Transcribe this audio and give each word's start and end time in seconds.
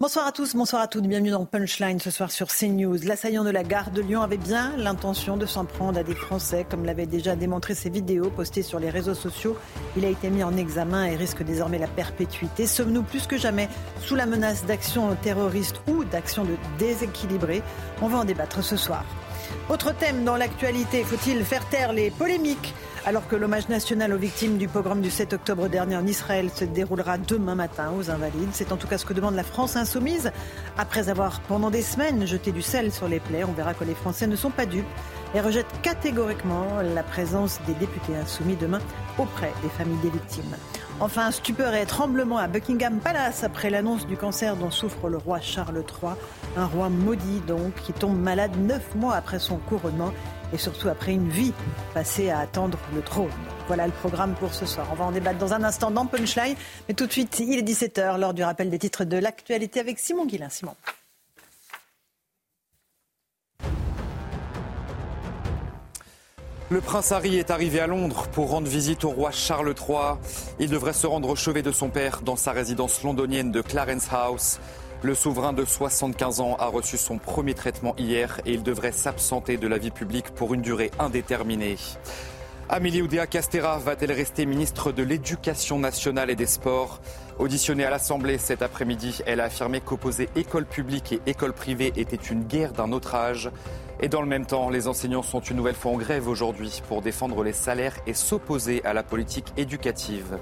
Bonsoir 0.00 0.26
à 0.26 0.32
tous, 0.32 0.56
bonsoir 0.56 0.80
à 0.80 0.88
toutes, 0.88 1.06
bienvenue 1.06 1.28
dans 1.28 1.44
Punchline 1.44 2.00
ce 2.00 2.10
soir 2.10 2.30
sur 2.30 2.46
CNews. 2.46 2.96
L'assaillant 3.04 3.44
de 3.44 3.50
la 3.50 3.62
gare 3.62 3.90
de 3.90 4.00
Lyon 4.00 4.22
avait 4.22 4.38
bien 4.38 4.74
l'intention 4.78 5.36
de 5.36 5.44
s'en 5.44 5.66
prendre 5.66 5.98
à 5.98 6.02
des 6.02 6.14
Français, 6.14 6.64
comme 6.70 6.86
l'avaient 6.86 7.04
déjà 7.04 7.36
démontré 7.36 7.74
ses 7.74 7.90
vidéos 7.90 8.30
postées 8.30 8.62
sur 8.62 8.78
les 8.78 8.88
réseaux 8.88 9.12
sociaux. 9.12 9.58
Il 9.98 10.06
a 10.06 10.08
été 10.08 10.30
mis 10.30 10.42
en 10.42 10.56
examen 10.56 11.04
et 11.04 11.16
risque 11.16 11.42
désormais 11.42 11.78
la 11.78 11.86
perpétuité. 11.86 12.66
Sommes-nous 12.66 13.02
plus 13.02 13.26
que 13.26 13.36
jamais 13.36 13.68
sous 14.00 14.14
la 14.14 14.24
menace 14.24 14.64
d'actions 14.64 15.14
terroristes 15.16 15.82
ou 15.86 16.02
d'actions 16.04 16.44
de 16.44 16.56
déséquilibrés 16.78 17.62
On 18.00 18.08
va 18.08 18.20
en 18.20 18.24
débattre 18.24 18.64
ce 18.64 18.78
soir. 18.78 19.04
Autre 19.68 19.94
thème 19.94 20.24
dans 20.24 20.36
l'actualité, 20.36 21.04
faut-il 21.04 21.44
faire 21.44 21.68
taire 21.68 21.92
les 21.92 22.10
polémiques? 22.10 22.72
Alors 23.06 23.26
que 23.26 23.36
l'hommage 23.36 23.68
national 23.68 24.12
aux 24.12 24.18
victimes 24.18 24.58
du 24.58 24.68
pogrom 24.68 25.00
du 25.00 25.10
7 25.10 25.32
octobre 25.32 25.68
dernier 25.68 25.96
en 25.96 26.06
Israël 26.06 26.50
se 26.54 26.64
déroulera 26.64 27.18
demain 27.18 27.54
matin 27.54 27.92
aux 27.96 28.10
Invalides. 28.10 28.50
C'est 28.52 28.72
en 28.72 28.76
tout 28.76 28.86
cas 28.86 28.98
ce 28.98 29.06
que 29.06 29.12
demande 29.12 29.34
la 29.34 29.42
France 29.42 29.76
insoumise. 29.76 30.30
Après 30.76 31.08
avoir 31.08 31.40
pendant 31.40 31.70
des 31.70 31.82
semaines 31.82 32.26
jeté 32.26 32.52
du 32.52 32.62
sel 32.62 32.92
sur 32.92 33.08
les 33.08 33.20
plaies, 33.20 33.44
on 33.44 33.52
verra 33.52 33.74
que 33.74 33.84
les 33.84 33.94
Français 33.94 34.26
ne 34.26 34.36
sont 34.36 34.50
pas 34.50 34.66
dupes 34.66 34.86
et 35.34 35.40
rejettent 35.40 35.80
catégoriquement 35.82 36.66
la 36.82 37.02
présence 37.02 37.60
des 37.66 37.74
députés 37.74 38.16
insoumis 38.16 38.56
demain 38.56 38.80
auprès 39.18 39.52
des 39.62 39.68
familles 39.68 40.00
des 40.02 40.10
victimes. 40.10 40.56
Enfin, 40.98 41.30
stupeur 41.30 41.74
et 41.74 41.86
tremblement 41.86 42.36
à 42.36 42.48
Buckingham 42.48 42.98
Palace 42.98 43.44
après 43.44 43.70
l'annonce 43.70 44.06
du 44.06 44.16
cancer 44.16 44.56
dont 44.56 44.70
souffre 44.70 45.08
le 45.08 45.16
roi 45.16 45.40
Charles 45.40 45.82
III, 46.02 46.12
un 46.56 46.66
roi 46.66 46.90
maudit 46.90 47.40
donc 47.46 47.74
qui 47.76 47.92
tombe 47.92 48.18
malade 48.20 48.56
neuf 48.58 48.94
mois 48.94 49.14
après 49.14 49.38
son 49.38 49.56
couronnement 49.56 50.12
et 50.52 50.58
surtout 50.58 50.88
après 50.88 51.12
une 51.12 51.28
vie 51.28 51.52
passée 51.94 52.30
à 52.30 52.40
attendre 52.40 52.78
le 52.94 53.02
trône. 53.02 53.30
Voilà 53.66 53.86
le 53.86 53.92
programme 53.92 54.34
pour 54.34 54.52
ce 54.54 54.66
soir. 54.66 54.86
On 54.92 54.94
va 54.94 55.04
en 55.04 55.12
débattre 55.12 55.38
dans 55.38 55.52
un 55.52 55.62
instant 55.62 55.90
dans 55.90 56.06
Punchline, 56.06 56.56
mais 56.88 56.94
tout 56.94 57.06
de 57.06 57.12
suite, 57.12 57.38
il 57.40 57.58
est 57.58 57.62
17h, 57.62 58.18
lors 58.18 58.34
du 58.34 58.42
rappel 58.42 58.70
des 58.70 58.78
titres 58.78 59.04
de 59.04 59.16
l'actualité 59.16 59.80
avec 59.80 59.98
Simon 59.98 60.26
Guillain. 60.26 60.48
Simon. 60.48 60.74
Le 66.72 66.80
prince 66.80 67.10
Harry 67.10 67.36
est 67.36 67.50
arrivé 67.50 67.80
à 67.80 67.88
Londres 67.88 68.28
pour 68.30 68.50
rendre 68.50 68.68
visite 68.68 69.04
au 69.04 69.10
roi 69.10 69.32
Charles 69.32 69.74
III. 69.76 70.18
Il 70.60 70.70
devrait 70.70 70.92
se 70.92 71.04
rendre 71.04 71.28
au 71.28 71.34
chevet 71.34 71.62
de 71.62 71.72
son 71.72 71.88
père 71.88 72.22
dans 72.22 72.36
sa 72.36 72.52
résidence 72.52 73.02
londonienne 73.02 73.50
de 73.50 73.60
Clarence 73.60 74.06
House. 74.12 74.60
Le 75.02 75.14
souverain 75.14 75.54
de 75.54 75.64
75 75.64 76.40
ans 76.40 76.56
a 76.58 76.66
reçu 76.66 76.98
son 76.98 77.16
premier 77.16 77.54
traitement 77.54 77.94
hier 77.96 78.38
et 78.44 78.52
il 78.52 78.62
devrait 78.62 78.92
s'absenter 78.92 79.56
de 79.56 79.66
la 79.66 79.78
vie 79.78 79.90
publique 79.90 80.30
pour 80.34 80.52
une 80.52 80.60
durée 80.60 80.90
indéterminée. 80.98 81.78
Amélie 82.68 83.00
Oudéa 83.00 83.26
Castera 83.26 83.78
va-t-elle 83.78 84.12
rester 84.12 84.44
ministre 84.44 84.92
de 84.92 85.02
l'Éducation 85.02 85.78
nationale 85.78 86.28
et 86.28 86.36
des 86.36 86.46
Sports? 86.46 87.00
Auditionnée 87.38 87.86
à 87.86 87.90
l'Assemblée 87.90 88.36
cet 88.36 88.60
après-midi, 88.60 89.22
elle 89.26 89.40
a 89.40 89.44
affirmé 89.44 89.80
qu'opposer 89.80 90.28
école 90.36 90.66
publique 90.66 91.14
et 91.14 91.22
école 91.26 91.54
privée 91.54 91.94
était 91.96 92.16
une 92.16 92.44
guerre 92.44 92.72
d'un 92.72 92.92
autre 92.92 93.14
âge. 93.14 93.50
Et 94.02 94.08
dans 94.08 94.20
le 94.20 94.28
même 94.28 94.44
temps, 94.44 94.68
les 94.68 94.86
enseignants 94.86 95.22
sont 95.22 95.40
une 95.40 95.56
nouvelle 95.56 95.74
fois 95.74 95.92
en 95.92 95.96
grève 95.96 96.28
aujourd'hui 96.28 96.82
pour 96.88 97.00
défendre 97.00 97.42
les 97.42 97.54
salaires 97.54 97.96
et 98.06 98.12
s'opposer 98.12 98.84
à 98.84 98.92
la 98.92 99.02
politique 99.02 99.52
éducative. 99.56 100.38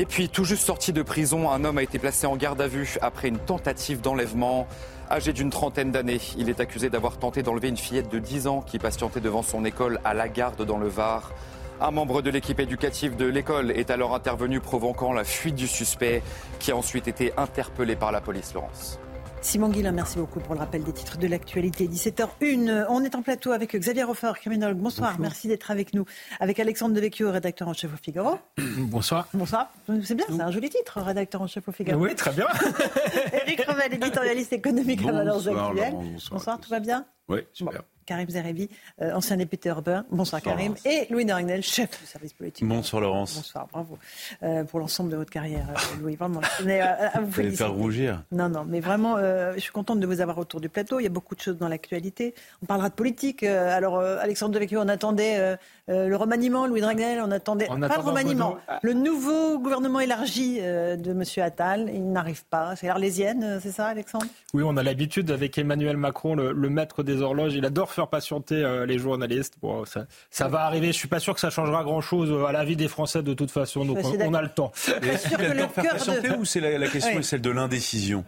Et 0.00 0.06
puis, 0.06 0.28
tout 0.28 0.44
juste 0.44 0.64
sorti 0.64 0.92
de 0.92 1.02
prison, 1.02 1.50
un 1.50 1.64
homme 1.64 1.78
a 1.78 1.82
été 1.82 1.98
placé 1.98 2.28
en 2.28 2.36
garde 2.36 2.60
à 2.60 2.68
vue 2.68 2.98
après 3.02 3.26
une 3.26 3.40
tentative 3.40 4.00
d'enlèvement. 4.00 4.68
Âgé 5.10 5.32
d'une 5.32 5.50
trentaine 5.50 5.90
d'années, 5.90 6.20
il 6.36 6.48
est 6.48 6.60
accusé 6.60 6.88
d'avoir 6.88 7.18
tenté 7.18 7.42
d'enlever 7.42 7.68
une 7.68 7.76
fillette 7.76 8.08
de 8.08 8.20
10 8.20 8.46
ans 8.46 8.62
qui 8.62 8.78
patientait 8.78 9.20
devant 9.20 9.42
son 9.42 9.64
école 9.64 9.98
à 10.04 10.14
la 10.14 10.28
garde 10.28 10.64
dans 10.64 10.78
le 10.78 10.86
Var. 10.86 11.32
Un 11.80 11.90
membre 11.90 12.22
de 12.22 12.30
l'équipe 12.30 12.60
éducative 12.60 13.16
de 13.16 13.24
l'école 13.24 13.72
est 13.72 13.90
alors 13.90 14.14
intervenu 14.14 14.60
provoquant 14.60 15.12
la 15.12 15.24
fuite 15.24 15.56
du 15.56 15.66
suspect 15.66 16.22
qui 16.60 16.70
a 16.70 16.76
ensuite 16.76 17.08
été 17.08 17.32
interpellé 17.36 17.96
par 17.96 18.12
la 18.12 18.20
police, 18.20 18.54
Laurence. 18.54 19.00
Simon 19.48 19.70
Guillain, 19.70 19.92
merci 19.92 20.18
beaucoup 20.18 20.40
pour 20.40 20.52
le 20.52 20.60
rappel 20.60 20.82
des 20.84 20.92
titres 20.92 21.16
de 21.16 21.26
l'actualité. 21.26 21.88
17h01, 21.88 22.84
on 22.90 23.02
est 23.02 23.14
en 23.14 23.22
plateau 23.22 23.52
avec 23.52 23.74
Xavier 23.74 24.04
Hofer, 24.04 24.32
criminologue. 24.34 24.76
Bonsoir, 24.76 25.18
merci 25.18 25.48
d'être 25.48 25.70
avec 25.70 25.94
nous. 25.94 26.04
Avec 26.38 26.60
Alexandre 26.60 26.94
Devecchio, 26.94 27.30
rédacteur 27.30 27.66
en 27.66 27.72
chef 27.72 27.94
au 27.94 27.96
Figaro. 27.96 28.38
Bonsoir. 28.58 29.26
Bonsoir. 29.32 29.72
C'est 30.02 30.14
bien, 30.14 30.26
c'est 30.28 30.42
un 30.42 30.50
joli 30.50 30.68
titre, 30.68 31.00
rédacteur 31.00 31.40
en 31.40 31.46
chef 31.46 31.66
au 31.66 31.72
Figaro. 31.72 31.98
Oui, 31.98 32.14
très 32.14 32.32
bien. 32.32 32.44
Eric 33.32 33.62
Revel, 33.62 33.94
éditorialiste 33.94 34.52
économique 34.52 35.00
à 35.06 35.12
Valence 35.12 35.46
Actuelle. 35.46 35.94
bonsoir, 35.94 36.30
Bonsoir, 36.30 36.60
tout 36.60 36.68
va 36.68 36.80
bien 36.80 37.06
Oui, 37.30 37.38
super. 37.54 37.80
Karim 38.08 38.28
Zerebi, 38.30 38.70
euh, 39.02 39.12
ancien 39.12 39.36
député 39.36 39.68
européen. 39.68 40.06
Bonsoir, 40.10 40.40
Karim. 40.40 40.74
Et 40.86 41.06
Louis 41.10 41.26
Dorignel, 41.26 41.62
chef 41.62 41.90
du 42.00 42.06
service 42.06 42.32
politique. 42.32 42.66
Bonsoir 42.66 43.02
Laurence. 43.02 43.36
Bonsoir, 43.36 43.68
bravo. 43.70 43.98
Euh, 44.42 44.64
pour 44.64 44.80
l'ensemble 44.80 45.10
de 45.10 45.16
votre 45.16 45.30
carrière, 45.30 45.66
euh, 45.70 46.00
Louis. 46.02 46.16
Vraiment. 46.16 46.40
je 46.42 46.62
tenais 46.62 46.80
à- 46.80 47.10
à 47.16 47.20
vous 47.20 47.30
Vous 47.30 47.40
allez 47.40 47.50
faire 47.50 47.72
rougir. 47.72 48.22
Non, 48.32 48.48
non, 48.48 48.64
mais 48.66 48.80
vraiment, 48.80 49.16
euh, 49.18 49.52
je 49.56 49.60
suis 49.60 49.72
contente 49.72 50.00
de 50.00 50.06
vous 50.06 50.20
avoir 50.22 50.38
autour 50.38 50.60
du 50.60 50.70
plateau. 50.70 51.00
Il 51.00 51.02
y 51.02 51.06
a 51.06 51.10
beaucoup 51.10 51.34
de 51.34 51.40
choses 51.40 51.58
dans 51.58 51.68
l'actualité. 51.68 52.34
On 52.62 52.66
parlera 52.66 52.88
de 52.88 52.94
politique. 52.94 53.42
Euh, 53.42 53.76
alors, 53.76 53.98
euh, 53.98 54.16
Alexandre 54.22 54.54
Devecchio, 54.54 54.80
on 54.80 54.88
attendait 54.88 55.36
euh, 55.38 55.56
euh, 55.90 56.08
le 56.08 56.16
remaniement. 56.16 56.66
Louis 56.66 56.80
Dragnel, 56.80 57.20
on 57.22 57.30
attendait. 57.30 57.68
En 57.68 57.78
pas 57.78 57.96
le 57.96 58.02
remaniement. 58.02 58.50
Godot. 58.52 58.78
Le 58.82 58.92
nouveau 58.94 59.58
gouvernement 59.58 60.00
élargi 60.00 60.58
euh, 60.60 60.96
de 60.96 61.10
M. 61.10 61.22
Attal. 61.44 61.90
Il 61.92 62.10
n'arrive 62.10 62.44
pas. 62.46 62.74
C'est 62.76 62.86
l'Arlésienne, 62.86 63.44
euh, 63.44 63.58
c'est 63.62 63.72
ça, 63.72 63.88
Alexandre? 63.88 64.24
Oui, 64.54 64.62
on 64.64 64.76
a 64.78 64.82
l'habitude 64.82 65.30
avec 65.30 65.58
Emmanuel 65.58 65.96
Macron, 65.98 66.34
le, 66.34 66.52
le 66.52 66.70
maître 66.70 67.02
des 67.02 67.20
horloges. 67.20 67.54
Il 67.54 67.66
adore 67.66 67.90
faire 67.90 67.97
patienter 68.06 68.54
euh, 68.64 68.86
les 68.86 68.98
journalistes. 68.98 69.54
Bon, 69.60 69.84
ça, 69.84 70.06
ça 70.30 70.46
va 70.46 70.60
arriver. 70.60 70.86
Je 70.88 70.92
suis 70.92 71.08
pas 71.08 71.18
sûr 71.18 71.34
que 71.34 71.40
ça 71.40 71.50
changera 71.50 71.82
grand-chose 71.82 72.30
euh, 72.30 72.44
à 72.46 72.52
la 72.52 72.64
vie 72.64 72.76
des 72.76 72.86
Français 72.88 73.22
de 73.22 73.34
toute 73.34 73.50
façon. 73.50 73.84
Donc, 73.84 73.98
on, 74.04 74.34
a 74.34 74.42
le 74.42 74.48
temps. 74.48 74.70
Faire 74.74 75.72
patienter 75.74 76.28
de... 76.28 76.36
ou 76.36 76.44
c'est 76.44 76.60
la, 76.60 76.78
la 76.78 76.86
question 76.88 77.12
Oui. 77.14 77.18
est 77.20 77.22
celle 77.24 77.40
de 77.42 77.50
l'indécision? 77.50 78.24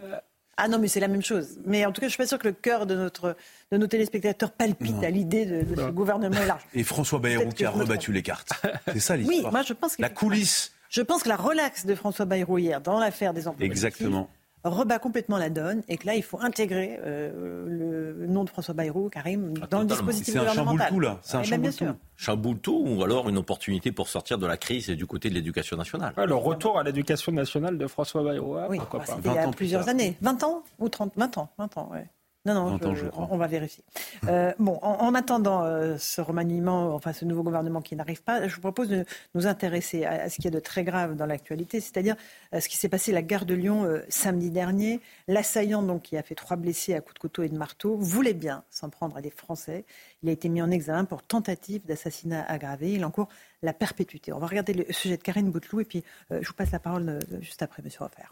Ah 0.57 0.67
non, 0.67 0.77
mais 0.79 0.87
c'est 0.89 0.99
la 0.99 1.07
même 1.07 1.23
chose. 1.23 1.57
Mais 1.65 1.85
en 1.85 1.91
tout 1.91 2.01
cas, 2.01 2.07
je 2.07 2.11
suis 2.11 2.17
pas 2.17 2.27
sûr 2.27 2.37
que 2.37 2.47
le 2.47 2.53
cœur 2.53 2.85
de, 2.85 2.93
notre, 2.95 3.35
de 3.71 3.77
nos 3.77 3.87
téléspectateurs 3.87 4.51
palpite 4.51 4.95
Non. 4.97 5.01
à 5.03 5.09
l'idée 5.09 5.45
de, 5.45 5.63
de 5.63 5.75
ce 5.75 5.87
gouvernement 5.89 6.39
élargi. 6.41 6.65
Et 6.73 6.83
François 6.83 7.19
Bayrou 7.19 7.49
qui 7.49 7.65
a 7.65 7.71
rebattu 7.71 8.11
les 8.11 8.21
cartes. 8.21 8.51
C'est 8.87 8.99
ça 8.99 9.15
Oui, 9.15 9.21
l'histoire. 9.27 9.51
moi 9.53 9.61
je 9.63 9.73
pense 9.73 9.95
que 9.95 10.01
La 10.01 10.09
coulisse. 10.09 10.73
Je 10.89 11.01
pense 11.01 11.23
que 11.23 11.29
la 11.29 11.37
relaxe 11.37 11.85
de 11.85 11.95
François 11.95 12.25
Bayrou 12.25 12.57
hier 12.57 12.81
dans 12.81 12.99
l'affaire 12.99 13.33
des 13.33 13.47
emplois 13.47 13.65
Exactement. 13.65 14.29
Rebat 14.63 14.99
complètement 14.99 15.37
la 15.37 15.49
donne 15.49 15.81
et 15.87 15.97
que 15.97 16.05
là, 16.05 16.15
il 16.15 16.21
faut 16.23 16.39
intégrer 16.39 16.99
euh, 17.03 18.13
le 18.17 18.27
nom 18.27 18.43
de 18.43 18.49
François 18.49 18.73
Bayrou, 18.73 19.09
Karim, 19.09 19.53
Ah, 19.61 19.67
dans 19.69 19.79
le 19.81 19.85
dispositif 19.85 20.33
C'est 20.33 20.39
un 20.39 20.41
gouvernemental. 20.43 20.87
chamboule-tout 20.87 20.99
là. 20.99 21.19
C'est 21.21 21.37
un 21.37 21.41
Eh 21.43 21.49
ben, 21.57 21.61
bien 21.71 21.97
chamboule-tout. 22.17 22.83
ou 22.87 23.03
alors 23.03 23.27
une 23.29 23.37
opportunité 23.37 23.91
pour 23.91 24.07
sortir 24.07 24.37
de 24.37 24.45
la 24.45 24.57
crise 24.57 24.89
et 24.89 24.95
du 24.95 25.05
côté 25.07 25.29
de 25.29 25.33
l'éducation 25.33 25.77
nationale. 25.77 26.13
Ouais, 26.17 26.27
le 26.27 26.35
retour 26.35 26.77
à 26.77 26.83
l'éducation 26.83 27.31
nationale 27.31 27.77
de 27.77 27.87
François 27.87 28.23
Bayrou. 28.23 28.55
Ah, 28.57 28.67
Oui, 28.69 28.77
pourquoi 28.77 28.99
bah, 28.99 29.05
pas. 29.07 29.13
il 29.23 29.31
y 29.31 29.35
20 29.35 29.41
a 29.49 29.51
plusieurs 29.51 29.89
années. 29.89 30.15
20 30.21 30.43
ans 30.43 30.63
ou 30.79 30.89
30 30.89 31.13
20 31.15 31.37
ans, 31.39 31.49
20 31.57 31.77
ans, 31.77 31.89
ouais. 31.91 32.05
Non, 32.45 32.55
non, 32.55 32.65
20 32.77 32.85
ans, 32.85 32.95
je 32.95 33.05
crois. 33.05 33.27
on 33.29 33.37
va 33.37 33.45
vérifier. 33.47 33.83
Euh, 34.27 34.51
bon, 34.59 34.79
en, 34.81 35.05
en 35.05 35.13
attendant 35.13 35.63
euh, 35.63 35.97
ce 35.97 36.21
remaniement, 36.21 36.95
enfin 36.95 37.13
ce 37.13 37.23
nouveau 37.23 37.43
gouvernement 37.43 37.81
qui 37.81 37.95
n'arrive 37.95 38.23
pas, 38.23 38.47
je 38.47 38.55
vous 38.55 38.61
propose 38.61 38.89
de 38.89 39.05
nous 39.35 39.45
intéresser 39.45 40.05
à, 40.05 40.23
à 40.23 40.29
ce 40.29 40.37
qu'il 40.37 40.45
y 40.45 40.47
a 40.47 40.51
de 40.51 40.59
très 40.59 40.83
grave 40.83 41.15
dans 41.15 41.27
l'actualité, 41.27 41.79
c'est-à-dire 41.79 42.15
à 42.51 42.59
ce 42.59 42.67
qui 42.67 42.77
s'est 42.77 42.89
passé 42.89 43.11
à 43.11 43.13
la 43.13 43.21
gare 43.21 43.45
de 43.45 43.53
Lyon 43.53 43.85
euh, 43.85 43.99
samedi 44.09 44.49
dernier. 44.49 45.01
L'assaillant, 45.27 45.83
donc, 45.83 46.01
qui 46.03 46.17
a 46.17 46.23
fait 46.23 46.35
trois 46.35 46.57
blessés 46.57 46.95
à 46.95 47.01
coups 47.01 47.13
de 47.13 47.19
couteau 47.19 47.43
et 47.43 47.49
de 47.49 47.57
marteau, 47.57 47.95
voulait 47.97 48.33
bien 48.33 48.63
s'en 48.71 48.89
prendre 48.89 49.15
à 49.17 49.21
des 49.21 49.29
Français. 49.31 49.85
Il 50.23 50.29
a 50.29 50.31
été 50.31 50.49
mis 50.49 50.61
en 50.63 50.71
examen 50.71 51.05
pour 51.05 51.21
tentative 51.21 51.85
d'assassinat 51.85 52.43
aggravé. 52.47 52.93
Il 52.93 53.05
encourt 53.05 53.29
la 53.61 53.73
perpétuité. 53.73 54.33
On 54.33 54.39
va 54.39 54.47
regarder 54.47 54.73
le 54.73 54.91
sujet 54.91 55.17
de 55.17 55.21
Karine 55.21 55.51
Bouteloup 55.51 55.81
et 55.81 55.85
puis 55.85 56.03
euh, 56.31 56.39
je 56.41 56.47
vous 56.47 56.53
passe 56.53 56.71
la 56.71 56.79
parole 56.79 57.09
euh, 57.09 57.19
juste 57.41 57.61
après, 57.61 57.83
Monsieur 57.83 58.03
Hofer. 58.03 58.27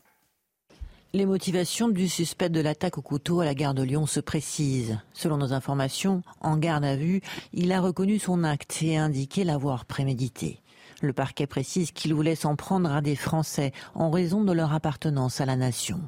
Les 1.12 1.26
motivations 1.26 1.90
du 1.90 2.08
suspect 2.08 2.50
de 2.50 2.60
l'attaque 2.60 3.00
au 3.00 3.02
couteau 3.02 3.40
à 3.40 3.46
la 3.46 3.56
gare 3.56 3.74
de 3.74 3.82
Lyon 3.82 4.06
se 4.06 4.20
précisent. 4.20 5.00
Selon 5.12 5.38
nos 5.38 5.54
informations, 5.54 6.22
en 6.40 6.56
garde 6.56 6.86
à 6.86 6.96
vue, 6.96 7.22
il 7.52 7.72
a 7.72 7.82
reconnu 7.82 8.20
son 8.20 8.44
acte 8.44 8.84
et 8.84 8.96
indiqué 8.96 9.44
l'avoir 9.44 9.86
prémédité. 9.86 10.62
Le 11.02 11.12
parquet 11.12 11.48
précise 11.48 11.92
qu'il 11.92 12.14
voulait 12.14 12.36
s'en 12.36 12.56
prendre 12.56 12.92
à 12.92 13.02
des 13.02 13.16
Français 13.16 13.74
en 13.96 14.12
raison 14.12 14.44
de 14.44 14.54
leur 14.54 14.72
appartenance 14.72 15.42
à 15.42 15.48
la 15.48 15.56
nation. 15.56 16.00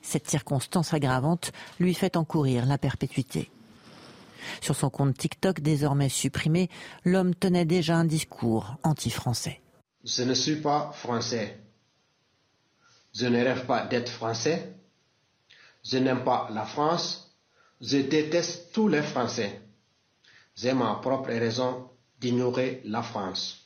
Cette 0.00 0.30
circonstance 0.30 0.94
aggravante 0.94 1.52
lui 1.78 1.92
fait 1.92 2.16
encourir 2.16 2.64
la 2.64 2.78
perpétuité. 2.78 3.50
Sur 4.62 4.74
son 4.74 4.88
compte 4.88 5.18
TikTok 5.18 5.60
désormais 5.60 6.08
supprimé, 6.08 6.70
l'homme 7.04 7.34
tenait 7.34 7.66
déjà 7.66 7.96
un 7.96 8.06
discours 8.06 8.76
anti-français. 8.84 9.60
Je 10.02 10.22
ne 10.22 10.32
suis 10.32 10.56
pas 10.56 10.92
français. 10.94 11.58
Je 13.14 13.26
ne 13.26 13.42
rêve 13.42 13.66
pas 13.66 13.86
d'être 13.86 14.10
français. 14.10 14.74
Je 15.84 15.98
n'aime 15.98 16.24
pas 16.24 16.48
la 16.52 16.64
France. 16.64 17.36
Je 17.80 17.98
déteste 17.98 18.72
tous 18.72 18.88
les 18.88 19.02
Français. 19.02 19.60
J'ai 20.54 20.74
ma 20.74 20.94
propre 20.96 21.30
raison 21.30 21.88
d'ignorer 22.20 22.82
la 22.84 23.02
France. 23.02 23.60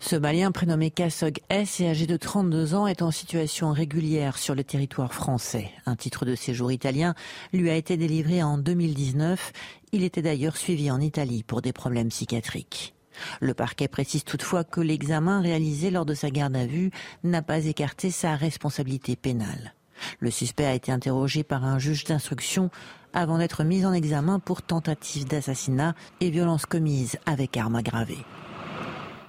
Ce 0.00 0.16
Malien 0.16 0.52
prénommé 0.52 0.90
Kassog 0.90 1.38
S 1.48 1.80
et 1.80 1.88
âgé 1.88 2.06
de 2.06 2.18
32 2.18 2.74
ans 2.74 2.86
est 2.86 3.00
en 3.00 3.10
situation 3.10 3.72
régulière 3.72 4.36
sur 4.36 4.54
le 4.54 4.62
territoire 4.62 5.14
français. 5.14 5.70
Un 5.86 5.96
titre 5.96 6.26
de 6.26 6.34
séjour 6.34 6.70
italien 6.70 7.14
lui 7.54 7.70
a 7.70 7.76
été 7.76 7.96
délivré 7.96 8.42
en 8.42 8.58
2019. 8.58 9.52
Il 9.92 10.04
était 10.04 10.20
d'ailleurs 10.20 10.58
suivi 10.58 10.90
en 10.90 11.00
Italie 11.00 11.42
pour 11.42 11.62
des 11.62 11.72
problèmes 11.72 12.10
psychiatriques. 12.10 12.94
Le 13.40 13.54
parquet 13.54 13.88
précise 13.88 14.24
toutefois 14.24 14.64
que 14.64 14.80
l'examen 14.80 15.40
réalisé 15.40 15.90
lors 15.90 16.06
de 16.06 16.14
sa 16.14 16.30
garde 16.30 16.56
à 16.56 16.66
vue 16.66 16.90
n'a 17.22 17.42
pas 17.42 17.64
écarté 17.64 18.10
sa 18.10 18.36
responsabilité 18.36 19.16
pénale. 19.16 19.74
Le 20.20 20.30
suspect 20.30 20.66
a 20.66 20.74
été 20.74 20.92
interrogé 20.92 21.44
par 21.44 21.64
un 21.64 21.78
juge 21.78 22.04
d'instruction 22.04 22.70
avant 23.12 23.38
d'être 23.38 23.64
mis 23.64 23.86
en 23.86 23.92
examen 23.92 24.40
pour 24.40 24.62
tentative 24.62 25.26
d'assassinat 25.26 25.94
et 26.20 26.30
violence 26.30 26.66
commise 26.66 27.16
avec 27.26 27.56
arme 27.56 27.76
aggravée. 27.76 28.18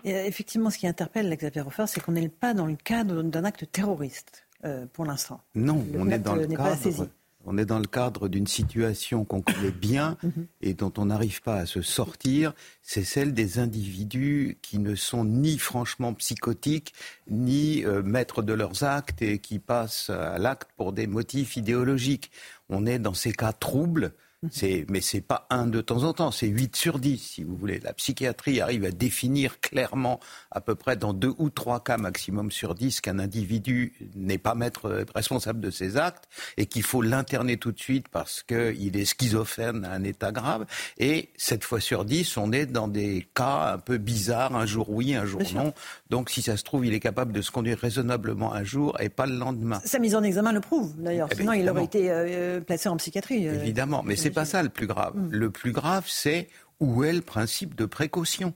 Et 0.04 0.16
euh, 0.16 0.26
effectivement, 0.26 0.70
ce 0.70 0.78
qui 0.78 0.88
interpelle 0.88 1.36
Xavier 1.36 1.62
Hofer, 1.62 1.86
c'est 1.88 2.02
qu'on 2.02 2.12
n'est 2.12 2.30
pas 2.30 2.54
dans 2.54 2.66
le 2.66 2.76
cadre 2.76 3.24
d'un 3.24 3.44
acte 3.44 3.72
terroriste 3.72 4.48
euh, 4.64 4.86
pour 4.92 5.06
l'instant. 5.06 5.42
Non, 5.56 5.84
Le 5.94 6.00
on 6.00 6.10
est 6.10 6.20
dans 6.20 6.36
le 6.36 6.46
n'est 6.46 6.58
pas 6.58 6.76
cadre. 6.76 7.08
On 7.46 7.58
est 7.58 7.66
dans 7.66 7.80
le 7.80 7.86
cadre 7.88 8.28
d'une 8.28 8.48
situation 8.48 9.24
qu'on 9.26 9.42
connaît 9.42 9.72
bien 9.72 10.18
Mhm. 10.24 10.48
et 10.62 10.74
dont 10.74 10.92
on 10.98 11.06
n'arrive 11.06 11.42
pas 11.42 11.58
à 11.58 11.66
se 11.66 11.82
sortir. 11.82 12.54
C'est 12.82 13.04
celle 13.04 13.34
des 13.34 13.60
individus 13.60 14.58
qui 14.62 14.80
ne 14.80 14.96
sont 14.96 15.24
ni 15.26 15.58
franchement 15.58 16.14
psychotiques, 16.14 16.94
ni 17.30 17.86
euh, 17.86 18.02
maîtres 18.04 18.42
de 18.42 18.54
leurs 18.54 18.84
actes 18.84 19.22
et 19.22 19.40
qui 19.40 19.60
passent 19.60 20.10
à 20.10 20.38
l'acte 20.40 20.70
pour 20.78 20.94
des 20.94 21.08
motifs 21.08 21.56
idéologiques. 21.58 22.32
On 22.70 22.86
est 22.86 23.00
dans 23.00 23.14
ces 23.14 23.32
cas 23.34 23.54
troubles. 23.54 24.14
C'est, 24.52 24.86
mais 24.90 25.02
c'est 25.02 25.22
pas 25.22 25.48
un 25.50 25.68
de 25.68 25.82
temps 25.82 26.04
en 26.04 26.14
temps, 26.14 26.32
c'est 26.32 26.48
8 26.48 26.76
sur 26.76 27.00
10, 27.00 27.18
si 27.18 27.44
vous 27.44 27.56
voulez. 27.56 27.80
La 27.80 27.94
psychiatrie 27.94 28.62
arrive 28.62 28.86
à 28.86 28.92
définir 28.92 29.60
clairement, 29.60 30.20
à 30.52 30.62
peu 30.62 30.76
près 30.76 30.96
dans 30.96 31.14
deux 31.14 31.34
ou 31.38 31.50
trois 31.50 31.84
cas 31.84 31.98
maximum 31.98 32.52
sur 32.52 32.76
10, 32.76 33.02
qu'un 33.02 33.20
individu 33.20 33.94
n'est 34.16 34.38
pas 34.38 34.56
maître 34.56 34.86
euh, 34.86 35.06
responsable 35.14 35.60
de 35.60 35.70
ses 35.70 35.98
actes 35.98 36.26
et 36.58 36.66
qu'il 36.66 36.84
faut 36.84 37.02
l'interner 37.02 37.58
tout 37.58 37.72
de 37.72 37.80
suite 37.80 38.08
parce 38.10 38.44
qu'il 38.44 38.96
est 38.98 39.06
schizophrène 39.06 39.86
à 39.86 39.92
un 39.94 40.04
état 40.04 40.32
grave. 40.32 40.66
Et 40.98 41.30
7 41.38 41.64
fois 41.64 41.80
sur 41.80 42.06
10, 42.06 42.38
on 42.38 42.52
est 42.52 42.66
dans 42.66 42.88
des 42.88 43.28
cas 43.34 43.74
un 43.74 43.78
peu 43.78 43.98
bizarres, 43.98 44.56
un 44.56 44.66
jour 44.66 44.90
oui, 44.90 45.16
un 45.16 45.26
jour 45.26 45.40
Bien 45.42 45.50
sûr. 45.50 45.64
non. 45.64 45.74
Donc 46.10 46.30
si 46.30 46.42
ça 46.42 46.58
se 46.58 46.64
trouve, 46.64 46.86
il 46.86 46.94
est 46.94 47.00
capable 47.00 47.32
de 47.34 47.42
se 47.42 47.52
conduire 47.52 47.78
raisonnablement 47.80 48.54
un 48.54 48.64
jour 48.64 49.00
et 49.02 49.10
pas 49.10 49.26
le 49.26 49.36
lendemain. 49.38 49.82
Sa 49.86 50.00
mise 50.00 50.16
en 50.16 50.24
examen 50.24 50.52
le 50.52 50.60
prouve, 50.62 50.94
d'ailleurs. 50.98 51.28
Eh 51.32 51.36
Sinon, 51.36 51.54
il 51.54 51.70
aurait 51.70 51.84
été 51.86 52.10
euh, 52.12 52.60
placé 52.62 52.90
en 52.90 52.98
psychiatrie. 52.98 53.48
euh, 53.48 53.56
Évidemment, 53.62 54.04
mais 54.04 54.16
c'est 54.16 54.32
pas 54.36 54.46
ça 54.46 54.62
le 54.62 54.70
plus 54.70 54.86
grave. 54.88 55.16
Mm. 55.16 55.30
Le 55.32 55.50
plus 55.50 55.72
grave, 55.72 56.06
c'est 56.08 56.48
où 56.80 57.04
est 57.04 57.14
le 57.14 57.22
principe 57.22 57.74
de 57.76 57.86
précaution? 57.86 58.54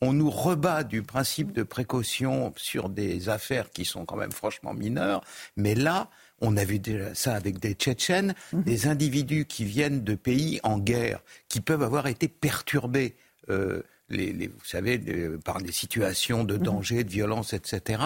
On 0.00 0.12
nous 0.12 0.30
rebat 0.30 0.82
du 0.82 1.02
principe 1.02 1.52
de 1.52 1.62
précaution 1.62 2.52
sur 2.56 2.88
des 2.88 3.28
affaires 3.28 3.70
qui 3.70 3.84
sont 3.84 4.04
quand 4.04 4.16
même 4.16 4.32
franchement 4.32 4.74
mineures, 4.74 5.22
mais 5.56 5.76
là, 5.76 6.10
on 6.40 6.56
a 6.56 6.64
vu 6.64 6.80
déjà 6.80 7.14
ça 7.14 7.34
avec 7.36 7.60
des 7.60 7.74
Tchétchènes, 7.74 8.34
Mhm. 8.52 8.62
des 8.64 8.88
individus 8.88 9.44
qui 9.46 9.64
viennent 9.64 10.02
de 10.02 10.16
pays 10.16 10.58
en 10.64 10.78
guerre, 10.80 11.22
qui 11.48 11.60
peuvent 11.60 11.84
avoir 11.84 12.08
été 12.08 12.26
perturbés. 12.28 13.14
euh, 13.48 13.82
les, 14.12 14.32
les- 14.32 14.46
vous 14.48 14.64
savez, 14.64 14.98
par 15.44 15.60
des 15.60 15.72
situations 15.72 16.44
de 16.44 16.56
danger, 16.56 17.02
de 17.04 17.10
violence, 17.10 17.52
etc. 17.52 18.00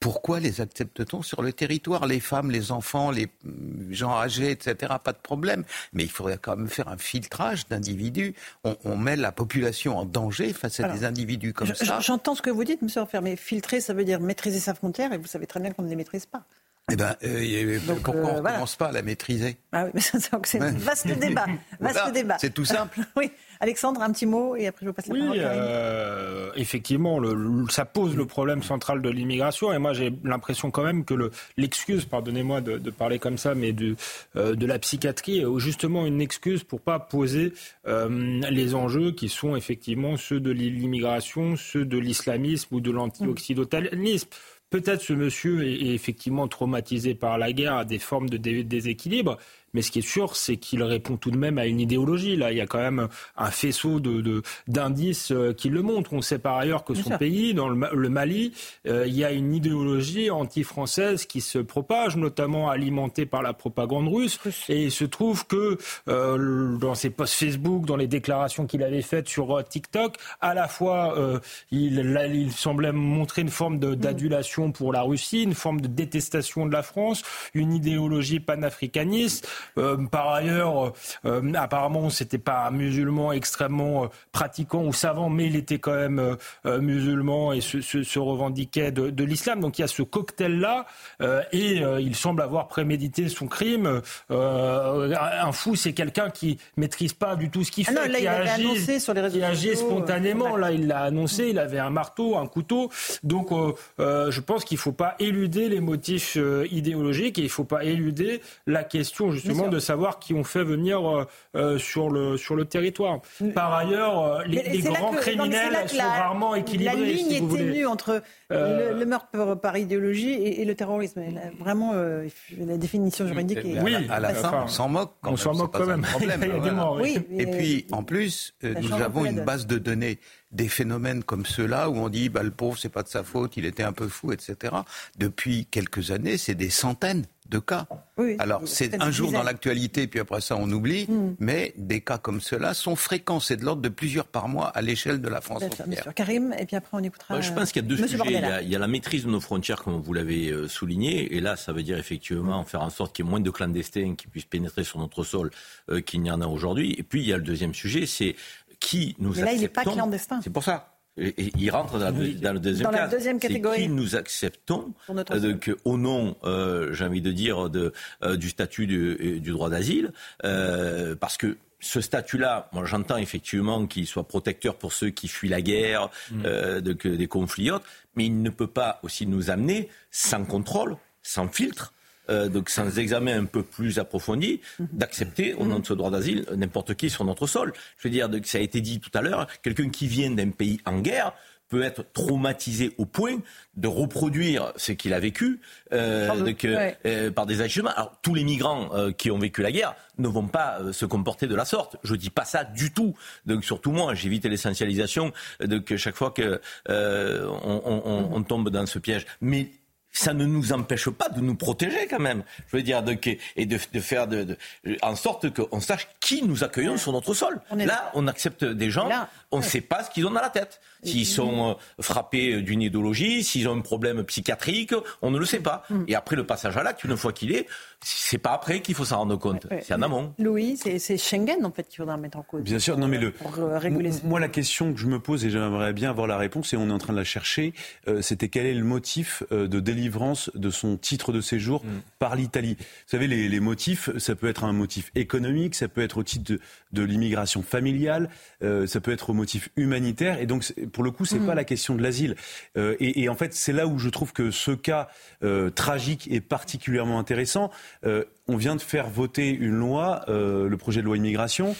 Pourquoi 0.00 0.40
les 0.40 0.60
accepte-t-on 0.60 1.22
sur 1.22 1.40
le 1.42 1.52
territoire? 1.52 2.06
Les 2.06 2.20
femmes, 2.20 2.50
les 2.50 2.72
enfants, 2.72 3.10
les 3.10 3.26
mm, 3.44 3.92
gens 3.92 4.14
âgés, 4.16 4.50
etc. 4.50 4.94
Pas 5.02 5.12
de 5.12 5.18
problème. 5.18 5.64
Mais 5.92 6.02
il 6.02 6.10
faudrait 6.10 6.38
quand 6.38 6.56
même 6.56 6.68
faire 6.68 6.88
un 6.88 6.98
filtrage 6.98 7.66
d'individus. 7.68 8.34
On, 8.64 8.76
on 8.84 8.96
met 8.96 9.16
la 9.16 9.32
population 9.32 9.96
en 9.96 10.04
danger 10.04 10.52
face 10.52 10.80
à 10.80 10.84
Alors, 10.84 10.96
des 10.96 11.04
individus 11.04 11.52
comme 11.54 11.68
Je- 11.68 11.74
ça. 11.74 12.00
J'entends 12.00 12.34
ce 12.34 12.42
que 12.42 12.50
vous 12.50 12.64
dites, 12.64 12.82
monsieur 12.82 13.00
mais 13.22 13.36
filtrer, 13.36 13.80
ça 13.80 13.94
veut 13.94 14.04
dire 14.04 14.20
maîtriser 14.20 14.60
sa 14.60 14.74
frontière, 14.74 15.12
et 15.12 15.18
vous 15.18 15.26
savez 15.26 15.46
très 15.46 15.60
bien 15.60 15.70
qu'on 15.72 15.82
ne 15.82 15.88
les 15.88 15.96
maîtrise 15.96 16.26
pas. 16.26 16.44
Eh 16.92 16.96
ben, 16.96 17.16
euh, 17.24 17.78
Donc, 17.86 18.00
pourquoi 18.02 18.14
euh, 18.20 18.24
on 18.24 18.36
ne 18.36 18.40
voilà. 18.42 18.54
commence 18.56 18.76
pas 18.76 18.88
à 18.88 18.92
la 18.92 19.00
maîtriser 19.00 19.56
Ah 19.72 19.84
oui, 19.86 19.90
mais 19.94 20.00
ça, 20.02 20.18
c'est 20.20 20.30
c'est 20.46 20.58
un 20.60 20.66
Ouais. 20.66 20.70
vaste 20.78 21.06
débat. 21.18 21.46
Vaste 21.80 21.94
Voilà, 21.96 22.10
débat. 22.10 22.36
C'est 22.38 22.52
tout 22.52 22.66
simple. 22.66 23.00
Oui, 23.16 23.30
Alexandre, 23.60 24.02
un 24.02 24.12
petit 24.12 24.26
mot, 24.26 24.54
et 24.54 24.66
après 24.66 24.84
je 24.84 24.90
vous 24.90 24.92
passe 24.92 25.06
la 25.06 25.14
Oui, 25.14 25.20
parole. 25.20 25.36
Euh, 25.40 26.50
effectivement, 26.56 27.18
le- 27.18 27.32
le- 27.32 27.68
ça 27.70 27.86
pose 27.86 28.14
le 28.14 28.26
problème 28.26 28.62
central 28.62 29.00
de 29.00 29.08
l'immigration. 29.08 29.72
Et 29.72 29.78
moi, 29.78 29.94
j'ai 29.94 30.12
l'impression 30.24 30.70
quand 30.70 30.82
même 30.82 31.06
que 31.06 31.14
le- 31.14 31.30
l'excuse, 31.56 32.04
pardonnez-moi 32.04 32.60
de, 32.60 32.76
de 32.76 32.90
parler 32.90 33.18
comme 33.18 33.38
ça, 33.38 33.54
mais 33.54 33.72
de, 33.72 33.96
euh, 34.36 34.54
de 34.54 34.66
la 34.66 34.78
psychiatrie 34.78 35.38
est 35.38 35.46
justement 35.58 36.04
une 36.04 36.20
excuse 36.20 36.64
pour 36.64 36.82
pas 36.82 36.98
poser 36.98 37.54
euh, 37.86 38.40
les 38.50 38.74
enjeux 38.74 39.12
qui 39.12 39.30
sont 39.30 39.56
effectivement 39.56 40.18
ceux 40.18 40.38
de 40.38 40.50
l'immigration, 40.50 41.56
ceux 41.56 41.86
de 41.86 41.96
l'islamisme 41.96 42.74
ou 42.74 42.80
de 42.82 42.90
l'anti-occidentalisme. 42.90 44.28
Peut-être 44.74 45.02
ce 45.02 45.12
monsieur 45.12 45.64
est, 45.64 45.94
effectivement 45.94 46.48
traumatisé 46.48 47.14
par 47.14 47.38
la 47.38 47.52
guerre, 47.52 47.74
a 47.76 47.84
des 47.84 48.00
formes 48.00 48.28
de 48.28 48.36
dé- 48.36 48.64
déséquilibre, 48.64 49.38
mais 49.74 49.82
ce 49.82 49.90
qui 49.90 49.98
est 49.98 50.02
sûr, 50.08 50.36
c'est 50.36 50.56
qu'il 50.56 50.82
répond 50.82 51.16
tout 51.16 51.30
de 51.30 51.36
même 51.36 51.58
à 51.58 51.66
une 51.66 51.80
idéologie. 51.80 52.36
Là, 52.36 52.50
il 52.52 52.58
y 52.58 52.60
a 52.60 52.66
quand 52.66 52.78
même 52.78 53.08
un 53.36 53.50
faisceau 53.50 54.00
de, 54.00 54.20
de- 54.22 54.42
d'indices 54.68 55.30
euh, 55.32 55.52
qui 55.52 55.68
le 55.68 55.82
montrent. 55.82 56.12
On 56.14 56.22
sait 56.22 56.38
par 56.38 56.56
ailleurs 56.56 56.84
que 56.84 56.92
Bien 56.92 57.02
son 57.02 57.08
sûr. 57.10 57.18
pays, 57.18 57.52
dans 57.54 57.68
le, 57.68 57.74
Ma- 57.74 57.90
le 57.92 58.08
Mali, 58.08 58.52
euh, 58.86 59.04
il 59.06 59.14
y 59.14 59.24
a 59.24 59.32
une 59.32 59.54
idéologie 59.54 60.30
anti-française 60.30 61.26
qui 61.26 61.40
se 61.40 61.58
propage, 61.58 62.16
notamment 62.16 62.70
alimentée 62.70 63.26
par 63.26 63.42
la 63.42 63.52
propagande 63.52 64.08
russe. 64.08 64.38
Et 64.68 64.84
il 64.84 64.90
se 64.92 65.04
trouve 65.04 65.46
que 65.46 65.76
euh, 66.08 66.76
dans 66.78 66.94
ses 66.94 67.10
posts 67.10 67.34
Facebook, 67.34 67.84
dans 67.86 67.96
les 67.96 68.06
déclarations 68.06 68.66
qu'il 68.66 68.82
avait 68.82 69.02
faites 69.02 69.28
sur 69.28 69.58
euh, 69.58 69.62
TikTok, 69.62 70.16
à 70.40 70.54
la 70.54 70.68
fois 70.68 71.18
euh, 71.18 71.40
il, 71.70 71.96
là, 72.00 72.26
il 72.26 72.52
semblait 72.52 72.92
montrer 72.92 73.42
une 73.42 73.48
forme 73.50 73.78
de- 73.78 73.94
d'adulation 73.94 74.70
pour 74.72 74.92
la 74.92 75.02
Russie, 75.02 75.42
une 75.42 75.54
forme 75.54 75.80
de 75.80 75.88
détestation 75.88 76.66
de 76.66 76.72
la 76.72 76.82
France, 76.82 77.22
une 77.54 77.72
idéologie 77.72 78.40
panafricaniste. 78.40 79.48
Euh, 79.78 79.96
par 80.10 80.28
ailleurs, 80.30 80.92
euh, 81.24 81.52
apparemment, 81.54 82.10
c'était 82.10 82.38
pas 82.38 82.66
un 82.66 82.70
musulman 82.70 83.32
extrêmement 83.32 84.04
euh, 84.04 84.06
pratiquant 84.32 84.84
ou 84.84 84.92
savant, 84.92 85.28
mais 85.28 85.46
il 85.46 85.56
était 85.56 85.78
quand 85.78 85.94
même 85.94 86.36
musulman 86.80 87.52
et 87.52 87.60
se, 87.60 87.80
se- 87.80 88.02
se 88.02 88.18
revendiquait 88.18 88.92
de, 88.92 89.10
de 89.10 89.24
l'islam. 89.24 89.60
Donc 89.60 89.78
il 89.78 89.82
y 89.82 89.84
a 89.84 89.88
ce 89.88 90.02
cocktail-là, 90.02 90.86
euh, 91.20 91.42
et 91.52 91.82
euh, 91.82 92.00
il 92.00 92.14
semble 92.16 92.42
avoir 92.42 92.68
prémédité 92.68 93.28
son 93.28 93.46
crime. 93.46 94.00
Euh, 94.30 95.14
un 95.42 95.52
fou, 95.52 95.74
c'est 95.76 95.92
quelqu'un 95.92 96.30
qui 96.30 96.58
maîtrise 96.76 97.12
pas 97.12 97.36
du 97.36 97.50
tout 97.50 97.64
ce 97.64 97.70
qu'il 97.70 97.84
Ah 97.88 97.92
fait, 97.92 97.96
non, 98.06 98.12
là, 98.12 98.18
qui 98.18 98.24
il 98.24 98.28
agit, 98.28 98.64
annoncé 98.66 99.00
sur 99.00 99.14
les 99.14 99.20
réseaux 99.20 99.38
qui 99.38 99.44
agit 99.44 99.76
spontanément. 99.76 100.56
Là, 100.56 100.72
il 100.72 100.86
l'a 100.86 101.00
annoncé, 101.02 101.48
il 101.48 101.58
avait 101.58 101.78
un 101.78 101.90
marteau, 101.90 102.36
un 102.36 102.46
couteau. 102.46 102.90
Donc, 103.22 103.48
euh, 103.52 104.30
je 104.30 104.40
pense 104.40 104.64
qu'il 104.64 104.76
ne 104.76 104.80
faut 104.80 104.92
pas 104.92 105.14
éluder 105.18 105.68
les 105.68 105.80
motifs 105.80 106.36
euh, 106.36 106.66
idéologiques 106.70 107.38
et 107.38 107.42
il 107.42 107.46
ne 107.46 107.50
faut 107.50 107.64
pas 107.64 107.84
éluder 107.84 108.40
la 108.66 108.84
question 108.84 109.30
justement 109.30 109.53
de 109.68 109.78
savoir 109.78 110.18
qui 110.18 110.34
ont 110.34 110.44
fait 110.44 110.64
venir 110.64 111.08
euh, 111.08 111.24
euh, 111.56 111.78
sur, 111.78 112.10
le, 112.10 112.36
sur 112.36 112.54
le 112.56 112.64
territoire. 112.64 113.20
Par 113.54 113.72
ailleurs, 113.74 114.22
euh, 114.22 114.42
les, 114.46 114.78
grands 114.80 115.10
que- 115.12 115.16
criminels 115.20 115.88
sont 115.88 115.96
la- 115.96 116.08
rarement 116.08 116.54
équilibrés. 116.54 116.94
La 116.96 117.00
ligne 117.02 117.28
si 117.28 117.36
est 117.36 117.40
vous 117.40 117.56
ténue 117.56 117.86
entre 117.86 118.22
Euh, 118.52 118.92
le, 118.92 118.98
le 119.00 119.06
meurtre 119.06 119.28
par, 119.32 119.58
par 119.58 119.76
idéologie 119.78 120.30
et, 120.32 120.60
et 120.60 120.64
le 120.66 120.74
terrorisme. 120.74 121.20
Là, 121.32 121.40
vraiment, 121.58 121.92
euh, 121.94 122.28
la 122.58 122.76
définition 122.76 123.26
juridique 123.26 123.58
est. 123.64 123.80
Oui, 123.80 123.94
à 124.10 124.20
la 124.20 124.34
fin, 124.34 124.48
enfin, 124.48 124.62
on 124.64 124.68
s'en 124.68 124.88
moque 124.88 125.12
quand 125.22 125.28
on 125.28 125.32
même. 125.32 125.38
s'en 125.38 125.54
moque 125.54 125.72
pas 125.72 125.78
quand 125.78 125.86
même. 125.86 126.02
problème, 126.02 126.40
Il 126.42 126.48
y 126.48 126.50
a 126.50 126.54
des 126.54 126.58
voilà. 126.60 126.72
morts, 126.74 126.98
oui. 127.00 127.18
Oui, 127.30 127.36
Et 127.40 127.46
puis, 127.46 127.86
en 127.90 128.02
plus, 128.04 128.54
euh, 128.64 128.74
nous 128.80 128.92
avons 128.92 129.22
la 129.24 129.30
une 129.30 129.40
base 129.44 129.66
de 129.66 129.78
données 129.78 130.18
des 130.52 130.68
phénomènes 130.68 131.24
comme 131.24 131.46
ceux-là 131.46 131.88
où 131.90 131.96
on 131.96 132.08
dit 132.08 132.28
bah, 132.28 132.42
le 132.42 132.50
pauvre, 132.52 132.78
c'est 132.78 132.90
pas 132.90 133.02
de 133.02 133.08
sa 133.08 133.24
faute, 133.24 133.56
il 133.56 133.64
était 133.64 133.82
un 133.82 133.92
peu 133.92 134.06
fou, 134.08 134.30
etc. 134.30 134.72
Depuis 135.18 135.66
quelques 135.66 136.10
années, 136.10 136.36
c'est 136.36 136.54
des 136.54 136.70
centaines 136.70 137.24
de 137.48 137.58
cas. 137.58 137.86
Oui, 138.16 138.36
Alors, 138.38 138.62
c'est 138.64 139.00
un 139.02 139.10
jour 139.10 139.30
dans 139.30 139.42
l'actualité, 139.42 140.06
puis 140.06 140.20
après 140.20 140.40
ça, 140.40 140.56
on 140.56 140.70
oublie. 140.70 141.06
Mm. 141.08 141.36
Mais 141.40 141.74
des 141.76 142.00
cas 142.00 142.16
comme 142.16 142.40
ceux-là 142.40 142.72
sont 142.74 142.96
fréquents. 142.96 143.40
C'est 143.40 143.56
de 143.56 143.64
l'ordre 143.64 143.82
de 143.82 143.88
plusieurs 143.88 144.26
par 144.26 144.48
mois 144.48 144.68
à 144.68 144.80
l'échelle 144.80 145.20
de 145.20 145.28
la 145.28 145.40
France 145.40 145.60
Bien 145.60 145.68
sûr, 145.70 145.84
bien 145.84 145.92
entière. 145.92 146.02
sûr. 146.04 146.14
Karim, 146.14 146.54
et 146.58 146.64
puis 146.64 146.76
après 146.76 146.96
on 146.96 147.02
écoutera. 147.02 147.40
Je 147.40 147.52
pense 147.52 147.72
qu'il 147.72 147.82
y 147.82 147.84
a 147.84 147.88
deux 147.88 148.00
Monsieur 148.00 148.18
sujets. 148.18 148.32
Il 148.32 148.40
y 148.40 148.44
a, 148.44 148.62
il 148.62 148.68
y 148.68 148.76
a 148.76 148.78
la 148.78 148.88
maîtrise 148.88 149.24
de 149.24 149.30
nos 149.30 149.40
frontières, 149.40 149.82
comme 149.82 150.00
vous 150.00 150.12
l'avez 150.14 150.50
euh, 150.50 150.68
souligné. 150.68 151.34
Et 151.34 151.40
là, 151.40 151.56
ça 151.56 151.72
veut 151.72 151.82
dire 151.82 151.98
effectivement 151.98 152.64
faire 152.64 152.82
en 152.82 152.90
sorte 152.90 153.14
qu'il 153.14 153.24
y 153.24 153.28
ait 153.28 153.30
moins 153.30 153.40
de 153.40 153.50
clandestins 153.50 154.14
qui 154.16 154.26
puissent 154.26 154.44
pénétrer 154.46 154.84
sur 154.84 154.98
notre 154.98 155.22
sol 155.22 155.50
euh, 155.90 156.00
qu'il 156.00 156.22
n'y 156.22 156.30
en 156.30 156.40
a 156.40 156.46
aujourd'hui. 156.46 156.94
Et 156.96 157.02
puis, 157.02 157.22
il 157.22 157.28
y 157.28 157.32
a 157.32 157.36
le 157.36 157.42
deuxième 157.42 157.74
sujet, 157.74 158.06
c'est 158.06 158.36
qui 158.80 159.16
nous 159.18 159.34
Mais 159.34 159.42
là, 159.42 159.52
il 159.52 159.60
n'est 159.60 159.68
pas 159.68 159.82
clandestin. 159.82 160.40
C'est 160.42 160.50
pour 160.50 160.64
ça. 160.64 160.93
Et, 161.16 161.28
et 161.46 161.52
il 161.56 161.70
rentre 161.70 161.98
dans 161.98 162.10
le 162.10 162.58
deuxième 162.58 162.90
Dans 162.90 162.90
la 162.90 163.06
deuxième 163.06 163.38
C'est 163.40 163.46
catégorie. 163.48 163.82
qui 163.82 163.88
nous 163.88 164.16
acceptons 164.16 164.92
euh, 165.30 165.54
au 165.84 165.96
nom, 165.96 166.36
euh, 166.44 166.92
j'ai 166.92 167.04
envie 167.04 167.20
de 167.22 167.30
dire, 167.30 167.70
de, 167.70 167.92
euh, 168.24 168.36
du 168.36 168.48
statut 168.50 168.86
du, 168.88 169.38
du 169.40 169.50
droit 169.52 169.70
d'asile, 169.70 170.12
euh, 170.44 171.14
parce 171.14 171.36
que 171.36 171.56
ce 171.80 172.00
statut-là, 172.00 172.68
moi 172.72 172.84
j'entends 172.84 173.16
effectivement 173.18 173.86
qu'il 173.86 174.06
soit 174.06 174.26
protecteur 174.26 174.74
pour 174.76 174.92
ceux 174.92 175.10
qui 175.10 175.28
fuient 175.28 175.48
la 175.50 175.62
guerre, 175.62 176.08
Mm. 176.32 176.42
euh, 176.46 176.80
de- 176.80 176.92
que- 176.94 177.08
des 177.08 177.28
conflits 177.28 177.66
et 177.68 177.70
autres, 177.70 177.86
mais 178.16 178.26
il 178.26 178.42
ne 178.42 178.50
peut 178.50 178.66
pas 178.66 178.98
aussi 179.04 179.26
nous 179.26 179.50
amener 179.50 179.88
sans 180.10 180.44
contrôle, 180.44 180.96
sans 181.22 181.46
filtre, 181.48 181.93
euh, 182.30 182.48
donc 182.48 182.70
sans 182.70 182.98
examen 182.98 183.40
un 183.42 183.44
peu 183.44 183.62
plus 183.62 183.98
approfondi, 183.98 184.60
d'accepter 184.92 185.54
au 185.54 185.64
nom 185.66 185.78
de 185.78 185.86
ce 185.86 185.94
droit 185.94 186.10
d'asile 186.10 186.46
n'importe 186.56 186.94
qui 186.94 187.10
sur 187.10 187.24
notre 187.24 187.46
sol. 187.46 187.72
Je 187.98 188.08
veux 188.08 188.12
dire, 188.12 188.28
donc, 188.28 188.46
ça 188.46 188.58
a 188.58 188.60
été 188.60 188.80
dit 188.80 189.00
tout 189.00 189.10
à 189.14 189.22
l'heure, 189.22 189.46
quelqu'un 189.62 189.88
qui 189.90 190.06
vient 190.06 190.30
d'un 190.30 190.50
pays 190.50 190.80
en 190.86 191.00
guerre 191.00 191.32
peut 191.70 191.82
être 191.82 192.04
traumatisé 192.12 192.92
au 192.98 193.06
point 193.06 193.38
de 193.76 193.88
reproduire 193.88 194.72
ce 194.76 194.92
qu'il 194.92 195.14
a 195.14 195.18
vécu 195.18 195.60
euh, 195.92 196.28
donc, 196.44 196.64
euh, 196.66 196.76
ouais. 196.76 196.98
euh, 197.06 197.30
par 197.30 197.46
des 197.46 197.62
ajustements. 197.62 197.90
Alors 197.96 198.18
tous 198.22 198.34
les 198.34 198.44
migrants 198.44 198.90
euh, 198.94 199.12
qui 199.12 199.30
ont 199.30 199.38
vécu 199.38 199.62
la 199.62 199.72
guerre 199.72 199.94
ne 200.18 200.28
vont 200.28 200.46
pas 200.46 200.80
se 200.92 201.06
comporter 201.06 201.46
de 201.46 201.54
la 201.54 201.64
sorte. 201.64 201.96
Je 202.04 202.14
dis 202.16 202.28
pas 202.30 202.44
ça 202.44 202.64
du 202.64 202.92
tout. 202.92 203.14
Donc 203.46 203.64
surtout 203.64 203.92
moi, 203.92 204.14
j'évite 204.14 204.44
l'essentialisation 204.44 205.32
de 205.60 205.78
que 205.78 205.96
chaque 205.96 206.16
fois 206.16 206.30
que 206.32 206.60
euh, 206.90 207.48
on, 207.62 207.82
on- 207.84 208.02
on- 208.04 208.36
on 208.36 208.42
tombe 208.42 208.68
dans 208.68 208.84
ce 208.86 208.98
piège. 208.98 209.24
Mais 209.40 209.70
ça 210.16 210.32
ne 210.32 210.46
nous 210.46 210.72
empêche 210.72 211.10
pas 211.10 211.28
de 211.28 211.40
nous 211.40 211.56
protéger 211.56 212.06
quand 212.08 212.20
même. 212.20 212.44
Je 212.68 212.76
veux 212.76 212.82
dire, 212.84 213.02
de, 213.02 213.18
et 213.56 213.66
de, 213.66 213.78
de 213.92 214.00
faire 214.00 214.26
de, 214.28 214.44
de- 214.44 214.56
en 215.02 215.16
sorte 215.16 215.52
qu'on 215.52 215.80
sache 215.80 216.08
qui 216.20 216.42
nous 216.42 216.62
accueillons 216.62 216.96
sur 216.96 217.12
notre 217.12 217.34
sol. 217.34 217.60
On 217.70 217.76
Là, 217.76 218.10
on 218.14 218.26
accepte 218.28 218.64
des 218.64 218.90
gens, 218.90 219.08
Là, 219.08 219.28
on 219.50 219.58
ne 219.58 219.62
ouais. 219.62 219.68
sait 219.68 219.80
pas 219.80 220.04
ce 220.04 220.10
qu'ils 220.10 220.24
ont 220.26 220.30
dans 220.30 220.40
la 220.40 220.50
tête. 220.50 220.80
S'ils 221.02 221.26
sont 221.26 221.70
euh, 221.98 222.02
frappés 222.02 222.62
d'une 222.62 222.80
idéologie, 222.80 223.42
s'ils 223.44 223.68
ont 223.68 223.76
un 223.76 223.80
problème 223.80 224.22
psychiatrique, 224.24 224.94
on 225.20 225.30
ne 225.32 225.38
le 225.38 225.44
sait 225.44 225.60
pas. 225.60 225.82
Mm. 225.90 226.04
Et 226.08 226.14
après 226.14 226.36
le 226.36 226.46
passage 226.46 226.76
à 226.76 226.82
l'acte, 226.82 227.02
une 227.04 227.16
fois 227.16 227.32
qu'il 227.32 227.52
est, 227.52 227.66
c'est 228.04 228.38
pas 228.38 228.52
après 228.52 228.80
qu'il 228.80 228.94
faut 228.94 229.04
s'en 229.04 229.18
rendre 229.18 229.36
compte. 229.36 229.66
Ouais. 229.70 229.80
C'est 229.82 229.94
en 229.94 230.02
amont. 230.02 230.34
Louis, 230.38 230.76
c'est 230.76 231.16
Schengen 231.16 231.64
en 231.64 231.70
fait 231.72 231.84
qu'il 231.88 231.96
faudra 231.96 232.16
mettre 232.16 232.38
en 232.38 232.42
cause. 232.42 232.62
Bien 232.62 232.78
sûr, 232.78 232.98
non 232.98 233.08
mais 233.08 233.18
le, 233.18 233.30
Pour 233.32 233.58
euh, 233.58 233.78
réguler 233.78 234.10
Moi, 234.10 234.18
ce- 234.20 234.26
moi, 234.26 234.40
la 234.40 234.48
question 234.48 234.92
que 234.92 235.00
je 235.00 235.06
me 235.06 235.18
pose 235.18 235.44
et 235.44 235.50
j'aimerais 235.50 235.92
bien 235.92 236.10
avoir 236.10 236.26
la 236.26 236.36
réponse 236.36 236.72
et 236.72 236.76
on 236.76 236.88
est 236.90 236.92
en 236.92 236.98
train 236.98 237.12
de 237.12 237.18
la 237.18 237.24
chercher, 237.24 237.72
euh, 238.08 238.20
c'était 238.22 238.48
quel 238.48 238.66
est 238.66 238.74
le 238.74 238.84
motif 238.84 239.42
euh, 239.52 239.66
de 239.66 239.80
délivrance 239.80 240.50
de 240.54 240.70
son 240.70 240.96
titre 240.96 241.32
de 241.32 241.40
séjour 241.40 241.82
par 242.18 242.36
l'Italie? 242.36 242.76
Vous 242.78 242.84
savez, 243.10 243.26
les, 243.26 243.48
les 243.48 243.60
motifs, 243.60 244.10
ça 244.18 244.34
peut 244.34 244.48
être 244.48 244.64
un 244.64 244.72
motif 244.72 245.10
économique, 245.14 245.74
ça 245.74 245.88
peut 245.88 246.02
être 246.02 246.18
au 246.18 246.22
titre 246.22 246.44
de, 246.52 246.60
de 246.92 247.02
l'immigration 247.02 247.62
familiale, 247.62 248.28
euh, 248.62 248.86
ça 248.86 249.00
peut 249.00 249.12
être 249.12 249.30
au 249.30 249.34
motif 249.34 249.70
humanitaire 249.76 250.40
et 250.40 250.46
donc 250.46 250.72
pour 250.92 251.02
le 251.04 251.10
coup, 251.10 251.24
c'est 251.24 251.38
pas 251.38 251.54
la 251.54 251.64
question 251.64 251.94
de 251.94 252.02
l'asile. 252.02 252.36
Euh, 252.76 252.96
et, 253.00 253.22
et 253.22 253.28
en 253.28 253.34
fait, 253.34 253.54
c'est 253.54 253.72
là 253.72 253.86
où 253.86 253.98
je 253.98 254.08
trouve 254.08 254.32
que 254.32 254.50
ce 254.50 254.72
cas 254.72 255.08
euh, 255.42 255.70
tragique 255.70 256.28
est 256.30 256.40
particulièrement 256.40 257.18
intéressant. 257.18 257.70
Euh, 258.04 258.24
on 258.48 258.56
vient 258.56 258.76
de 258.76 258.80
faire 258.80 259.08
voter 259.08 259.50
une 259.50 259.74
loi, 259.74 260.24
euh, 260.28 260.68
le 260.68 260.76
projet 260.76 261.00
de 261.00 261.06
loi 261.06 261.16
immigration 261.16 261.76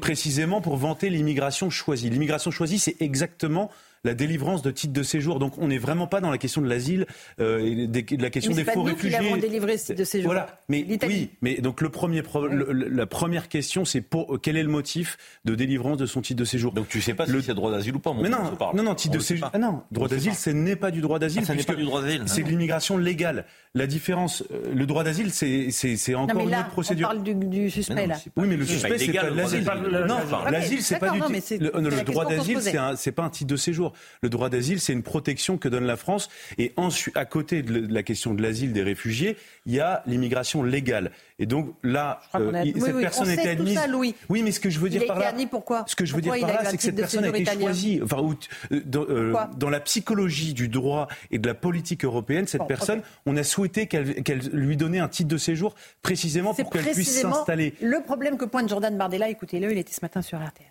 précisément 0.00 0.60
pour 0.60 0.76
vanter 0.76 1.10
l'immigration 1.10 1.70
choisie. 1.70 2.10
L'immigration 2.10 2.50
choisie, 2.50 2.78
c'est 2.78 2.96
exactement 3.00 3.70
la 4.06 4.14
délivrance 4.14 4.62
de 4.62 4.70
titres 4.70 4.92
de 4.94 5.02
séjour. 5.02 5.38
Donc 5.38 5.58
on 5.58 5.68
n'est 5.68 5.78
vraiment 5.78 6.06
pas 6.06 6.20
dans 6.20 6.30
la 6.30 6.38
question 6.38 6.62
de 6.62 6.68
l'asile 6.68 7.06
euh, 7.40 7.86
de 7.86 8.22
la 8.22 8.30
question 8.30 8.52
Mais 8.52 8.56
des 8.58 8.64
pas 8.64 8.72
faux 8.72 8.80
nous 8.80 8.86
qui 8.94 9.08
réfugiés. 9.08 9.18
l'avons 9.18 9.36
délivré, 9.36 9.76
ce 9.76 9.86
titre 9.86 9.98
de 9.98 10.04
séjour. 10.04 10.28
Voilà. 10.32 10.60
Mais 10.68 10.82
L'Italie. 10.82 11.14
oui, 11.14 11.30
mais 11.42 11.56
donc 11.56 11.80
le 11.80 11.88
premier 11.90 12.22
pro- 12.22 12.46
le- 12.46 12.72
le- 12.72 12.88
la 12.88 13.06
première 13.06 13.48
question, 13.48 13.84
c'est 13.84 14.00
pour 14.00 14.38
quel 14.40 14.56
est 14.56 14.62
le 14.62 14.68
motif 14.68 15.16
de 15.44 15.54
délivrance 15.54 15.98
de 15.98 16.06
son 16.06 16.20
titre 16.22 16.38
de 16.40 16.44
séjour? 16.44 16.72
Donc 16.72 16.88
tu 16.88 17.02
sais 17.02 17.14
pas 17.14 17.26
Le- 17.26 17.40
si 17.40 17.46
c'est 17.46 17.54
droit 17.54 17.70
d'asile 17.70 17.96
ou 17.96 17.98
pas. 17.98 18.12
mon 18.12 18.22
mais 18.22 18.28
non, 18.28 18.38
on 18.60 18.76
non, 18.76 18.82
non, 18.82 18.90
On 18.92 18.94
titre 18.94 19.12
de 19.12 19.18
le 19.18 19.22
sait 19.22 19.34
séjour. 19.34 19.50
Ah 19.52 19.58
non, 19.58 19.82
droit 19.90 20.06
On 20.06 20.10
d'asile, 20.10 20.34
ce 20.34 20.50
n'est 20.50 20.76
pas 20.76 20.90
du 20.90 21.00
droit 21.00 21.18
d'asile. 21.18 21.40
Ah, 21.42 21.46
ça 21.46 21.52
n'est 21.52 21.56
puisque 21.58 21.68
pas 21.70 21.74
du 21.74 21.84
droit 21.84 22.00
d'asile, 22.02 22.22
C'est 22.26 22.42
de 22.42 22.48
l'immigration 22.48 22.96
légale. 22.96 23.44
La 23.74 23.86
différence, 23.86 24.42
euh, 24.52 24.72
le 24.74 24.86
droit 24.86 25.04
d'asile, 25.04 25.30
c'est 25.32 25.70
c'est 25.70 25.96
c'est 25.96 26.12
Non, 26.12 26.20
encore 26.20 26.40
une 26.42 26.48
autre 26.48 26.64
on 26.68 26.70
procédure. 26.70 27.08
parle 27.08 27.22
du, 27.22 27.34
du 27.34 27.68
suspect 27.70 28.06
là. 28.06 28.16
Oui, 28.36 28.46
mais 28.48 28.56
le 28.56 28.64
suspect, 28.64 28.98
c'est 28.98 29.12
pas 29.12 29.24
le 29.24 29.32
de 29.32 29.36
l'asile. 29.36 29.64
Non, 30.06 30.16
l'asile, 30.50 30.82
c'est 30.82 30.98
pas 30.98 31.10
du 31.10 31.18
non, 31.18 31.26
ti- 31.26 31.32
mais 31.32 31.40
c'est- 31.40 31.58
le, 31.58 32.02
droit 32.04 32.24
d'asile, 32.24 32.54
posait. 32.54 32.70
c'est 32.70 32.78
un- 32.78 32.96
c'est 32.96 33.12
pas 33.12 33.24
un 33.24 33.30
titre 33.30 33.50
de 33.50 33.56
séjour. 33.56 33.92
Le 34.22 34.28
droit 34.28 34.48
d'asile, 34.48 34.80
c'est 34.80 34.92
une 34.92 35.02
protection 35.02 35.58
que 35.58 35.68
donne 35.68 35.84
la 35.86 35.96
France. 35.96 36.28
Et 36.58 36.72
ensuite, 36.76 37.16
à 37.16 37.24
côté 37.24 37.62
de 37.62 37.92
la 37.92 38.02
question 38.02 38.34
de 38.34 38.42
l'asile 38.42 38.72
des 38.72 38.82
réfugiés, 38.82 39.36
il 39.66 39.74
y 39.74 39.80
a 39.80 40.02
l'immigration 40.06 40.62
légale. 40.62 41.10
Et 41.38 41.46
donc 41.46 41.74
là, 41.82 42.20
euh, 42.34 42.52
a- 42.52 42.64
il- 42.64 42.74
oui, 42.74 42.80
cette 42.80 42.94
oui, 42.94 43.02
personne 43.02 43.28
on 43.28 43.32
était 43.32 43.48
admise. 43.50 43.74
ça, 43.74 43.86
Louis. 43.86 44.14
Oui, 44.28 44.42
mais 44.42 44.52
ce 44.52 44.60
que 44.60 44.70
je 44.70 44.78
veux 44.78 44.88
dire 44.88 45.04
par 45.06 45.18
là, 45.18 45.32
pourquoi? 45.50 45.84
ce 45.86 45.94
que 45.94 46.04
je 46.06 46.14
veux 46.14 46.20
Pourquoi 46.22 46.38
dire 46.38 46.46
par 46.46 46.62
là, 46.62 46.70
c'est 46.70 46.76
que 46.76 46.82
cette 46.82 46.96
personne 46.96 47.24
a 47.24 47.28
été 47.28 47.42
italien 47.42 47.66
choisie. 47.66 48.00
Enfin, 48.02 48.26
euh, 48.72 48.80
dans, 48.86 49.02
euh, 49.08 49.34
dans 49.56 49.68
la 49.70 49.80
psychologie 49.80 50.54
du 50.54 50.68
droit 50.68 51.08
et 51.30 51.38
de 51.38 51.46
la 51.46 51.54
politique 51.54 52.04
européenne, 52.04 52.46
cette 52.46 52.60
Bon, 52.60 52.66
personne, 52.66 53.02
on 53.26 53.36
a 53.36 53.42
souhaité 53.42 53.86
qu'elle 53.86 54.38
lui 54.52 54.76
donnait 54.78 54.98
un 54.98 55.08
titre 55.08 55.28
de 55.28 55.36
séjour 55.36 55.74
précisément 56.02 56.54
pour 56.54 56.70
qu'elle 56.70 56.84
puisse 56.84 57.20
s'installer. 57.20 57.74
le 57.82 58.00
problème 58.02 58.38
que 58.38 58.44
pointe 58.46 58.68
Jordan 58.68 58.96
Bardella. 58.96 59.28
Écoutez-le, 59.28 59.70
il 59.72 59.78
était 59.78 59.92
ce 59.92 60.00
matin 60.02 60.22
sur 60.22 60.38
RTL. 60.38 60.66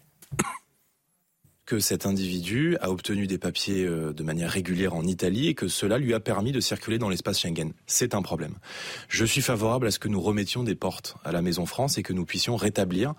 Que 1.65 1.79
cet 1.79 2.05
individu 2.05 2.77
a 2.79 2.91
obtenu 2.91 3.27
des 3.27 3.37
papiers 3.37 3.85
euh, 3.85 4.13
de 4.13 4.23
manière 4.23 4.51
régulière 4.51 4.93
en 4.93 5.03
Italie 5.03 5.47
et 5.47 5.55
que 5.55 5.67
cela 5.67 5.97
lui 5.97 6.13
a 6.13 6.19
permis 6.19 6.51
de 6.51 6.59
circuler 6.59 6.97
dans 6.97 7.09
l'espace 7.09 7.39
Schengen. 7.39 7.73
C'est 7.87 8.13
un 8.13 8.21
problème. 8.21 8.55
Je 9.09 9.25
suis 9.25 9.41
favorable 9.41 9.87
à 9.87 9.91
ce 9.91 9.99
que 9.99 10.07
nous 10.07 10.21
remettions 10.21 10.63
des 10.63 10.75
portes 10.75 11.15
à 11.23 11.31
la 11.31 11.41
Maison 11.41 11.65
France 11.65 11.97
et 11.97 12.03
que 12.03 12.13
nous 12.13 12.25
puissions 12.25 12.55
rétablir 12.55 13.13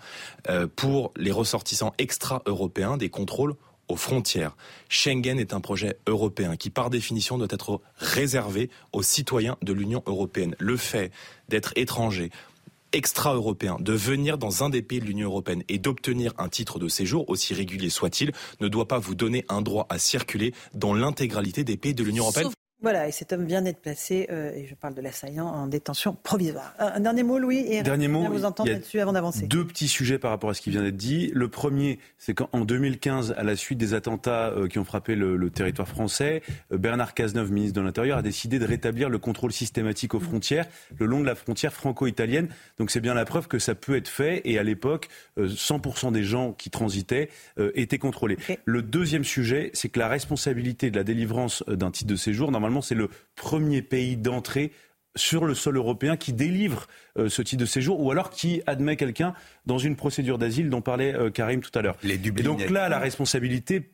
euh, 0.49 0.67
pour 0.73 1.11
les 1.17 1.31
ressortissants 1.31 1.93
extra-européens 1.97 2.97
des 2.97 3.09
contrôles 3.09 3.55
aux 3.89 3.95
frontières. 3.95 4.55
Schengen 4.89 5.39
est 5.39 5.53
un 5.53 5.61
projet 5.61 5.97
européen 6.07 6.55
qui, 6.55 6.69
par 6.69 6.89
définition, 6.89 7.37
doit 7.37 7.47
être 7.49 7.81
réservé 7.97 8.69
aux 8.91 9.03
citoyens 9.03 9.57
de 9.61 9.73
l'Union 9.73 10.03
européenne. 10.05 10.55
Le 10.59 10.77
fait 10.77 11.11
d'être 11.47 11.71
étranger, 11.75 12.29
extra-européen, 12.93 13.77
de 13.79 13.93
venir 13.93 14.37
dans 14.37 14.63
un 14.63 14.69
des 14.69 14.81
pays 14.81 14.99
de 14.99 15.05
l'Union 15.05 15.29
européenne 15.29 15.63
et 15.69 15.77
d'obtenir 15.77 16.33
un 16.37 16.49
titre 16.49 16.79
de 16.79 16.87
séjour, 16.87 17.29
aussi 17.29 17.53
régulier 17.53 17.89
soit-il, 17.89 18.31
ne 18.59 18.67
doit 18.67 18.87
pas 18.87 18.99
vous 18.99 19.15
donner 19.15 19.45
un 19.49 19.61
droit 19.61 19.87
à 19.89 19.99
circuler 19.99 20.53
dans 20.73 20.93
l'intégralité 20.93 21.63
des 21.63 21.77
pays 21.77 21.93
de 21.93 22.03
l'Union 22.03 22.23
européenne. 22.23 22.51
Voilà, 22.79 23.07
et 23.07 23.11
cet 23.11 23.33
homme 23.33 23.45
vient 23.45 23.63
d'être 23.63 23.81
placé, 23.81 24.27
euh, 24.29 24.53
et 24.53 24.67
je 24.67 24.75
parle 24.75 24.93
de 24.93 25.01
l'assaillant, 25.01 25.47
en 25.47 25.65
détention 25.65 26.15
provisoire. 26.21 26.75
Un, 26.77 26.99
dernier 26.99 27.23
mot, 27.23 27.39
Louis, 27.39 27.65
et 27.67 27.81
Dernier 27.81 28.07
mot, 28.07 28.23
vous 28.29 28.45
entendre 28.45 28.69
là-dessus 28.69 28.99
avant 28.99 29.13
d'avancer. 29.13 29.47
Deux 29.47 29.65
petits 29.65 29.87
sujets 29.87 30.19
par 30.19 30.29
rapport 30.29 30.51
à 30.51 30.53
ce 30.53 30.61
qui 30.61 30.69
vient 30.69 30.83
d'être 30.83 30.95
dit. 30.95 31.31
Le 31.33 31.47
premier, 31.47 31.97
c'est 32.19 32.35
qu'en 32.35 32.65
2015, 32.65 33.33
à 33.35 33.41
la 33.41 33.55
suite 33.55 33.79
des 33.79 33.95
attentats 33.95 34.49
euh, 34.49 34.67
qui 34.67 34.77
ont 34.77 34.83
frappé 34.83 35.15
le, 35.15 35.37
le 35.37 35.49
territoire 35.49 35.87
français, 35.87 36.43
euh, 36.71 36.77
Bernard 36.77 37.15
Cazeneuve, 37.15 37.51
ministre 37.51 37.75
de 37.79 37.83
l'Intérieur, 37.83 38.19
a 38.19 38.21
décidé 38.21 38.59
de 38.59 38.65
rétablir 38.65 39.09
le 39.09 39.17
contrôle 39.17 39.51
systématique 39.51 40.13
aux 40.13 40.19
frontières, 40.19 40.67
le 40.99 41.07
long 41.07 41.21
de 41.21 41.25
la 41.25 41.35
frontière 41.35 41.73
franco-italienne. 41.73 42.47
Donc 42.77 42.91
c'est 42.91 43.01
bien 43.01 43.15
la 43.15 43.25
preuve 43.25 43.47
que 43.47 43.57
ça 43.57 43.73
peut 43.73 43.95
être 43.95 44.07
fait. 44.07 44.43
Et 44.45 44.59
à 44.59 44.63
l'époque, 44.63 45.09
euh, 45.39 45.47
100% 45.47 46.11
des 46.11 46.23
gens 46.23 46.53
qui 46.53 46.69
transitaient 46.69 47.29
étaient 47.73 47.97
contrôlés. 47.97 48.37
Le 48.65 48.83
deuxième 48.83 49.23
sujet, 49.23 49.71
c'est 49.73 49.89
que 49.89 49.97
la 49.97 50.07
responsabilité 50.07 50.91
de 50.91 50.95
la 50.95 51.03
délivrance 51.03 51.63
d'un 51.67 51.89
titre 51.89 52.11
de 52.11 52.15
séjour, 52.15 52.51
normalement, 52.51 52.66
c'est 52.81 52.95
le 52.95 53.09
premier 53.35 53.81
pays 53.81 54.17
d'entrée 54.17 54.71
sur 55.17 55.45
le 55.45 55.53
sol 55.55 55.77
européen 55.77 56.15
qui 56.15 56.31
délivre 56.31 56.87
euh, 57.17 57.27
ce 57.27 57.41
type 57.41 57.59
de 57.59 57.65
séjour 57.65 57.99
ou 57.99 58.11
alors 58.11 58.29
qui 58.29 58.61
admet 58.67 58.95
quelqu'un 58.95 59.33
dans 59.65 59.77
une 59.77 59.95
procédure 59.95 60.37
d'asile 60.37 60.69
dont 60.69 60.81
parlait 60.81 61.15
euh, 61.15 61.29
Karim 61.29 61.61
tout 61.61 61.77
à 61.77 61.81
l'heure. 61.81 61.97
Et 62.03 62.17
donc 62.17 62.69
là, 62.69 62.87
la 62.87 62.99
responsabilité, 62.99 63.89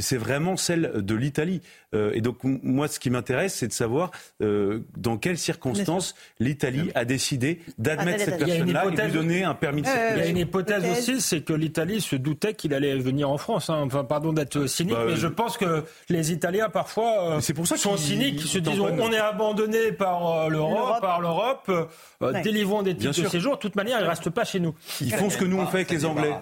c'est 0.00 0.16
vraiment 0.16 0.56
celle 0.56 0.92
de 0.96 1.14
l'Italie. 1.14 1.60
Euh, 1.94 2.10
et 2.14 2.20
donc 2.20 2.38
moi, 2.44 2.86
ce 2.88 2.98
qui 3.00 3.08
m'intéresse, 3.08 3.54
c'est 3.54 3.68
de 3.68 3.72
savoir 3.72 4.10
euh, 4.42 4.80
dans 4.96 5.16
quelles 5.16 5.38
circonstances 5.38 6.14
l'Italie 6.38 6.90
a 6.94 7.04
décidé 7.06 7.60
d'admettre 7.78 8.18
Ah, 8.20 8.24
cette 8.26 8.40
il 8.42 8.48
y 8.48 8.52
a 8.52 8.54
une 8.56 8.72
personne-là 8.72 8.82
et 8.82 8.86
de 8.86 8.90
lui 8.90 8.98
hypothèse- 9.08 9.12
donner 9.14 9.44
un 9.44 9.54
permis 9.54 9.82
de 9.82 9.86
Euh, 9.88 9.90
Il 9.90 9.94
y 9.94 9.98
a 9.98 10.04
circulation. 10.06 10.30
une 10.32 10.38
hypothèse 10.38 10.84
aussi, 10.98 11.20
c'est 11.22 11.40
que 11.40 11.52
l'Italie 11.54 12.00
se 12.02 12.14
doutait 12.16 12.52
qu'il 12.54 12.74
allait 12.74 12.96
venir 12.98 13.30
en 13.30 13.38
France. 13.38 13.70
hein. 13.70 13.82
Enfin, 13.86 14.04
pardon 14.04 14.32
d'être 14.34 14.66
cynique, 14.66 14.94
Bah, 14.94 15.04
mais 15.06 15.12
euh, 15.12 15.16
je 15.16 15.28
pense 15.28 15.56
que 15.56 15.84
les 16.10 16.30
Italiens 16.32 16.68
parfois 16.68 17.38
euh, 17.38 17.54
pour 17.54 17.66
ça 17.66 17.76
sont 17.78 17.96
cyniques, 17.96 18.42
ils 18.42 18.48
se 18.48 18.58
disent 18.58 18.80
on 18.80 19.10
est 19.12 19.18
abandonné 19.18 19.92
par 19.92 20.50
l'Europe, 20.50 21.00
par 21.00 21.20
l'Europe, 21.20 21.64
euh, 21.70 21.84
Ouais. 22.20 22.42
délivrons 22.42 22.82
des 22.82 22.96
titres 22.96 23.22
de 23.22 23.28
séjour. 23.28 23.54
De 23.54 23.60
toute 23.60 23.76
manière, 23.76 24.00
ils 24.00 24.04
restent 24.06 24.28
pas 24.30 24.44
chez 24.44 24.58
nous. 24.58 24.74
Ils 25.00 25.14
font 25.14 25.30
ce 25.30 25.38
que 25.38 25.44
nous 25.44 25.56
on 25.58 25.66
fait 25.66 25.78
avec 25.78 25.90
les 25.92 26.04
Anglais. 26.04 26.32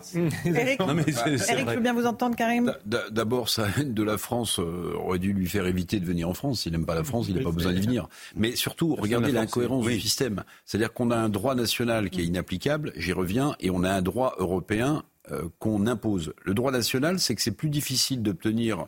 Eric, 0.47 0.81
Non 0.81 0.95
mais 0.95 1.03
Eric, 1.05 1.69
je 1.69 1.75
veux 1.75 1.81
bien 1.81 1.93
vous 1.93 2.07
entendre, 2.07 2.35
Karim? 2.35 2.66
D'abord, 2.85 3.49
sa 3.49 3.69
haine 3.69 3.95
de 3.95 4.03
la 4.03 4.19
France 4.19 4.59
euh, 4.59 4.95
aurait 4.97 5.19
dû 5.19 5.33
lui 5.33 5.47
faire 5.47 5.67
éviter 5.67 6.01
de 6.01 6.05
venir 6.05 6.29
en 6.29 6.35
France. 6.35 6.63
S'il 6.63 6.73
n'aime 6.73 6.87
pas 6.87 6.95
la 6.95 7.05
France, 7.05 7.27
il 7.29 7.37
n'a 7.37 7.43
pas 7.43 7.51
besoin 7.51 7.73
d'y 7.73 7.81
venir. 7.87 8.09
Mais 8.35 8.57
surtout, 8.57 8.95
regardez 8.95 9.33
l'incohérence 9.33 9.87
du 9.87 10.01
système. 10.01 10.45
C'est-à-dire 10.65 10.93
qu'on 10.93 11.11
a 11.11 11.17
un 11.17 11.29
droit 11.29 11.55
national 11.55 12.11
qui 12.11 12.21
est 12.21 12.25
inapplicable, 12.25 12.93
j'y 12.97 13.13
reviens, 13.13 13.55
et 13.61 13.71
on 13.71 13.83
a 13.83 13.91
un 13.91 14.03
droit 14.03 14.35
européen 14.39 15.03
euh, 15.33 15.49
qu'on 15.59 15.87
impose. 15.87 16.33
Le 16.45 16.55
droit 16.55 16.71
national, 16.71 17.19
c'est 17.19 17.35
que 17.35 17.43
c'est 17.43 17.51
plus 17.51 17.71
difficile 17.71 18.23
d'obtenir 18.23 18.87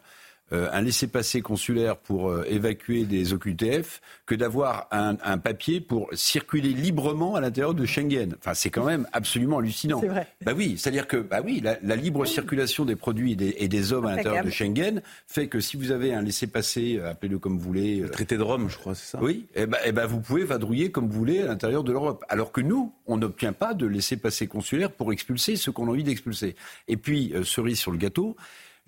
euh, 0.53 0.69
un 0.73 0.81
laissez-passer 0.83 1.41
consulaire 1.41 1.97
pour 1.97 2.31
euh, 2.31 2.45
évacuer 2.49 3.05
des 3.05 3.33
OQTF 3.33 4.01
que 4.27 4.35
d'avoir 4.35 4.89
un, 4.91 5.17
un 5.23 5.39
papier 5.39 5.81
pour 5.81 6.09
circuler 6.13 6.71
librement 6.71 7.35
à 7.35 7.41
l'intérieur 7.41 7.75
de 7.75 7.85
Schengen. 7.85 8.35
Enfin, 8.39 8.55
c'est 8.55 8.71
quand 8.71 8.85
même 8.85 9.07
absolument 9.13 9.59
hallucinant. 9.59 10.01
C'est 10.01 10.09
vrai. 10.09 10.27
Bah 10.45 10.53
oui, 10.57 10.77
c'est-à-dire 10.79 11.07
que 11.07 11.17
bah 11.17 11.41
oui, 11.45 11.61
la, 11.63 11.79
la 11.83 11.97
libre 11.97 12.25
circulation 12.27 12.85
des 12.85 12.97
produits 12.97 13.33
et 13.33 13.37
des, 13.37 13.55
et 13.59 13.69
des 13.69 13.93
hommes 13.93 14.07
à 14.07 14.17
l'intérieur 14.17 14.45
de 14.45 14.51
Schengen 14.51 15.03
fait 15.27 15.49
que 15.49 15.61
si 15.61 15.77
vous 15.77 15.91
avez 15.91 16.15
un 16.15 16.23
laissez-passer, 16.23 16.99
euh, 16.99 17.11
appelez-le 17.11 17.39
comme 17.39 17.59
vous 17.59 17.65
voulez, 17.65 18.01
euh, 18.01 18.05
Le 18.05 18.11
traité 18.11 18.37
de 18.37 18.43
Rome, 18.43 18.69
je 18.69 18.77
crois, 18.77 18.95
c'est 18.95 19.13
ça 19.13 19.19
oui, 19.23 19.47
eh 19.55 19.67
ben, 19.67 19.79
eh 19.85 19.93
ben, 19.93 20.07
vous 20.07 20.21
pouvez 20.21 20.45
vadrouiller 20.45 20.91
comme 20.91 21.09
vous 21.09 21.19
voulez 21.19 21.43
à 21.43 21.47
l'intérieur 21.47 21.85
de 21.85 21.93
l'Europe. 21.93 22.25
Alors 22.29 22.53
que 22.53 22.61
nous, 22.61 22.93
on 23.07 23.17
n'obtient 23.17 23.53
pas 23.53 23.75
de 23.75 23.87
laissez-passer 23.87 24.47
consulaire 24.47 24.93
pour 24.93 25.13
expulser 25.13 25.57
ceux 25.57 25.73
qu'on 25.73 25.87
a 25.89 25.91
envie 25.91 26.05
d'expulser. 26.05 26.57
Et 26.87 26.97
puis, 26.97 27.33
euh, 27.35 27.45
cerise 27.45 27.79
sur 27.79 27.91
le 27.91 27.99
gâteau, 27.99 28.37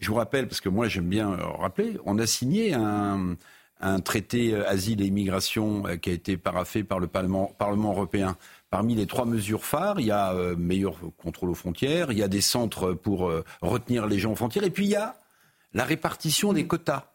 je 0.01 0.09
vous 0.09 0.15
rappelle, 0.15 0.49
parce 0.49 0.61
que 0.61 0.69
moi 0.69 0.89
j'aime 0.89 1.09
bien 1.09 1.33
euh, 1.33 1.47
rappeler, 1.59 1.99
on 2.07 2.19
a 2.19 2.27
signé 2.27 2.75
un, 2.75 3.37
traité 4.05 4.53
euh, 4.53 4.69
asile 4.69 5.01
et 5.01 5.07
immigration 5.07 5.87
euh, 5.87 5.97
qui 5.97 6.11
a 6.11 6.13
été 6.13 6.37
paraffé 6.37 6.85
par 6.85 6.99
le 6.99 7.07
Parlement, 7.07 7.55
européen. 7.61 8.37
Parmi 8.71 8.95
les 8.95 9.07
trois 9.07 9.27
mesures 9.27 9.65
phares, 9.65 10.01
il 10.01 10.07
y 10.07 10.11
a 10.11 10.33
meilleur 10.57 10.97
contrôle 11.19 11.51
aux 11.51 11.55
frontières, 11.55 12.13
il 12.13 12.19
y 12.19 12.23
a 12.23 12.29
des 12.29 12.41
centres 12.41 12.93
pour 12.93 13.33
retenir 13.63 14.07
les 14.07 14.21
gens 14.21 14.31
aux 14.31 14.37
frontières, 14.37 14.63
et 14.63 14.71
puis 14.71 14.85
il 14.85 14.91
y 14.91 14.97
a 14.97 15.17
la 15.75 15.85
répartition 15.85 16.53
des 16.53 16.67
quotas 16.67 17.07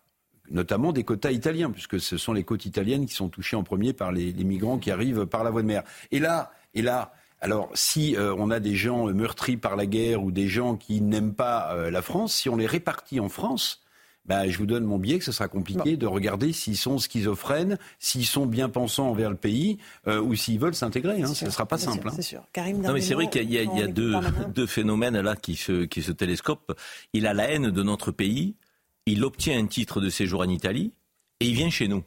notamment 0.52 0.92
des 0.92 1.04
quotas 1.04 1.32
italiens, 1.32 1.72
puisque 1.72 2.00
ce 2.00 2.18
sont 2.18 2.32
les 2.32 2.44
côtes 2.44 2.66
italiennes 2.66 3.08
qui 3.08 3.16
sont 3.16 3.30
touchées 3.30 3.56
en 3.56 3.64
premier 3.64 3.94
par 3.94 4.12
les, 4.12 4.32
les 4.32 4.44
migrants 4.44 4.78
qui 4.78 4.92
arrivent 4.92 5.26
par 5.26 5.44
la 5.44 5.50
voie 5.50 5.64
de 5.64 5.68
mer. 5.68 5.82
Et 6.12 6.20
là, 6.20 6.52
et 6.76 6.84
là, 6.84 7.14
alors 7.42 7.70
si 7.74 8.16
euh, 8.16 8.34
on 8.38 8.50
a 8.52 8.60
des 8.60 8.76
gens 8.76 9.06
meurtris 9.14 9.58
par 9.58 9.76
la 9.76 9.86
guerre 9.86 10.24
ou 10.24 10.32
des 10.32 10.48
gens 10.48 10.76
qui 10.76 11.02
n'aiment 11.02 11.34
pas 11.34 11.74
euh, 11.74 11.92
la 11.92 12.02
France, 12.02 12.34
si 12.34 12.50
on 12.50 12.56
les 12.56 12.66
répartit 12.66 13.20
en 13.20 13.30
France, 13.30 13.82
ben, 14.26 14.50
je 14.50 14.58
vous 14.58 14.66
donne 14.66 14.86
mon 14.86 14.98
billet 14.98 15.20
que 15.20 15.26
ce 15.26 15.32
sera 15.32 15.48
compliqué 15.48 15.98
de 15.98 16.08
regarder 16.08 16.52
s'ils 16.52 16.78
sont 16.78 16.98
schizophrènes, 16.98 17.78
s'ils 18.00 18.26
sont 18.26 18.48
bien 18.48 18.70
pensants 18.70 19.10
envers 19.10 19.30
le 19.30 19.36
pays 19.36 19.78
euh, 20.08 20.20
ou 20.20 20.34
s'ils 20.34 20.58
veulent 20.60 20.74
s'intégrer. 20.74 21.22
Hein. 21.22 21.28
Ce 21.32 21.46
ne 21.46 21.52
sera 21.52 21.68
pas 21.68 21.78
sûr, 21.78 21.92
simple. 21.92 22.08
hein. 22.08 22.14
C'est 22.16 22.24
sûr. 22.24 22.42
Karim 22.52 22.82
Non, 22.82 22.92
mais 22.94 23.02
c'est 23.02 23.14
vrai 23.14 23.30
qu'il 23.30 23.52
y 23.52 23.60
a, 23.60 23.62
il 23.64 23.78
y 23.78 23.82
a- 23.84 23.88
deux, 23.88 24.16
deux 24.56 24.66
phénomènes 24.66 25.22
là 25.22 25.36
qui 25.36 25.56
se, 25.56 25.84
qui 25.86 26.02
se 26.02 26.12
télescopent. 26.12 26.72
Il 27.14 27.28
a 27.28 27.36
la 27.36 27.52
haine 27.52 27.70
de 27.70 27.84
notre 27.84 28.10
pays, 28.12 28.56
il 29.06 29.24
obtient 29.24 29.60
un 29.60 29.68
titre 29.68 30.02
de 30.02 30.10
séjour 30.10 30.42
en 30.42 30.50
Italie 30.50 30.92
et 31.40 31.46
il 31.46 31.54
vient 31.54 31.70
chez 31.70 31.88
nous. 31.88 32.04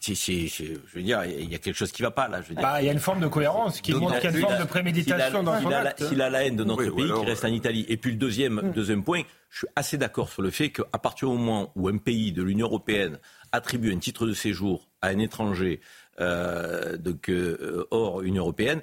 Je 0.00 0.78
veux 0.94 1.02
dire, 1.02 1.24
il 1.24 1.50
y 1.50 1.54
a 1.54 1.58
quelque 1.58 1.76
chose 1.76 1.92
qui 1.92 2.02
ne 2.02 2.08
va 2.08 2.10
pas 2.10 2.28
là. 2.28 2.42
Je 2.42 2.48
veux 2.48 2.54
dire. 2.54 2.62
Bah, 2.62 2.82
il 2.82 2.86
y 2.86 2.88
a 2.88 2.92
une 2.92 2.98
forme 2.98 3.20
de 3.20 3.28
cohérence 3.28 3.80
qui 3.80 3.94
montre 3.94 4.18
qu'il 4.18 4.30
y 4.30 4.34
a 4.34 4.36
une 4.36 4.42
forme 4.42 4.58
de 4.58 4.64
préméditation 4.64 5.42
dans 5.42 5.60
son 5.60 5.70
acte. 5.70 6.04
S'il 6.04 6.20
a 6.20 6.30
la 6.30 6.44
haine 6.44 6.56
de 6.56 6.64
notre 6.64 6.84
Oui, 6.84 6.96
pays, 6.96 7.04
alors, 7.04 7.20
qui 7.20 7.26
reste 7.26 7.44
en 7.44 7.48
Italie. 7.48 7.86
Et 7.88 7.96
puis 7.96 8.10
le 8.10 8.16
deuxième, 8.16 8.72
deuxième 8.74 9.04
point, 9.04 9.22
je 9.50 9.58
suis 9.58 9.68
assez 9.76 9.96
d'accord 9.96 10.30
sur 10.30 10.42
le 10.42 10.50
fait 10.50 10.70
qu'à 10.70 10.98
partir 10.98 11.28
du 11.28 11.36
moment 11.36 11.72
où 11.76 11.88
un 11.88 11.98
pays 11.98 12.32
de 12.32 12.42
l'Union 12.42 12.66
européenne 12.66 13.18
attribue 13.52 13.92
un 13.92 13.98
titre 13.98 14.26
de 14.26 14.34
séjour 14.34 14.88
à 15.00 15.08
un 15.08 15.18
étranger 15.18 15.80
euh, 16.20 16.96
donc, 16.96 17.28
euh, 17.28 17.86
hors 17.90 18.22
Union 18.22 18.42
européenne, 18.42 18.80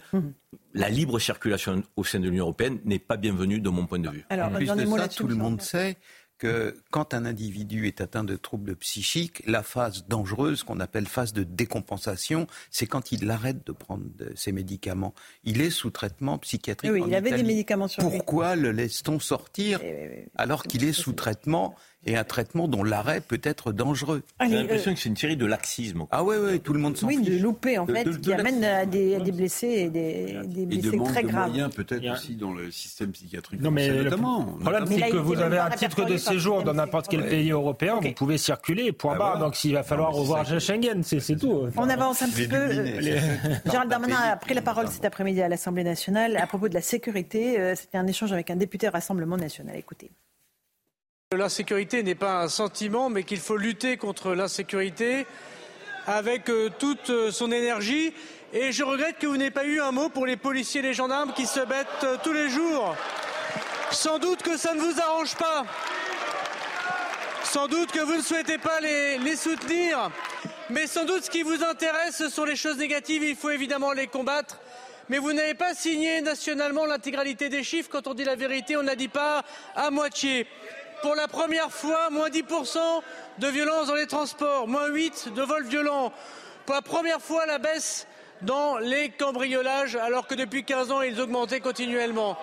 la 0.74 0.90
libre 0.90 1.20
circulation 1.20 1.84
au 1.98 2.04
sein 2.06 2.20
de 2.20 2.30
l'Union 2.30 2.46
européenne 2.46 2.80
n'est 2.86 3.00
pas 3.00 3.18
bienvenue 3.18 3.60
de 3.60 3.70
mon 3.70 3.86
point 3.86 4.00
de 4.00 4.10
vue. 4.10 4.26
Alors, 4.30 4.48
En 4.48 4.52
plus 4.52 4.68
de 4.68 4.86
ça, 4.86 5.08
tout 5.10 5.28
le 5.28 5.36
monde 5.36 5.62
sait 5.62 5.98
que 6.38 6.78
quand 6.92 7.14
un 7.14 7.26
individu 7.26 7.88
est 7.88 8.02
atteint 8.02 8.24
de 8.24 8.36
troubles 8.36 8.76
psychiques, 8.76 9.42
la 9.48 9.64
phase 9.64 10.06
dangereuse 10.08 10.64
qu'on 10.64 10.80
appelle 10.80 11.08
phase 11.08 11.34
de 11.34 11.44
décompensation, 11.44 12.48
c'est 12.72 12.88
quand 12.88 13.12
il 13.12 13.30
arrête 13.30 13.66
de 13.66 13.72
prendre 13.72 14.06
ses 14.36 14.52
médicaments. 14.52 15.14
Il 15.44 15.62
est 15.62 15.70
sous 15.70 15.92
traitement 15.92 16.38
psychiatrique. 16.38 16.92
Oui, 16.92 17.02
en 17.02 17.08
il 17.08 17.16
avait 17.16 17.32
des 17.32 17.44
médicaments 17.44 17.88
sur 17.88 18.04
lui. 18.04 18.10
Pourquoi 18.10 18.56
le 18.56 18.72
laisse-t-on 18.72 19.20
sortir 19.20 19.80
Eh 19.82 19.86
oui, 19.86 19.98
oui, 20.02 20.16
oui. 20.18 20.24
alors 20.36 20.64
qu'il 20.64 20.84
est 20.84 20.94
sous 20.94 21.14
traitement 21.14 21.76
et 22.06 22.16
un 22.18 22.24
traitement 22.24 22.68
dont 22.68 22.84
l'arrêt 22.84 23.22
peut 23.22 23.40
être 23.44 23.72
dangereux 23.72 24.22
J'ai 24.42 24.54
euh, 24.56 24.62
l'impression 24.62 24.94
que 24.94 25.00
c'est 25.00 25.10
une 25.10 25.18
série 25.18 25.38
de 25.38 25.46
laxisme. 25.46 26.06
Ah 26.12 26.24
ouais, 26.24 26.38
ouais, 26.38 26.60
tout 26.60 26.74
le 26.74 26.80
monde 26.80 26.96
s'en 26.98 27.08
oui, 27.08 27.18
de 27.22 27.32
fiche. 27.32 27.42
louper 27.42 27.78
en 27.78 27.86
De- 27.86 27.94
fait, 27.94 28.04
de- 28.04 28.12
de 28.12 28.18
qui 28.18 28.34
amène 28.34 28.64
à 28.64 28.86
des, 28.86 29.16
à 29.16 29.20
des 29.20 29.32
blessés 29.32 29.68
et 29.68 29.90
des, 29.90 30.40
des 30.46 30.62
Et 30.62 30.66
blessés 30.66 30.98
très 31.06 31.24
de 31.24 31.28
graves. 31.28 31.50
moyens 31.50 31.74
peut-être 31.74 32.02
Il 32.02 32.06
y 32.06 32.10
a- 32.10 32.14
aussi 32.14 32.36
dans 32.36 32.54
le 32.54 32.70
système 32.72 33.12
psychiatrique 33.12 33.62
Non, 33.62 33.72
mais 33.72 33.86
français, 33.88 33.98
le 33.98 34.04
notamment. 34.10 34.44
problème, 34.46 34.86
c'est 34.88 35.10
que 35.10 35.18
vous 35.18 35.40
avez 35.40 35.58
un 35.58 35.70
titre 35.72 36.06
de 36.06 36.18
séjour 36.18 36.64
dans 36.64 36.74
n'importe 36.74 37.08
quel 37.08 37.26
pays 37.28 37.52
européen, 37.52 38.00
vous 38.02 38.12
pouvez 38.14 38.38
circuler, 38.38 38.92
point 38.92 39.14
Ah, 39.16 39.20
barre. 39.20 39.40
Donc, 39.40 39.64
il 39.64 39.74
va 39.74 39.84
falloir 39.84 40.10
mais 40.12 40.16
c'est 40.16 40.22
revoir 40.22 40.60
Schengen, 40.60 41.04
c'est 41.04 41.36
tout. 41.38 41.68
On 41.78 41.90
avance 41.90 42.22
un 42.22 42.30
petit 42.30 42.48
peu. 42.48 42.72
Ça. 42.72 43.72
Gérald 43.72 43.90
Darmanin 43.90 44.16
a 44.16 44.36
pris 44.36 44.54
la 44.54 44.62
parole 44.62 44.88
cet 44.90 45.06
après-midi 45.06 45.42
à 45.42 45.48
l'Assemblée 45.50 45.84
nationale 45.84 46.38
à 46.38 46.48
propos 46.48 46.70
de 46.70 46.74
la 46.74 46.82
sécurité. 46.82 47.60
Euh, 47.60 47.74
C'était 47.76 47.98
un 47.98 48.08
échange 48.08 48.32
avec 48.32 48.50
un 48.50 48.56
député 48.56 48.88
Rassemblement 48.88 49.38
national. 49.38 49.76
Écoutez. 49.78 50.12
L'insécurité 51.38 52.02
n'est 52.02 52.16
pas 52.16 52.42
un 52.42 52.48
sentiment, 52.48 53.10
mais 53.10 53.24
qu'il 53.24 53.40
faut 53.40 53.58
lutter 53.58 53.98
contre 53.98 54.34
l'insécurité 54.34 55.26
avec 56.08 56.50
euh, 56.50 56.70
toute 56.80 57.10
euh, 57.10 57.32
son 57.32 57.52
énergie. 57.52 58.14
Et 58.54 58.72
je 58.72 58.84
regrette 58.84 59.18
que 59.18 59.28
vous 59.28 59.36
n'ayez 59.36 59.52
pas 59.52 59.66
eu 59.66 59.82
un 59.82 59.92
mot 59.92 60.10
pour 60.10 60.26
les 60.26 60.38
policiers 60.38 60.80
et 60.80 60.84
les 60.84 60.94
gendarmes 60.94 61.34
qui 61.34 61.46
se 61.46 61.60
battent 61.60 62.04
euh, 62.04 62.18
tous 62.24 62.32
les 62.32 62.50
jours. 62.50 62.96
Sans 63.92 64.18
doute 64.18 64.44
que 64.44 64.56
ça 64.56 64.74
ne 64.74 64.80
vous 64.80 65.00
arrange 65.02 65.36
pas. 65.36 65.66
Sans 67.44 67.68
doute 67.68 67.92
que 67.92 68.00
vous 68.00 68.16
ne 68.16 68.22
souhaitez 68.22 68.58
pas 68.58 68.80
les, 68.80 69.18
les 69.18 69.36
soutenir. 69.36 70.12
Mais 70.70 70.88
sans 70.88 71.06
doute 71.06 71.26
ce 71.26 71.30
qui 71.30 71.44
vous 71.44 71.64
intéresse, 71.64 72.16
ce 72.16 72.30
sont 72.30 72.46
les 72.46 72.56
choses 72.56 72.78
négatives. 72.78 73.24
Il 73.24 73.36
faut 73.36 73.50
évidemment 73.50 73.92
les 73.92 74.08
combattre. 74.08 74.60
Mais 75.10 75.20
vous 75.20 75.34
n'avez 75.34 75.54
pas 75.54 75.74
signé 75.76 76.22
nationalement 76.22 76.86
l'intégralité 76.86 77.50
des 77.50 77.64
chiffres. 77.64 77.90
Quand 77.92 78.08
on 78.08 78.14
dit 78.14 78.24
la 78.24 78.36
vérité, 78.36 78.78
on 78.78 78.84
n'a 78.84 78.96
dit 78.96 79.08
pas 79.08 79.44
à 79.76 79.92
moitié. 79.92 80.48
Pour 81.02 81.16
la 81.16 81.28
première 81.28 81.72
fois, 81.72 82.10
moins 82.10 82.30
10% 82.30 82.78
de 83.40 83.48
violence 83.48 83.88
dans 83.88 83.96
les 83.96 84.08
transports, 84.08 84.68
moins 84.68 84.88
8 84.88 85.34
de 85.36 85.42
vols 85.42 85.66
violents. 85.66 86.12
Pour 86.66 86.76
la 86.76 86.82
première 86.82 87.22
fois, 87.22 87.46
la 87.46 87.60
baisse 87.60 88.08
dans 88.42 88.78
les 88.78 89.10
cambriolages, 89.10 89.96
alors 89.96 90.28
que 90.28 90.36
depuis 90.36 90.64
15 90.64 90.92
ans, 90.92 91.02
ils 91.02 91.20
augmentaient 91.22 91.60
continuellement. 91.60 92.38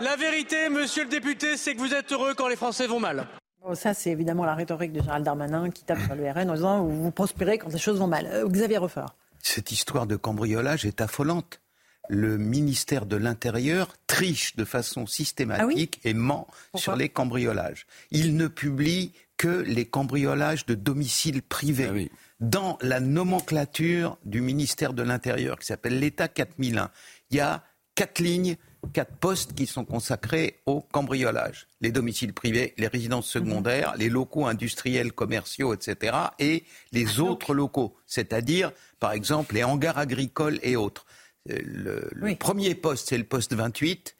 La 0.00 0.16
vérité, 0.16 0.68
monsieur 0.68 1.04
le 1.04 1.10
député, 1.10 1.56
c'est 1.56 1.74
que 1.74 1.80
vous 1.80 1.94
êtes 1.94 2.12
heureux 2.12 2.34
quand 2.34 2.48
les 2.48 2.56
Français 2.56 2.86
vont 2.86 2.98
mal. 3.00 3.26
Bon, 3.62 3.74
ça, 3.74 3.94
c'est 3.94 4.10
évidemment 4.10 4.44
la 4.44 4.54
rhétorique 4.54 4.92
de 4.92 5.00
Gérald 5.00 5.24
Darmanin 5.24 5.70
qui 5.70 5.84
tape 5.84 6.00
sur 6.00 6.14
le 6.16 6.28
RN 6.28 6.50
en 6.50 6.54
disant 6.54 6.84
vous 6.84 7.10
prospérez 7.12 7.58
quand 7.58 7.72
les 7.72 7.78
choses 7.78 7.98
vont 7.98 8.08
mal. 8.08 8.26
Euh, 8.26 8.48
Xavier 8.48 8.78
Reffort. 8.78 9.14
Cette 9.40 9.70
histoire 9.70 10.06
de 10.06 10.16
cambriolage 10.16 10.84
est 10.84 11.00
affolante. 11.00 11.60
Le 12.08 12.36
ministère 12.36 13.06
de 13.06 13.16
l'Intérieur 13.16 13.94
triche 14.06 14.56
de 14.56 14.64
façon 14.64 15.06
systématique 15.06 16.00
et 16.04 16.14
ment 16.14 16.48
sur 16.74 16.96
les 16.96 17.08
cambriolages. 17.08 17.86
Il 18.10 18.36
ne 18.36 18.48
publie 18.48 19.12
que 19.36 19.62
les 19.66 19.86
cambriolages 19.86 20.66
de 20.66 20.74
domicile 20.74 21.42
privé. 21.42 21.86
Ah 21.88 21.92
oui. 21.92 22.10
Dans 22.40 22.78
la 22.80 23.00
nomenclature 23.00 24.18
du 24.24 24.40
ministère 24.40 24.92
de 24.94 25.02
l'Intérieur, 25.02 25.58
qui 25.58 25.66
s'appelle 25.66 25.98
l'État 25.98 26.28
4001, 26.28 26.90
il 27.30 27.36
y 27.36 27.40
a 27.40 27.64
quatre 27.94 28.20
lignes, 28.20 28.56
quatre 28.92 29.14
postes 29.16 29.54
qui 29.54 29.66
sont 29.66 29.84
consacrés 29.84 30.60
au 30.66 30.80
cambriolage. 30.80 31.66
Les 31.80 31.92
domiciles 31.92 32.32
privés, 32.32 32.74
les 32.78 32.88
résidences 32.88 33.28
secondaires, 33.28 33.94
les 33.96 34.08
locaux 34.08 34.46
industriels, 34.46 35.12
commerciaux, 35.12 35.74
etc. 35.74 36.16
et 36.38 36.64
les 36.92 37.20
autres 37.20 37.54
locaux, 37.54 37.96
c'est-à-dire, 38.06 38.72
par 38.98 39.12
exemple, 39.12 39.54
les 39.54 39.64
hangars 39.64 39.98
agricoles 39.98 40.58
et 40.62 40.76
autres. 40.76 41.06
Euh, 41.50 41.58
Le, 41.64 42.08
le 42.12 42.24
Oui. 42.24 42.36
premier 42.36 42.74
poste, 42.74 43.08
c'est 43.08 43.18
le 43.18 43.24
poste 43.24 43.54
28. 43.54 44.16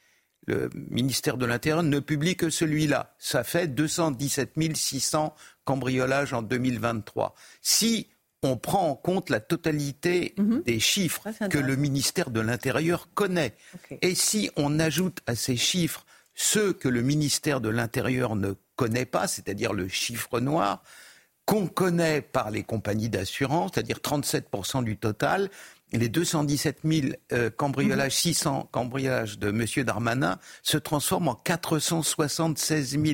Le 0.48 0.70
ministère 0.74 1.37
de 1.37 1.46
l'Intérieur 1.46 1.85
ne 1.85 2.00
publie 2.00 2.35
que 2.37 2.50
celui-là. 2.50 3.14
Ça 3.18 3.44
fait 3.44 3.68
217 3.68 4.54
600 4.76 5.35
cambriolages 5.64 6.32
en 6.32 6.42
2023. 6.42 7.35
Si 7.61 8.08
on 8.42 8.56
prend 8.56 8.88
en 8.88 8.96
compte 8.96 9.30
la 9.30 9.38
totalité 9.38 10.35
des 10.66 10.80
chiffres 10.80 11.22
Ça, 11.38 11.48
que 11.48 11.58
le 11.58 11.76
ministère 11.76 12.30
de 12.30 12.40
l'Intérieur 12.40 13.08
connaît, 13.14 13.54
et 14.00 14.16
si 14.16 14.50
on 14.56 14.80
ajoute 14.80 15.20
à 15.28 15.37
ces 15.37 15.56
chiffres 15.56 16.04
ceux 16.35 16.72
que 16.72 16.88
le 16.88 17.02
ministère 17.02 17.61
de 17.61 17.68
l'Intérieur 17.68 18.35
ne 18.35 18.54
connaît 18.74 19.04
pas, 19.06 19.28
c'est-à-dire 19.28 19.72
le 19.72 19.87
chiffre 19.87 20.40
noir, 20.40 20.82
qu'on 21.44 21.68
connaît 21.68 22.20
par 22.20 22.50
les 22.50 22.64
compagnies 22.64 23.08
d'assurance, 23.11 23.70
c'est-à-dire 23.74 23.98
37% 23.98 24.82
du 24.82 24.96
total, 24.96 25.48
les 25.98 26.09
217 26.09 26.78
000 26.85 27.09
euh, 27.33 27.50
cambriolages, 27.50 28.16
600 28.16 28.68
cambriolages 28.70 29.38
de 29.38 29.50
M. 29.50 29.66
Darmanin 29.85 30.38
se 30.62 30.78
transforment 30.78 31.28
en 31.28 31.35
476 31.35 32.90
000. 32.90 33.05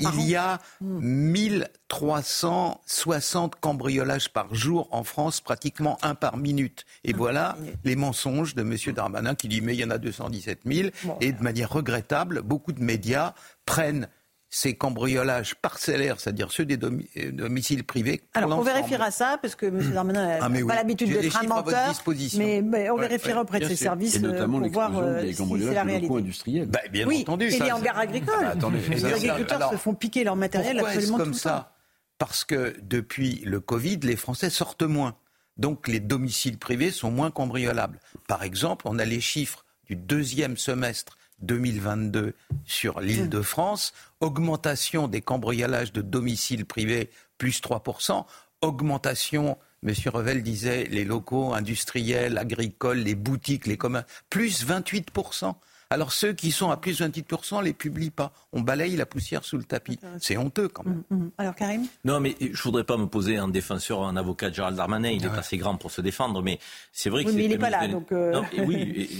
Il 0.00 0.28
y 0.28 0.36
a 0.36 0.60
1360 0.80 3.56
cambriolages 3.60 4.32
par 4.32 4.54
jour 4.54 4.88
en 4.90 5.04
France, 5.04 5.40
pratiquement 5.40 5.98
un 6.02 6.14
par 6.14 6.36
minute. 6.36 6.84
Et 7.04 7.12
voilà 7.12 7.56
les 7.84 7.96
mensonges 7.96 8.54
de 8.54 8.62
M. 8.62 8.76
Darmanin 8.94 9.34
qui 9.34 9.48
dit 9.48 9.60
mais 9.60 9.74
il 9.74 9.80
y 9.80 9.84
en 9.84 9.90
a 9.90 9.98
217 9.98 10.60
000. 10.64 10.90
Et 11.20 11.32
de 11.32 11.42
manière 11.42 11.70
regrettable, 11.70 12.42
beaucoup 12.42 12.72
de 12.72 12.82
médias 12.82 13.34
prennent 13.66 14.08
ces 14.56 14.74
cambriolages 14.76 15.56
parcellaires, 15.56 16.20
c'est-à-dire 16.20 16.52
ceux 16.52 16.64
des 16.64 16.76
domi- 16.76 17.08
euh, 17.16 17.32
domiciles 17.32 17.82
privés. 17.82 18.22
Alors, 18.34 18.56
on 18.56 18.62
vérifiera 18.62 19.10
ça, 19.10 19.36
parce 19.42 19.56
que 19.56 19.66
M. 19.66 19.90
Darmanin 19.92 20.26
n'a 20.28 20.36
Ah, 20.36 20.48
pas 20.48 20.48
oui. 20.48 20.62
l'habitude 20.68 21.10
d'être 21.10 21.36
un 21.36 21.42
menteur. 21.48 21.88
disposition. 21.88 22.38
Mais, 22.38 22.62
mais 22.62 22.88
on 22.88 22.94
Ouais, 22.94 23.08
vérifiera 23.08 23.38
ouais, 23.38 23.42
auprès 23.42 23.58
de 23.58 23.64
ses 23.66 23.74
sûr. 23.74 23.84
services 23.86 24.14
Et 24.14 24.20
notamment 24.20 24.58
euh, 24.58 24.62
pour 24.62 24.70
voir 24.70 24.96
euh, 24.98 25.26
si 25.26 25.34
c'est 25.34 25.74
la 25.74 25.82
réalité. 25.82 26.66
Bah, 26.66 26.78
bien 26.92 27.04
oui, 27.08 27.22
entendu. 27.22 27.46
et 27.46 27.50
ça, 27.50 27.64
les 27.64 27.72
hangars 27.72 27.98
agricoles. 27.98 28.34
Ah, 28.38 28.42
bah, 28.44 28.50
attendez, 28.52 28.78
les 28.88 28.98
ça, 29.00 29.08
agriculteurs 29.08 29.56
alors, 29.56 29.72
se 29.72 29.76
font 29.76 29.94
piquer 29.94 30.22
leur 30.22 30.36
matériel 30.36 30.78
absolument 30.78 31.16
comme 31.18 31.26
tout 31.26 31.30
le 31.32 31.36
temps. 31.36 31.40
ça 31.40 31.74
Parce 32.18 32.44
que 32.44 32.76
depuis 32.80 33.42
le 33.44 33.58
Covid, 33.58 33.98
les 34.04 34.14
Français 34.16 34.50
sortent 34.50 34.82
moins. 34.84 35.16
Donc 35.56 35.88
les 35.88 35.98
domiciles 36.00 36.58
privés 36.58 36.92
sont 36.92 37.10
moins 37.10 37.32
cambriolables. 37.32 37.98
Par 38.28 38.44
exemple, 38.44 38.86
on 38.88 39.00
a 39.00 39.04
les 39.04 39.20
chiffres 39.20 39.64
du 39.88 39.96
deuxième 39.96 40.56
semestre 40.56 41.16
2022 41.40 42.34
sur 42.64 43.00
l'île 43.00 43.28
de 43.28 43.42
France. 43.42 43.92
Augmentation 44.20 45.08
des 45.08 45.20
cambriolages 45.20 45.92
de 45.92 46.02
domiciles 46.02 46.66
privés, 46.66 47.10
plus 47.38 47.60
3%. 47.60 48.24
Augmentation, 48.60 49.58
M. 49.82 49.92
Revel 50.06 50.42
disait, 50.42 50.84
les 50.84 51.04
locaux 51.04 51.52
industriels, 51.52 52.38
agricoles, 52.38 52.98
les 52.98 53.14
boutiques, 53.14 53.66
les 53.66 53.76
communs, 53.76 54.04
plus 54.30 54.66
28%. 54.66 55.54
Alors 55.94 56.12
ceux 56.12 56.32
qui 56.32 56.50
sont 56.50 56.70
à 56.70 56.76
plus 56.76 56.98
de 56.98 57.04
28%, 57.06 57.62
les 57.62 57.72
publient 57.72 58.10
pas. 58.10 58.32
On 58.52 58.60
balaye 58.60 58.96
la 58.96 59.06
poussière 59.06 59.44
sous 59.44 59.56
le 59.56 59.64
tapis. 59.64 59.98
C'est 60.18 60.36
honteux 60.36 60.68
quand 60.68 60.84
même. 60.84 61.02
Mm, 61.10 61.14
mm. 61.16 61.30
Alors 61.38 61.54
Karim? 61.54 61.86
Non, 62.04 62.20
mais 62.20 62.36
je 62.40 62.62
voudrais 62.62 62.84
pas 62.84 62.96
me 62.96 63.06
poser 63.06 63.38
en 63.38 63.48
défenseur, 63.48 64.02
un 64.02 64.16
avocat 64.16 64.50
de 64.50 64.54
Gérald 64.54 64.76
Darmanin. 64.76 65.10
Il 65.10 65.24
est 65.24 65.28
assez 65.28 65.56
grand 65.56 65.76
pour 65.76 65.90
se 65.90 66.00
défendre, 66.00 66.42
mais 66.42 66.58
c'est 66.92 67.10
vrai 67.10 67.24
que 67.24 67.28
Oui, 67.30 67.36
mais 67.36 67.42
c'est 67.42 67.46
il 67.46 67.50
n'est 67.52 67.58
pas 67.58 67.70
là, 67.70 67.86
donc, 67.88 68.10
euh. 68.12 68.32
Non, 68.32 68.44
et 68.52 68.60
oui, 68.60 68.74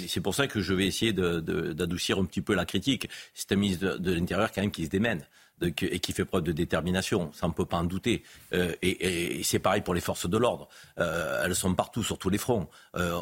et 0.05 0.09
c'est 0.09 0.21
pour 0.21 0.35
ça 0.35 0.47
que 0.49 0.61
je 0.61 0.75
vais 0.75 0.87
essayer 0.87 1.13
de- 1.13 1.41
de- 1.41 1.73
d'adoucir 1.73 2.19
un 2.19 2.25
petit 2.25 2.43
peu 2.43 2.55
la 2.55 2.65
critique. 2.65 3.09
C'est 3.35 3.53
un 3.53 3.57
ministre 3.57 3.85
de, 3.87 3.97
de 3.99 4.13
l'Intérieur 4.13 4.51
quand 4.53 4.61
même 4.61 4.71
qui 4.73 4.85
se 4.85 4.91
démène. 4.91 5.25
De- 5.61 5.73
et 5.81 5.99
qui 6.01 6.13
fait 6.13 6.25
preuve 6.25 6.43
de 6.43 6.53
détermination, 6.53 7.31
ça 7.33 7.47
on 7.47 7.49
ne 7.51 7.55
peut 7.55 7.65
pas 7.67 7.77
en 7.79 7.85
douter. 7.85 8.23
Euh, 8.53 8.73
et 8.83 9.39
et 9.39 9.43
c'est 9.43 9.59
pareil 9.59 9.83
pour 9.83 9.95
les 9.95 10.01
forces 10.01 10.29
de 10.29 10.37
l'ordre. 10.39 10.69
Euh, 10.99 11.43
elles 11.45 11.55
sont 11.55 11.75
partout, 11.75 12.03
sur 12.03 12.19
tous 12.19 12.31
les 12.31 12.39
fronts. 12.39 12.69
Euh, 12.97 13.19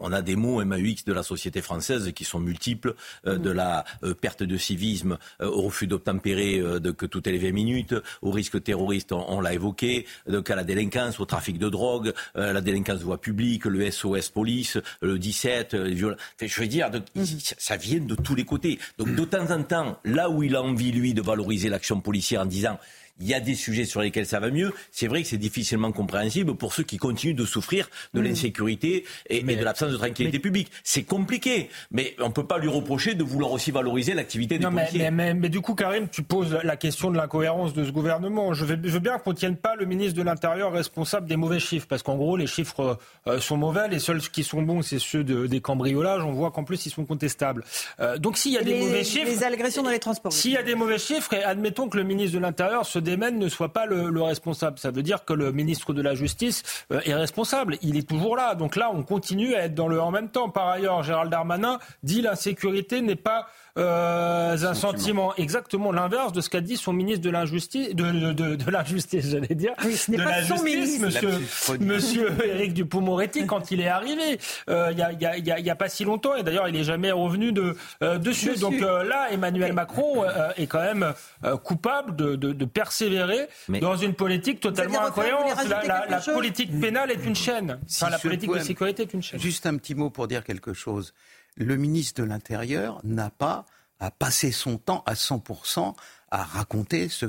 on 0.00 0.12
a 0.12 0.22
des 0.22 0.36
mots 0.36 0.64
MAUX 0.64 1.04
de 1.06 1.12
la 1.12 1.22
société 1.22 1.60
française 1.62 2.12
qui 2.14 2.24
sont 2.24 2.40
multiples, 2.40 2.94
de 3.24 3.50
la 3.50 3.84
perte 4.20 4.42
de 4.42 4.56
civisme 4.56 5.18
au 5.40 5.62
refus 5.62 5.86
d'obtempérer 5.86 6.58
de, 6.58 6.90
que 6.90 7.06
toutes 7.06 7.26
les 7.26 7.38
20 7.38 7.52
minutes, 7.52 7.94
au 8.22 8.30
risque 8.30 8.62
terroriste, 8.62 9.12
on, 9.12 9.24
on 9.28 9.40
l'a 9.40 9.54
évoqué, 9.54 10.06
donc 10.28 10.50
à 10.50 10.56
la 10.56 10.64
délinquance, 10.64 11.20
au 11.20 11.24
trafic 11.24 11.58
de 11.58 11.68
drogue, 11.68 12.12
la 12.34 12.60
délinquance 12.60 12.98
de 13.00 13.04
voie 13.04 13.20
publique, 13.20 13.64
le 13.64 13.90
SOS 13.90 14.30
police, 14.30 14.78
le 15.00 15.18
17, 15.18 15.74
euh, 15.74 15.84
les 15.84 16.04
Enfin, 16.04 16.14
je 16.46 16.60
veux 16.60 16.66
dire, 16.68 16.90
donc, 16.90 17.04
ça- 17.24 17.54
ça 17.58 17.76
vient 17.76 18.00
de 18.00 18.14
tous 18.14 18.34
les 18.34 18.44
côtés. 18.44 18.78
Donc 18.98 19.14
de 19.14 19.24
temps 19.24 19.50
en 19.50 19.62
temps, 19.62 19.98
là 20.04 20.30
où 20.30 20.42
il 20.42 20.54
a 20.56 20.62
envie, 20.62 20.92
lui, 20.92 21.12
de 21.14 21.20
valoriser 21.22 21.67
l'action 21.68 22.00
policière 22.00 22.42
en 22.42 22.46
disant 22.46 22.78
il 23.20 23.26
y 23.26 23.34
a 23.34 23.40
des 23.40 23.54
sujets 23.54 23.84
sur 23.84 24.00
lesquels 24.00 24.26
ça 24.26 24.40
va 24.40 24.50
mieux. 24.50 24.72
C'est 24.92 25.06
vrai 25.06 25.22
que 25.22 25.28
c'est 25.28 25.38
difficilement 25.38 25.92
compréhensible 25.92 26.54
pour 26.54 26.72
ceux 26.72 26.82
qui 26.84 26.96
continuent 26.96 27.34
de 27.34 27.44
souffrir 27.44 27.88
de 28.14 28.20
l'insécurité 28.20 29.04
et, 29.28 29.38
et 29.38 29.42
de 29.56 29.64
l'absence 29.64 29.90
de 29.92 29.96
tranquillité 29.96 30.38
publique. 30.38 30.70
C'est 30.84 31.02
compliqué, 31.02 31.68
mais 31.90 32.14
on 32.20 32.28
ne 32.28 32.32
peut 32.32 32.46
pas 32.46 32.58
lui 32.58 32.68
reprocher 32.68 33.14
de 33.14 33.24
vouloir 33.24 33.52
aussi 33.52 33.70
valoriser 33.70 34.14
l'activité 34.14 34.58
des 34.58 34.64
Non, 34.64 34.70
mais, 34.70 34.82
policiers. 34.86 35.10
mais, 35.10 35.10
mais- 35.10 35.34
mais 35.34 35.48
du 35.48 35.60
coup, 35.60 35.74
Karim, 35.74 36.08
tu 36.08 36.22
poses 36.22 36.56
la 36.62 36.76
question 36.76 37.10
de 37.10 37.16
l'incohérence 37.16 37.72
de 37.74 37.84
ce 37.84 37.90
gouvernement. 37.90 38.52
Je, 38.54 38.64
vais- 38.64 38.78
je 38.82 38.90
veux 38.90 38.98
bien 39.00 39.18
qu'on 39.18 39.30
ne 39.30 39.36
tienne 39.36 39.56
pas 39.56 39.74
le 39.76 39.84
ministre 39.86 40.16
de 40.16 40.22
l'Intérieur 40.22 40.72
responsable 40.72 41.28
des 41.28 41.36
mauvais 41.36 41.60
chiffres, 41.60 41.86
parce 41.88 42.02
qu'en 42.02 42.16
gros, 42.16 42.36
les 42.36 42.46
chiffres 42.46 42.98
euh, 43.26 43.40
sont 43.40 43.56
mauvais. 43.56 43.88
Les 43.88 43.98
seuls 43.98 44.20
qui 44.20 44.44
sont 44.44 44.62
bons, 44.62 44.82
c'est 44.82 44.98
ceux 44.98 45.24
de- 45.24 45.46
des 45.46 45.60
cambriolages. 45.60 46.22
On 46.24 46.32
voit 46.32 46.50
qu'en 46.50 46.64
plus, 46.64 46.86
ils 46.86 46.90
sont 46.90 47.04
contestables. 47.04 47.64
Euh, 48.00 48.18
donc, 48.18 48.36
s'il 48.38 48.52
y 48.52 48.58
a 48.58 48.62
des 48.62 48.74
les, 48.74 48.80
mauvais 48.80 49.04
chiffres. 49.04 49.26
les 49.26 49.42
agressions 49.44 49.82
dans 49.82 49.90
les 49.90 49.98
transports. 49.98 50.32
S'il 50.32 50.52
y 50.52 50.56
a 50.56 50.62
des 50.62 50.74
mauvais 50.74 50.98
chiffres, 50.98 51.32
et 51.34 51.42
admettons 51.42 51.88
que 51.88 51.96
le 51.96 52.04
ministre 52.04 52.34
de 52.36 52.42
l'Intérieur 52.42 52.86
se 52.86 52.98
ne 53.16 53.48
soit 53.48 53.72
pas 53.72 53.86
le, 53.86 54.10
le 54.10 54.22
responsable. 54.22 54.78
Ça 54.78 54.90
veut 54.90 55.02
dire 55.02 55.24
que 55.24 55.32
le 55.32 55.52
ministre 55.52 55.92
de 55.92 56.02
la 56.02 56.14
Justice 56.14 56.84
euh, 56.92 57.00
est 57.04 57.14
responsable. 57.14 57.76
Il 57.82 57.96
est 57.96 58.08
toujours 58.08 58.36
là. 58.36 58.54
Donc 58.54 58.76
là, 58.76 58.90
on 58.92 59.02
continue 59.02 59.54
à 59.54 59.64
être 59.64 59.74
dans 59.74 59.88
le 59.88 60.00
en 60.00 60.10
même 60.10 60.28
temps. 60.28 60.48
Par 60.48 60.68
ailleurs, 60.68 61.02
Gérald 61.02 61.30
Darmanin 61.30 61.78
dit 62.02 62.22
l'insécurité 62.22 63.00
n'est 63.00 63.16
pas 63.16 63.46
euh, 63.76 64.56
un 64.62 64.74
sentiment. 64.74 65.34
Exactement 65.36 65.92
l'inverse 65.92 66.32
de 66.32 66.40
ce 66.40 66.48
qu'a 66.50 66.60
dit 66.60 66.76
son 66.76 66.92
ministre 66.92 67.22
de 67.22 67.30
l'injustice, 67.30 67.94
de, 67.94 68.10
de, 68.10 68.32
de, 68.32 68.54
de 68.56 68.70
l'injustice, 68.70 69.30
j'allais 69.30 69.54
dire. 69.54 69.72
Oui, 69.84 69.96
ce 69.96 70.10
n'est 70.10 70.16
de 70.18 70.22
pas 70.24 70.30
la 70.40 70.44
son 70.44 70.56
justice, 70.56 71.00
ministre. 71.00 71.26
monsieur, 71.26 71.78
monsieur 71.80 72.44
Éric 72.46 72.74
Dupond-Moretti, 72.74 73.46
quand 73.46 73.70
il 73.70 73.80
est 73.80 73.88
arrivé, 73.88 74.38
euh, 74.70 74.88
il 74.92 74.98
y, 74.98 75.02
a, 75.02 75.12
il 75.12 75.20
y, 75.20 75.26
a, 75.26 75.36
il 75.36 75.46
y 75.46 75.50
a- 75.52 75.58
il 75.58 75.66
y 75.66 75.70
a 75.70 75.76
pas 75.76 75.88
si 75.88 76.04
longtemps, 76.04 76.34
et 76.34 76.42
d'ailleurs, 76.42 76.68
il 76.68 76.76
est 76.76 76.84
jamais 76.84 77.10
revenu 77.10 77.52
de, 77.52 77.76
euh, 78.02 78.18
dessus. 78.18 78.50
Dessus. 78.50 78.60
Donc 78.60 78.74
euh, 78.82 79.02
là, 79.04 79.28
Emmanuel 79.32 79.72
Macron 79.72 80.24
euh, 80.24 80.50
est 80.56 80.66
quand 80.66 80.80
même 80.80 81.12
euh, 81.44 81.56
coupable 81.56 82.14
de, 82.16 82.36
de, 82.36 82.52
de 82.52 82.64
persévérer 82.64 83.48
Mais- 83.68 83.80
dans 83.80 83.96
une 83.96 84.14
politique 84.14 84.60
totalement 84.60 85.04
incohérente. 85.04 85.44
La, 85.86 86.20
politique 86.20 86.78
pénale 86.80 87.10
est 87.10 87.24
une 87.24 87.34
chaîne. 87.36 87.78
Si 87.86 88.02
Enfin, 88.02 88.10
la 88.10 88.18
politique 88.18 88.52
de 88.52 88.58
sécurité 88.60 89.02
est 89.02 89.14
une 89.14 89.22
chaîne. 89.22 89.40
Juste 89.40 89.66
un 89.66 89.76
petit 89.76 89.94
mot 89.94 90.10
pour 90.10 90.28
dire 90.28 90.44
quelque 90.44 90.72
chose. 90.72 91.12
Le 91.58 91.76
ministre 91.76 92.22
de 92.22 92.26
l'Intérieur 92.26 93.00
n'a 93.04 93.30
pas 93.30 93.66
à 94.00 94.10
passer 94.10 94.52
son 94.52 94.78
temps 94.78 95.02
à 95.06 95.14
100% 95.14 95.94
à 96.30 96.42
raconter 96.44 97.08
ce 97.08 97.26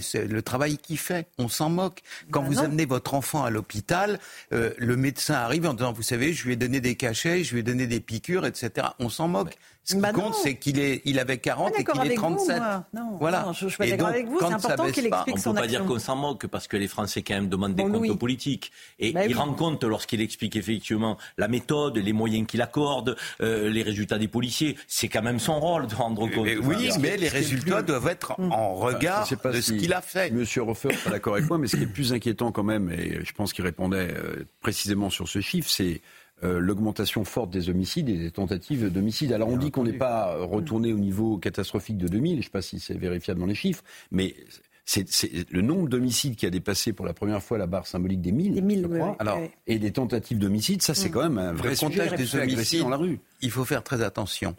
c'est 0.00 0.26
le 0.26 0.42
travail 0.42 0.76
qu'il 0.76 0.98
fait. 0.98 1.28
On 1.38 1.48
s'en 1.48 1.70
moque. 1.70 2.02
Quand 2.30 2.42
Ben 2.42 2.48
vous 2.48 2.54
non. 2.54 2.64
amenez 2.64 2.84
votre 2.84 3.14
enfant 3.14 3.42
à 3.44 3.50
l'hôpital, 3.50 4.20
euh, 4.52 4.72
le 4.76 4.96
médecin 4.96 5.34
arrive 5.34 5.66
en 5.66 5.74
disant, 5.74 5.92
vous 5.92 6.02
savez, 6.02 6.32
je 6.34 6.44
lui 6.44 6.52
ai 6.52 6.56
donné 6.56 6.80
des 6.80 6.94
cachets, 6.94 7.42
je 7.42 7.54
lui 7.54 7.60
ai 7.60 7.62
donné 7.62 7.86
des 7.86 8.00
piqûres, 8.00 8.44
etc. 8.46 8.88
On 8.98 9.08
s'en 9.08 9.28
moque. 9.28 9.56
Ce 9.86 9.94
qui 9.96 10.00
non. 10.00 10.12
compte, 10.12 10.34
c'est 10.34 10.54
qu'il 10.56 10.78
est, 10.80 11.02
il 11.04 11.18
avait 11.18 11.36
40 11.36 11.72
Ah, 11.76 11.80
et 11.80 11.84
qu'il 11.84 11.94
est 11.96 12.00
avec 12.00 12.12
vous, 12.18 12.22
37. 12.24 12.56
moi. 12.56 12.84
Non, 12.94 13.16
voilà. 13.20 13.42
non, 13.44 13.52
je- 13.52 13.64
je 13.64 13.68
suis 13.68 13.76
pas 13.76 13.86
Et 13.86 13.90
d'accord 13.90 14.06
donc, 14.06 14.14
avec 14.16 14.28
vous. 14.28 14.38
C'est 14.38 14.44
important 14.46 14.90
qu'il 14.90 15.10
pas, 15.10 15.16
explique 15.18 15.36
On 15.36 15.40
son 15.40 15.50
ne 15.50 15.54
peut 15.56 15.60
pas 15.60 15.66
dire 15.66 15.80
action. 15.80 15.92
qu'on 15.94 16.00
s'en 16.00 16.16
moque 16.16 16.46
parce 16.46 16.66
que 16.68 16.76
les 16.78 16.88
Français 16.88 17.20
quand 17.22 17.34
même 17.34 17.48
demandent 17.50 17.74
des 17.74 17.82
Bon, 17.82 17.92
comptes 17.92 18.00
oui. 18.00 18.16
politiques. 18.16 18.72
Et 18.98 19.12
Bah 19.12 19.24
il 19.24 19.28
oui. 19.28 19.34
rend 19.34 19.52
compte 19.52 19.84
lorsqu'il 19.84 20.22
explique 20.22 20.56
effectivement 20.56 21.18
la 21.36 21.48
méthode, 21.48 21.98
les 21.98 22.12
moyens 22.14 22.46
qu'il 22.46 22.62
accorde, 22.62 23.14
euh, 23.42 23.68
les 23.68 23.82
résultats 23.82 24.18
des 24.18 24.28
policiers. 24.28 24.76
C'est 24.86 25.08
quand 25.08 25.22
même 25.22 25.38
son 25.38 25.60
rôle 25.60 25.86
de 25.86 25.94
rendre 25.94 26.28
compte. 26.30 26.46
Et 26.46 26.56
oui, 26.56 26.88
mais 27.00 27.18
les 27.18 27.28
résultats 27.28 27.82
doivent 27.82 28.08
être 28.08 28.40
Mm. 28.40 28.52
en 28.52 28.74
regard 28.74 29.28
de 29.28 29.60
si- 29.60 29.62
ce 29.62 29.72
qu'il 29.74 29.92
a 29.92 30.00
fait. 30.00 30.30
Monsieur 30.30 30.62
Roffer 30.62 30.88
n'est 30.88 30.94
pas 30.96 31.10
d'accord 31.10 31.34
avec 31.34 31.46
moi, 31.46 31.58
mais 31.58 31.66
ce 31.66 31.76
qui 31.76 31.82
est 31.82 31.86
plus 31.86 32.12
inquiétant 32.14 32.52
quand 32.52 32.62
même, 32.64 32.90
et 32.90 33.22
je 33.22 33.32
pense 33.32 33.52
qu'il 33.52 33.64
répondait 33.64 34.14
euh, 34.16 34.44
précisément 34.62 35.10
sur 35.10 35.28
ce 35.28 35.40
chiffre, 35.42 35.68
c'est 35.70 36.00
euh, 36.42 36.58
l'augmentation 36.58 37.24
forte 37.24 37.50
des 37.50 37.68
homicides 37.70 38.08
et 38.08 38.18
des 38.18 38.30
tentatives 38.30 38.90
d'homicide. 38.92 39.32
Alors 39.32 39.48
on 39.48 39.56
dit 39.56 39.70
qu'on 39.70 39.84
n'est 39.84 39.92
pas 39.92 40.34
euh, 40.34 40.44
retourné 40.44 40.92
au 40.92 40.98
niveau 40.98 41.38
catastrophique 41.38 41.96
de 41.98 42.08
2000, 42.08 42.32
je 42.32 42.36
ne 42.38 42.42
sais 42.42 42.50
pas 42.50 42.62
si 42.62 42.80
c'est 42.80 42.94
vérifiable 42.98 43.40
dans 43.40 43.46
les 43.46 43.54
chiffres, 43.54 43.84
mais 44.10 44.34
c'est 44.84 45.08
c'est 45.08 45.50
le 45.50 45.62
nombre 45.62 45.88
d'homicides 45.88 46.36
qui 46.36 46.44
a 46.44 46.50
dépassé 46.50 46.92
pour 46.92 47.06
la 47.06 47.14
première 47.14 47.42
fois 47.42 47.56
la 47.56 47.66
barre 47.66 47.86
symbolique 47.86 48.20
des 48.20 48.32
1000, 48.32 48.54
Des 48.54 48.60
1000, 48.60 48.82
je 48.82 48.86
crois. 48.88 49.10
oui, 49.10 49.16
Alors, 49.20 49.38
oui. 49.40 49.48
et 49.66 49.78
des 49.78 49.92
tentatives 49.92 50.38
d'homicide, 50.38 50.82
ça 50.82 50.92
c'est 50.94 51.10
quand 51.10 51.22
même 51.22 51.38
un 51.38 51.52
vrai 51.52 51.70
Le 51.70 51.76
sujet. 51.76 52.16
des 52.16 52.36
homicides 52.36 52.80
dans 52.80 52.88
la 52.90 52.96
rue. 52.98 53.20
il 53.40 53.50
faut 53.50 53.64
faire 53.64 53.82
très 53.84 54.02
attention. 54.02 54.54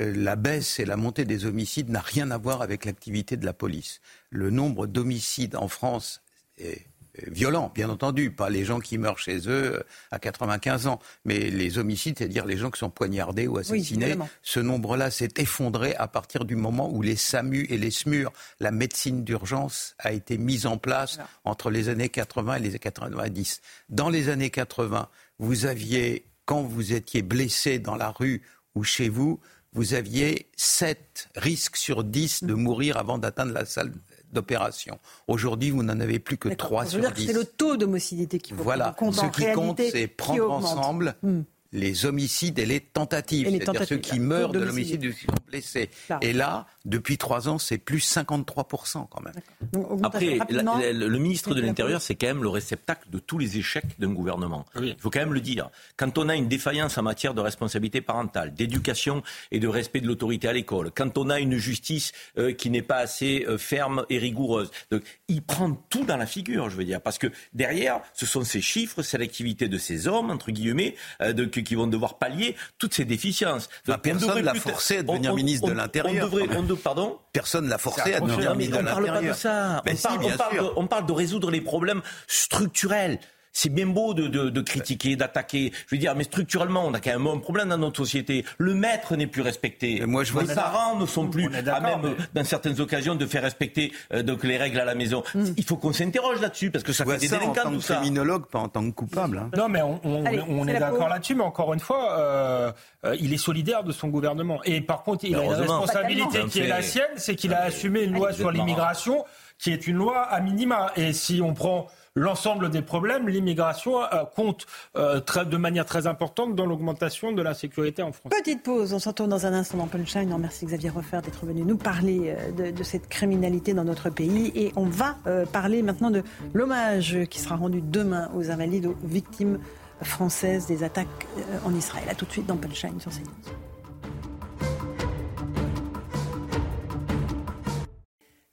Euh, 0.00 0.14
La 0.16 0.36
baisse 0.36 0.78
et 0.78 0.84
la 0.84 0.96
montée 0.96 1.24
des 1.24 1.46
homicides 1.46 1.88
n'a 1.88 2.00
rien 2.00 2.30
à 2.30 2.38
voir 2.38 2.62
avec 2.62 2.84
l'activité 2.84 3.36
de 3.36 3.44
la 3.44 3.52
police. 3.52 4.00
Le 4.30 4.50
nombre 4.50 4.86
d'homicides 4.86 5.56
en 5.56 5.66
France 5.66 6.22
est 6.58 6.82
est 7.26 7.30
violent, 7.30 7.70
bien 7.74 7.88
entendu, 7.90 8.30
pas 8.30 8.48
les 8.50 8.64
gens 8.64 8.80
qui 8.80 8.98
meurent 8.98 9.18
chez 9.18 9.38
eux 9.48 9.74
euh, 9.76 9.82
à 10.10 10.18
95 10.18 10.86
ans, 10.86 10.98
mais 11.24 11.38
les 11.50 11.78
homicides, 11.78 12.18
c'est-à-dire 12.18 12.46
les 12.46 12.56
gens 12.56 12.70
qui 12.70 12.78
sont 12.78 12.90
poignardés 12.90 13.46
ou 13.46 13.58
assassinés. 13.58 14.16
ce 14.42 14.60
nombre-là 14.60 15.10
s'est 15.10 15.34
effondré 15.36 15.94
à 15.96 16.08
partir 16.08 16.44
du 16.44 16.56
moment 16.56 16.90
où 16.90 17.02
les 17.02 17.16
SAMU 17.16 17.66
et 17.70 17.76
les 17.78 17.90
SMUR, 17.90 18.32
la 18.60 18.70
médecine 18.70 19.24
d'urgence, 19.24 19.94
a 19.98 20.12
été 20.12 20.38
mise 20.38 20.66
en 20.66 20.78
place 20.78 21.14
Voilà. 21.16 21.28
entre 21.44 21.70
les 21.70 21.88
années 21.88 22.08
80 22.08 22.56
et 22.56 22.60
les 22.60 22.68
années 22.70 22.78
90. 22.78 23.60
Dans 23.88 24.08
les 24.08 24.28
années 24.28 24.50
80, 24.50 25.08
vous 25.38 25.66
aviez, 25.66 26.24
quand 26.46 26.62
vous 26.62 26.92
étiez 26.92 27.22
blessé 27.22 27.78
dans 27.78 27.96
la 27.96 28.10
rue 28.10 28.42
ou 28.74 28.84
chez 28.84 29.08
vous, 29.08 29.40
vous 29.72 29.94
aviez 29.94 30.48
7 30.56 31.28
risques 31.36 31.76
sur 31.76 32.02
10 32.02 32.42
de 32.44 32.54
mourir 32.54 32.96
avant 32.96 33.18
d'atteindre 33.18 33.52
la 33.52 33.64
salle 33.64 33.92
d'opération. 34.32 34.98
Aujourd'hui, 35.28 35.70
vous 35.70 35.82
n'en 35.82 35.98
avez 36.00 36.18
plus 36.18 36.36
que 36.38 36.48
D'accord. 36.48 36.68
3 36.68 36.84
Je 36.84 36.86
veux 36.86 36.90
sur 36.92 37.00
dire 37.00 37.10
que 37.14 37.20
10. 37.20 37.26
c'est 37.26 37.32
le 37.32 37.44
taux 37.44 37.76
d'homicité 37.76 38.38
qu'il 38.38 38.56
faut 38.56 38.62
Voilà. 38.62 38.94
compte. 38.98 39.14
Ce 39.14 39.20
en 39.20 39.30
qui 39.30 39.50
compte, 39.52 39.80
c'est 39.80 39.92
qui 40.02 40.06
prendre 40.08 40.50
ensemble 40.50 41.16
Hmm. 41.22 41.42
Les 41.72 42.04
homicides 42.06 42.58
et 42.58 42.66
les 42.66 42.80
tentatives. 42.80 43.48
C'est-à-dire 43.48 43.84
ceux 43.86 43.96
qui 43.98 44.18
meurent 44.18 44.50
de 44.52 44.58
l'homicide 44.58 45.04
ou 45.06 45.12
qui 45.12 45.20
sont 45.24 45.32
blessés. 45.48 45.90
Et 46.20 46.32
là, 46.32 46.66
depuis 46.84 47.16
trois 47.18 47.48
ans, 47.48 47.58
c'est 47.58 47.78
plus 47.78 48.00
53% 48.00 49.06
quand 49.08 49.20
même. 49.22 49.34
Donc, 49.72 50.00
Après, 50.02 50.26
la- 50.34 50.38
rapidement. 50.38 50.78
la- 50.78 50.92
le 50.92 51.18
ministre 51.18 51.54
de 51.54 51.60
l'Intérieur, 51.60 52.00
c'est 52.02 52.14
quand 52.14 52.26
même 52.26 52.42
le 52.42 52.48
réceptacle 52.48 53.08
de 53.10 53.18
tous 53.18 53.38
les 53.38 53.56
échecs 53.58 53.84
d'un 53.98 54.12
gouvernement. 54.12 54.66
Oui. 54.76 54.94
Il 54.96 55.00
faut 55.00 55.10
quand 55.10 55.20
même 55.20 55.32
le 55.34 55.40
dire. 55.40 55.70
Quand 55.96 56.18
on 56.18 56.28
a 56.28 56.36
une 56.36 56.48
défaillance 56.48 56.98
en 56.98 57.02
matière 57.02 57.34
de 57.34 57.40
responsabilité 57.40 58.00
parentale, 58.00 58.52
d'éducation 58.54 59.22
et 59.50 59.60
de 59.60 59.68
respect 59.68 60.00
de 60.00 60.06
l'autorité 60.06 60.48
à 60.48 60.52
l'école, 60.52 60.90
quand 60.94 61.18
on 61.18 61.30
a 61.30 61.38
une 61.40 61.56
justice 61.56 62.12
euh, 62.38 62.52
qui 62.52 62.70
n'est 62.70 62.82
pas 62.82 62.98
assez 62.98 63.44
euh, 63.48 63.58
ferme 63.58 64.04
et 64.10 64.18
rigoureuse, 64.18 64.70
donc, 64.90 65.02
il 65.28 65.42
prend 65.42 65.72
tout 65.88 66.04
dans 66.04 66.16
la 66.16 66.26
figure, 66.26 66.68
je 66.70 66.76
veux 66.76 66.84
dire, 66.84 67.00
parce 67.00 67.18
que 67.18 67.28
derrière, 67.52 68.00
ce 68.14 68.26
sont 68.26 68.42
ces 68.44 68.60
chiffres, 68.60 69.02
c'est 69.02 69.18
l'activité 69.18 69.68
de 69.68 69.78
ces 69.78 70.08
hommes, 70.08 70.30
entre 70.30 70.50
guillemets, 70.50 70.94
euh, 71.22 71.32
de- 71.32 71.44
qui 71.44 71.59
vont 71.74 71.86
devoir 71.86 72.18
pallier 72.18 72.56
toutes 72.78 72.94
ces 72.94 73.04
déficiences. 73.04 73.68
Donc, 73.86 73.96
on 73.96 74.00
personne 74.00 74.28
devrait 74.28 74.42
l'a 74.42 74.54
forcé 74.54 74.98
à 74.98 75.02
devenir 75.02 75.34
ministre 75.34 75.68
de 75.68 75.72
l'Intérieur, 75.72 76.24
On 76.24 76.26
devrait, 76.30 76.46
quand 76.46 76.54
même. 76.54 76.64
on 76.64 76.66
de- 76.66 76.74
pardon 76.74 77.18
Personne 77.32 77.64
ne 77.66 77.70
l'a 77.70 77.78
forcé 77.78 78.14
à 78.14 78.20
devenir 78.20 78.50
non, 78.50 78.56
mais 78.56 78.64
ministre 78.64 78.78
on 78.78 78.82
de 78.82 78.86
parle 78.88 79.04
pas 79.04 79.10
de 79.10 79.14
l'Intérieur. 79.14 79.36
ça. 79.36 79.82
Ben 79.84 79.92
on, 79.94 79.96
si, 79.96 80.02
parle, 80.02 80.18
bien 80.20 80.34
on 80.34 80.36
parle 80.38 80.52
sûr. 80.54 80.62
de, 80.64 80.70
on 80.76 80.86
parle 80.86 81.06
de 81.06 81.12
résoudre 81.12 81.50
les 81.50 81.60
problèmes 81.60 82.02
structurels. 82.26 83.18
C'est 83.52 83.68
bien 83.68 83.86
beau 83.86 84.14
de, 84.14 84.28
de- 84.28 84.48
de 84.48 84.60
critiquer, 84.60 85.16
d'attaquer. 85.16 85.72
Je 85.88 85.94
veux 85.94 85.98
dire, 86.00 86.14
mais 86.14 86.24
structurellement, 86.24 86.84
on 86.86 86.94
a 86.94 87.00
quand 87.00 87.10
même 87.10 87.26
un 87.26 87.38
problème 87.38 87.68
dans 87.70 87.78
notre 87.78 87.96
société. 87.96 88.44
Le 88.58 88.74
maître 88.74 89.16
n'est 89.16 89.26
plus 89.26 89.42
respecté. 89.42 90.04
Moi, 90.06 90.22
je 90.24 90.32
vois 90.32 90.44
les 90.44 90.54
parents 90.54 90.96
ne 90.96 91.04
sont 91.06 91.26
plus 91.28 91.44
est 91.52 91.68
à 91.68 91.80
même, 91.80 91.98
mais- 92.02 92.10
dans 92.34 92.44
certaines 92.44 92.80
occasions, 92.80 93.14
de 93.16 93.26
faire 93.26 93.42
respecter 93.42 93.92
euh, 94.12 94.22
donc 94.22 94.44
les 94.44 94.56
règles 94.56 94.78
à 94.78 94.84
la 94.84 94.94
maison. 94.94 95.22
Il 95.56 95.64
faut 95.64 95.76
qu'on 95.76 95.92
s'interroge 95.92 96.40
là-dessus 96.40 96.70
parce 96.70 96.84
que 96.84 96.92
ça 96.92 97.04
fait 97.04 97.18
des 97.18 97.26
ça 97.28 97.36
en 97.36 97.38
délinquants 97.40 97.62
tant 97.64 97.70
tout 97.72 97.78
que 97.78 97.82
ça. 97.84 97.96
criminologue, 97.96 98.46
pas 98.46 98.60
en 98.60 98.68
tant 98.68 98.84
que 98.88 98.94
coupable. 98.94 99.38
hein. 99.38 99.50
Non, 99.56 99.68
mais 99.68 99.82
on, 99.82 100.00
on- 100.04 100.24
Allez, 100.26 100.42
on 100.48 100.66
est 100.68 100.72
la 100.74 100.78
d'accord 100.90 101.08
là-dessus, 101.08 101.34
mais 101.34 101.42
encore 101.44 101.74
une 101.74 101.80
fois, 101.80 102.18
euh, 102.18 102.72
euh, 103.04 103.16
il 103.20 103.32
est 103.32 103.38
solidaire 103.38 103.82
de 103.82 103.90
son 103.92 104.08
gouvernement. 104.08 104.60
Et 104.64 104.80
par 104.80 105.02
contre, 105.02 105.24
il 105.24 105.34
a 105.34 105.42
une 105.44 105.50
responsabilité 105.52 106.44
qui 106.48 106.60
est 106.60 106.68
la 106.68 106.82
sienne, 106.82 107.08
c'est 107.16 107.34
qu'il 107.34 107.52
a 107.52 107.62
assumé 107.62 108.02
une 108.02 108.14
loi 108.14 108.32
sur 108.32 108.50
l'immigration 108.52 109.24
qui 109.58 109.72
est 109.72 109.86
une 109.86 109.96
loi 109.96 110.20
à 110.22 110.40
minima. 110.40 110.92
Et 110.96 111.12
si 111.12 111.40
on 111.42 111.52
prend 111.52 111.86
l'ensemble 112.16 112.70
des 112.70 112.82
problèmes, 112.82 113.28
l'immigration 113.28 114.00
compte 114.34 114.66
de 114.94 115.56
manière 115.56 115.84
très 115.84 116.06
importante 116.06 116.54
dans 116.54 116.66
l'augmentation 116.66 117.32
de 117.32 117.42
l'insécurité 117.42 118.02
en 118.02 118.12
France. 118.12 118.32
Petite 118.36 118.62
pause, 118.62 118.92
on 118.92 118.98
se 118.98 119.08
retrouve 119.08 119.28
dans 119.28 119.46
un 119.46 119.52
instant 119.52 119.78
dans 119.78 119.86
Punchline. 119.86 120.34
Merci 120.38 120.66
Xavier 120.66 120.90
Refer 120.90 121.20
d'être 121.22 121.46
venu 121.46 121.62
nous 121.62 121.76
parler 121.76 122.34
de, 122.56 122.70
de, 122.70 122.82
cette 122.82 123.08
criminalité 123.08 123.74
dans 123.74 123.84
notre 123.84 124.10
pays. 124.10 124.52
Et 124.54 124.72
on 124.76 124.86
va 124.86 125.16
parler 125.52 125.82
maintenant 125.82 126.10
de 126.10 126.22
l'hommage 126.52 127.18
qui 127.30 127.40
sera 127.40 127.56
rendu 127.56 127.80
demain 127.80 128.30
aux 128.34 128.50
Invalides, 128.50 128.86
aux 128.86 128.96
victimes 129.02 129.58
françaises 130.02 130.66
des 130.66 130.82
attaques 130.82 131.26
en 131.64 131.74
Israël. 131.74 132.04
A 132.08 132.14
tout 132.14 132.24
de 132.24 132.32
suite 132.32 132.46
dans 132.46 132.56
Punchline 132.56 133.00
sur 133.00 133.10
CNews. 133.10 133.69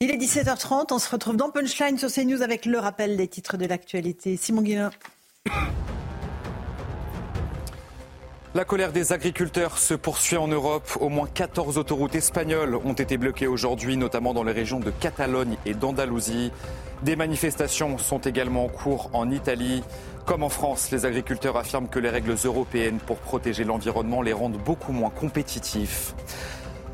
Il 0.00 0.12
est 0.12 0.16
17h30, 0.16 0.92
on 0.92 1.00
se 1.00 1.10
retrouve 1.10 1.36
dans 1.36 1.50
Punchline 1.50 1.98
sur 1.98 2.08
CNews 2.08 2.42
avec 2.42 2.66
le 2.66 2.78
rappel 2.78 3.16
des 3.16 3.26
titres 3.26 3.56
de 3.56 3.66
l'actualité. 3.66 4.36
Simon 4.36 4.62
Guillain. 4.62 4.92
La 8.54 8.64
colère 8.64 8.92
des 8.92 9.12
agriculteurs 9.12 9.76
se 9.76 9.94
poursuit 9.94 10.36
en 10.36 10.46
Europe. 10.46 10.88
Au 11.00 11.08
moins 11.08 11.26
14 11.26 11.78
autoroutes 11.78 12.14
espagnoles 12.14 12.76
ont 12.76 12.92
été 12.92 13.18
bloquées 13.18 13.48
aujourd'hui, 13.48 13.96
notamment 13.96 14.34
dans 14.34 14.44
les 14.44 14.52
régions 14.52 14.78
de 14.78 14.92
Catalogne 14.92 15.56
et 15.66 15.74
d'Andalousie. 15.74 16.52
Des 17.02 17.16
manifestations 17.16 17.98
sont 17.98 18.20
également 18.20 18.66
en 18.66 18.68
cours 18.68 19.10
en 19.14 19.28
Italie. 19.32 19.82
Comme 20.26 20.44
en 20.44 20.48
France, 20.48 20.92
les 20.92 21.06
agriculteurs 21.06 21.56
affirment 21.56 21.88
que 21.88 21.98
les 21.98 22.10
règles 22.10 22.36
européennes 22.44 23.00
pour 23.04 23.16
protéger 23.16 23.64
l'environnement 23.64 24.22
les 24.22 24.32
rendent 24.32 24.62
beaucoup 24.64 24.92
moins 24.92 25.10
compétitifs. 25.10 26.14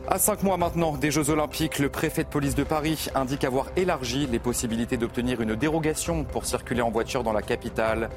À 0.07 0.19
cinq 0.19 0.43
mois 0.43 0.59
maintenant 0.59 0.93
des 0.93 1.11
Jeux 1.11 1.31
Olympiques, 1.31 1.79
le 1.79 1.88
préfet 1.88 2.25
de 2.25 2.29
police 2.29 2.55
de 2.55 2.62
Paris 2.62 3.07
indique 3.14 3.43
avoir 3.43 3.69
élargi 3.75 4.27
les 4.27 4.38
possibilités 4.38 4.99
d'obtenir 4.99 5.40
une 5.40 5.55
dérogation 5.55 6.25
pour 6.25 6.45
circuler 6.45 6.83
en 6.83 6.90
voiture 6.90 7.25
dans 7.25 7.33
la 7.33 7.40
capitale. 7.40 8.11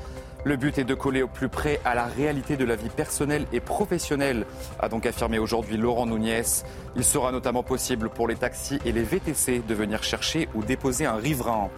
Le 0.44 0.58
but 0.58 0.78
est 0.78 0.84
de 0.84 0.94
coller 0.94 1.24
au 1.24 1.30
plus 1.30 1.48
près 1.48 1.80
à 1.86 1.96
la 1.96 2.04
réalité 2.04 2.58
de 2.58 2.66
la 2.66 2.76
vie 2.76 2.90
personnelle 2.90 3.46
et 3.54 3.62
professionnelle, 3.62 4.46
a 4.80 4.90
donc 4.90 5.06
affirmé 5.06 5.40
aujourd'hui 5.40 5.78
Laurent 5.78 6.06
Nunez. 6.06 6.44
Il 6.98 7.06
sera 7.06 7.32
notamment 7.32 7.64
possible 7.64 8.10
pour 8.10 8.28
les 8.28 8.36
taxis 8.36 8.80
et 8.84 8.92
les 8.92 9.04
VTC 9.04 9.64
de 9.66 9.74
venir 9.74 10.04
chercher 10.04 10.50
ou 10.56 10.64
déposer 10.64 11.06
un 11.06 11.16
riverain. 11.16 11.70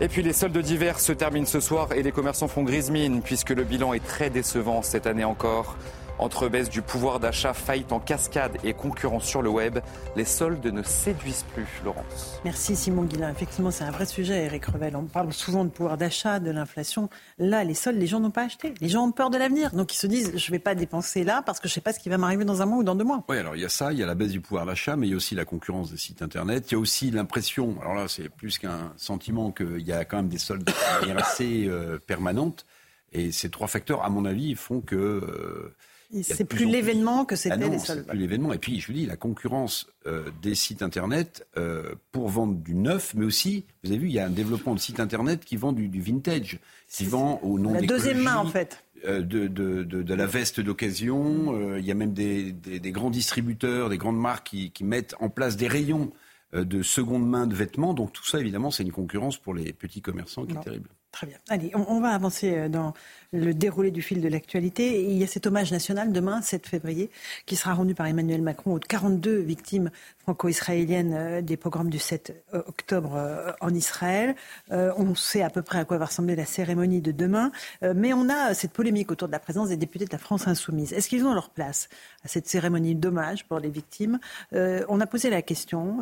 Et 0.00 0.08
puis 0.08 0.22
les 0.22 0.32
soldes 0.32 0.58
d'hiver 0.58 0.98
se 0.98 1.12
terminent 1.12 1.46
ce 1.46 1.60
soir 1.60 1.92
et 1.92 2.02
les 2.02 2.12
commerçants 2.12 2.48
font 2.48 2.64
grise 2.64 2.90
mine 2.90 3.22
puisque 3.22 3.50
le 3.50 3.62
bilan 3.62 3.92
est 3.92 4.04
très 4.04 4.30
décevant 4.30 4.82
cette 4.82 5.06
année 5.06 5.24
encore. 5.24 5.76
Entre 6.18 6.48
baisse 6.48 6.68
du 6.68 6.82
pouvoir 6.82 7.20
d'achat, 7.20 7.54
faillite 7.54 7.92
en 7.92 8.00
cascade 8.00 8.56
et 8.64 8.74
concurrence 8.74 9.24
sur 9.24 9.40
le 9.40 9.50
web, 9.50 9.78
les 10.16 10.24
soldes 10.24 10.66
ne 10.66 10.82
séduisent 10.82 11.44
plus, 11.54 11.68
Laurence. 11.84 12.40
Merci 12.44 12.74
Simon 12.74 13.04
Guillain. 13.04 13.30
Effectivement, 13.30 13.70
c'est 13.70 13.84
un 13.84 13.92
vrai 13.92 14.04
sujet, 14.04 14.44
Eric 14.46 14.66
Revel. 14.66 14.96
On 14.96 15.04
parle 15.04 15.32
souvent 15.32 15.64
de 15.64 15.70
pouvoir 15.70 15.96
d'achat, 15.96 16.40
de 16.40 16.50
l'inflation. 16.50 17.08
Là, 17.38 17.62
les 17.62 17.74
soldes, 17.74 17.98
les 17.98 18.08
gens 18.08 18.18
n'ont 18.18 18.32
pas 18.32 18.42
acheté. 18.42 18.74
Les 18.80 18.88
gens 18.88 19.06
ont 19.06 19.12
peur 19.12 19.30
de 19.30 19.38
l'avenir. 19.38 19.70
Donc 19.70 19.94
ils 19.94 19.98
se 19.98 20.08
disent, 20.08 20.32
je 20.36 20.50
ne 20.50 20.50
vais 20.50 20.58
pas 20.58 20.74
dépenser 20.74 21.22
là 21.22 21.42
parce 21.46 21.60
que 21.60 21.68
je 21.68 21.72
ne 21.72 21.74
sais 21.74 21.80
pas 21.80 21.92
ce 21.92 22.00
qui 22.00 22.08
va 22.08 22.18
m'arriver 22.18 22.44
dans 22.44 22.62
un 22.62 22.66
mois 22.66 22.78
ou 22.78 22.84
dans 22.84 22.96
deux 22.96 23.04
mois. 23.04 23.22
Oui, 23.28 23.38
alors 23.38 23.54
il 23.54 23.62
y 23.62 23.64
a 23.64 23.68
ça, 23.68 23.92
il 23.92 23.98
y 24.00 24.02
a 24.02 24.06
la 24.06 24.16
baisse 24.16 24.32
du 24.32 24.40
pouvoir 24.40 24.66
d'achat, 24.66 24.96
mais 24.96 25.06
il 25.06 25.10
y 25.10 25.14
a 25.14 25.16
aussi 25.16 25.36
la 25.36 25.44
concurrence 25.44 25.92
des 25.92 25.98
sites 25.98 26.20
Internet. 26.20 26.70
Il 26.70 26.74
y 26.74 26.76
a 26.76 26.80
aussi 26.80 27.12
l'impression, 27.12 27.76
alors 27.80 27.94
là, 27.94 28.08
c'est 28.08 28.28
plus 28.28 28.58
qu'un 28.58 28.92
sentiment 28.96 29.52
qu'il 29.52 29.86
y 29.86 29.92
a 29.92 30.04
quand 30.04 30.16
même 30.16 30.28
des 30.28 30.38
soldes 30.38 30.68
assez 31.16 31.66
euh, 31.68 31.98
permanentes. 32.04 32.66
Et 33.12 33.30
ces 33.30 33.50
trois 33.50 33.68
facteurs, 33.68 34.04
à 34.04 34.10
mon 34.10 34.24
avis, 34.24 34.56
font 34.56 34.80
que... 34.80 34.96
Euh, 34.96 35.74
c'est 36.22 36.44
plus 36.44 36.64
l'événement 36.64 37.24
que 37.24 37.36
c'était 37.36 37.56
ah 37.62 37.68
les 37.68 37.78
soldes. 37.78 38.06
plus 38.06 38.18
l'événement. 38.18 38.52
Et 38.52 38.58
puis, 38.58 38.80
je 38.80 38.86
vous 38.86 38.92
dis, 38.94 39.06
la 39.06 39.16
concurrence 39.16 39.88
euh, 40.06 40.30
des 40.42 40.54
sites 40.54 40.82
Internet 40.82 41.46
euh, 41.56 41.94
pour 42.12 42.28
vendre 42.28 42.54
du 42.54 42.74
neuf, 42.74 43.14
mais 43.14 43.26
aussi, 43.26 43.66
vous 43.82 43.90
avez 43.90 43.98
vu, 43.98 44.08
il 44.08 44.14
y 44.14 44.18
a 44.18 44.26
un 44.26 44.30
développement 44.30 44.74
de 44.74 44.80
sites 44.80 45.00
Internet 45.00 45.44
qui 45.44 45.56
vend 45.56 45.72
du, 45.72 46.00
vintage, 46.00 46.58
qui 46.88 47.04
vend 47.04 47.40
au 47.42 47.58
nom 47.58 47.74
La 47.74 47.82
deuxième 47.82 48.22
main, 48.22 48.36
en 48.36 48.46
fait. 48.46 48.84
Euh, 49.04 49.22
de, 49.22 49.46
de, 49.46 49.84
de, 49.84 50.14
la 50.14 50.26
veste 50.26 50.60
d'occasion. 50.60 51.76
il 51.76 51.84
y 51.84 51.90
a 51.90 51.94
même 51.94 52.14
des, 52.14 52.52
des, 52.52 52.90
grands 52.90 53.10
distributeurs, 53.10 53.90
des 53.90 53.98
grandes 53.98 54.18
marques 54.18 54.48
qui, 54.48 54.70
qui 54.72 54.84
mettent 54.84 55.14
en 55.20 55.28
place 55.28 55.56
des 55.56 55.68
rayons 55.68 56.10
de 56.54 56.82
seconde 56.82 57.28
main 57.28 57.46
de 57.46 57.54
vêtements. 57.54 57.94
Donc 57.94 58.12
tout 58.12 58.24
ça, 58.24 58.40
évidemment, 58.40 58.70
c'est 58.70 58.82
une 58.82 58.92
concurrence 58.92 59.36
pour 59.36 59.54
les 59.54 59.72
petits 59.72 60.00
commerçants 60.00 60.46
qui 60.46 60.54
est 60.56 60.60
terrible. 60.60 60.88
Très 61.18 61.26
bien. 61.26 61.38
Allez, 61.48 61.72
on, 61.74 62.00
va 62.00 62.10
avancer 62.10 62.68
dans 62.68 62.94
le 63.32 63.52
déroulé 63.52 63.90
du 63.90 64.02
fil 64.02 64.20
de 64.20 64.28
l'actualité. 64.28 65.02
Il 65.02 65.18
y 65.18 65.24
a 65.24 65.26
cet 65.26 65.48
hommage 65.48 65.72
national 65.72 66.12
demain, 66.12 66.42
7 66.42 66.64
février, 66.68 67.10
qui 67.44 67.56
sera 67.56 67.74
rendu 67.74 67.92
par 67.92 68.06
Emmanuel 68.06 68.40
Macron 68.40 68.76
aux 68.76 68.78
42 68.78 69.38
victimes 69.38 69.90
franco-israéliennes 70.28 71.14
euh, 71.14 71.40
des 71.40 71.56
programmes 71.56 71.90
du 71.90 71.98
7 71.98 72.44
euh, 72.54 72.62
octobre 72.68 73.16
euh, 73.16 73.50
en 73.60 73.74
Israël. 73.74 74.36
On 74.70 75.16
sait 75.16 75.42
à 75.42 75.50
peu 75.50 75.62
près 75.62 75.80
à 75.80 75.84
quoi 75.84 75.98
va 75.98 76.04
ressembler 76.04 76.36
la 76.36 76.44
cérémonie 76.44 77.00
de 77.00 77.10
demain, 77.10 77.50
mais 77.82 78.12
on 78.12 78.28
a 78.28 78.54
cette 78.54 78.72
polémique 78.72 79.10
autour 79.10 79.26
de 79.26 79.32
la 79.32 79.38
présence 79.38 79.70
des 79.70 79.76
députés 79.76 80.04
de 80.04 80.12
la 80.12 80.18
France 80.18 80.46
insoumise. 80.46 80.92
Est-ce 80.92 81.08
qu'ils 81.08 81.24
ont 81.24 81.34
leur 81.34 81.50
place 81.50 81.88
à 82.24 82.28
cette 82.28 82.46
cérémonie 82.46 82.94
d'hommage 82.94 83.44
pour 83.46 83.58
les 83.58 83.70
victimes? 83.70 84.18
On 84.52 85.00
a 85.00 85.06
posé 85.06 85.30
la 85.30 85.42
question 85.42 85.98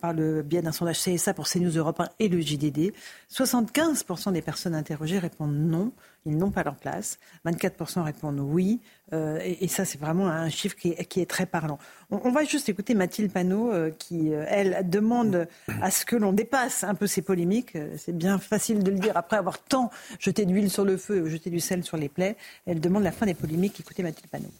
par 0.00 0.12
le 0.12 0.42
biais 0.42 0.62
d'un 0.62 0.72
sondage 0.72 1.02
CSA 1.02 1.34
pour 1.34 1.48
CNews 1.48 1.76
Europe 1.76 2.00
1 2.00 2.08
et 2.20 2.28
le 2.28 2.40
JDD. 2.40 2.92
75% 3.32 4.13
des 4.32 4.42
personnes 4.42 4.74
interrogées 4.74 5.18
répondent 5.18 5.54
non 5.54 5.92
ils 6.26 6.36
n'ont 6.36 6.50
pas 6.50 6.62
leur 6.62 6.76
place. 6.76 7.18
24% 7.44 8.02
répondent 8.02 8.40
oui. 8.40 8.80
Euh, 9.12 9.38
et, 9.42 9.68
ça, 9.68 9.84
c'est 9.84 9.98
vraiment 9.98 10.28
un 10.28 10.48
chiffre 10.48 10.74
qui 10.76 10.90
est, 10.90 11.30
très 11.30 11.46
parlant. 11.46 11.78
On, 12.10 12.30
va 12.30 12.44
juste 12.44 12.68
écouter 12.68 12.94
Mathilde 12.94 13.30
Panot, 13.30 13.72
euh, 13.72 13.90
qui, 13.90 14.32
euh, 14.32 14.44
elle, 14.48 14.88
demande 14.88 15.46
à 15.82 15.90
ce 15.90 16.04
que 16.04 16.16
l'on 16.16 16.32
dépasse 16.32 16.82
un 16.84 16.94
peu 16.94 17.06
ces 17.06 17.22
polémiques. 17.22 17.76
C'est 17.96 18.16
bien 18.16 18.38
facile 18.38 18.82
de 18.82 18.90
le 18.90 18.98
dire 18.98 19.16
après 19.16 19.36
avoir 19.36 19.58
tant 19.58 19.90
jeté 20.18 20.46
d'huile 20.46 20.70
sur 20.70 20.84
le 20.84 20.96
feu, 20.96 21.28
jeté 21.28 21.50
du 21.50 21.60
sel 21.60 21.84
sur 21.84 21.96
les 21.96 22.08
plaies. 22.08 22.36
Elle 22.66 22.80
demande 22.80 23.02
la 23.02 23.12
fin 23.12 23.26
des 23.26 23.34
polémiques. 23.34 23.78
Écoutez 23.80 24.02
Mathilde 24.02 24.30
Panot. 24.30 24.52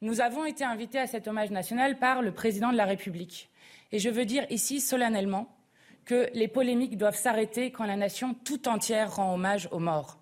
Nous 0.00 0.20
avons 0.20 0.44
été 0.44 0.64
invités 0.64 0.98
à 0.98 1.06
cet 1.06 1.28
hommage 1.28 1.50
national 1.50 1.98
par 1.98 2.22
le 2.22 2.32
président 2.32 2.72
de 2.72 2.76
la 2.76 2.84
République. 2.84 3.50
Et 3.90 3.98
je 3.98 4.08
veux 4.08 4.24
dire 4.24 4.46
ici 4.50 4.80
solennellement 4.80 5.48
que 6.04 6.28
les 6.34 6.48
polémiques 6.48 6.96
doivent 6.96 7.16
s'arrêter 7.16 7.70
quand 7.70 7.84
la 7.84 7.96
nation 7.96 8.34
tout 8.44 8.68
entière 8.68 9.16
rend 9.16 9.34
hommage 9.34 9.68
aux 9.70 9.78
morts. 9.78 10.18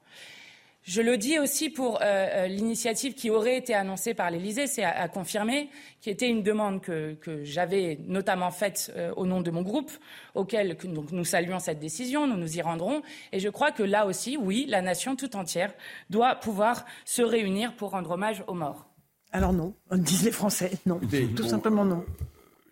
Je 0.82 1.02
le 1.02 1.18
dis 1.18 1.38
aussi 1.38 1.68
pour 1.68 1.96
euh, 1.96 2.04
euh, 2.04 2.46
l'initiative 2.46 3.14
qui 3.14 3.28
aurait 3.28 3.56
été 3.56 3.74
annoncée 3.74 4.14
par 4.14 4.30
l'Élysée, 4.30 4.66
c'est 4.66 4.82
à, 4.82 5.08
confirmer, 5.08 5.68
qui 6.00 6.08
était 6.08 6.28
une 6.28 6.42
demande 6.42 6.80
que, 6.80 7.16
j'avais 7.42 7.98
notamment 8.06 8.50
faite 8.50 8.92
euh, 8.96 9.12
au 9.16 9.26
nom 9.26 9.42
de 9.42 9.50
mon 9.50 9.62
groupe, 9.62 9.90
auquel 10.34 10.76
donc, 10.84 11.12
nous 11.12 11.24
saluons 11.24 11.58
cette 11.58 11.80
décision, 11.80 12.26
nous 12.26 12.36
nous 12.36 12.56
y 12.56 12.62
rendrons. 12.62 13.02
Et 13.32 13.40
je 13.40 13.48
crois 13.50 13.72
que 13.72 13.82
là 13.82 14.06
aussi, 14.06 14.38
oui, 14.38 14.64
la 14.68 14.80
nation 14.80 15.16
tout 15.16 15.36
entière 15.36 15.72
doit 16.08 16.34
pouvoir 16.34 16.86
se 17.04 17.22
réunir 17.22 17.74
pour 17.74 17.90
rendre 17.90 18.12
hommage 18.12 18.42
aux 18.46 18.54
morts. 18.54 18.86
Alors 19.32 19.52
non, 19.52 19.74
disent 19.92 20.24
les 20.24 20.32
Français, 20.32 20.72
non, 20.86 20.98
tout 21.36 21.44
simplement 21.44 21.84
non 21.84 22.04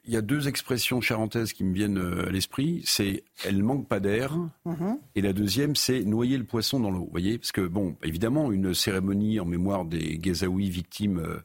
il 0.09 0.15
y 0.15 0.17
a 0.17 0.23
deux 0.23 0.49
expressions 0.49 1.03
charentaises 1.03 1.53
qui 1.53 1.65
me 1.65 1.75
viennent 1.75 1.99
euh, 1.99 2.27
à 2.27 2.31
l'esprit. 2.31 2.81
C'est 2.87 3.25
elle 3.45 3.63
manque 3.63 3.87
pas 3.87 4.01
d'air. 4.01 4.37
Mhm. 4.65 4.99
Et 5.15 5.21
la 5.21 5.35
deuxième, 5.35 5.77
c'est 5.77 6.03
noyer 6.03 6.39
le 6.39 6.45
poisson 6.45 6.81
dans 6.81 6.91
l'eau. 6.91 7.05
Vous 7.05 7.11
voyez 7.11 7.37
Parce 7.37 7.53
que, 7.53 7.61
bon, 7.61 7.95
évidemment, 8.03 8.51
une 8.51 8.73
cérémonie 8.73 9.39
en 9.39 9.45
mémoire 9.45 9.85
des 9.85 10.19
Gazaouis 10.19 10.71
victimes 10.71 11.19
euh, 11.19 11.41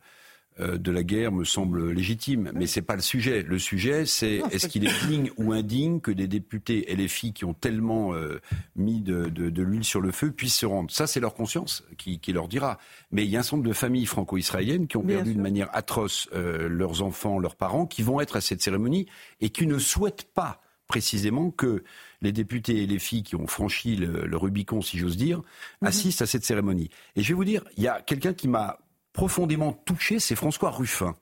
de 0.59 0.91
la 0.91 1.03
guerre 1.03 1.31
me 1.31 1.43
semble 1.43 1.91
légitime, 1.91 2.51
mais 2.53 2.67
c'est 2.67 2.81
pas 2.81 2.95
le 2.95 3.01
sujet. 3.01 3.43
Le 3.43 3.59
sujet, 3.59 4.05
c'est 4.05 4.41
est-ce 4.51 4.67
qu'il 4.67 4.85
est 4.85 5.07
digne 5.07 5.31
ou 5.37 5.53
indigne 5.53 5.99
que 5.99 6.11
des 6.11 6.27
députés 6.27 6.85
LFI 6.93 7.33
qui 7.33 7.45
ont 7.45 7.53
tellement 7.53 8.13
euh, 8.13 8.39
mis 8.75 9.01
de, 9.01 9.31
l'huile 9.61 9.83
sur 9.83 10.01
le 10.01 10.11
feu 10.11 10.31
puissent 10.31 10.57
se 10.57 10.65
rendre. 10.65 10.91
Ça, 10.91 11.07
c'est 11.07 11.19
leur 11.19 11.33
conscience 11.33 11.83
qui, 11.97 12.19
leur 12.33 12.47
dira. 12.47 12.77
Mais 13.11 13.23
il 13.25 13.29
y 13.29 13.35
a 13.35 13.39
un 13.39 13.43
certain 13.43 13.57
nombre 13.57 13.69
de 13.69 13.73
familles 13.73 14.05
franco-israéliennes 14.05 14.87
qui 14.87 14.97
ont 14.97 15.03
perdu 15.03 15.33
de 15.33 15.41
manière 15.41 15.69
atroce 15.73 16.29
euh, 16.33 16.67
leurs 16.67 17.01
enfants, 17.01 17.39
leurs 17.39 17.55
parents, 17.55 17.85
qui 17.85 18.01
vont 18.01 18.21
être 18.21 18.35
à 18.35 18.41
cette 18.41 18.61
cérémonie 18.61 19.07
et 19.41 19.49
qui 19.49 19.67
ne 19.67 19.77
souhaitent 19.77 20.27
pas 20.33 20.61
précisément 20.87 21.49
que 21.49 21.83
les 22.21 22.31
députés 22.31 22.83
et 22.83 22.87
les 22.87 22.99
filles 22.99 23.23
qui 23.23 23.35
ont 23.35 23.47
franchi 23.47 23.95
le, 23.95 24.37
Rubicon, 24.37 24.81
si 24.81 24.97
j'ose 24.97 25.17
dire, 25.17 25.39
mhm. 25.81 25.87
assistent 25.87 26.21
à 26.21 26.25
cette 26.25 26.45
cérémonie. 26.45 26.89
Et 27.15 27.23
je 27.23 27.29
vais 27.29 27.33
vous 27.33 27.45
dire, 27.45 27.63
il 27.77 27.83
y 27.83 27.87
a 27.87 28.01
quelqu'un 28.01 28.33
qui 28.33 28.47
m'a 28.47 28.79
profondément 29.13 29.73
touché, 29.73 30.19
c'est 30.19 30.35
François 30.35 30.71
Ruffin 30.71 31.15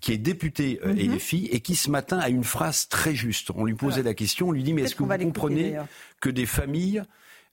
qui 0.00 0.12
est 0.12 0.18
député 0.18 0.80
euh, 0.84 0.94
et 0.98 1.08
mhm. 1.08 1.18
filles 1.18 1.48
et 1.50 1.60
qui 1.60 1.76
ce 1.76 1.90
matin 1.90 2.18
a 2.18 2.28
une 2.28 2.44
phrase 2.44 2.88
très 2.88 3.14
juste. 3.14 3.50
On 3.54 3.64
lui 3.64 3.74
posait 3.74 4.02
la 4.02 4.12
question, 4.12 4.48
on 4.48 4.52
lui 4.52 4.62
dit 4.62 4.74
mais 4.74 4.82
est-ce 4.82 4.94
que 4.94 5.02
vous 5.02 5.08
comprenez 5.08 5.76
que 6.20 6.28
des 6.28 6.44
familles 6.44 7.02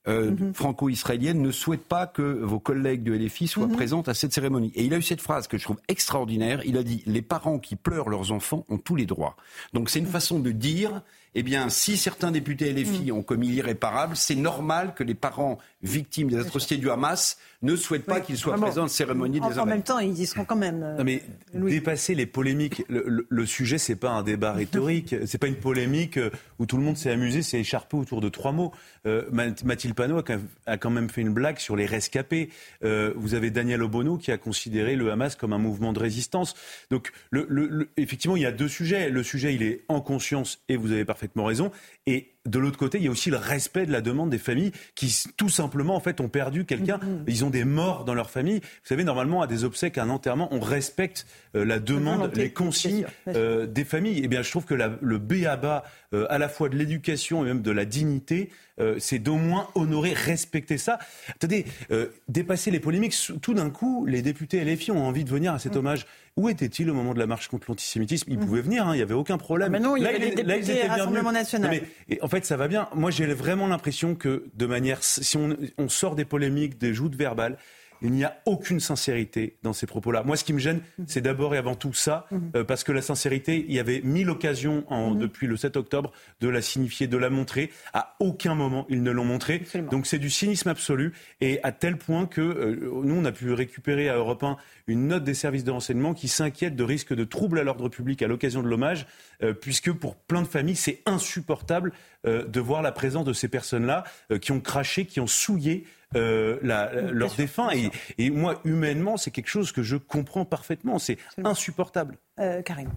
euh, 0.07 0.31
mhm. 0.31 0.53
franco-israéliennes 0.53 1.41
ne 1.41 1.51
souhaitent 1.51 1.85
pas 1.85 2.07
que 2.07 2.21
vos 2.21 2.59
collègues 2.59 3.03
de 3.03 3.13
LFI 3.13 3.47
soient 3.47 3.67
mhm. 3.67 3.75
présents 3.75 4.01
à 4.01 4.13
cette 4.13 4.33
cérémonie? 4.33 4.73
Et 4.75 4.83
il 4.83 4.93
a 4.93 4.97
eu 4.97 5.01
cette 5.01 5.21
phrase 5.21 5.47
que 5.47 5.57
je 5.57 5.63
trouve 5.63 5.79
extraordinaire. 5.87 6.61
Il 6.65 6.77
a 6.77 6.83
dit 6.83 7.03
Les 7.05 7.21
parents 7.21 7.57
qui 7.57 7.77
pleurent 7.77 8.09
leurs 8.09 8.33
enfants 8.33 8.65
ont 8.67 8.77
tous 8.77 8.97
les 8.97 9.05
droits. 9.05 9.37
Donc 9.71 9.89
c'est 9.89 9.99
une 9.99 10.05
façon 10.05 10.39
de 10.39 10.51
dire 10.51 11.01
eh 11.35 11.43
bien, 11.43 11.69
si 11.69 11.97
certains 11.97 12.31
députés 12.31 12.73
LFI 12.73 13.11
ont 13.11 13.23
commis 13.23 13.47
l'irréparable, 13.47 14.15
c'est 14.17 14.35
normal 14.35 14.93
que 14.95 15.03
les 15.03 15.13
parents 15.15 15.57
victimes 15.83 16.29
des 16.29 16.37
atrocités 16.37 16.77
du 16.77 16.89
Hamas 16.91 17.37
ne 17.63 17.75
souhaitent 17.75 18.05
pas 18.05 18.19
qu'ils 18.21 18.37
soient 18.37 18.55
présents 18.55 18.81
à 18.81 18.85
la 18.85 18.89
cérémonie 18.89 19.39
des 19.39 19.59
En, 19.59 19.63
en 19.63 19.65
même 19.65 19.81
temps, 19.83 19.99
ils 19.99 20.19
y 20.19 20.25
seront 20.27 20.45
quand 20.45 20.55
même. 20.55 20.81
euh, 20.83 20.97
Non 20.97 21.03
mais 21.03 21.23
Louis. 21.53 21.71
dépasser 21.71 22.15
les 22.15 22.25
polémiques, 22.25 22.83
le, 22.89 23.03
le- 23.07 23.25
le 23.29 23.45
sujet 23.45 23.77
c'est 23.77 23.95
pas 23.95 24.09
un 24.09 24.23
débat 24.23 24.51
rhétorique, 24.53 25.15
c'est 25.25 25.37
pas 25.37 25.47
une 25.47 25.55
polémique 25.55 26.17
euh, 26.17 26.29
où 26.59 26.65
tout 26.65 26.77
le 26.77 26.83
monde 26.83 26.97
s'est 26.97 27.11
amusé, 27.11 27.41
s'est 27.43 27.59
écharpé 27.59 27.97
autour 27.97 28.19
de 28.21 28.29
trois 28.29 28.51
mots. 28.51 28.71
Euh, 29.05 29.23
Math- 29.31 29.63
Mathilde 29.63 29.95
Panot 29.95 30.17
a 30.17 30.23
quand 30.23 30.33
même- 30.33 30.47
a 30.65 30.77
quand 30.77 30.89
même 30.89 31.09
fait 31.09 31.21
une 31.21 31.33
blague 31.33 31.57
sur 31.59 31.75
les 31.75 31.85
rescapés. 31.85 32.49
Euh, 32.83 33.13
vous 33.15 33.33
avez 33.35 33.51
Daniel 33.51 33.81
Obono 33.83 34.17
qui 34.17 34.31
a 34.31 34.37
considéré 34.37 34.95
le 34.95 35.11
Hamas 35.11 35.35
comme 35.35 35.53
un 35.53 35.57
mouvement 35.59 35.93
de 35.93 35.99
résistance. 35.99 36.55
Donc 36.89 37.11
le, 37.29 37.45
le- 37.49 37.67
le- 37.67 37.89
effectivement 37.97 38.35
il 38.35 38.41
y 38.43 38.45
a 38.47 38.51
deux 38.51 38.67
sujets. 38.67 39.09
Le 39.09 39.23
sujet 39.23 39.53
il 39.55 39.63
est 39.63 39.83
en 39.87 40.01
conscience 40.01 40.59
et 40.67 40.75
vous 40.77 40.91
avez 40.91 41.05
parfaitement 41.05 41.20
raison. 41.45 41.71
Et 42.07 42.31
de 42.47 42.57
l'autre 42.57 42.79
côté, 42.79 42.97
il 42.97 43.03
y 43.03 43.07
a 43.07 43.11
aussi 43.11 43.29
le 43.29 43.37
respect 43.37 43.85
de 43.85 43.91
la 43.91 44.01
demande 44.01 44.31
des 44.31 44.39
familles 44.39 44.71
qui 44.95 45.15
tout 45.37 45.49
simplement 45.49 45.95
en 45.95 45.99
fait 45.99 46.19
ont 46.19 46.29
perdu 46.29 46.65
quelqu'un. 46.65 46.99
Ils 47.27 47.45
ont 47.45 47.51
des 47.51 47.63
morts 47.63 48.03
dans 48.05 48.15
leur 48.15 48.31
famille. 48.31 48.59
Vous 48.59 48.65
savez, 48.87 49.03
normalement 49.03 49.43
à 49.43 49.47
des 49.47 49.63
obsèques, 49.63 49.99
à 49.99 50.03
un 50.03 50.09
enterrement, 50.09 50.47
on 50.51 50.59
respecte 50.59 51.27
euh, 51.55 51.63
la 51.63 51.77
demande, 51.79 52.31
les 52.35 52.49
consignes 52.51 53.05
euh, 53.27 53.67
des 53.67 53.83
familles. 53.85 54.21
Eh 54.23 54.27
bien, 54.27 54.41
je 54.41 54.49
trouve 54.49 54.65
que 54.65 54.73
la- 54.73 54.97
le 55.01 55.19
B 55.19 55.45
à 55.47 55.55
bas, 55.57 55.83
euh, 56.15 56.25
à 56.31 56.39
la 56.39 56.49
fois 56.49 56.69
de 56.69 56.75
l'éducation 56.75 57.43
et 57.43 57.47
même 57.47 57.61
de 57.61 57.69
la 57.71 57.85
dignité, 57.85 58.49
euh, 58.79 58.95
c'est 58.97 59.19
d'au 59.19 59.35
moins 59.35 59.67
honorer, 59.75 60.13
respecter 60.13 60.79
ça. 60.79 60.97
Attendez, 61.29 61.65
euh, 61.91 62.07
dépasser 62.27 62.71
les 62.71 62.79
polémiques. 62.79 63.15
Tout 63.43 63.53
d'un 63.53 63.69
coup, 63.69 64.07
les 64.07 64.23
députés 64.23 64.59
LFI 64.65 64.89
ont 64.89 65.05
envie 65.05 65.23
de 65.23 65.29
venir 65.29 65.51
à 65.53 65.57
Mm. 65.57 65.59
cet 65.59 65.75
hommage. 65.75 66.07
Où 66.37 66.47
était-il 66.49 66.89
au 66.89 66.93
moment 66.93 67.13
de 67.13 67.19
la 67.19 67.27
marche 67.27 67.49
contre 67.49 67.65
l'antisémitisme? 67.69 68.31
Ils 68.31 68.39
pouvaient 68.39 68.61
venir, 68.61 68.87
hein, 68.87 68.93
il 68.93 68.97
n'y 68.97 69.03
avait 69.03 69.13
aucun 69.13 69.37
problème. 69.37 69.67
Ah, 69.75 69.79
mais 69.79 69.83
non, 69.85 69.97
il 69.97 69.99
y 69.99 70.03
Là, 70.03 70.09
avait 70.09 70.17
il- 70.29 70.35
là, 70.47 70.55
ils 70.55 70.61
députés 70.61 70.73
bienvenus. 70.73 70.89
Rassemblement 70.89 71.31
National. 71.33 71.69
Non, 71.71 71.77
mais 71.77 71.83
en 72.21 72.27
fait, 72.27 72.45
ça 72.45 72.57
va 72.57 72.67
bien. 72.67 72.89
Moi, 72.93 73.11
j'ai 73.11 73.25
vraiment 73.27 73.67
l'impression 73.67 74.15
que, 74.15 74.45
de 74.53 74.65
manière, 74.65 75.03
si 75.03 75.37
on 75.77 75.89
sort 75.89 76.15
des 76.15 76.25
polémiques, 76.25 76.77
des 76.77 76.93
joutes 76.93 77.15
verbales, 77.15 77.57
il 78.01 78.11
n'y 78.11 78.23
a 78.23 78.37
aucune 78.45 78.79
sincérité 78.79 79.57
dans 79.63 79.73
ces 79.73 79.85
propos-là. 79.87 80.23
Moi, 80.23 80.35
ce 80.35 80.43
qui 80.43 80.53
me 80.53 80.59
gêne, 80.59 80.81
c'est 81.07 81.21
d'abord 81.21 81.53
et 81.55 81.57
avant 81.57 81.75
tout 81.75 81.93
ça, 81.93 82.27
euh, 82.55 82.63
parce 82.63 82.83
que 82.83 82.91
la 82.91 83.01
sincérité, 83.01 83.65
il 83.67 83.73
y 83.75 83.79
avait 83.79 84.01
mille 84.03 84.29
occasions 84.29 84.83
en- 84.89 85.11
depuis 85.15 85.47
le 85.47 85.55
7 85.57 85.77
octobre 85.77 86.11
de 86.39 86.49
la 86.49 86.61
signifier, 86.61 87.07
de 87.07 87.17
la 87.17 87.29
montrer. 87.29 87.71
À 87.93 88.15
aucun 88.19 88.55
moment, 88.55 88.85
ils 88.89 89.03
ne 89.03 89.11
l'ont 89.11 89.25
montré. 89.25 89.59
Donc, 89.91 90.07
c'est 90.07 90.19
du 90.19 90.29
cynisme 90.29 90.69
absolu, 90.69 91.13
et 91.41 91.59
à 91.63 91.71
tel 91.71 91.97
point 91.97 92.25
que 92.25 92.41
euh, 92.41 92.89
nous, 93.03 93.15
on 93.15 93.25
a 93.25 93.31
pu 93.31 93.51
récupérer 93.53 94.09
à 94.09 94.15
Europe 94.15 94.43
1 94.43 94.57
une 94.87 95.07
note 95.07 95.23
des 95.23 95.33
services 95.35 95.63
de 95.63 95.71
renseignement 95.71 96.13
qui 96.13 96.27
s'inquiète 96.27 96.75
de 96.75 96.83
risques 96.83 97.13
de 97.13 97.23
troubles 97.23 97.59
à 97.59 97.63
l'ordre 97.63 97.87
public 97.87 98.21
à 98.23 98.27
l'occasion 98.27 98.61
de 98.63 98.67
l'hommage, 98.67 99.05
euh, 99.43 99.53
puisque 99.53 99.91
pour 99.91 100.15
plein 100.15 100.41
de 100.41 100.47
familles, 100.47 100.75
c'est 100.75 101.01
insupportable 101.05 101.91
euh, 102.25 102.45
de 102.45 102.59
voir 102.59 102.81
la 102.81 102.91
présence 102.91 103.25
de 103.25 103.33
ces 103.33 103.47
personnes-là 103.47 104.03
euh, 104.31 104.37
qui 104.39 104.51
ont 104.51 104.59
craché, 104.59 105.05
qui 105.05 105.19
ont 105.19 105.27
souillé 105.27 105.85
euh, 106.15 106.57
la- 106.61 106.93
la- 106.93 107.01
leurs 107.11 107.35
défunts. 107.35 107.69
Et, 107.71 107.89
et 108.17 108.29
moi, 108.29 108.59
humainement, 108.65 109.17
c'est 109.17 109.31
quelque 109.31 109.47
chose 109.49 109.71
que 109.71 109.83
je 109.83 109.95
comprends 109.97 110.45
parfaitement. 110.45 110.99
C'est 110.99 111.17
insupportable. 111.43 112.17
Euh, 112.39 112.61
Karim. 112.61 112.89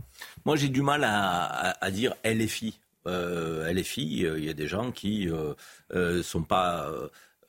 Moi, 0.45 0.57
j'ai 0.57 0.69
du 0.69 0.83
mal 0.83 1.05
à, 1.05 1.45
à- 1.45 1.85
à 1.85 1.91
dire 1.91 2.15
LFI. 2.25 2.81
Euh, 3.07 3.71
LFI, 3.73 4.25
euh, 4.25 4.39
il 4.39 4.45
y 4.45 4.49
a 4.51 4.55
des 4.55 4.67
gens 4.67 4.91
qui 4.91 5.29
euh, 5.29 5.53
euh, 5.95 6.23
sont 6.23 6.43
pas 6.43 6.89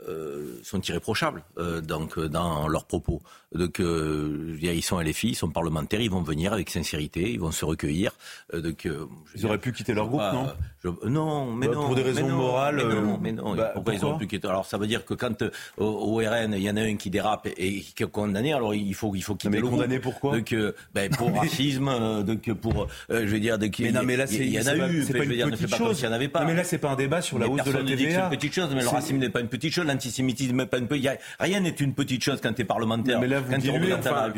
euh, 0.08 0.60
sont 0.64 0.82
irréprochables 0.82 1.44
euh, 1.58 1.82
donc 1.82 2.18
euh, 2.18 2.28
dans 2.30 2.68
leurs 2.68 2.86
propos. 2.86 3.22
Donc, 3.54 3.80
euh, 3.80 4.58
ils 4.62 4.84
sont 4.84 5.00
LFI, 5.00 5.30
ils 5.30 5.36
sont 5.36 5.50
parlementaires, 5.50 6.02
ils 6.02 6.10
vont 6.12 6.22
venir 6.22 6.52
avec 6.52 6.70
sincérité, 6.70 7.32
ils 7.32 7.40
vont 7.40 7.52
se 7.52 7.64
recueillir. 7.64 8.12
Donc, 8.54 8.82
je 8.86 8.92
Ils 9.36 9.46
auraient 9.46 9.58
pu 9.60 9.72
quitter 9.72 9.94
leur 9.94 10.08
groupe, 10.08 10.20
pas, 10.20 10.34
non? 10.34 10.48
je- 10.84 11.08
Non, 11.08 11.54
mais 11.54 11.68
Bah, 11.68 11.76
non. 11.76 11.86
pour 11.86 11.96
des 11.96 12.02
mais 12.04 12.10
raisons 12.10 12.28
non, 12.28 12.36
morales, 12.36 12.76
Mais 12.86 13.02
non, 13.02 13.18
mais 13.22 13.32
non. 13.32 13.56
bah, 13.56 13.72
pourquoi 13.74 13.94
ils 13.94 14.04
auraient 14.04 14.18
pu 14.18 14.28
quitter? 14.28 14.48
Alors, 14.50 14.66
ça 14.66 14.78
veut 14.78 14.88
dire 14.88 15.06
que 15.06 15.14
quand 15.14 15.42
au, 15.78 16.16
RN, 16.18 16.54
il 16.54 16.64
y 16.64 16.70
en 16.70 16.76
a 16.76 16.82
un 16.82 16.98
qui 16.98 17.10
dérape 17.10 17.48
et, 17.56 17.80
qui 17.82 18.04
est 18.04 18.12
condamné, 18.12 18.52
alors 18.54 18.76
il 18.76 18.94
faut, 18.94 19.16
il 19.16 19.22
faut 19.22 19.36
quitter 19.36 19.50
mais 19.50 19.58
le 19.58 19.64
groupe. 19.68 19.76
condamné 19.80 20.00
pourquoi 20.00 20.34
donc, 20.36 20.54
ben, 20.94 21.10
Pour 21.12 21.34
racisme, 21.38 22.24
donc 22.24 22.52
pour, 22.56 22.88
je 23.10 23.16
veux 23.26 23.40
dire, 23.40 23.58
donc, 23.58 23.80
Mais 23.80 23.92
non, 23.94 24.02
mais 24.04 24.18
là, 24.18 24.26
il 24.30 24.42
y- 24.42 24.46
il 24.48 24.52
y 24.54 24.60
en 24.60 24.68
a 24.68 24.76
eu. 24.90 25.04
c'est 25.06 25.14
pas 25.18 25.24
une 25.24 25.52
petite 25.52 25.76
chose. 25.76 25.96
s'il 25.98 26.08
n'y 26.08 26.12
en 26.14 26.16
avait 26.18 26.28
pas. 26.28 26.44
Mais 26.44 26.56
là, 26.56 26.64
c'est 26.66 26.78
pas 26.78 26.90
un 26.92 26.96
débat 26.98 27.22
sur 27.22 27.40
la 27.40 27.48
hausse 27.48 27.64
de 27.64 27.72
la 27.72 27.80
que 27.84 27.88
c'est 27.88 27.96
TVA. 27.96 28.24
une 28.26 28.30
petite 28.32 28.54
chose, 28.54 28.70
mais 28.76 28.82
le 28.82 28.90
racisme 28.90 29.18
n'est 29.18 29.30
pas 29.30 29.40
une 29.40 29.48
petite 29.48 29.72
chose, 29.74 29.85
l'antisémitisme 29.86 30.66
pas. 30.66 31.18
Rien 31.40 31.60
n'est 31.62 31.70
une 31.70 31.94
petite 31.94 32.24
chose 32.24 32.40
quand 32.42 32.54
tu 32.54 32.62
es 32.62 32.66
parlementaire. 32.66 33.20
Mais 33.20 33.28
là, 33.28 33.40
vous 33.40 33.52
quand 33.52 33.58
diluez, 33.60 33.94
Enfin, 33.94 34.10
Pas 34.10 34.30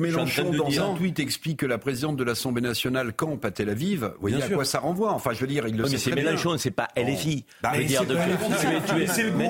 suis 0.00 0.40
en 0.40 0.44
Mélenchon, 0.44 0.64
dans 0.64 0.68
dire. 0.68 0.84
un 0.84 0.94
tweet, 0.94 1.18
explique 1.20 1.58
que 1.58 1.66
la 1.66 1.78
présidente 1.78 2.16
de 2.16 2.24
l'Assemblée 2.24 2.62
nationale 2.62 3.12
campe 3.12 3.44
à 3.44 3.50
Tel 3.50 3.68
Aviv, 3.68 4.04
vous 4.04 4.10
voyez 4.20 4.36
Bien 4.36 4.44
à 4.44 4.48
sûr. 4.48 4.56
quoi 4.56 4.64
ça 4.64 4.78
renvoie 4.80 5.12
Enfin, 5.12 5.32
je 5.34 5.40
veux 5.40 5.46
dire, 5.46 5.66
il 5.68 5.76
le 5.76 5.84
Oui, 5.84 5.90
sait 5.90 5.96
mais 6.10 6.16
c'est. 6.16 6.24
Mélenchon, 6.24 6.56
c'est 6.58 6.70
pas 6.70 6.88
LFI. 6.96 7.44
Bah, 7.62 7.72
mais 7.76 7.84
dire, 7.84 8.04
de- 8.04 8.14
pas 8.14 8.26
LFI, 8.26 8.50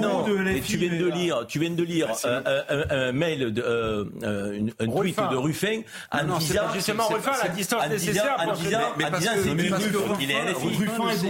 non, 0.01 0.25
de 0.27 0.35
mais 0.39 0.53
LFI, 0.55 0.73
tu 0.73 0.77
viens 0.79 0.99
de 0.99 1.07
là. 1.09 1.15
lire, 1.15 1.47
tu 1.47 1.59
viens 1.59 1.71
de 1.71 1.83
lire 1.83 2.09
euh, 2.25 2.41
euh, 2.71 3.09
un, 3.09 3.13
mail, 3.13 3.55
euh, 3.59 4.05
euh, 4.23 4.61
un 4.81 4.87
tweet 4.87 5.17
de 5.31 5.37
Ruffin 5.37 5.81
en 6.11 6.39
disant 6.39 6.63
pas- 6.67 6.75
Justement, 6.75 7.07
Ruffin, 7.09 7.33
la 7.43 7.49
distance 7.49 7.83
en 7.85 7.89
disant- 7.91 8.07
nécessaire 8.13 8.37
pour 8.37 8.57
Mais 8.99 9.05
parce 9.11 9.21
disant, 9.21 9.33
que- 9.35 9.49
Ruffin, 9.51 10.15
il 10.21 10.31
est 10.31 10.35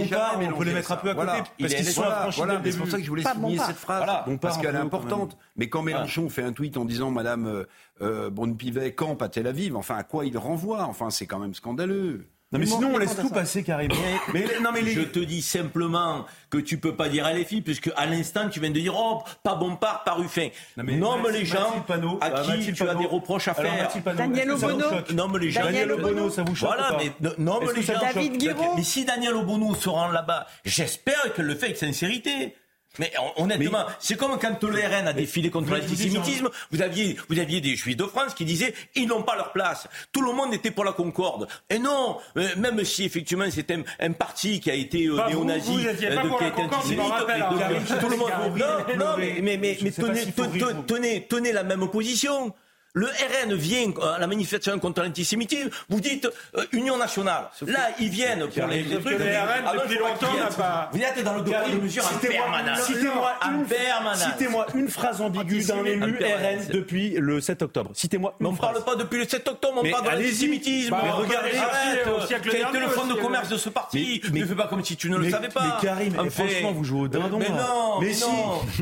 Bompard, 0.09 0.33
jamais 0.33 0.49
on 0.53 0.59
peut 0.59 0.65
les 0.65 0.73
mettre 0.73 0.93
un 0.93 0.97
peu 0.97 1.11
à 1.11 1.15
côté, 1.15 1.27
Il 1.59 1.63
parce 1.67 1.75
qu'ils 1.75 1.87
sont 1.87 2.03
affranchis 2.03 2.41
dès 2.41 2.47
le 2.69 2.73
c'est 2.73 2.79
pour 2.79 2.89
ça 2.89 2.97
que 2.99 3.03
je 3.05 3.09
voulais 3.09 3.23
Pas 3.23 3.35
souligner. 3.35 3.57
Cette 3.73 3.81
phrase, 3.81 3.99
Voilà, 4.05 4.25
parce 4.41 4.59
qu'elle 4.59 4.75
est 4.75 4.79
quand 4.79 4.85
importante. 4.87 5.37
Mais 5.57 5.69
quand 5.69 5.83
Mélenchon 5.83 6.29
fait 6.29 6.43
un 6.43 6.53
tweet 6.53 6.77
en 6.77 6.85
disant 6.85 7.11
Madame 7.11 7.47
euh, 7.47 7.65
euh, 8.01 8.31
Brune-Pivet 8.31 8.95
campe 8.95 9.23
à 9.23 9.29
Tel 9.29 9.47
Aviv, 9.47 9.77
enfin, 9.77 9.97
à 9.97 10.03
quoi 10.05 10.25
il 10.27 10.37
renvoie? 10.39 10.85
Enfin, 10.85 11.11
c'est 11.11 11.27
quand 11.27 11.39
même 11.39 11.55
scandaleux. 11.55 12.27
Non, 12.53 12.59
mais 12.59 12.67
sinon, 12.67 12.91
on 12.93 12.99
laisse 12.99 13.19
à 13.19 13.23
tout 13.23 13.31
passer, 13.31 13.63
Karim. 13.63 13.91
Mais 14.35 14.45
non, 14.63 14.73
mais 14.75 14.83
les. 14.83 14.93
Je 14.93 15.01
te 15.01 15.19
dis 15.19 15.41
simplement 15.41 16.27
que 16.51 16.59
tu 16.59 16.77
peux 16.77 16.95
pas 16.95 17.09
dire 17.09 17.27
LFI, 17.33 17.63
puisque 17.63 17.91
à 17.97 18.05
l'instant 18.05 18.51
tu 18.51 18.61
viens 18.61 18.69
de 18.69 18.79
dire 18.79 18.93
oh 18.95 19.23
pas 19.43 19.55
Bompard, 19.55 20.05
pas 20.05 20.13
Ruffin. 20.13 20.49
Non, 20.77 20.85
mais 20.85 20.97
Nomme 20.99 21.23
Mathilde- 21.23 21.39
les 21.39 21.45
gens 21.47 21.85
à 22.21 22.27
euh, 22.27 22.43
qui 22.43 22.51
Mathilde 22.51 22.77
tu 22.77 22.87
as 22.87 22.95
des 22.95 23.07
reproches 23.07 23.49
à 23.49 23.55
faire. 23.55 23.89
Daniel 24.15 24.51
Obono. 24.51 24.85
Nomme 25.15 25.39
les 25.39 25.51
gens. 25.51 25.63
Daniel 25.65 25.93
Obono, 25.93 26.29
ça 26.29 26.43
vous 26.43 26.55
choque 26.55 26.69
Voilà, 26.69 26.99
mais 26.99 27.11
no- 27.27 27.35
nomme 27.39 27.71
les 27.75 27.81
gens. 27.83 27.95
David 27.99 28.37
Guiraud. 28.37 28.75
Mais 28.77 28.83
si 28.83 29.07
Daniel 29.07 29.35
Obono 29.35 29.75
se 29.75 29.89
rend 29.89 30.09
là-bas, 30.09 30.47
j'espère 30.67 31.33
qu'elle 31.35 31.47
le 31.47 31.55
fait 31.55 31.67
avec 31.67 31.79
sincérité. 31.79 32.55
Mais 32.99 33.11
hon- 33.19 33.45
honnêtement, 33.45 33.87
c'est 33.99 34.17
comme 34.17 34.39
quand 34.39 34.63
le 34.65 34.79
RN 34.79 35.09
a 35.09 35.13
défilé 35.15 35.49
contre 35.51 35.71
Mais 35.71 35.81
l'antisémitisme, 35.81 36.49
vous 36.71 36.83
aviez, 36.83 37.17
vous 37.31 37.39
aviez 37.39 37.61
des 37.63 37.75
juifs 37.75 37.97
de 37.97 38.05
France 38.05 38.35
qui 38.35 38.45
disaient 38.45 38.75
ils 38.95 39.07
n'ont 39.07 39.23
pas 39.23 39.35
leur 39.37 39.53
place. 39.53 39.89
Tout 40.13 40.21
le 40.23 40.33
monde 40.33 40.53
était 40.53 40.71
pour 40.71 40.85
la 40.85 40.93
concorde. 40.93 41.49
Et 41.71 41.79
non, 41.79 42.19
euh, 42.37 42.49
même 42.59 42.85
si 42.85 43.05
effectivement 43.05 43.51
c'était 43.51 43.75
un, 43.77 43.83
un 43.99 44.13
parti 44.13 44.61
qui 44.61 44.71
a 44.71 44.75
été 44.75 45.07
euh, 45.07 45.13
vous, 45.13 45.31
néo-nazi, 45.31 45.87
pour 46.29 46.39
qui 46.39 46.45
a 46.45 46.49
été 46.49 46.63
antisémite, 46.63 47.01
hein. 47.13 47.57
Karim, 47.59 47.83
tout 48.01 48.09
le 48.09 48.17
monde. 48.17 48.31
Non, 48.59 48.97
non, 48.99 49.17
mais, 49.19 49.37
mais, 49.41 49.57
mais, 49.57 49.79
mais 49.83 49.91
tenez, 49.91 50.27
tenez, 50.33 50.61
tenez, 50.87 51.27
tenez 51.27 51.53
la 51.53 51.63
même 51.63 51.89
position. 51.89 52.53
Le 52.95 53.07
RN 53.07 53.55
vient 53.55 53.91
à 54.03 54.19
la 54.19 54.27
manifestation 54.27 54.79
contre 54.79 55.03
l'antisémitisme, 55.03 55.71
vous 55.89 55.99
dites 56.03 56.29
euh, 56.59 56.65
Union 56.73 56.99
nationale. 56.99 57.49
Là, 57.67 57.89
ils 57.99 58.11
viennent 58.11 58.47
pour 58.49 58.67
les, 58.67 58.83
les 58.83 58.99
trucs. 59.01 59.19
le 59.19 59.25
RN, 59.25 59.65
Ah 59.65 59.73
non, 59.75 59.81
depuis 59.83 59.97
longtemps, 59.99 60.35
n'a 60.37 60.47
pas- 60.55 60.91
Vous 60.93 61.01
êtes 61.01 61.25
dans 61.25 61.33
le 61.37 61.41
devoir 61.41 61.71
de 61.71 61.77
mesure 61.77 62.05
en 62.05 62.19
permanence. 62.19 62.83
Citez-moi 62.83 63.33
une, 63.51 64.15
citez-moi 64.15 64.67
une 64.75 64.89
phrase 64.89 65.23
ambiguë 65.23 65.65
d'un 65.65 65.83
élu. 65.87 66.19
RN 66.23 66.67
depuis 66.71 67.15
le 67.19 67.41
7 67.41 67.63
octobre. 67.63 67.93
Citez-moi 67.95 68.35
Mais 68.41 68.45
une 68.45 68.51
on 68.51 68.53
ne 68.53 68.59
parle 68.61 68.75
phrase. 68.75 68.85
pas 68.85 68.97
depuis 68.97 69.21
le 69.21 69.27
7 69.27 69.49
octobre, 69.49 69.79
on 69.79 69.83
Mais 69.83 69.91
parle 69.91 70.09
l'antisémitisme. 70.13 70.91
Bah, 70.91 71.01
Mais 71.03 71.11
on 71.13 71.17
regardez, 71.17 71.57
arrête. 71.57 72.27
siècle 72.29 72.49
Quel 72.53 72.61
était 72.61 72.79
le 72.79 72.89
fonds 72.89 73.07
de 73.07 73.15
commerce 73.15 73.49
euh. 73.49 73.53
de 73.55 73.57
ce 73.57 73.71
parti 73.71 74.21
Mais- 74.25 74.31
mais- 74.35 74.41
Ne 74.41 74.47
fais 74.47 74.55
pas 74.55 74.67
comme 74.67 74.85
si 74.85 74.97
tu 74.99 75.09
ne 75.09 75.17
le 75.17 75.25
mais- 75.25 75.31
savais 75.31 75.49
pas. 75.49 75.63
mais 75.81 75.87
Karim, 75.89 76.15
mais 76.23 76.29
franchement, 76.29 76.73
vous 76.73 76.85
jouez 76.85 77.01
au 77.01 77.09
dindon, 77.09 77.39
Mais 77.39 77.49
là. 77.49 77.55
non, 77.55 78.01
Mais 78.03 78.09
mais 78.09 78.13
si. 78.13 78.25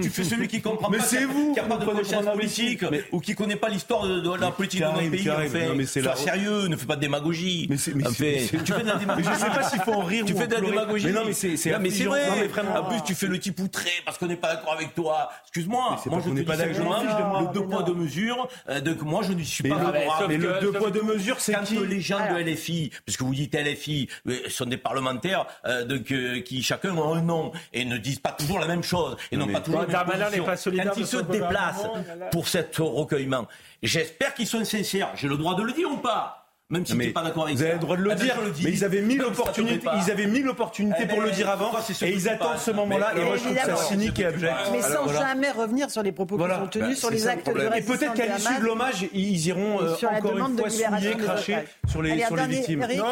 Tu 0.02 0.10
fais 0.10 0.24
celui 0.24 0.48
qui 0.48 0.60
comprend 0.60 0.90
Mais 0.90 0.98
pas, 0.98 1.04
c'est 1.04 1.18
qui 1.18 1.22
a- 1.22 1.26
vous, 1.28 1.54
qui 1.54 1.60
a 1.60 1.62
pas 1.62 1.76
de 1.76 1.84
conscience 1.84 2.24
politique, 2.26 2.84
ou 3.12 3.20
qui 3.20 3.36
connaît 3.36 3.54
pas 3.54 3.68
l'histoire 3.68 3.99
de, 4.06 4.20
de 4.20 4.34
la 4.40 4.50
politique 4.50 4.80
de 4.80 4.86
notre 4.86 4.98
pays. 5.10 5.50
Fait. 5.50 5.66
non, 5.68 5.74
mais 5.74 5.86
Sois 5.86 6.02
la- 6.02 6.16
sérieux, 6.16 6.68
ne 6.68 6.76
fais 6.76 6.86
pas 6.86 6.96
de 6.96 7.00
démagogie. 7.00 7.66
Mais 7.70 7.76
c'est- 7.76 7.94
mais 7.94 8.04
fait, 8.04 8.46
tu 8.64 8.72
fais 8.72 8.82
de 8.82 8.86
la 8.86 8.94
Mais 8.94 9.00
démagogie. 9.00 9.28
je 9.32 9.38
sais 9.38 9.46
pas 9.50 9.62
s'il 9.64 9.80
faut 9.80 9.92
en 9.94 10.04
rire 10.04 10.24
Tu 10.26 10.32
ou 10.34 10.38
fais 10.38 10.46
de 10.46 10.54
la 10.54 10.60
démagogie. 10.60 11.06
Mais 11.06 11.12
non, 11.12 11.22
mais 11.24 11.32
c'est 11.32 11.48
Non, 11.70 11.78
vrai. 12.10 12.28
Non, 12.28 12.34
mais 12.40 12.46
vraiment. 12.48 12.76
En 12.76 12.84
plus, 12.84 13.02
tu 13.04 13.14
fais 13.14 13.26
le 13.26 13.38
type 13.38 13.58
outré 13.60 13.90
parce 14.04 14.18
qu'on 14.18 14.26
n'est 14.26 14.36
pas 14.36 14.54
d'accord 14.54 14.74
avec 14.74 14.94
toi. 14.94 15.30
Excuse-moi. 15.44 15.96
Moi, 16.06 16.20
je 16.24 16.30
n'est 16.30 16.42
pas 16.42 16.56
dis 16.56 16.62
d'accord. 16.74 17.40
le 17.40 17.52
deux 17.52 17.66
poids 17.66 17.80
non. 17.80 17.86
deux 17.86 17.94
mesures. 17.94 18.48
euh, 18.68 18.80
Donc 18.80 19.02
moi, 19.02 19.22
je 19.22 19.32
ne 19.32 19.42
suis 19.42 19.62
pas 19.68 19.76
le- 19.76 19.84
favorable. 19.84 20.24
mais 20.28 20.36
le 20.36 20.58
deux 20.60 20.72
poids 20.72 20.90
deux 20.90 21.02
mesures, 21.02 21.40
c'est 21.40 21.52
Quand 21.54 21.64
qui 21.64 21.76
les 21.78 22.00
gens 22.00 22.18
de 22.18 22.38
LFI, 22.40 22.90
puisque 23.04 23.22
vous 23.22 23.34
dites 23.34 23.54
LFI, 23.54 24.08
sont 24.48 24.66
des 24.66 24.76
parlementaires 24.76 25.46
euh, 25.66 25.84
donc, 25.84 26.12
qui 26.44 26.62
chacun 26.62 26.96
ont 26.96 27.14
un 27.14 27.22
nom 27.22 27.52
et 27.72 27.84
ne 27.84 27.96
disent 27.96 28.18
pas 28.20 28.32
toujours 28.32 28.58
la 28.58 28.66
même 28.66 28.82
chose 28.82 29.16
et 29.32 29.36
n'ont 29.36 29.46
mais- 29.46 29.52
pas 29.54 29.60
toujours 29.60 29.80
la 29.80 29.86
même 29.86 30.44
Quand 30.44 30.96
ils 30.96 31.06
se 31.06 31.16
déplacent 31.18 31.82
là. 31.84 32.26
pour 32.30 32.48
cet 32.48 32.76
recueillement, 32.78 33.46
j'espère 33.82 34.34
qu'ils 34.34 34.46
sont 34.46 34.64
sincères. 34.64 35.10
J'ai 35.14 35.28
le 35.28 35.36
droit 35.36 35.54
de 35.54 35.62
le 35.62 35.72
dire 35.72 35.90
ou 35.90 35.96
pas? 35.96 36.40
Même 36.70 36.86
si 36.86 36.92
tu 36.92 36.98
n'es 36.98 37.08
pas 37.08 37.24
d'accord 37.24 37.46
avec 37.46 37.56
Vous 37.56 37.62
avez 37.64 37.72
le 37.72 37.78
droit 37.80 37.96
de 37.96 38.02
le 38.02 38.12
Ah 38.12 38.14
dire, 38.14 38.36
le 38.40 38.52
mais 38.62 38.70
ils 38.70 38.84
avaient 38.84 39.02
mille 39.02 39.22
opportunités, 39.24 39.88
ils 40.06 40.10
avaient 40.10 40.28
mille 40.28 40.48
opportunités 40.48 40.98
Eh 41.02 41.06
pour 41.08 41.18
ben, 41.18 41.24
le 41.24 41.30
dire 41.32 41.50
avant, 41.50 41.72
et 42.02 42.12
ils 42.12 42.28
attendent 42.28 42.58
ce 42.58 42.70
moment-là, 42.70 43.12
et 43.16 43.24
moi 43.24 43.36
je 43.36 43.42
trouve 43.42 43.56
ça 43.56 43.76
cynique 43.76 44.20
et 44.20 44.26
abject. 44.26 44.54
Mais 44.70 44.80
sans 44.80 45.02
Voilà. 45.02 45.18
jamais 45.18 45.50
revenir 45.50 45.90
sur 45.90 46.04
les 46.04 46.12
propos 46.12 46.36
Voilà. 46.36 46.54
qui 46.54 46.60
sont 46.60 46.66
tenus, 46.68 46.88
Bah, 46.90 46.94
sur 46.94 47.10
les 47.10 47.26
actes 47.26 47.46
de. 47.52 47.76
Et 47.76 47.82
peut-être 47.82 48.14
qu'à 48.14 48.36
l'issue 48.36 48.60
de 48.60 48.64
l'hommage, 48.64 49.04
ils 49.12 49.46
iront 49.48 49.82
euh, 49.82 49.94
encore 49.94 50.38
une 50.38 50.54
de 50.54 50.60
fois 50.60 50.70
souiller, 50.70 51.16
cracher 51.16 51.56
sur 51.88 52.02
les, 52.02 52.14
victimes. 52.46 52.86
Non, 52.96 53.04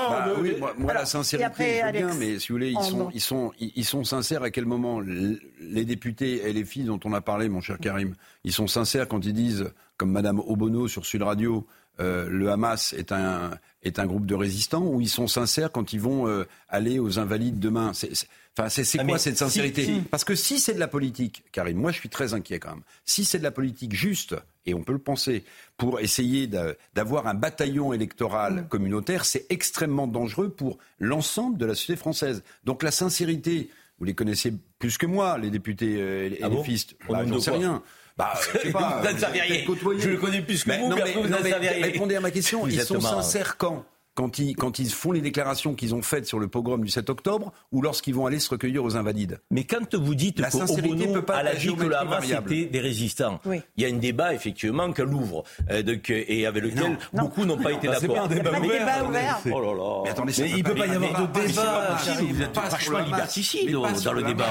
moi, 0.78 0.94
la 0.94 1.04
sincérité, 1.04 1.80
je 1.80 1.86
veux 1.86 1.92
bien, 1.92 2.14
mais 2.16 2.38
si 2.38 2.48
vous 2.48 2.54
voulez, 2.54 2.70
ils 2.70 2.84
sont, 2.84 2.96
bon. 2.96 3.10
ils, 3.12 3.20
sont, 3.20 3.50
ils, 3.58 3.72
ils 3.74 3.84
sont 3.84 4.04
sincères 4.04 4.44
à 4.44 4.50
quel 4.50 4.66
moment 4.66 5.00
les 5.00 5.84
députés 5.84 6.48
et 6.48 6.52
les 6.52 6.64
filles 6.64 6.84
dont 6.84 7.00
on 7.04 7.12
a 7.12 7.20
parlé, 7.20 7.48
mon 7.48 7.60
cher 7.60 7.78
Karim, 7.82 8.14
ils 8.44 8.52
sont 8.52 8.68
sincères 8.68 9.08
quand 9.08 9.24
ils 9.26 9.32
disent, 9.34 9.72
comme 9.98 10.10
Madame 10.12 10.38
Obono 10.40 10.88
sur 10.88 11.04
Sud 11.04 11.22
Radio, 11.22 11.66
euh, 12.00 12.28
le 12.30 12.50
Hamas 12.50 12.92
est 12.94 13.10
un, 13.12 13.50
est 13.82 13.98
un 13.98 14.06
groupe 14.06 14.24
de 14.24 14.34
résistants, 14.36 14.84
ou 14.86 15.00
ils 15.00 15.08
sont 15.08 15.26
sincères 15.26 15.72
quand 15.72 15.92
ils 15.92 16.00
vont 16.00 16.26
euh, 16.28 16.44
aller 16.68 16.98
aux 17.00 17.18
Invalides 17.18 17.58
demain? 17.58 17.92
C'est- 17.92 18.14
c'est- 18.14 18.28
Enfin, 18.56 18.68
c'est 18.70 18.82
c'est 18.82 18.98
Ah, 18.98 19.04
quoi 19.04 19.18
cette 19.20 19.34
si- 19.34 19.38
sincérité? 19.44 19.84
si. 19.84 20.00
Parce 20.10 20.24
que 20.24 20.34
si 20.34 20.58
c'est 20.58 20.74
de 20.74 20.80
la 20.80 20.88
politique, 20.88 21.44
Karim, 21.52 21.78
moi 21.78 21.92
je 21.92 21.98
suis 22.00 22.08
très 22.08 22.34
inquiet 22.34 22.58
quand 22.58 22.70
même. 22.70 22.82
Si 23.04 23.24
c'est 23.24 23.38
de 23.38 23.44
la 23.44 23.52
politique 23.52 23.94
juste, 23.94 24.34
et 24.66 24.74
on 24.74 24.82
peut 24.82 24.92
le 24.92 24.98
penser, 24.98 25.44
pour 25.76 26.00
essayer 26.00 26.48
d'a- 26.48 26.74
d'avoir 26.94 27.28
un 27.28 27.34
bataillon 27.34 27.92
électoral 27.92 28.66
communautaire, 28.68 29.24
c'est 29.26 29.46
extrêmement 29.48 30.08
dangereux 30.08 30.48
pour 30.50 30.78
l'ensemble 30.98 31.56
de 31.56 31.66
la 31.66 31.76
société 31.76 31.96
française. 31.96 32.42
Donc 32.64 32.82
la 32.82 32.90
sincérité, 32.90 33.70
vous 34.00 34.04
les 34.06 34.14
connaissez 34.14 34.52
plus 34.80 34.98
que 34.98 35.06
moi, 35.06 35.38
les 35.38 35.50
députés 35.50 35.96
euh, 36.00 36.28
et, 36.28 36.38
Ah 36.42 36.48
les 36.48 36.54
bon 36.56 36.64
Bah, 37.08 37.24
j'en 37.26 37.38
sais 37.40 37.50
rien. 37.52 37.80
Bah, 38.18 38.34
je 38.52 38.58
sais 38.58 38.72
pas, 38.72 39.00
Vous 39.00 39.12
n'en 39.12 39.18
savez 39.18 39.40
rien. 39.40 39.64
Je 39.98 40.08
le 40.10 40.16
connais 40.16 40.42
plus 40.42 40.64
que 40.64 40.68
Mais 40.68 40.78
vous, 40.78 40.88
non, 40.88 40.96
mais 40.96 41.12
vous 41.12 41.28
non, 41.28 41.38
mais. 41.42 41.52
Répondez 41.52 42.16
à 42.16 42.20
ma 42.20 42.30
question. 42.32 42.66
Ils 42.66 42.80
sont 42.82 43.00
sincères 43.00 43.56
quand? 43.56 43.84
Quand 44.18 44.40
ils, 44.40 44.56
quand 44.56 44.80
ils 44.80 44.90
font 44.90 45.12
les 45.12 45.20
déclarations 45.20 45.74
qu'ils 45.74 45.94
ont 45.94 46.02
faites 46.02 46.26
sur 46.26 46.40
le 46.40 46.48
pogrom 46.48 46.82
du 46.84 46.90
7 46.90 47.08
octobre 47.08 47.52
ou 47.70 47.82
lorsqu'ils 47.82 48.16
vont 48.16 48.26
aller 48.26 48.40
se 48.40 48.50
recueillir 48.50 48.82
aux 48.82 48.96
Invalides 48.96 49.38
Mais 49.52 49.62
quand 49.62 49.94
vous 49.94 50.16
dites 50.16 50.40
La 50.40 50.50
sincérité 50.50 51.06
peut 51.06 51.22
pas 51.22 51.38
être 51.38 51.44
la 51.44 51.54
dit 51.54 51.66
que 51.68 51.70
le 51.70 51.76
géométrie 51.78 51.94
Hamas 52.00 52.10
variable. 52.20 52.52
était 52.52 52.64
des 52.66 52.80
résistants, 52.80 53.38
Oui. 53.44 53.60
il 53.76 53.84
y 53.84 53.86
a 53.86 53.94
un 53.94 53.98
débat 53.98 54.34
effectivement 54.34 54.90
qu'elle 54.92 55.14
ouvre 55.14 55.44
euh, 55.70 55.82
et 56.08 56.46
avec 56.46 56.64
lequel 56.64 56.98
Non. 57.12 57.22
beaucoup 57.22 57.44
n'ont 57.44 57.58
pas 57.58 57.70
été 57.70 57.86
Bah, 57.86 57.94
c'est 58.00 58.08
d'accord. 58.08 58.26
pas 58.28 58.34
un 58.34 58.36
débat 58.36 58.50
Pas 58.50 58.58
de 58.58 58.64
ouvert. 58.66 58.78
débat 58.80 59.04
ouvert. 59.08 59.38
Oh 59.52 59.60
là 59.60 59.72
là. 59.74 60.00
Mais 60.02 60.10
attendez, 60.10 60.32
Mais 60.36 60.50
il 60.50 60.62
pas 60.64 60.70
peut 60.70 60.76
pas 60.80 60.86
y 60.86 60.90
avoir 60.90 61.28
de 61.28 61.38
c'est 61.38 61.46
débat. 61.46 61.62
pas 61.62 61.94
possible. 61.94 62.32
Vous 62.32 62.42
êtes 62.42 62.54
vachement 62.58 62.98
liberticide 62.98 63.70
dans 64.04 64.12
le 64.12 64.22
débat. 64.24 64.46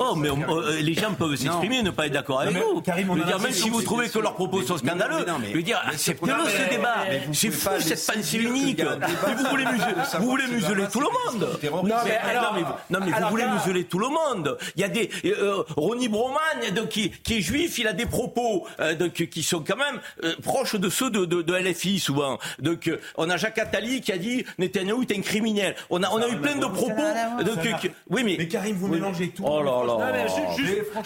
Oh, 0.00 0.14
mais 0.16 0.28
euh, 0.30 0.80
les 0.80 0.94
gens 0.94 1.14
peuvent 1.14 1.36
s'exprimer 1.36 1.78
et 1.78 1.82
ne 1.84 1.90
pas 1.90 2.06
être 2.06 2.12
d'accord 2.14 2.40
avec 2.40 2.56
vous. 2.56 2.82
Même 2.84 3.52
si 3.52 3.70
vous 3.70 3.82
trouvez 3.82 4.06
c'est 4.06 4.14
que 4.14 4.18
leurs 4.18 4.34
propos 4.34 4.60
sont 4.62 4.74
non, 4.74 4.78
scandaleux, 4.78 5.24
non, 5.24 5.34
je 5.48 5.54
veux 5.56 5.62
dire, 5.62 5.80
c'est 5.92 6.10
acceptez-le 6.10 6.44
ce 6.48 6.70
débat. 6.74 6.94
C'est 7.32 7.50
fou 7.52 7.68
pas 7.70 7.80
cette 7.80 8.04
pensée 8.06 8.38
unique. 8.38 8.82
Mais 9.26 9.34
vous 9.34 9.44
voulez 9.50 9.64
museler, 9.66 9.94
vous 10.18 10.26
voulez 10.26 10.86
tout 10.90 11.00
le 11.00 11.06
monde. 11.06 11.48
Non, 11.62 11.80
mais, 12.04 12.16
alors- 12.16 12.42
non, 12.44 12.50
mais, 12.54 12.62
vous- 12.62 12.72
non, 12.90 12.98
mais 13.00 13.06
vous 13.10 13.16
alors 13.16 13.30
voulez 13.30 13.46
museler 13.46 13.84
tout 13.84 13.98
le 13.98 14.08
monde. 14.08 14.56
Il 14.76 14.80
y 14.80 14.84
a 14.84 14.88
des 14.88 15.10
euh, 15.24 15.62
Ronnie 15.76 16.08
Broman 16.08 16.38
qui, 16.90 17.10
qui 17.10 17.38
est 17.38 17.40
juif, 17.40 17.78
il 17.78 17.86
a 17.88 17.92
des 17.92 18.06
propos 18.06 18.66
euh, 18.80 18.94
donc, 18.94 19.12
qui 19.12 19.42
sont 19.42 19.62
quand 19.66 19.76
même 19.76 20.00
euh, 20.24 20.34
proches 20.42 20.74
de 20.76 20.88
ceux 20.88 21.10
de, 21.10 21.24
de, 21.24 21.42
de 21.42 21.54
LFI 21.54 21.98
souvent. 21.98 22.38
Donc 22.58 22.88
euh, 22.88 22.98
on 23.16 23.28
a 23.30 23.36
Jacques 23.36 23.58
Attali 23.58 24.00
qui 24.00 24.12
a 24.12 24.18
dit 24.18 24.44
Netanyahou 24.58 25.02
est 25.02 25.16
un 25.16 25.20
criminel. 25.20 25.74
On 25.90 26.02
a, 26.02 26.10
on 26.10 26.18
a 26.22 26.28
eu 26.28 26.36
plein 26.36 26.56
de 26.56 26.66
propos. 26.66 26.92
oui, 28.10 28.22
mais, 28.24 28.36
Mais 28.38 28.48
Karim, 28.48 28.76
vous 28.76 28.86
oui, 28.88 28.92
mélangez 29.00 29.28
tout. 29.30 29.44
Oh 29.46 29.62
là 29.62 29.82
là. 29.84 30.24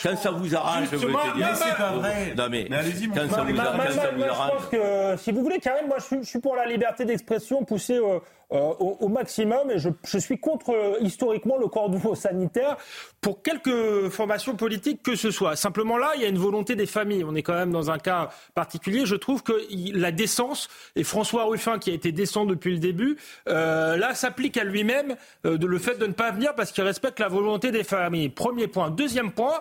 Quand 0.03 0.16
ça 0.16 0.30
vous 0.30 0.55
arrange, 0.55 0.84
je 0.90 0.96
veux 0.96 1.09
Justement, 1.09 1.18
te 1.32 1.36
dire. 1.36 1.46
mais 1.51 1.55
c'est 1.57 1.76
pas 1.76 1.92
vrai. 1.92 2.34
Non 2.36 2.46
mais, 2.51 2.66
Mais 2.70 2.76
allez-y, 2.76 3.07
mon 3.09 3.14
quand 3.14 3.20
ça 3.22 3.28
frère. 3.28 3.44
vous 3.46 3.61
arrange, 3.61 3.90
ça 3.94 4.11
vous 4.16 4.22
arrange. 4.24 4.51
pense 4.53 4.66
que, 4.70 5.16
si 5.22 5.32
vous 5.32 5.42
voulez, 5.42 5.59
Karim, 5.59 5.86
moi, 5.86 5.96
je 5.99 6.05
suis, 6.05 6.16
je 6.22 6.28
suis 6.28 6.38
pour 6.40 6.57
la 6.57 6.66
liberté 6.66 7.05
d'expression 7.05 7.64
poussée 7.64 7.88
euh, 7.95 8.20
euh, 8.51 8.72
au, 8.78 9.09
maximum 9.09 9.70
et 9.70 9.78
je, 9.78 10.18
suis 10.18 10.39
contre 10.39 10.70
euh, 10.70 10.97
historiquement 11.03 11.59
le 11.59 11.68
cordon 11.68 12.14
sanitaire 12.14 12.78
pour 13.20 13.43
quelque 13.43 14.09
formation 14.09 14.57
politique 14.57 15.03
que 15.03 15.16
ce 15.16 15.30
soit. 15.30 15.55
Simplement 15.55 15.99
là, 15.99 16.12
il 16.16 16.22
y 16.22 16.24
a 16.24 16.28
une 16.28 16.39
volonté 16.39 16.74
des 16.74 16.86
familles. 16.86 17.24
On 17.24 17.34
est 17.34 17.43
quand 17.43 17.53
même 17.53 17.72
dans 17.72 17.91
un 17.91 17.99
cas 17.99 18.30
particulier. 18.55 19.05
Je 19.05 19.16
trouve 19.16 19.43
que 19.43 19.53
la 19.93 20.12
décence, 20.12 20.68
et 20.97 21.05
François 21.05 21.45
Ruffin 21.45 21.78
qui 21.78 21.91
a 21.91 21.93
été 21.93 22.11
décent 22.11 22.47
depuis 22.47 22.72
le 22.72 22.78
début, 22.78 23.18
là 23.47 24.14
s'applique 24.14 24.57
à 24.57 24.64
lui-même 24.64 25.16
le 25.45 25.78
fait 25.78 25.99
de 25.99 26.07
ne 26.07 26.12
pas 26.12 26.30
venir 26.30 26.55
parce 26.55 26.72
qu'il 26.72 26.84
respecte 26.84 27.20
la 27.20 27.28
volonté 27.28 27.70
des 27.70 27.84
familles. 27.84 28.30
Premier 28.30 28.66
point. 28.66 28.91
Deuxième 28.91 29.32
point, 29.32 29.61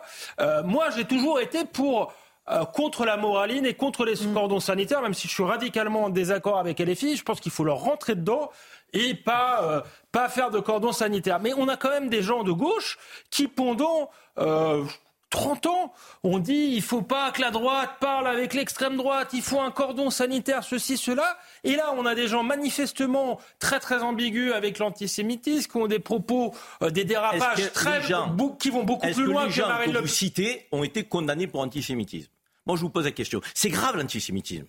moi 0.63 0.85
j'ai 0.95 1.03
toujours 1.03 1.41
été 1.41 1.65
pour 1.65 2.13
euh, 2.49 2.65
contre 2.65 3.05
la 3.05 3.17
moraline 3.17 3.65
et 3.65 3.73
contre 3.73 4.05
les 4.05 4.15
cordons 4.33 4.59
sanitaires, 4.59 5.01
même 5.01 5.13
si 5.13 5.27
je 5.27 5.33
suis 5.33 5.43
radicalement 5.43 6.05
en 6.05 6.09
désaccord 6.09 6.57
avec 6.57 6.79
LFI, 6.79 7.17
je 7.17 7.23
pense 7.23 7.39
qu'il 7.39 7.51
faut 7.51 7.63
leur 7.63 7.79
rentrer 7.79 8.15
dedans 8.15 8.49
et 8.93 9.13
pas, 9.15 9.63
euh, 9.63 9.81
pas 10.11 10.29
faire 10.29 10.49
de 10.49 10.59
cordons 10.59 10.93
sanitaires. 10.93 11.39
Mais 11.39 11.53
on 11.57 11.67
a 11.67 11.75
quand 11.77 11.89
même 11.89 12.09
des 12.09 12.21
gens 12.21 12.43
de 12.43 12.51
gauche 12.53 12.97
qui, 13.29 13.47
pendant 13.49 14.09
euh, 14.39 14.85
30 15.29 15.65
ans, 15.65 15.93
ont 16.23 16.39
dit 16.39 16.71
il 16.73 16.81
faut 16.81 17.01
pas 17.01 17.31
que 17.31 17.41
la 17.41 17.51
droite 17.51 17.89
parle 17.99 18.27
avec 18.27 18.53
l'extrême 18.53 18.95
droite, 18.95 19.31
il 19.33 19.41
faut 19.41 19.59
un 19.59 19.71
cordon 19.71 20.09
sanitaire, 20.09 20.63
ceci, 20.63 20.95
cela. 20.95 21.37
Et 21.65 21.75
là, 21.75 21.93
on 21.97 22.05
a 22.05 22.15
des 22.15 22.29
gens 22.29 22.43
manifestement 22.43 23.37
très 23.59 23.81
très 23.81 24.03
ambigus 24.03 24.53
avec 24.53 24.79
l'antisémitisme, 24.79 25.69
qui 25.69 25.77
ont 25.77 25.87
des 25.87 25.99
propos, 25.99 26.55
euh, 26.81 26.89
des 26.91 27.03
dérapages 27.03 27.73
très, 27.73 28.01
gens- 28.03 28.33
qui 28.57 28.69
vont 28.69 28.83
beaucoup 28.85 29.05
plus 29.05 29.15
que 29.15 29.19
loin 29.21 29.43
les 29.43 29.49
que 29.49 29.55
gens 29.55 29.67
Marine 29.67 29.87
que 29.87 29.95
Le 29.95 29.99
vous 29.99 30.05
Pen. 30.05 30.13
citez 30.13 30.67
ont 30.71 30.85
été 30.85 31.03
condamnés 31.03 31.47
pour 31.47 31.59
antisémitisme? 31.59 32.31
Moi, 32.67 32.75
je 32.75 32.81
vous 32.81 32.89
pose 32.89 33.05
la 33.05 33.11
question. 33.11 33.41
C'est 33.53 33.69
grave 33.69 33.95
l'antisémitisme. 33.95 34.65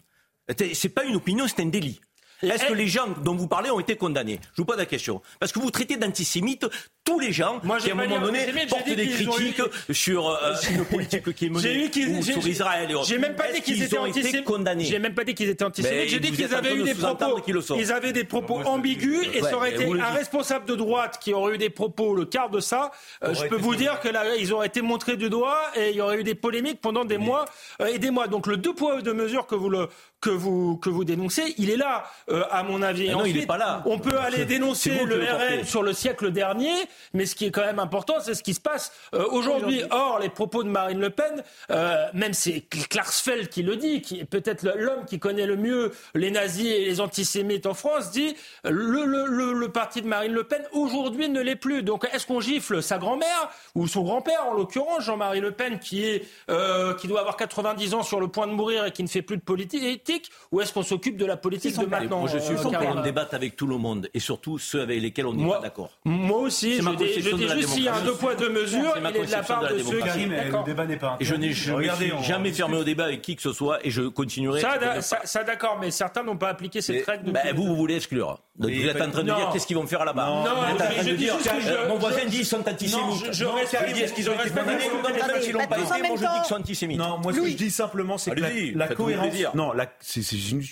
C'est 0.73 0.89
pas 0.89 1.05
une 1.05 1.17
opinion, 1.17 1.47
c'est 1.49 1.61
un 1.61 1.67
délit. 1.67 2.01
Est-ce 2.41 2.67
que 2.67 2.73
les 2.73 2.87
gens 2.87 3.09
dont 3.25 3.35
vous 3.35 3.49
parlez 3.49 3.71
ont 3.71 3.81
été 3.81 3.97
condamnés? 3.97 4.39
Je 4.53 4.63
vous 4.63 4.65
pose 4.65 4.79
la 4.79 4.87
question. 4.87 5.21
Parce 5.41 5.51
que 5.51 5.59
vous 5.59 5.73
traitez 5.73 5.97
d'antisémites 5.97 6.67
tous 7.09 7.19
les 7.19 7.33
gens 7.33 7.61
Moi, 7.63 7.79
qui, 7.79 7.91
à 7.91 7.95
un 7.95 7.97
moment 7.97 8.21
donné, 8.21 8.47
portent 8.69 8.85
des 8.87 9.09
critiques 9.09 9.63
eu- 9.89 9.95
sur 9.95 10.29
euh, 10.29 10.55
une 10.71 10.85
politique 10.85 11.35
qui 11.35 11.47
est 11.47 11.49
menée 11.49 11.91
ou 12.19 12.23
sur 12.23 12.47
Israël. 12.47 12.91
J'ai 13.05 13.19
même 13.19 13.35
pas 13.35 13.51
dit 13.53 13.63
qu'ils 13.63 13.83
étaient 13.83 13.99
antisémites. 13.99 14.45
condamnés. 14.45 14.85
J'ai 14.85 14.99
même 14.99 15.15
pas 15.15 15.25
dit 15.25 15.35
qu'ils 15.35 15.49
étaient 15.49 15.65
antisémites. 15.65 16.09
J'ai 16.09 16.21
dit 16.21 16.33
qu'ils 16.33 16.55
avaient 16.55 16.75
eu 16.75 16.81
de 16.81 16.85
des 16.85 16.95
propos. 16.95 17.41
Ils 17.79 17.93
avaient 17.93 18.13
des 18.13 18.25
propos 18.25 18.61
ambigus 18.65 19.27
et 19.35 19.41
ça 19.43 19.57
aurait 19.57 19.73
été 19.75 19.85
un 19.85 20.11
responsable 20.11 20.67
de 20.67 20.75
droite 20.75 21.19
qui 21.21 21.33
aurait 21.33 21.55
eu 21.55 21.59
des 21.59 21.71
propos 21.71 22.15
le 22.15 22.25
quart 22.25 22.51
de 22.51 22.61
ça. 22.61 22.91
euh, 23.25 23.35
je 23.35 23.45
peux 23.47 23.57
vous 23.57 23.75
dire 23.77 24.01
que 24.01 24.09
là, 24.09 24.25
ils 24.37 24.53
auraient 24.53 24.67
été 24.67 24.83
montrés 24.83 25.17
du 25.17 25.31
doigt 25.31 25.61
et 25.77 25.91
il 25.91 25.97
y 25.97 26.01
aurait 26.01 26.21
eu 26.21 26.25
des 26.25 26.35
polémiques 26.35 26.81
pendant 26.81 27.05
des 27.05 27.19
mois 27.19 27.45
euh, 27.81 27.87
et 27.87 27.99
des 27.99 28.11
mois. 28.11 28.27
Donc 28.27 28.47
le 28.47 28.57
deux 28.57 28.75
poids 28.75 29.01
deux 29.03 29.15
mesures 29.15 29.47
que 29.47 29.55
vous 29.55 29.71
le 29.71 29.89
que 30.21 30.31
vous 30.31 30.77
que 30.77 30.91
vous 30.91 31.05
dénoncez, 31.05 31.55
il 31.59 31.71
est 31.71 31.77
là 31.77 32.05
euh, 32.29 32.43
à 32.51 32.63
mon 32.65 32.83
avis. 32.83 33.07
Et 33.07 33.11
Ah 33.11 33.13
non, 33.13 33.25
il 33.25 33.39
est 33.39 33.47
pas 33.47 33.57
là. 33.59 33.83
On 33.87 33.99
peut 33.99 34.19
aller 34.19 34.45
dénoncer 34.45 35.05
le. 35.05 35.23
RN 35.23 35.65
sur 35.65 35.83
le 35.83 35.93
siècle 35.93 36.31
dernier, 36.33 36.73
mais 37.15 37.27
ce 37.27 37.35
qui 37.35 37.47
est 37.47 37.51
quand 37.51 37.65
même 37.65 37.79
important, 37.79 38.15
c'est 38.21 38.35
ce 38.35 38.43
qui 38.43 38.55
se 38.55 38.61
passe 38.61 38.93
euh, 39.15 39.25
aujourd'hui. 39.31 39.83
Or, 39.91 40.19
les 40.21 40.29
propos 40.29 40.63
de 40.63 40.69
Marine 40.69 41.01
Le 41.01 41.11
Pen, 41.11 41.43
euh, 41.71 42.07
même 42.15 42.33
c'est 42.33 42.61
Klarsfeld 42.89 43.49
qui 43.49 43.63
le 43.63 43.77
dit, 43.77 44.03
qui 44.03 44.21
est 44.21 44.25
peut-être 44.25 44.65
l'homme 44.77 45.05
qui 45.07 45.19
connaît 45.19 45.47
le 45.47 45.57
mieux 45.57 45.93
les 46.15 46.31
nazis 46.31 46.67
et 46.67 46.85
les 46.85 47.01
antisémites 47.01 47.67
en 47.67 47.75
France, 47.75 48.11
dit 48.11 48.35
le, 48.65 49.05
le, 49.05 49.27
le, 49.27 49.53
le 49.53 49.69
parti 49.71 50.03
de 50.03 50.07
Marine 50.07 50.33
Le 50.33 50.45
Pen 50.45 50.63
aujourd'hui 50.73 51.29
ne 51.29 51.41
l'est 51.41 51.57
plus. 51.57 51.83
Donc, 51.83 52.07
est-ce 52.13 52.27
qu'on 52.27 52.41
gifle 52.41 52.83
sa 52.83 52.99
grand-mère 52.99 53.51
ou 53.75 53.87
son 53.87 54.03
grand-père, 54.03 54.47
en 54.47 54.55
l'occurrence 54.55 55.05
Jean-Marie 55.05 55.41
Le 55.41 55.53
Pen, 55.53 55.79
qui 55.79 56.05
est 56.05 56.25
euh, 56.51 56.95
qui 56.95 57.09
doit 57.09 57.21
avoir 57.21 57.37
90 57.37 57.95
ans 57.95 58.03
sur 58.03 58.21
le 58.21 58.29
point 58.29 58.47
de 58.47 58.53
mourir 58.53 58.85
et 58.87 58.93
qui 58.93 59.03
ne 59.03 59.09
fait 59.09 59.23
plus 59.23 59.37
de 59.37 59.43
politique, 59.43 60.31
ou 60.53 60.61
est-ce 60.61 60.73
qu'on 60.73 60.83
s'occupe 60.83 61.17
de 61.17 61.27
la 61.27 61.37
politique 61.37 61.79
de 61.79 61.87
maintenant 61.87 62.21
Moi, 62.21 62.29
je 62.33 62.39
suis 62.39 62.55
euh, 62.55 62.63
pour 62.63 62.73
qu'on 62.73 63.01
débatte 63.03 63.35
avec 63.35 63.57
tout 63.57 63.67
le 63.67 63.77
monde 63.79 64.09
et 64.15 64.21
surtout 64.21 64.59
ceux 64.59 64.81
avec 64.83 65.01
lesquels 65.01 65.27
on 65.27 65.35
n'est 65.35 65.49
pas 65.49 65.61
d'accord. 65.61 65.91
Moi 66.05 66.39
aussi, 66.39 66.81
Je 66.93 66.97
dis, 66.97 67.07
je 67.09 67.31
conception 67.31 67.37
dis 67.37 67.43
de 67.45 67.49
la 67.49 67.57
juste 67.57 67.69
s'il 67.71 67.85
y 67.85 67.89
a 67.89 67.95
un 67.95 68.05
deux 68.05 68.15
poids 68.15 68.35
deux 68.35 68.51
mesures, 68.51 68.95
il 68.99 69.17
est 69.17 69.27
de 69.27 69.31
la 69.33 69.43
part 69.43 69.63
de 69.69 69.79
ceux 69.79 70.01
qui. 70.01 70.27
le 70.27 70.65
débat 70.65 70.87
n'est 70.87 70.97
pas 70.97 71.17
Et 71.21 71.25
je 71.25 71.35
n'ai 71.35 71.53
jamais 71.53 72.53
fermé 72.53 72.77
au 72.77 72.85
débat 72.85 73.05
avec 73.05 73.23
qui 73.23 73.37
que 73.37 73.43
ce 73.43 73.53
soit 73.53 73.85
et 73.87 73.91
je 73.91 74.03
continuerai. 74.03 74.61
Ça, 75.01 75.45
d'accord, 75.45 75.79
mais 75.81 75.91
certains 75.91 76.23
n'ont 76.23 76.37
pas 76.37 76.49
appliqué 76.49 76.81
cette 76.81 77.05
règle. 77.07 77.31
ben, 77.33 77.55
vous, 77.55 77.65
vous 77.65 77.77
voulez 77.77 77.97
exclure. 77.97 78.39
Donc 78.59 78.71
Mais 78.71 78.79
vous 78.83 78.89
êtes 78.89 79.01
en 79.01 79.11
train 79.11 79.23
de 79.23 79.29
Non. 79.29 79.37
dire 79.37 79.51
qu'est-ce 79.53 79.67
qu'ils 79.69 79.77
vont 79.77 79.87
faire 79.87 80.05
là-bas. 80.05 80.27
Non, 80.27 80.75
êtes 80.75 80.83
en 80.83 81.03
je- 81.05 81.11
dis 81.15 81.27
juste 81.27 81.49
que 81.49 81.61
je- 81.61 81.69
euh, 81.69 81.89
mon 81.89 81.97
voisin 81.97 82.25
dit 82.27 82.39
ils 82.39 82.45
sont 82.45 82.59
Non, 82.59 82.69
antisémites. 82.73 83.27
je- 83.27 83.33
je 83.33 83.45
Non, 83.45 83.53
respecte- 83.55 84.15
qu'ils 84.15 84.29
ont 84.31 84.33
été 84.35 84.51
condamnés 84.51 84.89
Non, 84.89 84.95
mais 85.05 85.33
même 85.33 85.43
s'ils 85.43 85.53
l'ont 85.53 85.59
pas 85.67 85.77
été, 85.79 85.87
moi 85.87 85.99
même 86.01 86.17
je 86.17 86.21
dis 86.23 86.27
qu'ils 86.41 86.45
sont 86.45 86.55
antisémites. 86.57 86.99
Non, 86.99 87.19
moi 87.19 87.33
ce 87.33 87.39
que 87.39 87.49
je 87.51 87.55
dis 87.57 87.71
simplement, 87.71 88.19
c'est 88.19 88.33
que 88.33 88.41
la, 88.77 88.89
cohérence. 88.89 89.35
Non, 89.55 89.73
c'est 90.01 90.21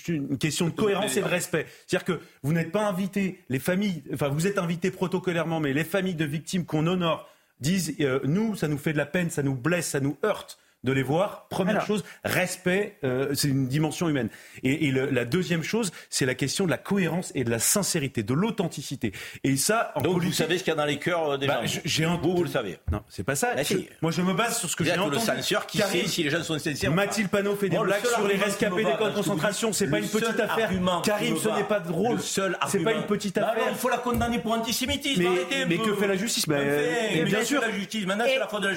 une 0.09 0.37
question 0.37 0.65
de 0.65 0.71
cohérence 0.71 1.15
et 1.15 1.21
de 1.21 1.27
respect. 1.27 1.65
C'est-à-dire 1.87 2.05
que 2.05 2.19
vous 2.43 2.51
n'êtes 2.51 2.73
pas 2.73 2.85
invité, 2.87 3.43
les 3.49 3.59
familles, 3.59 4.03
enfin 4.13 4.27
vous 4.27 4.47
êtes 4.47 4.57
invités 4.57 4.91
protocolairement, 4.91 5.61
mais 5.61 5.71
les 5.71 5.85
familles 5.85 6.15
de 6.15 6.25
victimes 6.25 6.65
qu'on 6.65 6.85
honore 6.87 7.29
disent 7.61 7.95
euh, 8.01 8.19
nous, 8.25 8.55
ça 8.57 8.67
nous 8.67 8.77
fait 8.77 8.91
de 8.93 8.97
la 8.97 9.05
peine, 9.05 9.29
ça 9.29 9.43
nous 9.43 9.55
blesse, 9.55 9.87
ça 9.87 9.99
nous 10.01 10.17
heurte 10.25 10.57
de 10.87 10.93
les 10.93 11.03
voir. 11.03 11.47
Première 11.49 11.85
chose, 11.85 12.03
respect, 12.23 12.97
euh, 13.03 13.33
c'est 13.35 13.49
une 13.49 13.67
dimension 13.67 14.07
humaine. 14.09 14.29
Et, 14.63 14.91
la 14.91 15.25
deuxième 15.25 15.63
chose, 15.63 15.91
c'est 16.09 16.25
la 16.25 16.33
question 16.33 16.65
de 16.65 16.71
la 16.71 16.77
cohérence 16.77 17.31
et 17.35 17.43
de 17.43 17.49
la 17.49 17.59
sincérité, 17.59 18.23
de 18.23 18.33
l'authenticité. 18.33 19.11
Et 19.43 19.57
ça, 19.57 19.91
en 19.95 20.01
Donc 20.01 20.23
vous 20.23 20.31
savez 20.31 20.57
ce 20.57 20.63
qu'il 20.63 20.71
y 20.71 20.73
a 20.73 20.77
dans 20.77 20.85
les 20.85 20.97
cœurs 20.97 21.31
euh, 21.31 21.37
des 21.37 21.47
bah, 21.47 21.65
gens. 21.65 21.81
J'ai 21.83 22.05
un... 22.05 22.15
Vous, 22.15 22.35
vous 22.35 22.43
le 22.43 22.49
savez. 22.49 22.79
Non, 22.91 23.01
c'est 23.09 23.23
pas 23.23 23.35
ça. 23.35 23.53
Bah, 23.53 23.61
moi, 24.01 24.11
je 24.11 24.21
me 24.21 24.33
base 24.33 24.59
sur 24.59 24.69
ce 24.69 24.75
que 24.75 24.83
j'ai 24.83 24.93
entendu. 24.93 25.15
le 25.15 25.19
censeur 25.19 25.67
qui 25.67 25.79
sait 25.79 26.07
si 26.07 26.23
les 26.23 26.29
gens 26.29 26.43
sont 26.43 26.57
sincères. 26.57 26.91
Mathilde 26.91 27.29
Panot 27.29 27.55
fait 27.55 27.69
des 27.69 27.77
blagues 27.77 28.05
sur 28.05 28.27
les 28.27 28.37
rescapés 28.37 28.83
des 28.83 28.93
camps 28.93 29.09
de 29.09 29.15
concentration. 29.15 29.73
C'est 29.73 29.89
pas 29.89 29.99
une 29.99 30.07
petite 30.07 30.39
affaire. 30.39 30.71
Karim, 31.03 31.37
ce 31.37 31.49
n'est 31.49 31.63
pas 31.63 31.81
drôle. 31.81 32.21
C'est 32.21 32.83
pas 32.83 32.93
une 32.93 33.03
petite 33.03 33.37
affaire. 33.37 33.67
Il 33.69 33.75
faut 33.75 33.89
la 33.89 33.97
condamner 33.97 34.39
pour 34.39 34.53
antisémitisme. 34.53 35.23
Mais 35.67 35.77
que 35.77 35.93
fait 35.95 36.07
la 36.07 36.15
justice 36.15 36.47
Bien 36.47 37.43
sûr. 37.43 37.61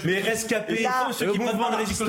Mais 0.04 0.20
rescapés, 0.20 0.86
au 1.20 1.34
mouvement 1.34 1.70
de 1.70 1.76
résistance. 1.76 1.99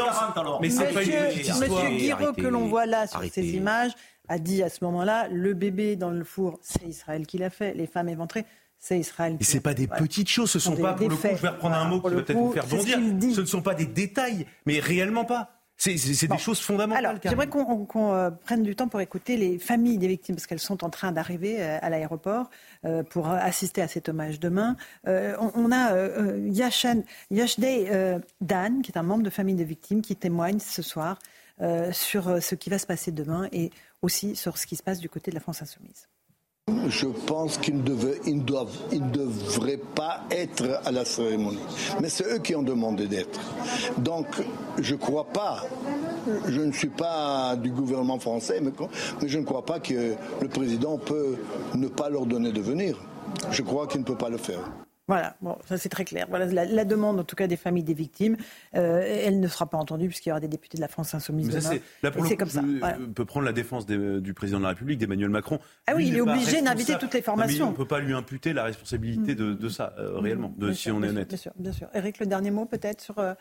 Mais 0.61 0.69
c'est 0.69 0.93
pas 0.93 1.03
une 1.03 1.11
petite 1.11 1.47
histoire. 1.47 1.83
Monsieur 1.83 1.97
Guiraud, 1.97 2.33
que 2.33 2.47
l'on 2.47 2.67
voit 2.67 2.85
là 2.85 3.07
sur 3.07 3.23
ces 3.31 3.55
images, 3.55 3.91
a 4.27 4.39
dit 4.39 4.63
à 4.63 4.69
ce 4.69 4.83
moment-là 4.83 5.27
le 5.29 5.53
bébé 5.53 5.95
dans 5.95 6.09
le 6.09 6.23
four, 6.23 6.59
c'est 6.61 6.83
Israël 6.83 7.25
qui 7.27 7.37
l'a 7.37 7.49
fait. 7.49 7.73
Les 7.73 7.87
femmes 7.87 8.09
éventrées, 8.09 8.45
c'est 8.77 8.99
Israël. 8.99 9.37
Et 9.39 9.43
c'est 9.43 9.59
pas 9.59 9.73
des 9.73 9.87
petites 9.87 10.29
choses, 10.29 10.49
ce 10.49 10.59
sont 10.59 10.75
pas, 10.75 10.93
pour 10.93 11.09
le 11.09 11.15
coup, 11.15 11.27
je 11.35 11.41
vais 11.41 11.49
reprendre 11.49 11.75
un 11.75 11.85
mot 11.85 12.01
qui 12.01 12.09
va 12.09 12.21
peut-être 12.21 12.37
vous 12.37 12.51
faire 12.51 12.67
bondir, 12.67 12.99
ce 13.35 13.41
ne 13.41 13.45
sont 13.45 13.61
pas 13.61 13.75
des 13.75 13.85
détails, 13.85 14.45
mais 14.65 14.79
réellement 14.79 15.25
pas. 15.25 15.60
C'est 15.81 16.27
des 16.27 16.37
choses 16.37 16.59
fondamentales. 16.59 17.05
Alors, 17.05 17.19
j'aimerais 17.23 17.47
qu'on 17.47 18.13
euh, 18.13 18.29
prenne 18.29 18.61
du 18.61 18.75
temps 18.75 18.87
pour 18.87 19.01
écouter 19.01 19.35
les 19.35 19.57
familles 19.57 19.97
des 19.97 20.07
victimes, 20.07 20.35
parce 20.35 20.45
qu'elles 20.45 20.59
sont 20.59 20.83
en 20.83 20.91
train 20.91 21.11
d'arriver 21.11 21.57
euh, 21.59 21.79
à 21.81 21.89
l'aéroport 21.89 22.51
euh, 22.85 23.01
pour 23.01 23.27
assister 23.29 23.81
à 23.81 23.87
cet 23.87 24.07
hommage 24.07 24.39
demain. 24.39 24.75
On, 25.07 25.71
a 25.71 25.95
Yashdeh 27.31 28.19
Dan, 28.41 28.81
qui 28.83 28.91
est 28.91 28.97
un 28.97 29.03
membre 29.03 29.23
de 29.23 29.31
famille 29.31 29.55
des 29.55 29.63
victimes, 29.63 30.01
qui 30.01 30.15
témoigne 30.15 30.59
ce 30.59 30.83
soir 30.83 31.17
sur 31.91 32.41
ce 32.41 32.55
qui 32.55 32.69
va 32.69 32.77
se 32.77 32.85
passer 32.85 33.11
demain 33.11 33.47
et 33.51 33.71
aussi 34.01 34.35
sur 34.35 34.57
ce 34.57 34.67
qui 34.67 34.75
se 34.75 34.83
passe 34.83 34.99
du 34.99 35.09
côté 35.09 35.31
de 35.31 35.35
la 35.35 35.41
France 35.41 35.61
insoumise. 35.61 36.07
Je 36.87 37.07
pense 37.07 37.57
qu'ils 37.57 37.77
ne, 37.77 37.83
devraient 37.83 39.79
pas 39.95 40.21
être 40.31 40.81
à 40.85 40.91
la 40.91 41.05
cérémonie. 41.05 41.59
Mais 42.01 42.09
c'est 42.09 42.25
eux 42.25 42.39
qui 42.39 42.55
ont 42.55 42.63
demandé 42.63 43.07
d'être. 43.07 43.39
Donc, 43.97 44.27
je 44.79 44.93
ne 44.93 44.99
crois 44.99 45.25
pas, 45.25 45.63
je 46.47 46.61
ne 46.61 46.71
suis 46.71 46.89
pas 46.89 47.55
du 47.55 47.71
gouvernement 47.71 48.19
français, 48.19 48.59
mais, 48.61 48.71
mais 49.21 49.27
je 49.27 49.39
ne 49.39 49.43
crois 49.43 49.65
pas 49.65 49.79
que 49.79 50.15
le 50.41 50.47
président 50.47 50.97
peut 50.97 51.35
ne 51.75 51.87
pas 51.87 52.09
leur 52.09 52.25
donner 52.25 52.51
de 52.51 52.61
venir. 52.61 52.97
Je 53.51 53.61
crois 53.61 53.87
qu'il 53.87 54.01
ne 54.01 54.05
peut 54.05 54.17
pas 54.17 54.29
le 54.29 54.37
faire. 54.37 54.61
Voilà, 55.07 55.35
bon, 55.41 55.57
ça 55.65 55.77
c'est 55.77 55.89
très 55.89 56.05
clair. 56.05 56.27
Voilà 56.29 56.45
la, 56.45 56.85
demande 56.85 57.19
en 57.19 57.23
tout 57.23 57.35
cas 57.35 57.47
des 57.47 57.57
familles 57.57 57.83
des 57.83 57.93
victimes. 57.93 58.37
Euh, 58.75 59.01
elle 59.03 59.39
ne 59.39 59.47
sera 59.47 59.65
pas 59.65 59.77
entendue 59.77 60.07
puisqu'il 60.07 60.29
y 60.29 60.31
aura 60.31 60.39
des 60.39 60.47
députés 60.47 60.77
de 60.77 60.81
la 60.81 60.87
France 60.87 61.13
insoumise 61.13 61.49
demain. 61.49 61.79
Là 62.03 62.11
pour 62.11 62.23
le 62.23 62.29
coup, 62.29 62.35
comme 62.37 62.49
ça. 62.49 62.63
peut 63.13 63.25
prendre 63.25 63.45
la 63.45 63.51
défense 63.51 63.85
du 63.85 64.33
président 64.33 64.59
de 64.59 64.63
la 64.63 64.69
République, 64.69 64.99
d'Emmanuel 64.99 65.29
Macron. 65.29 65.59
Ah 65.87 65.93
oui, 65.95 66.07
il 66.07 66.15
est 66.15 66.21
obligé 66.21 66.61
d'inviter 66.61 66.97
toutes 66.97 67.13
les 67.13 67.21
formations. 67.21 67.67
on 67.67 67.71
ne 67.71 67.75
peut 67.75 67.87
pas 67.87 67.99
lui 67.99 68.13
imputer 68.13 68.53
la 68.53 68.63
responsabilité 68.63 69.35
de, 69.35 69.69
ça 69.69 69.93
euh, 69.97 70.19
réellement, 70.19 70.53
de, 70.57 70.71
si 70.71 70.91
on 70.91 71.03
est 71.03 71.09
honnête. 71.09 71.29
Bien 71.29 71.37
sûr, 71.37 71.51
bien 71.57 71.71
sûr. 71.71 71.87
Eric, 71.93 72.19
le 72.19 72.25
dernier 72.25 72.51
mot 72.51 72.65
peut-être 72.65 73.01
sur. 73.01 73.19
Euh, 73.19 73.33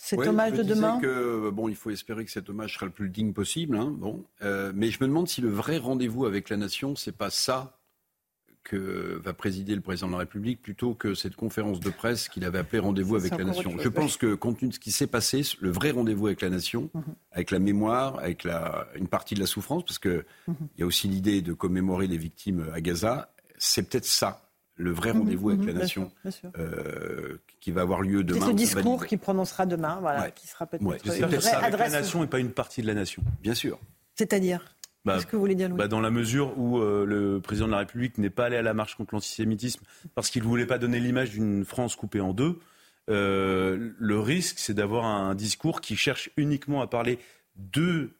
cet 0.00 0.20
hommage 0.20 0.52
de 0.52 0.62
demain 0.62 1.00
que, 1.00 1.50
bon, 1.50 1.68
Il 1.68 1.74
faut 1.74 1.90
espérer 1.90 2.24
que 2.24 2.30
cet 2.30 2.48
hommage 2.48 2.74
sera 2.74 2.86
le 2.86 2.92
plus 2.92 3.08
digne 3.08 3.32
possible. 3.32 3.76
Hein, 3.76 3.92
bon, 3.98 4.24
mais 4.40 4.90
je 4.90 4.98
me 5.00 5.08
demande 5.08 5.26
si 5.26 5.40
le 5.40 5.48
vrai 5.48 5.76
rendez-vous 5.78 6.24
avec 6.24 6.50
la 6.50 6.56
nation, 6.56 6.94
c'est 6.94 7.16
pas 7.16 7.30
ça 7.30 7.77
que 8.68 9.20
va 9.24 9.32
présider 9.32 9.74
le 9.74 9.80
président 9.80 10.08
de 10.08 10.12
la 10.12 10.18
République 10.18 10.60
plutôt 10.62 10.94
que 10.94 11.14
cette 11.14 11.34
conférence 11.34 11.80
de 11.80 11.88
presse 11.88 12.28
qu'il 12.28 12.44
avait 12.44 12.58
appelée 12.58 12.78
rendez-vous 12.78 13.16
avec 13.16 13.36
la 13.36 13.44
nation. 13.44 13.72
Je 13.78 13.88
pense 13.88 14.16
que 14.16 14.34
compte 14.34 14.58
tenu 14.58 14.68
de 14.68 14.74
ce 14.74 14.78
qui 14.78 14.92
s'est 14.92 15.06
passé, 15.06 15.42
le 15.60 15.70
vrai 15.70 15.90
rendez-vous 15.90 16.26
avec 16.26 16.42
la 16.42 16.50
nation, 16.50 16.90
mhm. 16.92 17.02
avec 17.32 17.50
la 17.50 17.58
mémoire, 17.58 18.18
avec 18.18 18.44
la, 18.44 18.86
une 18.94 19.08
partie 19.08 19.34
de 19.34 19.40
la 19.40 19.46
souffrance, 19.46 19.84
parce 19.84 19.98
qu'il 19.98 20.24
mhm. 20.46 20.56
il 20.76 20.80
y 20.80 20.82
a 20.82 20.86
aussi 20.86 21.08
l'idée 21.08 21.40
de 21.40 21.54
commémorer 21.54 22.06
les 22.06 22.18
victimes 22.18 22.66
à 22.74 22.80
Gaza, 22.80 23.32
c'est 23.56 23.88
peut-être 23.88 24.04
ça 24.04 24.44
le 24.76 24.92
vrai 24.92 25.12
mhm. 25.12 25.20
rendez-vous 25.20 25.50
avec 25.50 25.64
la 25.64 25.72
nation 25.72 26.12
euh, 26.58 27.38
qui 27.60 27.72
va 27.72 27.80
avoir 27.80 28.02
lieu 28.02 28.22
demain. 28.22 28.40
C'est 28.40 28.52
ce 28.52 28.56
discours 28.56 29.06
qu'il 29.06 29.18
prononcera 29.18 29.66
demain, 29.66 29.98
voilà, 30.00 30.30
qui 30.30 30.46
sera 30.46 30.66
peut-être 30.66 30.84
ouais, 30.84 30.98
avec 31.22 31.80
la 31.80 31.88
nation 31.88 32.22
et 32.22 32.26
pas 32.26 32.38
une 32.38 32.52
partie 32.52 32.82
de 32.82 32.86
la 32.86 32.94
nation. 32.94 33.22
Bien 33.42 33.54
sûr. 33.54 33.80
C'est-à-dire 34.14 34.76
bah, 35.04 35.14
Qu'est-ce 35.14 35.26
que 35.26 35.36
vous 35.36 35.42
voulez 35.42 35.54
dire, 35.54 35.70
bah, 35.70 35.88
Dans 35.88 36.00
la 36.00 36.10
mesure 36.10 36.58
où 36.58 36.78
euh, 36.78 37.04
le 37.04 37.40
président 37.40 37.66
de 37.66 37.72
la 37.72 37.78
République 37.78 38.18
n'est 38.18 38.30
pas 38.30 38.46
allé 38.46 38.56
à 38.56 38.62
la 38.62 38.74
marche 38.74 38.96
contre 38.96 39.14
l'antisémitisme 39.14 39.82
parce 40.14 40.30
qu'il 40.30 40.42
ne 40.42 40.48
voulait 40.48 40.66
pas 40.66 40.78
donner 40.78 41.00
l'image 41.00 41.30
d'une 41.30 41.64
France 41.64 41.96
coupée 41.96 42.20
en 42.20 42.32
deux, 42.32 42.58
euh, 43.08 43.92
le 43.98 44.20
risque, 44.20 44.58
c'est 44.58 44.74
d'avoir 44.74 45.06
un 45.06 45.34
discours 45.34 45.80
qui 45.80 45.96
cherche 45.96 46.30
uniquement 46.36 46.82
à 46.82 46.86
parler 46.86 47.18
d'une 47.56 48.12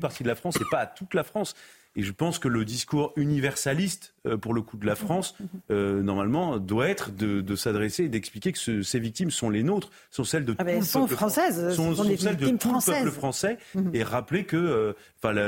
partie 0.00 0.22
de 0.22 0.28
la 0.28 0.34
France 0.34 0.56
et 0.56 0.64
pas 0.70 0.80
à 0.80 0.86
toute 0.86 1.14
la 1.14 1.22
France. 1.22 1.54
Et 1.96 2.02
je 2.02 2.12
pense 2.12 2.38
que 2.38 2.48
le 2.48 2.64
discours 2.64 3.12
universaliste, 3.16 4.14
euh, 4.26 4.36
pour 4.36 4.52
le 4.52 4.62
coup 4.62 4.76
de 4.76 4.86
la 4.86 4.96
France, 4.96 5.36
euh, 5.70 6.02
normalement, 6.02 6.58
doit 6.58 6.88
être 6.88 7.12
de, 7.14 7.54
s'adresser 7.54 8.04
et 8.04 8.08
d'expliquer 8.08 8.52
que 8.52 8.82
ces 8.82 8.98
victimes 8.98 9.30
sont 9.30 9.48
les 9.48 9.62
nôtres, 9.62 9.90
sont 10.10 10.24
celles 10.24 10.44
de 10.44 10.56
ah 10.58 10.64
ben, 10.64 10.80
tout 10.80 10.86
sont 10.86 11.02
le 11.02 11.06
peuple 11.06 11.16
françaises, 11.16 11.74
sont, 11.74 11.94
sont, 11.94 12.04
celles 12.16 12.36
de 12.36 12.48
tout 12.48 12.72
le 12.72 12.84
peuple 12.84 13.10
français, 13.10 13.58
mhm. 13.74 13.90
et 13.94 14.02
rappeler 14.02 14.44
que 14.44 14.56
euh, 14.56 14.92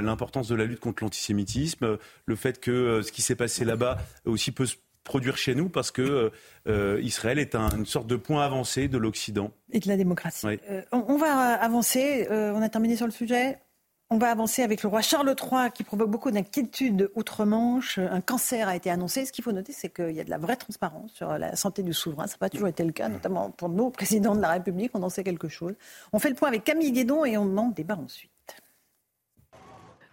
l'importance 0.01 0.49
de 0.49 0.55
la 0.55 0.64
lutte 0.64 0.80
contre 0.80 1.03
l'antisémitisme, 1.03 1.99
le 2.26 2.36
fait 2.36 2.61
que 2.61 3.03
ce 3.03 3.11
qui 3.11 3.22
s'est 3.22 3.34
passé 3.34 3.64
là-bas 3.64 3.99
aussi 4.24 4.53
peut 4.53 4.66
se 4.66 4.76
produire 5.05 5.36
chez 5.36 5.55
nous 5.55 5.68
parce 5.68 5.90
que 5.90 6.32
Israël 6.66 7.38
est 7.38 7.55
une 7.55 7.86
sorte 7.86 8.07
de 8.07 8.16
point 8.16 8.42
avancé 8.44 8.88
de 8.88 8.99
l'Occident. 8.99 9.53
Et 9.72 9.80
de 9.80 9.88
la 9.88 9.97
démocratie. 9.97 10.47
On, 10.92 11.05
on, 11.09 11.18
va 11.18 11.53
avancer. 11.55 12.26
on 12.30 12.62
a 12.62 12.68
terminé 12.68 12.97
sur 12.97 13.07
le 13.07 13.12
sujet. 13.12 13.59
On 14.09 14.18
va 14.18 14.30
avancer 14.30 14.62
avec 14.62 14.84
le 14.84 14.88
roi 14.88 15.02
Charles 15.02 15.34
III 15.36 15.72
qui 15.74 15.82
provoque 15.82 16.11
beaucoup 16.11 16.30
d'inquiétudes 16.30 17.11
outre-Manche. 17.16 17.98
Un 17.98 18.20
cancer 18.20 18.68
a 18.68 18.76
été 18.76 18.88
annoncé. 18.88 19.26
Ce 19.26 19.32
qu'il 19.32 19.42
faut 19.42 19.50
noter, 19.50 19.72
c'est 19.72 19.88
qu'il 19.88 20.12
y 20.12 20.20
a 20.20 20.24
de 20.24 20.30
la 20.30 20.38
vraie 20.38 20.54
transparence 20.54 21.11
sur 21.12 21.36
la 21.36 21.57
santé 21.57 21.82
du 21.82 21.92
souverain. 21.92 22.28
Ça 22.28 22.34
n'a 22.34 22.38
pas 22.38 22.48
toujours 22.48 22.68
été 22.68 22.84
le 22.84 22.92
cas, 22.92 23.09
notamment 23.09 23.50
pour 23.50 23.68
nos 23.68 23.90
présidents 23.90 24.36
de 24.36 24.40
la 24.40 24.50
République. 24.50 24.92
On 24.94 25.02
en 25.02 25.09
sait 25.09 25.24
quelque 25.24 25.48
chose. 25.48 25.74
On 26.12 26.20
fait 26.20 26.28
le 26.28 26.36
point 26.36 26.46
avec 26.46 26.62
Camille 26.62 26.92
Guédon 26.92 27.24
et 27.24 27.36
on 27.36 27.57
en 27.57 27.70
débat 27.70 27.96
ensuite. 27.96 28.30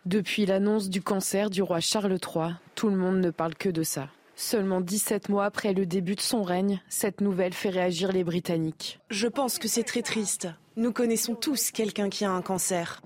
Depuis 0.08 0.48
l'annonce 0.48 0.90
du 0.90 1.04
cancer 1.04 1.52
du 1.52 1.62
roi 1.62 1.80
Charles 1.80 2.18
III, 2.18 2.56
tout 2.74 2.90
le 2.90 2.96
monde 2.96 3.20
ne 3.20 3.30
parle 3.30 3.54
que 3.54 3.70
de 3.70 3.84
ça. 3.84 4.10
Seulement 4.36 4.82
17 4.82 5.30
mois 5.30 5.46
après 5.46 5.74
le 5.74 5.86
début 5.86 6.16
de 6.16 6.22
son 6.22 6.42
règne, 6.42 6.82
cette 6.90 7.22
nouvelle 7.22 7.54
fait 7.54 7.70
réagir 7.70 8.12
les 8.12 8.24
Britanniques. 8.24 9.00
Je 9.12 9.28
pense 9.28 9.60
que 9.60 9.68
c'est 9.68 9.84
très 9.84 10.02
triste. 10.02 10.48
Nous 10.76 10.92
connaissons 10.92 11.36
tous 11.36 11.72
quelqu'un 11.72 12.10
qui 12.10 12.26
a 12.26 12.32
un 12.32 12.42
cancer. 12.42 13.02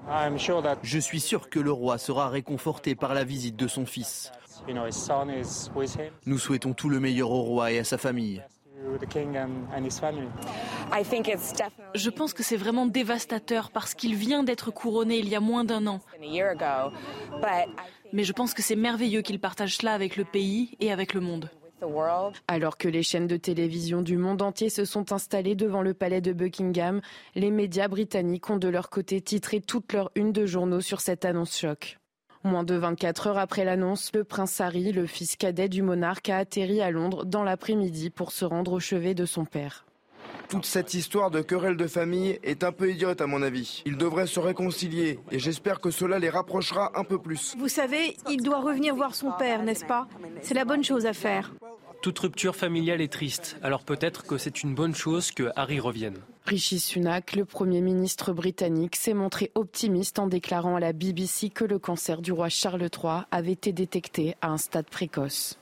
Je 0.83 0.99
suis 0.99 1.19
sûr 1.19 1.49
que 1.49 1.59
le 1.59 1.71
roi 1.71 1.97
sera 1.97 2.29
réconforté 2.29 2.95
par 2.95 3.13
la 3.13 3.23
visite 3.23 3.55
de 3.55 3.67
son 3.67 3.85
fils. 3.85 4.31
Nous 6.25 6.37
souhaitons 6.37 6.73
tout 6.73 6.89
le 6.89 6.99
meilleur 6.99 7.31
au 7.31 7.41
roi 7.41 7.71
et 7.71 7.79
à 7.79 7.83
sa 7.83 7.97
famille. 7.97 8.43
Je 11.95 12.09
pense 12.09 12.33
que 12.33 12.43
c'est 12.43 12.57
vraiment 12.57 12.85
dévastateur 12.85 13.71
parce 13.71 13.93
qu'il 13.93 14.15
vient 14.15 14.43
d'être 14.43 14.71
couronné 14.71 15.17
il 15.17 15.27
y 15.27 15.35
a 15.35 15.39
moins 15.39 15.63
d'un 15.63 15.87
an. 15.87 15.99
Mais 18.13 18.23
je 18.23 18.33
pense 18.33 18.53
que 18.53 18.61
c'est 18.61 18.75
merveilleux 18.75 19.21
qu'il 19.21 19.39
partage 19.39 19.77
cela 19.77 19.93
avec 19.93 20.15
le 20.15 20.23
pays 20.23 20.77
et 20.79 20.91
avec 20.91 21.13
le 21.13 21.21
monde. 21.21 21.49
Alors 22.47 22.77
que 22.77 22.87
les 22.87 23.03
chaînes 23.03 23.27
de 23.27 23.37
télévision 23.37 24.01
du 24.01 24.17
monde 24.17 24.41
entier 24.41 24.69
se 24.69 24.85
sont 24.85 25.11
installées 25.11 25.55
devant 25.55 25.81
le 25.81 25.93
palais 25.93 26.21
de 26.21 26.33
Buckingham, 26.33 27.01
les 27.35 27.51
médias 27.51 27.87
britanniques 27.87 28.49
ont 28.49 28.57
de 28.57 28.67
leur 28.67 28.89
côté 28.89 29.21
titré 29.21 29.61
toute 29.61 29.93
leur 29.93 30.11
une 30.15 30.31
de 30.31 30.45
journaux 30.45 30.81
sur 30.81 31.01
cette 31.01 31.25
annonce 31.25 31.57
choc. 31.57 31.99
Moins 32.43 32.63
de 32.63 32.75
24 32.75 33.27
heures 33.27 33.37
après 33.37 33.65
l'annonce, 33.65 34.11
le 34.13 34.23
prince 34.23 34.61
Harry, 34.61 34.91
le 34.91 35.05
fils 35.05 35.35
cadet 35.35 35.69
du 35.69 35.81
monarque, 35.81 36.29
a 36.29 36.37
atterri 36.37 36.81
à 36.81 36.91
Londres 36.91 37.25
dans 37.25 37.43
l'après-midi 37.43 38.09
pour 38.09 38.31
se 38.31 38.45
rendre 38.45 38.73
au 38.73 38.79
chevet 38.79 39.13
de 39.13 39.25
son 39.25 39.45
père. 39.45 39.85
Toute 40.49 40.65
cette 40.65 40.93
histoire 40.93 41.29
de 41.29 41.41
querelle 41.41 41.75
de 41.75 41.87
famille 41.87 42.39
est 42.41 42.63
un 42.63 42.71
peu 42.71 42.89
idiote 42.89 43.19
à 43.19 43.27
mon 43.27 43.41
avis. 43.41 43.83
Ils 43.85 43.97
devraient 43.97 44.27
se 44.27 44.39
réconcilier 44.39 45.19
et 45.29 45.39
j'espère 45.39 45.81
que 45.81 45.91
cela 45.91 46.19
les 46.19 46.29
rapprochera 46.29 46.91
un 46.95 47.03
peu 47.03 47.17
plus. 47.17 47.55
Vous 47.57 47.67
savez, 47.67 48.15
il 48.29 48.41
doit 48.41 48.61
revenir 48.61 48.95
voir 48.95 49.13
son 49.13 49.31
père, 49.31 49.63
n'est-ce 49.63 49.85
pas? 49.85 50.07
C'est 50.41 50.53
la 50.53 50.63
bonne 50.63 50.83
chose 50.83 51.05
à 51.05 51.13
faire. 51.13 51.53
Toute 52.01 52.19
rupture 52.19 52.55
familiale 52.55 53.01
est 53.01 53.11
triste, 53.11 53.57
alors 53.63 53.83
peut-être 53.83 54.23
que 54.23 54.37
c'est 54.37 54.63
une 54.63 54.75
bonne 54.75 54.95
chose 54.95 55.31
que 55.31 55.49
Harry 55.55 55.79
revienne. 55.79 56.17
Rishi 56.45 56.79
Sunak, 56.79 57.35
le 57.35 57.43
Premier 57.43 57.81
ministre 57.81 58.31
britannique, 58.31 58.95
s'est 58.95 59.15
montré 59.15 59.51
optimiste 59.55 60.19
en 60.19 60.27
déclarant 60.27 60.77
à 60.77 60.79
la 60.79 60.93
BBC 60.93 61.49
que 61.49 61.65
le 61.65 61.79
cancer 61.79 62.21
du 62.21 62.31
roi 62.31 62.47
Charles 62.47 62.83
III 62.83 63.23
avait 63.31 63.51
été 63.51 63.73
détecté 63.73 64.35
à 64.41 64.51
un 64.51 64.57
stade 64.57 64.89
précoce. 64.89 65.57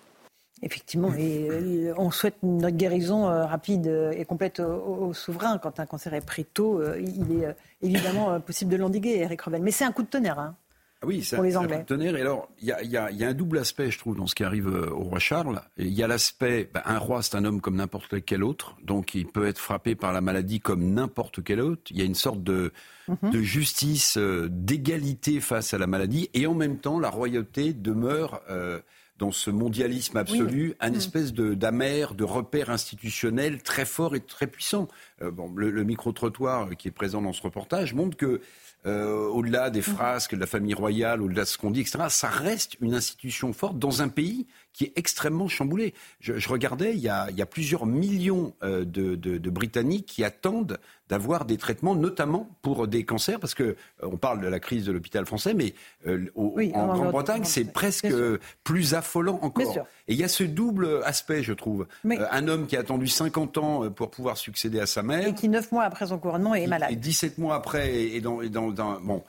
Effectivement, 0.65 1.13
et 1.13 1.47
euh, 1.49 1.93
on 1.97 2.09
souhaite 2.11 2.35
notre 2.43 2.75
guérison 2.75 3.29
euh, 3.29 3.45
rapide 3.45 3.85
et 4.17 4.25
complète 4.25 4.59
au, 4.59 5.13
souverain. 5.13 5.57
Quand 5.59 5.79
un 5.79 5.85
cancer 5.85 6.13
est 6.13 6.25
pris 6.25 6.43
tôt, 6.43 6.81
euh, 6.81 6.99
il 6.99 7.41
est 7.43 7.55
évidemment 7.81 8.39
possible 8.41 8.71
de 8.71 8.77
l'endiguer, 8.77 9.19
Eric 9.19 9.41
Revel. 9.43 9.61
Mais 9.61 9.71
c'est 9.71 9.85
un 9.85 9.91
coup 9.91 10.01
de 10.03 10.07
tonnerre. 10.07 10.39
Hein. 10.39 10.55
Oui, 11.05 11.23
ça, 11.23 11.35
pour 11.35 11.45
les 11.45 11.55
Anglais. 11.55 11.83
tenir. 11.85 12.15
Et 12.17 12.21
alors, 12.21 12.49
il 12.59 12.67
y 12.67 12.71
a, 12.71 12.81
y 12.83 12.97
a- 12.97 13.11
y 13.11 13.23
a 13.23 13.27
un 13.27 13.33
double 13.35 13.59
aspect, 13.59 13.91
je 13.91 13.99
trouve, 13.99 14.15
dans 14.17 14.25
ce 14.25 14.33
qui 14.33 14.43
arrive 14.43 14.67
euh, 14.67 14.89
au 14.89 15.03
roi 15.03 15.19
Charles. 15.19 15.61
Il 15.77 15.93
y 15.93 16.01
a 16.01 16.07
l'aspect, 16.07 16.67
ben, 16.73 16.81
un 16.83 16.97
roi, 16.97 17.21
c'est 17.21 17.35
un 17.35 17.45
homme 17.45 17.61
comme 17.61 17.75
n'importe 17.75 18.25
quel 18.25 18.43
autre, 18.43 18.75
donc 18.83 19.13
il 19.13 19.27
peut 19.27 19.45
être 19.45 19.59
frappé 19.59 19.93
par 19.93 20.13
la 20.13 20.21
maladie 20.21 20.61
comme 20.61 20.93
n'importe 20.95 21.43
quel 21.43 21.61
autre. 21.61 21.83
Il 21.91 21.97
y 21.99 22.01
a 22.01 22.05
une 22.05 22.15
sorte 22.15 22.41
de, 22.43 22.71
Mhm. 23.07 23.29
de 23.29 23.41
justice, 23.41 24.17
euh, 24.17 24.47
d'égalité 24.49 25.41
face 25.41 25.75
à 25.75 25.77
la 25.77 25.85
maladie, 25.85 26.31
et 26.33 26.47
en 26.47 26.55
même 26.55 26.77
temps, 26.79 26.99
la 26.99 27.11
royauté 27.11 27.73
demeure. 27.73 28.41
euh, 28.49 28.79
dans 29.17 29.31
ce 29.31 29.49
mondialisme 29.49 30.17
absolu, 30.17 30.75
un 30.79 30.89
Mhm. 30.89 30.95
espèce 30.95 31.33
de 31.33 31.53
d'amer, 31.53 32.13
de 32.15 32.23
repère 32.25 32.69
institutionnel 32.69 33.61
très 33.63 33.85
fort 33.85 34.15
et 34.15 34.19
très 34.19 34.47
puissant. 34.47 34.87
Euh, 35.21 35.31
bon, 35.31 35.51
le, 35.55 35.71
le 35.71 35.83
micro-trottoir 35.83 36.75
qui 36.77 36.87
est 36.89 36.91
présent 36.91 37.21
dans 37.21 37.31
ce 37.33 37.41
reportage 37.41 37.93
montre 37.93 38.17
que 38.17 38.41
euh, 38.85 39.27
au-delà 39.29 39.69
des 39.71 39.81
frasques 39.81 40.35
de 40.35 40.39
la 40.39 40.45
famille 40.45 40.73
royale, 40.75 41.21
au-delà 41.21 41.41
de 41.43 41.47
ce 41.47 41.57
qu'on 41.57 41.71
dit, 41.71 41.81
etc., 41.81 42.05
ça 42.09 42.27
reste 42.29 42.75
une 42.81 42.93
institution 42.93 43.51
forte 43.53 43.79
dans 43.79 44.01
un 44.01 44.09
pays 44.09 44.45
qui 44.75 44.83
est 44.83 44.93
extrêmement 44.97 45.47
chamboulé. 45.47 45.93
Je, 46.19 46.37
je 46.37 46.49
regardais, 46.49 46.91
il 46.93 46.99
y, 46.99 47.07
a, 47.07 47.27
il 47.31 47.37
y 47.37 47.41
a 47.41 47.45
plusieurs 47.45 47.85
millions 47.85 48.53
euh, 48.61 48.83
de, 48.83 49.15
de- 49.15 49.37
de 49.37 49.49
Britanniques 49.49 50.05
qui 50.05 50.23
attendent 50.23 50.77
d'avoir 51.07 51.45
des 51.45 51.57
traitements, 51.57 51.95
notamment 51.95 52.49
pour 52.61 52.87
des 52.87 53.05
cancers, 53.05 53.39
parce 53.39 53.53
que 53.53 53.63
euh, 53.63 53.75
on 54.01 54.17
parle 54.17 54.41
de 54.41 54.47
la 54.47 54.59
crise 54.59 54.85
de 54.85 54.91
l'hôpital 54.91 55.25
français, 55.25 55.53
mais 55.53 55.73
euh, 56.07 56.25
au- 56.35 56.51
Oui, 56.57 56.71
en 56.73 56.87
Grande-Bretagne, 56.87 57.43
c'est 57.45 57.71
presque 57.71 58.07
plus 58.63 58.93
affolant 58.95 59.39
encore. 59.43 59.77
Et 60.07 60.13
il 60.13 60.19
y 60.19 60.23
a 60.23 60.27
ce 60.27 60.43
double 60.43 61.01
aspect, 61.05 61.41
je 61.43 61.53
trouve. 61.53 61.87
Mais- 62.03 62.19
Euh, 62.19 62.25
un 62.31 62.47
homme 62.47 62.65
qui 62.67 62.75
a 62.75 62.79
attendu 62.81 63.07
50 63.07 63.57
ans 63.57 63.89
pour 63.91 64.09
pouvoir 64.11 64.35
succéder 64.37 64.79
à 64.79 64.85
sa 64.87 65.03
mère. 65.03 65.27
Et 65.27 65.33
qui, 65.33 65.47
neuf 65.47 65.71
mois 65.71 65.83
après 65.83 66.07
son 66.07 66.17
couronnement, 66.19 66.53
est 66.55 66.67
malade. 66.67 66.91
Et 66.91 66.95
17 66.97 67.37
mois 67.37 67.55
après, 67.55 67.93
et 67.95 68.19
dans, 68.21 68.41
et 68.41 68.49
dans, 68.49 68.71
dans- 68.71 68.99
bon. 68.99 69.23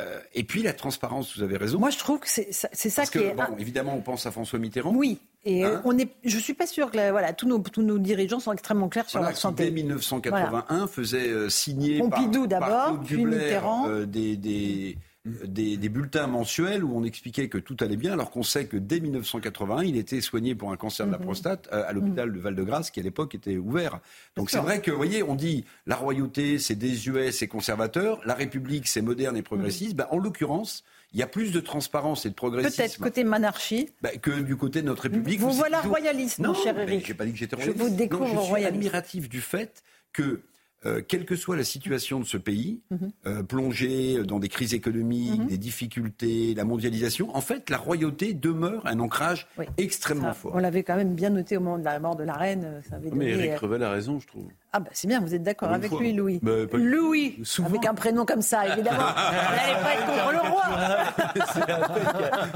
Euh, 0.00 0.18
et 0.34 0.44
puis 0.44 0.62
la 0.62 0.72
transparence, 0.72 1.36
vous 1.36 1.42
avez 1.42 1.56
raison. 1.56 1.78
Moi, 1.78 1.90
je 1.90 1.98
trouve 1.98 2.18
que 2.20 2.28
c'est 2.28 2.52
ça, 2.52 2.68
c'est 2.72 2.90
ça 2.90 3.02
Parce 3.02 3.10
qui 3.10 3.18
que, 3.18 3.24
est. 3.24 3.34
bon, 3.34 3.56
évidemment, 3.58 3.94
on 3.94 4.00
pense 4.00 4.24
à 4.26 4.30
François 4.30 4.58
Mitterrand. 4.58 4.92
Oui. 4.94 5.18
Et 5.44 5.64
Hein 5.64 5.80
on 5.84 5.96
est, 5.98 6.08
je 6.24 6.38
suis 6.38 6.54
pas 6.54 6.66
sûre 6.66 6.90
que 6.90 6.96
la- 6.96 7.12
voilà, 7.12 7.32
tous, 7.32 7.46
nos, 7.46 7.58
tous 7.60 7.82
nos 7.82 7.98
dirigeants 7.98 8.40
sont 8.40 8.52
extrêmement 8.52 8.88
clairs 8.88 9.08
sur 9.08 9.18
Voilà, 9.20 9.30
leur 9.30 9.36
qui, 9.36 9.40
santé. 9.42 9.64
dès 9.64 9.70
1981 9.70 10.86
faisait 10.86 11.28
euh, 11.28 11.48
signer 11.48 11.98
Pompidou 11.98 12.46
d'abord, 12.46 13.00
puis 13.04 13.24
Mitterrand. 13.24 13.88
euh, 13.88 14.04
des, 14.06 14.36
des, 14.36 14.96
des, 15.26 15.76
des 15.76 15.88
bulletins 15.90 16.26
mensuels 16.26 16.82
où 16.82 16.96
on 16.96 17.04
expliquait 17.04 17.48
que 17.48 17.58
tout 17.58 17.76
allait 17.80 17.96
bien, 17.98 18.12
alors 18.14 18.30
qu'on 18.30 18.42
sait 18.42 18.64
que 18.64 18.78
dès 18.78 19.00
1981, 19.00 19.84
il 19.84 19.96
était 19.98 20.20
soigné 20.22 20.54
pour 20.54 20.72
un 20.72 20.76
cancer 20.76 21.06
de 21.06 21.12
la 21.12 21.18
Mhm. 21.18 21.24
prostate 21.24 21.68
euh, 21.72 21.84
à 21.86 21.92
l'hôpital 21.92 22.32
de 22.32 22.38
Val-de-Grâce, 22.38 22.90
qui 22.90 23.00
à 23.00 23.02
l'époque 23.02 23.34
était 23.34 23.58
ouvert. 23.58 24.00
Donc 24.36 24.48
c'est 24.50 24.58
vrai 24.58 24.80
que, 24.80 24.90
vous 24.90 24.96
voyez, 24.96 25.22
on 25.22 25.34
dit 25.34 25.64
la 25.86 25.96
royauté, 25.96 26.58
c'est 26.58 26.74
désuet, 26.74 27.32
c'est 27.32 27.48
conservateur, 27.48 28.20
la 28.24 28.34
République, 28.34 28.88
c'est 28.88 29.02
moderne 29.02 29.36
et 29.36 29.42
progressiste. 29.42 29.94
Ben, 29.94 30.06
en 30.10 30.16
l'occurrence, 30.18 30.84
il 31.12 31.18
y 31.20 31.22
a 31.22 31.26
plus 31.26 31.52
de 31.52 31.60
transparence 31.60 32.24
et 32.24 32.30
de 32.30 32.34
progressisme 32.34 32.76
Peut-être 32.76 32.98
côté 32.98 33.24
monarchie. 33.24 33.90
bah, 34.00 34.10
que 34.16 34.40
du 34.40 34.56
côté 34.56 34.80
de 34.80 34.86
notre 34.86 35.02
République. 35.02 35.40
Vous 35.40 35.50
voilà 35.52 35.80
royaliste, 35.82 36.38
mon 36.38 36.48
non, 36.48 36.54
cher 36.54 36.78
Éric. 36.78 37.04
J'ai 37.06 37.14
pas 37.14 37.26
dit 37.26 37.32
que 37.32 37.38
j'étais 37.38 37.60
Je 37.60 37.72
vous 37.72 37.90
découvre 37.90 38.22
Non, 38.22 38.26
je 38.36 38.40
suis 38.40 38.48
royaliste. 38.48 38.74
admiratif 38.76 39.28
du 39.28 39.40
fait 39.42 39.82
que, 40.14 40.40
euh, 40.86 41.02
quelle 41.06 41.24
que 41.26 41.36
soit 41.36 41.56
la 41.56 41.64
situation 41.64 42.20
de 42.20 42.24
ce 42.24 42.36
pays, 42.36 42.80
Mhm. 42.90 43.10
euh, 43.26 43.42
plongé 43.42 44.22
dans 44.24 44.38
des 44.38 44.48
crises 44.48 44.72
économiques, 44.74 45.40
Mhm. 45.40 45.46
des 45.48 45.58
difficultés, 45.58 46.54
la 46.54 46.64
mondialisation, 46.64 47.34
en 47.36 47.40
fait, 47.40 47.68
la 47.70 47.76
royauté 47.76 48.32
demeure 48.34 48.86
un 48.86 48.98
ancrage 49.00 49.46
extrêmement 49.76 50.28
Ça, 50.28 50.34
fort. 50.34 50.52
on 50.54 50.58
l'avait 50.58 50.82
quand 50.82 50.96
même 50.96 51.14
bien 51.14 51.30
noté 51.30 51.56
au 51.56 51.60
moment 51.60 51.78
de 51.78 51.84
la 51.84 51.98
mort 52.00 52.16
de 52.16 52.24
la 52.24 52.34
reine. 52.34 52.62
euh, 52.64 52.80
Ça 52.88 52.96
avait 52.96 53.10
Mais 53.10 53.30
Eric 53.30 53.56
Revel 53.58 53.82
a 53.82 53.90
raison, 53.90 54.18
je 54.20 54.26
trouve. 54.26 54.48
Ah 54.72 54.78
bah 54.80 54.90
c'est 54.92 55.08
bien, 55.08 55.20
vous 55.20 55.34
êtes 55.34 55.42
d'accord 55.42 55.70
avec 55.70 55.90
fois. 55.90 56.00
lui, 56.00 56.12
Louis. 56.12 56.38
Bah, 56.42 56.52
pas- 56.70 56.76
Louis, 56.78 57.38
Souvent. 57.42 57.68
avec 57.68 57.84
un 57.86 57.94
prénom 57.94 58.24
comme 58.24 58.40
ça, 58.42 58.68
évidemment. 58.68 58.98
Vous 59.00 59.56
n'allez 59.56 59.82
pas 59.82 59.94
être 59.94 60.06
contre 60.06 60.32
le 60.32 60.48
roi. 60.48 60.62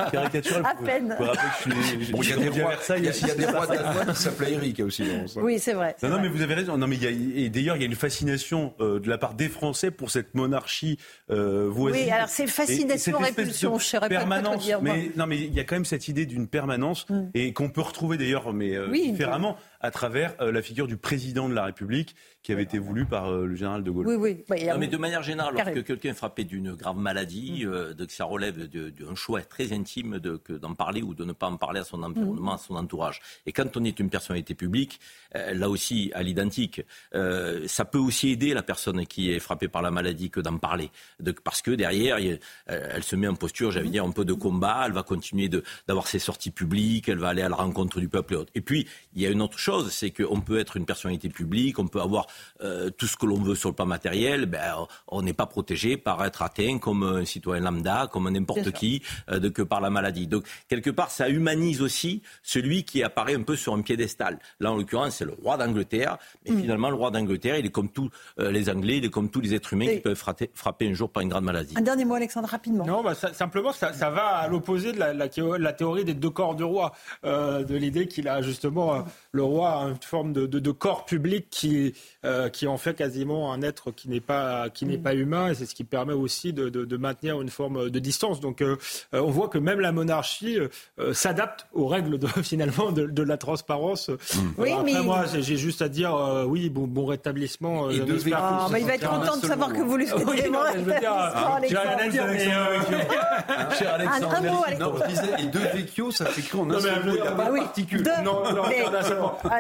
Caricatural. 0.13 0.63
À 0.65 0.75
peine. 0.85 1.17
Vous 1.19 1.25
vous 1.25 1.31
rappelez 1.31 1.49
que 1.65 1.83
je 1.83 1.87
suis- 2.05 2.13
Bon, 2.13 2.23
il 2.23 2.29
y 2.29 2.33
a 2.33 2.37
des 2.37 2.49
rois, 2.49 2.71
Versailles 2.71 3.01
il 3.01 3.27
y 3.27 3.31
a- 3.31 3.35
des 3.35 3.47
rois 3.47 3.67
ça. 3.67 3.77
danois 3.77 4.05
qui 4.15 4.23
s'appelaient 4.23 4.53
Eric 4.53 4.81
aussi. 4.81 5.05
ça. 5.27 5.41
Oui, 5.41 5.59
c'est 5.59 5.73
vrai. 5.73 5.97
Non, 6.03 6.09
non, 6.09 6.15
vrai. 6.17 6.23
mais 6.25 6.29
vous 6.29 6.43
avez 6.43 6.55
raison. 6.55 6.77
Non, 6.77 6.87
mais 6.87 6.97
il 6.97 7.03
y 7.03 7.07
a, 7.07 7.45
et 7.45 7.49
d'ailleurs, 7.51 7.77
il 7.77 7.81
y 7.81 7.85
a 7.85 7.87
une 7.89 7.95
fascination 7.95 8.75
euh, 8.81 9.01
de 9.01 9.09
la 9.09 9.19
part 9.19 9.35
des 9.35 9.49
Français 9.49 9.91
pour 9.91 10.11
cette 10.11 10.35
monarchie 10.35 10.99
euh, 11.31 11.69
voisine. 11.69 12.05
Oui, 12.05 12.11
alors 12.11 12.29
c'est 12.29 12.47
fascination, 12.47 13.19
répulsion, 13.19 13.79
je 13.79 13.85
saurais 13.85 14.09
permanence. 14.09 14.63
dire, 14.65 14.81
moi. 14.81 14.95
mais 14.95 15.11
non, 15.17 15.27
mais 15.27 15.39
il 15.39 15.53
y 15.55 15.61
a 15.61 15.65
quand 15.65 15.77
même 15.77 15.85
cette 15.85 16.09
idée 16.09 16.27
d'une 16.27 16.47
permanence 16.47 17.07
et 17.35 17.53
qu'on 17.53 17.71
peut 17.71 17.81
retrouver 17.81 18.17
d'ailleurs, 18.19 18.53
mais 18.53 18.75
euh, 18.77 18.89
Oui, 18.91 19.11
différemment, 19.13 19.57
à 19.85 19.91
travers 19.91 20.35
euh, 20.41 20.51
la 20.51 20.63
figure 20.63 20.87
du 20.87 20.97
président 20.97 21.49
de 21.49 21.55
la 21.55 21.65
République 21.67 22.17
qui 22.43 22.53
avait 22.53 22.63
été 22.63 22.79
voulu 22.79 23.07
par 23.07 23.31
euh, 23.31 23.47
le 23.47 23.55
général 23.55 23.83
de 23.85 23.91
Gaulle. 23.91 24.07
Oui, 24.07 24.15
oui. 24.17 24.45
Bah, 24.49 24.57
y 24.59 24.69
a- 24.69 24.75
Non, 24.75 24.79
mais 24.81 24.87
de 24.87 24.97
manière 24.97 25.23
générale, 25.23 25.55
lorsque 25.55 25.85
quelqu'un 25.85 26.11
est 26.11 26.15
frappé 26.15 26.45
d'une 26.45 26.75
grave 26.75 26.97
maladie, 26.99 27.65
euh, 27.65 27.95
de, 27.95 28.05
que 28.05 28.13
ça 28.13 28.25
relève 28.25 28.67
d'un 28.69 29.15
choix 29.15 29.41
très 29.43 29.73
intime 29.73 30.19
de- 30.19 30.41
d'en 30.59 30.75
parler 30.75 31.03
ou 31.03 31.15
de 31.15 31.25
ne 31.25 31.33
pas 31.33 31.47
en 31.49 31.57
parler 31.57 31.81
à 31.81 31.85
son 31.85 32.03
environnement, 32.03 32.55
à 32.55 32.59
son 32.59 32.77
entourage. 32.77 33.21
Et 33.47 33.53
quand 33.53 33.77
on 33.77 33.85
est 33.85 33.99
une 34.01 34.11
personnalité 34.11 34.55
publique, 34.55 35.01
euh, 35.37 35.53
là 35.55 35.69
aussi, 35.71 36.11
à 36.15 36.23
l'identique, 36.23 36.83
euh, 37.15 37.65
ça 37.67 37.85
peut 37.85 37.99
aussi 37.99 38.31
aider 38.31 38.55
la 38.55 38.63
personne 38.63 39.07
qui 39.07 39.31
est 39.31 39.39
frappée 39.39 39.69
par 39.69 39.83
la 39.83 39.91
maladie 39.91 40.31
que 40.31 40.41
d'en 40.41 40.59
parler. 40.59 40.91
De- 41.21 41.33
parce 41.33 41.61
que 41.63 41.71
derrière, 41.71 42.19
il 42.19 42.39
euh, 42.71 42.89
elle 42.95 43.03
se 43.05 43.17
met 43.17 43.27
en 43.29 43.35
posture, 43.37 43.71
j'allais 43.71 43.89
dire, 43.91 44.05
un 44.05 44.11
peu 44.13 44.25
de 44.25 44.33
combat, 44.35 44.85
elle 44.87 44.93
va 44.93 45.03
continuer 45.03 45.49
d'avoir 45.89 46.07
ses 46.07 46.19
sorties 46.19 46.51
publiques, 46.51 47.09
elle 47.09 47.19
va 47.19 47.29
aller 47.29 47.43
à 47.43 47.49
la 47.49 47.57
rencontre 47.57 48.01
du 48.01 48.09
peuple 48.09 48.35
et 48.35 48.37
autres. 48.37 48.53
Et 48.55 48.61
puis, 48.61 48.87
il 49.15 49.23
y 49.23 49.27
a 49.27 49.31
une 49.31 49.43
autre 49.43 49.59
chose, 49.59 49.74
c'est 49.91 50.11
qu'on 50.11 50.41
peut 50.41 50.59
être 50.59 50.77
une 50.77 50.87
personnalité 50.87 51.29
publique, 51.29 51.79
on 51.79 51.87
peut 51.87 52.01
avoir 52.01 52.27
euh, 52.63 52.91
tout 52.91 53.07
ce 53.07 53.17
que 53.17 53.27
l'on 53.27 53.41
veut 53.41 53.55
sur 53.55 53.69
le 53.71 53.75
plan 53.75 53.87
matériel, 53.87 54.47
ben, 54.47 54.75
on 55.09 55.23
n'est 55.23 55.33
pas 55.33 55.47
protégé 55.47 55.97
par 55.97 56.25
être 56.25 56.43
atteint 56.43 56.79
comme 56.79 57.03
un 57.03 57.25
citoyen 57.25 57.63
lambda, 57.63 58.09
comme 58.13 58.29
n'importe 58.31 58.71
qui, 58.73 59.03
euh, 59.31 59.39
de, 59.39 59.49
que 59.49 59.63
par 59.63 59.81
la 59.81 59.91
maladie. 59.91 60.27
Donc, 60.27 60.45
quelque 60.69 60.91
part, 60.91 61.11
ça 61.11 61.29
humanise 61.29 61.83
aussi 61.83 62.23
celui 62.43 62.85
qui 62.85 63.03
apparaît 63.03 63.35
un 63.35 63.43
peu 63.43 63.57
sur 63.57 63.75
un 63.75 63.83
piédestal. 63.83 64.39
Là, 64.61 64.73
en 64.73 64.77
l'occurrence, 64.77 65.17
c'est 65.17 65.25
le 65.25 65.33
roi 65.43 65.57
d'Angleterre, 65.57 66.19
mais 66.45 66.53
Mm. 66.55 66.61
finalement, 66.61 66.89
le 66.91 66.97
roi 66.97 67.11
d'Angleterre, 67.11 67.57
il 67.59 67.67
est 67.67 67.71
comme 67.71 67.89
tous 67.91 68.11
euh, 68.39 68.51
les 68.51 68.69
Anglais, 68.71 68.99
il 68.99 69.05
est 69.05 69.11
comme 69.11 69.31
tous 69.31 69.41
les 69.41 69.55
êtres 69.55 69.73
humains 69.73 69.87
Et- 69.87 69.97
qui 69.97 70.01
peuvent 70.03 70.15
frapper, 70.17 70.51
frapper 70.55 70.89
un 70.89 70.95
jour 70.95 71.11
par 71.11 71.23
une 71.23 71.29
grande 71.29 71.45
maladie. 71.45 71.75
Un 71.77 71.83
dernier 71.83 72.05
mot, 72.05 72.15
Alexandre, 72.15 72.49
rapidement. 72.49 72.85
Non, 72.87 73.03
bah, 73.03 73.15
ça- 73.15 73.33
simplement, 73.33 73.73
ça, 73.73 73.93
ça 73.93 74.11
va 74.11 74.27
à 74.27 74.49
l'opposé 74.49 74.93
de 74.93 74.99
la, 74.99 75.13
la 75.15 75.29
théo- 75.29 75.57
la 75.57 75.73
théorie 75.73 76.05
des 76.05 76.15
deux 76.15 76.31
corps 76.31 76.55
de 76.55 76.65
roi, 76.65 76.93
euh, 77.25 77.65
de 77.65 77.75
l'idée 77.77 78.07
qu'il 78.09 78.29
a 78.29 78.43
justement 78.43 78.95
euh, 78.95 79.01
le 79.33 79.43
roi 79.43 79.64
a 79.67 79.83
une 79.89 79.97
forme 80.01 80.33
de, 80.33 80.47
de- 80.47 80.59
de 80.59 80.71
corps 80.71 81.05
public 81.05 81.49
qui, 81.51 81.95
euh, 82.25 82.49
qui 82.49 82.67
en 82.67 82.79
fait 82.79 82.95
quasiment 82.95 83.53
un 83.53 83.63
être 83.63 83.91
qui 83.91 84.09
n'est 84.09 84.21
pas 84.21 84.69
qui 84.71 84.87
n'est 84.87 84.99
pas 84.99 85.15
humain, 85.15 85.51
et 85.51 85.55
c'est 85.55 85.67
ce 85.67 85.75
qui 85.75 85.85
permet 85.85 86.13
aussi 86.13 86.53
de, 86.53 86.69
de- 86.69 86.85
de 86.85 86.97
maintenir 86.97 87.41
une 87.41 87.49
forme 87.51 87.91
de 87.91 87.99
distance. 87.99 88.41
Donc, 88.41 88.63
euh, 88.63 88.77
euh, 89.15 89.21
on 89.21 89.31
voit 89.31 89.49
que 89.49 89.59
même 89.59 89.81
la 89.81 89.93
monarchie 89.93 90.59
euh, 90.99 91.13
s'adapte 91.15 91.67
aux 91.73 91.87
règles 91.87 92.19
de, 92.19 92.27
finalement 92.43 92.93
de, 92.93 93.07
de 93.07 93.23
la 93.23 93.37
transparence. 93.37 94.11
Oui, 94.59 94.73
après, 94.73 94.85
mais- 94.93 95.03
moi, 95.03 95.25
j'ai 95.33 95.43
j'ai 95.43 95.57
juste 95.57 95.83
à 95.83 95.89
dire 95.89 96.15
euh, 96.15 96.45
oui, 96.45 96.71
bon, 96.71 96.87
bon 96.87 97.07
rétablissement. 97.07 97.89
euh, 97.89 98.05
que 98.05 98.35
Ah, 98.35 98.67
bah, 98.71 98.79
il 98.79 98.87
va 98.87 98.95
être 98.95 99.13
un 99.13 99.21
content 99.21 99.37
de 99.37 99.47
savoir 99.47 99.71
mot. 99.71 99.77
que 99.77 99.83
vous 99.83 99.97
lui 99.97 100.07
souhaitez 100.07 100.25
Oui, 100.27 100.43
des 100.43 100.49
un 100.49 100.55
Cher 103.79 103.95
Alexandre, 103.95 104.35
un 104.35 104.41
mot, 104.41 104.43
merci. 104.43 104.65
Alexandre. 104.67 104.81
Non, 104.81 104.95
je 105.03 105.09
disais, 105.09 105.33
et 105.41 105.47
deux 105.47 105.59
vecchios, 105.59 106.11
ça 106.11 106.27
s'écrit 106.33 106.59
en 106.59 106.63
un 106.63 106.67
Non, 106.67 106.75
mais 106.77 106.81
seul 106.83 107.05
mot, 107.05 107.13
il 107.17 107.21
n'y 107.23 107.29
a 107.29 107.33
pas 107.33 107.51
de 107.51 107.59
particule. 107.59 108.03
deux. 108.03 108.11
Non, 108.25 108.43
non. 108.53 108.63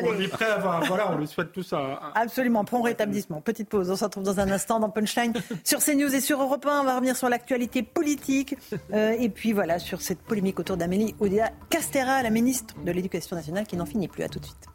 On 0.02 0.20
est 0.20 0.28
prêt 0.28 0.46
à 0.46 0.58
voir. 0.58 0.84
Voilà, 0.84 1.12
on 1.12 1.18
lui 1.18 1.26
souhaite 1.26 1.52
tous 1.52 1.72
un, 1.72 1.78
un- 1.78 2.12
Absolument, 2.14 2.64
prompt 2.64 2.82
rétablissement. 2.82 3.40
Petite 3.40 3.68
pause, 3.68 3.90
on 3.90 3.96
se 3.96 4.04
retrouve 4.04 4.22
dans 4.24 4.40
un 4.40 4.50
instant 4.50 4.80
dans 4.80 4.90
Punchline 4.90 5.32
sur 5.64 5.78
CNews 5.80 6.14
et 6.14 6.20
sur 6.20 6.40
Europe 6.42 6.66
1. 6.66 6.80
On 6.80 6.84
va 6.84 6.94
revenir 6.96 7.16
sur 7.16 7.28
l'actualité 7.28 7.82
politique 7.82 8.56
euh, 8.92 9.14
et 9.18 9.28
puis 9.28 9.52
voilà, 9.52 9.78
sur 9.78 10.00
cette 10.00 10.20
polémique 10.20 10.58
autour 10.58 10.76
d'Amélie 10.76 11.14
Oudéa 11.20 11.50
Castera, 11.70 12.22
la 12.22 12.30
ministre 12.30 12.74
de 12.84 12.90
l'Éducation 12.92 13.36
nationale 13.36 13.66
qui 13.66 13.76
n'en 13.76 13.86
finit 13.86 14.08
plus. 14.08 14.22
À 14.24 14.28
tout 14.28 14.38
de 14.40 14.44
suite. 14.46 14.68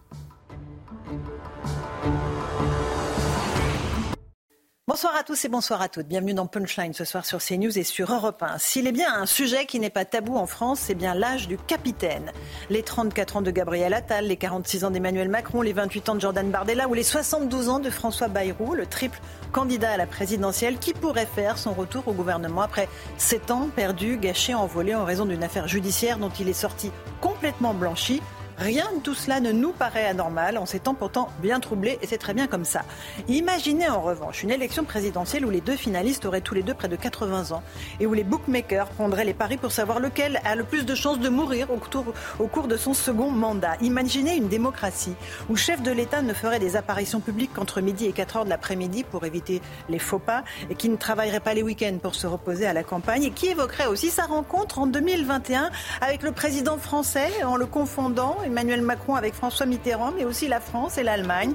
Bonsoir 4.89 5.15
à 5.15 5.21
tous 5.21 5.45
et 5.45 5.49
bonsoir 5.49 5.83
à 5.83 5.87
toutes. 5.87 6.07
Bienvenue 6.07 6.33
dans 6.33 6.47
Punchline 6.47 6.95
ce 6.95 7.05
soir 7.05 7.23
sur 7.23 7.37
CNews 7.37 7.77
et 7.77 7.83
sur 7.83 8.11
Europe 8.11 8.41
1. 8.41 8.57
S'il 8.57 8.87
est 8.87 8.91
bien 8.91 9.13
un 9.13 9.27
sujet 9.27 9.67
qui 9.67 9.79
n'est 9.79 9.91
pas 9.91 10.03
tabou 10.03 10.35
en 10.35 10.47
France, 10.47 10.79
c'est 10.79 10.95
bien 10.95 11.13
l'âge 11.13 11.47
du 11.47 11.59
capitaine. 11.59 12.31
Les 12.71 12.81
34 12.81 13.37
ans 13.37 13.41
de 13.43 13.51
Gabriel 13.51 13.93
Attal, 13.93 14.25
les 14.25 14.35
46 14.35 14.85
ans 14.85 14.89
d'Emmanuel 14.89 15.29
Macron, 15.29 15.61
les 15.61 15.73
28 15.73 16.09
ans 16.09 16.15
de 16.15 16.21
Jordan 16.21 16.49
Bardella 16.49 16.87
ou 16.87 16.95
les 16.95 17.03
72 17.03 17.69
ans 17.69 17.77
de 17.77 17.91
François 17.91 18.29
Bayrou, 18.29 18.73
le 18.73 18.87
triple 18.87 19.21
candidat 19.51 19.91
à 19.91 19.97
la 19.97 20.07
présidentielle 20.07 20.79
qui 20.79 20.93
pourrait 20.93 21.27
faire 21.27 21.59
son 21.59 21.75
retour 21.75 22.07
au 22.07 22.13
gouvernement 22.13 22.61
après 22.61 22.89
7 23.19 23.51
ans 23.51 23.69
perdus, 23.75 24.17
gâchés, 24.17 24.55
envolés 24.55 24.95
en 24.95 25.05
raison 25.05 25.27
d'une 25.27 25.43
affaire 25.43 25.67
judiciaire 25.67 26.17
dont 26.17 26.31
il 26.39 26.49
est 26.49 26.53
sorti 26.53 26.91
complètement 27.21 27.75
blanchi? 27.75 28.23
Rien 28.59 28.87
de 28.93 28.99
tout 29.01 29.13
cela 29.13 29.39
ne 29.39 29.53
nous 29.53 29.71
paraît 29.71 30.05
anormal 30.05 30.57
en 30.57 30.65
ces 30.65 30.79
pourtant 30.79 31.29
bien 31.41 31.61
troublés 31.61 31.97
et 32.01 32.07
c'est 32.07 32.17
très 32.17 32.33
bien 32.33 32.47
comme 32.47 32.65
ça. 32.65 32.81
Imaginez 33.27 33.87
en 33.87 34.01
revanche 34.01 34.43
une 34.43 34.51
élection 34.51 34.83
présidentielle 34.83 35.45
où 35.45 35.49
les 35.49 35.61
deux 35.61 35.77
finalistes 35.77 36.25
auraient 36.25 36.41
tous 36.41 36.55
les 36.55 36.63
deux 36.63 36.73
près 36.73 36.89
de 36.89 36.95
80 36.97 37.51
ans 37.51 37.63
et 37.99 38.05
où 38.05 38.13
les 38.13 38.23
bookmakers 38.23 38.87
prendraient 38.87 39.23
les 39.23 39.33
paris 39.33 39.57
pour 39.57 39.71
savoir 39.71 39.99
lequel 39.99 40.41
a 40.43 40.55
le 40.55 40.65
plus 40.65 40.85
de 40.85 40.93
chances 40.95 41.19
de 41.19 41.29
mourir 41.29 41.67
au 41.71 42.47
cours 42.47 42.67
de 42.67 42.75
son 42.75 42.93
second 42.93 43.31
mandat. 43.31 43.77
Imaginez 43.81 44.35
une 44.35 44.49
démocratie 44.49 45.15
où 45.47 45.53
le 45.53 45.57
chef 45.57 45.81
de 45.81 45.91
l'État 45.91 46.21
ne 46.21 46.33
ferait 46.33 46.59
des 46.59 46.75
apparitions 46.75 47.21
publiques 47.21 47.53
qu'entre 47.53 47.79
midi 47.79 48.07
et 48.07 48.11
4 48.11 48.37
heures 48.37 48.45
de 48.45 48.49
l'après-midi 48.49 49.03
pour 49.03 49.25
éviter 49.25 49.61
les 49.87 49.99
faux 49.99 50.19
pas 50.19 50.43
et 50.69 50.75
qui 50.75 50.89
ne 50.89 50.97
travaillerait 50.97 51.39
pas 51.39 51.53
les 51.53 51.63
week-ends 51.63 51.99
pour 52.01 52.15
se 52.15 52.27
reposer 52.27 52.65
à 52.65 52.73
la 52.73 52.83
campagne 52.83 53.23
et 53.23 53.31
qui 53.31 53.47
évoquerait 53.47 53.87
aussi 53.87 54.09
sa 54.09 54.25
rencontre 54.25 54.79
en 54.79 54.87
2021 54.87 55.69
avec 56.01 56.23
le 56.23 56.31
président 56.31 56.77
français 56.77 57.29
en 57.45 57.55
le 57.55 57.65
confondant 57.65 58.37
Emmanuel 58.49 58.81
Macron 58.81 59.15
avec 59.15 59.33
François 59.33 59.65
Mitterrand, 59.65 60.11
mais 60.11 60.25
aussi 60.25 60.47
la 60.47 60.59
France 60.59 60.97
et 60.97 61.03
l'Allemagne. 61.03 61.53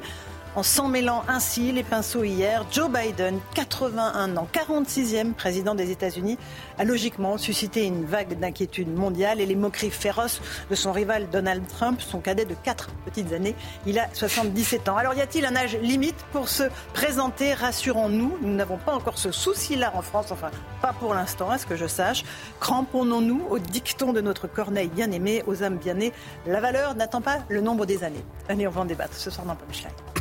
En 0.57 0.62
s'en 0.62 0.86
mêlant 0.86 1.24
ainsi 1.26 1.72
les 1.72 1.82
pinceaux 1.82 2.22
hier, 2.22 2.64
Joe 2.70 2.88
Biden, 2.88 3.40
81 3.55 4.36
ans, 4.36 4.46
46e 4.52 5.32
président 5.32 5.74
des 5.74 5.90
États-Unis, 5.90 6.38
a 6.78 6.84
logiquement 6.84 7.38
suscité 7.38 7.84
une 7.84 8.05
vague 8.05 8.38
d'inquiétude 8.38 8.88
mondiale 8.96 9.40
et 9.40 9.46
les 9.46 9.57
moqueries 9.57 9.90
féroces 9.90 10.40
de 10.70 10.76
son 10.76 10.92
rival 10.92 11.28
Donald 11.28 11.66
Trump, 11.66 12.00
son 12.00 12.20
cadet 12.20 12.44
de 12.44 12.55
4 12.55 12.90
petites 13.05 13.32
années. 13.32 13.57
Il 13.84 13.98
a 13.98 14.07
77 14.12 14.88
ans. 14.88 14.96
Alors 14.96 15.14
y 15.14 15.20
a-t-il 15.20 15.44
un 15.44 15.57
âge 15.57 15.76
limite 15.82 16.24
pour 16.30 16.48
se 16.48 16.62
présenter? 16.92 17.52
Rassurons-nous, 17.52 18.38
nous 18.40 18.55
n'avons 18.55 18.76
pas 18.76 18.94
encore 18.94 19.18
ce 19.18 19.32
souci-là 19.32 19.90
en 19.96 20.02
France, 20.02 20.30
enfin 20.30 20.52
pas 20.80 20.92
pour 20.92 21.14
l'instant, 21.14 21.50
à 21.50 21.59
ce 21.59 21.66
que 21.66 21.74
je 21.74 21.88
sache. 21.88 22.22
Cramponnons-nous 22.61 23.44
au 23.50 23.59
dicton 23.59 24.12
de 24.12 24.20
notre 24.20 24.46
Corneille 24.46 24.86
bien-aimé, 24.86 25.42
aux 25.48 25.64
âmes 25.64 25.78
bien 25.78 25.94
nées. 25.94 26.12
La 26.46 26.61
valeur 26.61 26.94
n'attend 26.94 27.22
pas 27.22 27.38
le 27.48 27.61
nombre 27.61 27.86
des 27.86 28.05
années. 28.05 28.24
Allez, 28.48 28.68
on 28.68 28.70
va 28.70 28.82
en 28.82 28.84
débattre 28.84 29.16
ce 29.16 29.30
soir 29.30 29.44
dans 29.48 29.57
Punchline. 29.57 30.13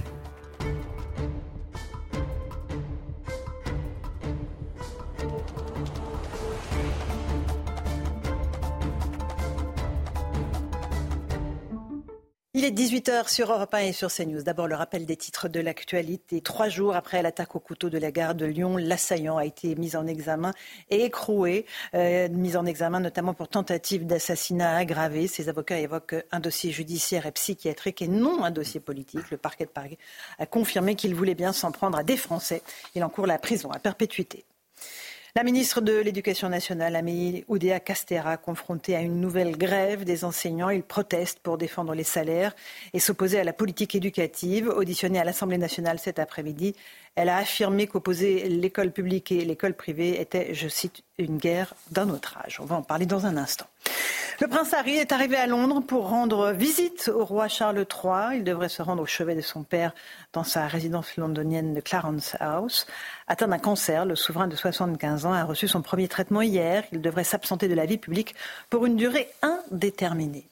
Il 12.56 12.66
est 12.66 12.70
18h 12.70 13.34
sur 13.34 13.52
Europe 13.52 13.74
1 13.74 13.80
et 13.80 13.94
sur 13.94 14.14
CNews. 14.14 14.44
D'abord, 14.44 14.68
le 14.68 14.76
rappel 14.76 15.08
des 15.08 15.16
titres 15.16 15.48
de 15.48 15.60
l'actualité. 15.60 16.40
Trois 16.40 16.70
jours 16.70 16.96
après 16.96 17.24
l'attaque 17.24 17.56
au 17.56 17.60
couteau 17.60 17.90
de 17.90 17.98
la 17.98 18.12
gare 18.12 18.36
de 18.36 18.46
Lyon, 18.46 18.78
l'assaillant 18.78 19.38
a 19.38 19.46
été 19.46 19.74
mis 19.74 19.96
en 19.96 20.06
examen 20.06 20.54
et 20.92 21.04
écroué. 21.04 21.66
Euh, 21.96 22.30
mis 22.30 22.56
en 22.56 22.68
examen 22.68 23.00
notamment 23.00 23.34
pour 23.34 23.48
tentative 23.48 24.06
d'assassinat 24.06 24.78
aggravé. 24.78 25.26
Ses 25.26 25.50
avocats 25.50 25.80
évoquent 25.80 26.24
un 26.32 26.40
dossier 26.40 26.72
judiciaire 26.72 27.26
et 27.26 27.32
psychiatrique 27.32 28.04
et 28.04 28.08
non 28.08 28.44
un 28.44 28.52
dossier 28.52 28.80
politique. 28.80 29.32
Le 29.32 29.38
parquet 29.38 29.66
de 29.66 29.72
Paris 29.72 29.98
a 30.38 30.46
confirmé 30.46 30.94
qu'il 30.94 31.16
voulait 31.16 31.34
bien 31.34 31.54
s'en 31.54 31.72
prendre 31.72 31.98
à 31.98 32.04
des 32.04 32.18
Français. 32.18 32.62
Il 32.94 33.04
encourt 33.04 33.26
la 33.26 33.40
prison 33.40 33.72
à 33.72 33.80
perpétuité. 33.80 34.46
La 35.36 35.42
ministre 35.42 35.82
de 35.82 35.98
l'Éducation 35.98 36.48
nationale, 36.48 36.96
Amélie 36.96 37.44
Oudéa 37.48 37.80
Castera, 37.80 38.38
confrontée 38.38 38.96
à 38.96 39.02
une 39.02 39.20
nouvelle 39.20 39.58
grève 39.58 40.04
des 40.04 40.26
enseignants. 40.26 40.70
Ils 40.70 40.84
protestent 40.84 41.40
pour 41.40 41.58
défendre 41.58 41.96
les 41.96 42.04
salaires 42.04 42.56
et 42.94 43.00
s'opposer 43.00 43.40
à 43.40 43.44
la 43.44 43.52
politique 43.52 43.96
éducative. 43.96 44.70
Auditionnée 44.70 45.18
à 45.18 45.24
l'Assemblée 45.24 45.58
nationale 45.58 45.98
cet 45.98 46.20
après-midi, 46.20 46.76
elle 47.16 47.30
a 47.30 47.38
affirmé 47.38 47.88
qu'opposer 47.88 48.50
l'école 48.50 48.92
publique 48.92 49.32
et 49.32 49.46
l'école 49.46 49.74
privée 49.74 50.20
était, 50.20 50.54
je 50.54 50.68
cite, 50.68 51.04
une 51.18 51.38
guerre 51.38 51.74
d'un 51.92 52.10
autre 52.10 52.38
âge. 52.44 52.60
On 52.60 52.66
va 52.66 52.76
en 52.76 52.82
parler 52.82 53.06
dans 53.06 53.26
un 53.26 53.38
instant. 53.38 53.68
Le 54.42 54.48
prince 54.48 54.74
Harry 54.74 54.98
est 54.98 55.12
arrivé 55.12 55.38
à 55.38 55.46
Londres 55.46 55.82
pour 55.82 56.10
rendre 56.10 56.52
visite 56.52 57.12
au 57.14 57.24
roi 57.24 57.48
Charles 57.48 57.78
III. 57.78 58.38
Il 58.38 58.44
devrait 58.44 58.68
se 58.68 58.82
rendre 58.82 59.04
au 59.04 59.06
chevet 59.06 59.36
de 59.36 59.42
son 59.42 59.64
père 59.64 59.94
dans 60.34 60.44
sa 60.44 60.66
résidence 60.66 61.16
londonienne 61.18 61.76
de 61.76 61.82
Clarence 61.82 62.36
House. 62.40 62.88
Atteint 63.28 63.48
d'un 63.48 63.60
cancer, 63.60 64.06
le 64.06 64.16
souverain 64.16 64.48
de 64.48 64.56
75 64.56 65.28
ans 65.28 65.34
a 65.34 65.44
reçu 65.44 65.68
son 65.68 65.84
premier 65.84 66.08
traitement 66.08 66.42
hier. 66.42 66.84
Il 66.92 67.02
devrait 67.02 67.24
s'absenter 67.24 67.68
de 67.68 67.76
la 67.76 67.86
vie 67.86 68.00
publique 68.00 68.34
pour 68.72 68.88
une 68.88 68.96
durée 68.96 69.30
indéterminée. 69.44 70.48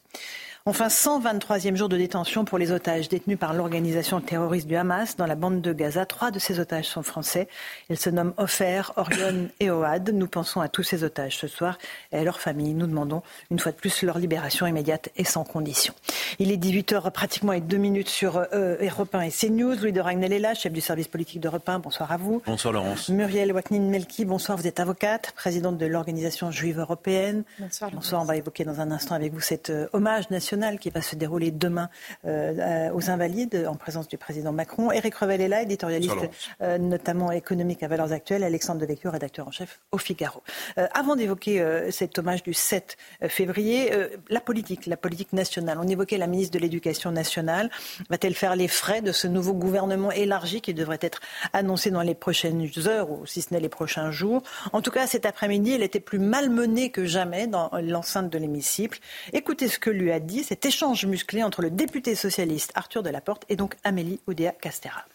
Enfin, 0.68 0.90
123e 0.90 1.76
jour 1.76 1.90
de 1.90 1.98
détention 1.98 2.46
pour 2.46 2.60
les 2.60 2.72
otages 2.72 3.10
détenus 3.10 3.40
par 3.40 3.56
l'organisation 3.56 4.22
terroriste 4.22 4.68
du 4.68 4.76
Hamas 4.76 5.18
dans 5.18 5.26
la 5.26 5.34
bande 5.34 5.60
de 5.60 5.74
Gaza. 5.74 6.06
Trois 6.06 6.30
de 6.30 6.38
ces 6.38 6.60
otages 6.60 6.88
sont 6.88 7.02
français. 7.02 7.48
Ils 7.90 7.98
se 7.98 8.12
nomment 8.12 8.36
Ofer, 8.38 8.84
Orion 8.96 9.50
et 9.60 9.72
Oad. 9.72 10.12
Nous 10.14 10.28
pensons 10.28 10.62
à 10.62 10.70
tous 10.70 10.84
ces 10.84 11.04
otages 11.04 11.36
ce 11.38 11.48
soir 11.48 11.80
et 12.12 12.20
à 12.20 12.24
leurs 12.24 12.40
familles. 12.40 12.76
Nous 12.76 12.86
demandons 12.86 13.24
une 13.50 13.58
fois 13.58 13.72
de 13.72 13.78
plus 13.78 14.04
leur 14.04 14.20
libération 14.20 14.68
immédiate 14.68 15.10
et 15.18 15.24
sans 15.24 15.44
condition. 15.44 15.96
Il 16.38 16.52
est 16.52 16.58
18h 16.58 17.10
pratiquement 17.10 17.54
et 17.54 17.62
deux 17.62 17.78
minutes 17.78 18.10
sur 18.10 18.38
euh, 18.54 18.78
Europe 18.82 19.16
1 19.16 19.22
et 19.22 19.32
CNews. 19.32 19.78
Louis 19.82 19.92
de 19.92 20.00
Ragnel 20.00 20.32
est 20.32 20.38
là, 20.38 20.54
chef 20.54 20.72
du 20.72 20.82
service 20.82 21.08
politique 21.08 21.40
d'Europe 21.40 21.68
1. 21.68 21.80
Bonsoir 21.80 22.12
à 22.12 22.18
vous. 22.18 22.40
Bonsoir 22.46 22.72
Laurence. 22.72 23.10
Muriel 23.10 23.52
Waknin-Melki, 23.52 24.26
bonsoir. 24.26 24.60
Vous 24.60 24.68
êtes 24.68 24.80
avocate, 24.80 25.32
présidente 25.32 25.80
de 25.80 25.88
l'organisation 25.88 26.52
juive 26.52 26.78
européenne. 26.78 27.46
Bonsoir. 27.58 27.90
Bonsoir. 27.90 28.22
On 28.22 28.26
va 28.26 28.38
évoquer 28.38 28.64
dans 28.64 28.80
un 28.80 28.92
instant 28.92 29.16
avec 29.16 29.34
vous 29.34 29.40
cet 29.40 29.72
euh, 29.72 29.88
hommage 29.94 30.30
national 30.30 30.51
qui 30.80 30.90
va 30.90 31.02
se 31.02 31.16
dérouler 31.16 31.50
demain 31.50 31.90
euh, 32.26 32.92
aux 32.94 33.10
Invalides 33.10 33.66
en 33.70 33.76
présence 33.76 34.10
du 34.10 34.18
président 34.18 34.52
Macron. 34.52 34.92
Éric 34.92 35.16
Revel 35.16 35.40
est 35.40 35.48
là, 35.48 35.62
éditorialiste 35.62 36.30
euh, 36.62 36.78
notamment 36.78 37.32
économique 37.32 37.84
à 37.84 37.88
Valeurs 37.88 38.12
Actuelles. 38.12 38.44
Alexandre 38.44 38.82
Devecchio, 38.82 39.12
rédacteur 39.12 39.48
en 39.48 39.52
chef 39.52 39.80
au 39.92 39.98
Figaro. 39.98 40.44
Euh, 40.78 40.88
avant 40.94 41.16
d'évoquer 41.16 41.64
cet 41.90 42.20
hommage 42.20 42.44
du 42.44 42.54
7 42.54 42.98
février, 43.28 43.92
la 44.30 44.42
politique, 44.42 44.88
la 44.88 44.98
politique 44.98 45.32
nationale. 45.32 45.78
On 45.82 45.88
évoquait 45.88 46.18
la 46.18 46.28
ministre 46.28 46.54
de 46.54 46.60
l'Éducation 46.60 47.12
nationale. 47.12 47.70
Va-t-elle 48.10 48.36
faire 48.36 48.56
les 48.56 48.68
frais 48.68 49.02
de 49.02 49.12
ce 49.12 49.28
nouveau 49.28 49.54
gouvernement 49.54 50.12
élargi 50.12 50.60
qui 50.60 50.74
devrait 50.74 51.00
être 51.02 51.22
annoncé 51.54 51.92
dans 51.92 52.02
les 52.02 52.16
prochaines 52.16 52.70
heures 52.88 53.10
ou 53.10 53.26
si 53.26 53.42
ce 53.42 53.54
n'est 53.54 53.60
les 53.60 53.70
prochains 53.70 54.12
jours? 54.12 54.44
En 54.74 54.82
tout 54.82 54.92
cas, 54.92 55.08
cet 55.08 55.26
après-midi, 55.26 55.74
elle 55.74 55.84
était 55.84 56.00
plus 56.00 56.20
malmenée 56.20 56.92
que 56.92 57.06
jamais 57.06 57.48
dans 57.48 57.70
l'enceinte 57.82 58.30
de 58.30 58.38
l'hémicycle. 58.38 59.00
Écoutez 59.34 59.68
ce 59.68 59.80
que 59.80 59.90
lui 59.90 60.12
a 60.12 60.20
dit 60.20 60.41
cet 60.44 60.66
échange 60.66 61.06
musclé 61.06 61.44
entre 61.44 61.62
le 61.62 61.70
député 61.70 62.16
socialiste 62.16 62.72
Arthur 62.76 63.04
Delaporte 63.04 63.46
et 63.50 63.56
donc 63.56 63.76
Amélie 63.84 64.20
Oudéa 64.28 64.52
Castera. 64.52 65.06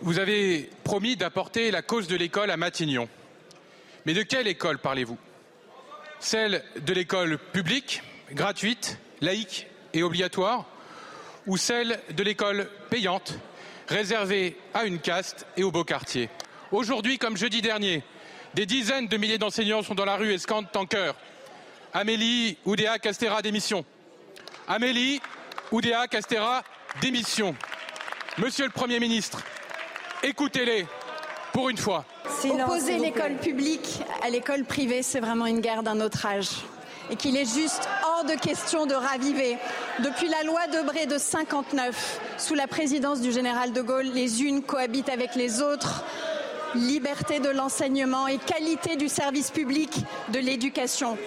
Vous 0.00 0.18
avez 0.18 0.68
promis 0.84 1.16
d'apporter 1.16 1.70
la 1.70 1.82
cause 1.82 2.08
de 2.08 2.16
l'école 2.16 2.50
à 2.50 2.56
Matignon. 2.56 3.08
Mais 4.04 4.14
de 4.14 4.22
quelle 4.22 4.48
école 4.48 4.78
parlez-vous? 4.78 5.18
Celle 6.18 6.64
de 6.80 6.92
l'école 6.92 7.38
publique, 7.38 8.02
gratuite, 8.32 8.98
laïque 9.20 9.68
et 9.92 10.02
obligatoire 10.02 10.66
ou 11.46 11.56
celle 11.56 12.00
de 12.10 12.22
l'école 12.22 12.68
payante, 12.90 13.34
réservée 13.88 14.56
à 14.74 14.84
une 14.84 14.98
caste 14.98 15.46
et 15.56 15.62
au 15.62 15.70
beau 15.70 15.84
quartier? 15.84 16.28
Aujourd'hui, 16.72 17.18
comme 17.18 17.36
jeudi 17.36 17.62
dernier, 17.62 18.02
des 18.54 18.66
dizaines 18.66 19.08
de 19.08 19.16
milliers 19.16 19.38
d'enseignants 19.38 19.82
sont 19.82 19.94
dans 19.94 20.04
la 20.04 20.16
rue 20.16 20.32
et 20.32 20.38
scandent 20.38 20.66
en 20.74 20.86
chœur. 20.86 21.14
Amélie 21.92 22.56
Oudéa 22.64 22.98
Castera 22.98 23.42
démission. 23.42 23.84
Amélie 24.74 25.20
Oudéa 25.70 26.06
Castera, 26.08 26.62
démission. 27.02 27.54
Monsieur 28.38 28.64
le 28.64 28.70
Premier 28.70 29.00
ministre, 29.00 29.42
écoutez-les 30.22 30.86
pour 31.52 31.68
une 31.68 31.76
fois. 31.76 32.06
Opposer 32.44 32.96
l'école 32.96 33.34
publique 33.34 34.00
à 34.22 34.30
l'école 34.30 34.64
privée, 34.64 35.02
c'est 35.02 35.20
vraiment 35.20 35.44
une 35.44 35.60
guerre 35.60 35.82
d'un 35.82 36.00
autre 36.00 36.24
âge. 36.24 36.48
Et 37.10 37.16
qu'il 37.16 37.36
est 37.36 37.54
juste 37.54 37.86
hors 38.02 38.24
de 38.24 38.32
question 38.32 38.86
de 38.86 38.94
raviver. 38.94 39.58
Depuis 39.98 40.28
la 40.28 40.42
loi 40.42 40.66
Debré 40.68 41.04
de 41.04 41.18
59, 41.18 42.20
sous 42.38 42.54
la 42.54 42.66
présidence 42.66 43.20
du 43.20 43.30
général 43.30 43.74
de 43.74 43.82
Gaulle, 43.82 44.10
les 44.14 44.42
unes 44.42 44.62
cohabitent 44.62 45.10
avec 45.10 45.34
les 45.34 45.60
autres. 45.60 46.02
Liberté 46.74 47.40
de 47.40 47.50
l'enseignement 47.50 48.26
et 48.26 48.38
qualité 48.38 48.96
du 48.96 49.10
service 49.10 49.50
public 49.50 49.98
de 50.30 50.38
l'éducation. 50.38 51.18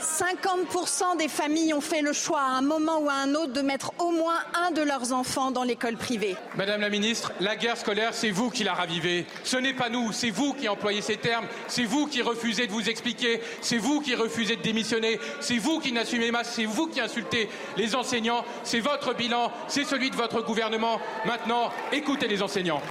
50% 0.00 1.16
des 1.18 1.28
familles 1.28 1.74
ont 1.74 1.80
fait 1.80 2.02
le 2.02 2.12
choix 2.12 2.40
à 2.40 2.50
un 2.50 2.62
moment 2.62 2.98
ou 3.00 3.08
à 3.08 3.14
un 3.14 3.34
autre 3.34 3.52
de 3.52 3.60
mettre 3.60 3.92
au 3.98 4.10
moins 4.10 4.38
un 4.54 4.70
de 4.70 4.82
leurs 4.82 5.12
enfants 5.12 5.50
dans 5.50 5.64
l'école 5.64 5.96
privée. 5.96 6.36
Madame 6.56 6.80
la 6.80 6.88
ministre, 6.88 7.32
la 7.40 7.56
guerre 7.56 7.76
scolaire, 7.76 8.14
c'est 8.14 8.30
vous 8.30 8.50
qui 8.50 8.64
la 8.64 8.74
ravivez. 8.74 9.26
Ce 9.44 9.56
n'est 9.56 9.74
pas 9.74 9.88
nous, 9.88 10.12
c'est 10.12 10.30
vous 10.30 10.54
qui 10.54 10.68
employez 10.68 11.02
ces 11.02 11.16
termes, 11.16 11.46
c'est 11.66 11.84
vous 11.84 12.06
qui 12.06 12.22
refusez 12.22 12.66
de 12.66 12.72
vous 12.72 12.88
expliquer, 12.88 13.40
c'est 13.60 13.78
vous 13.78 14.00
qui 14.00 14.14
refusez 14.14 14.56
de 14.56 14.62
démissionner, 14.62 15.18
c'est 15.40 15.58
vous 15.58 15.80
qui 15.80 15.92
n'assumez 15.92 16.32
pas, 16.32 16.44
c'est 16.44 16.64
vous 16.64 16.86
qui 16.86 17.00
insultez 17.00 17.48
les 17.76 17.94
enseignants, 17.94 18.44
c'est 18.64 18.80
votre 18.80 19.14
bilan, 19.14 19.50
c'est 19.68 19.84
celui 19.84 20.10
de 20.10 20.16
votre 20.16 20.42
gouvernement. 20.42 21.00
Maintenant, 21.24 21.70
écoutez 21.92 22.28
les 22.28 22.42
enseignants. 22.42 22.82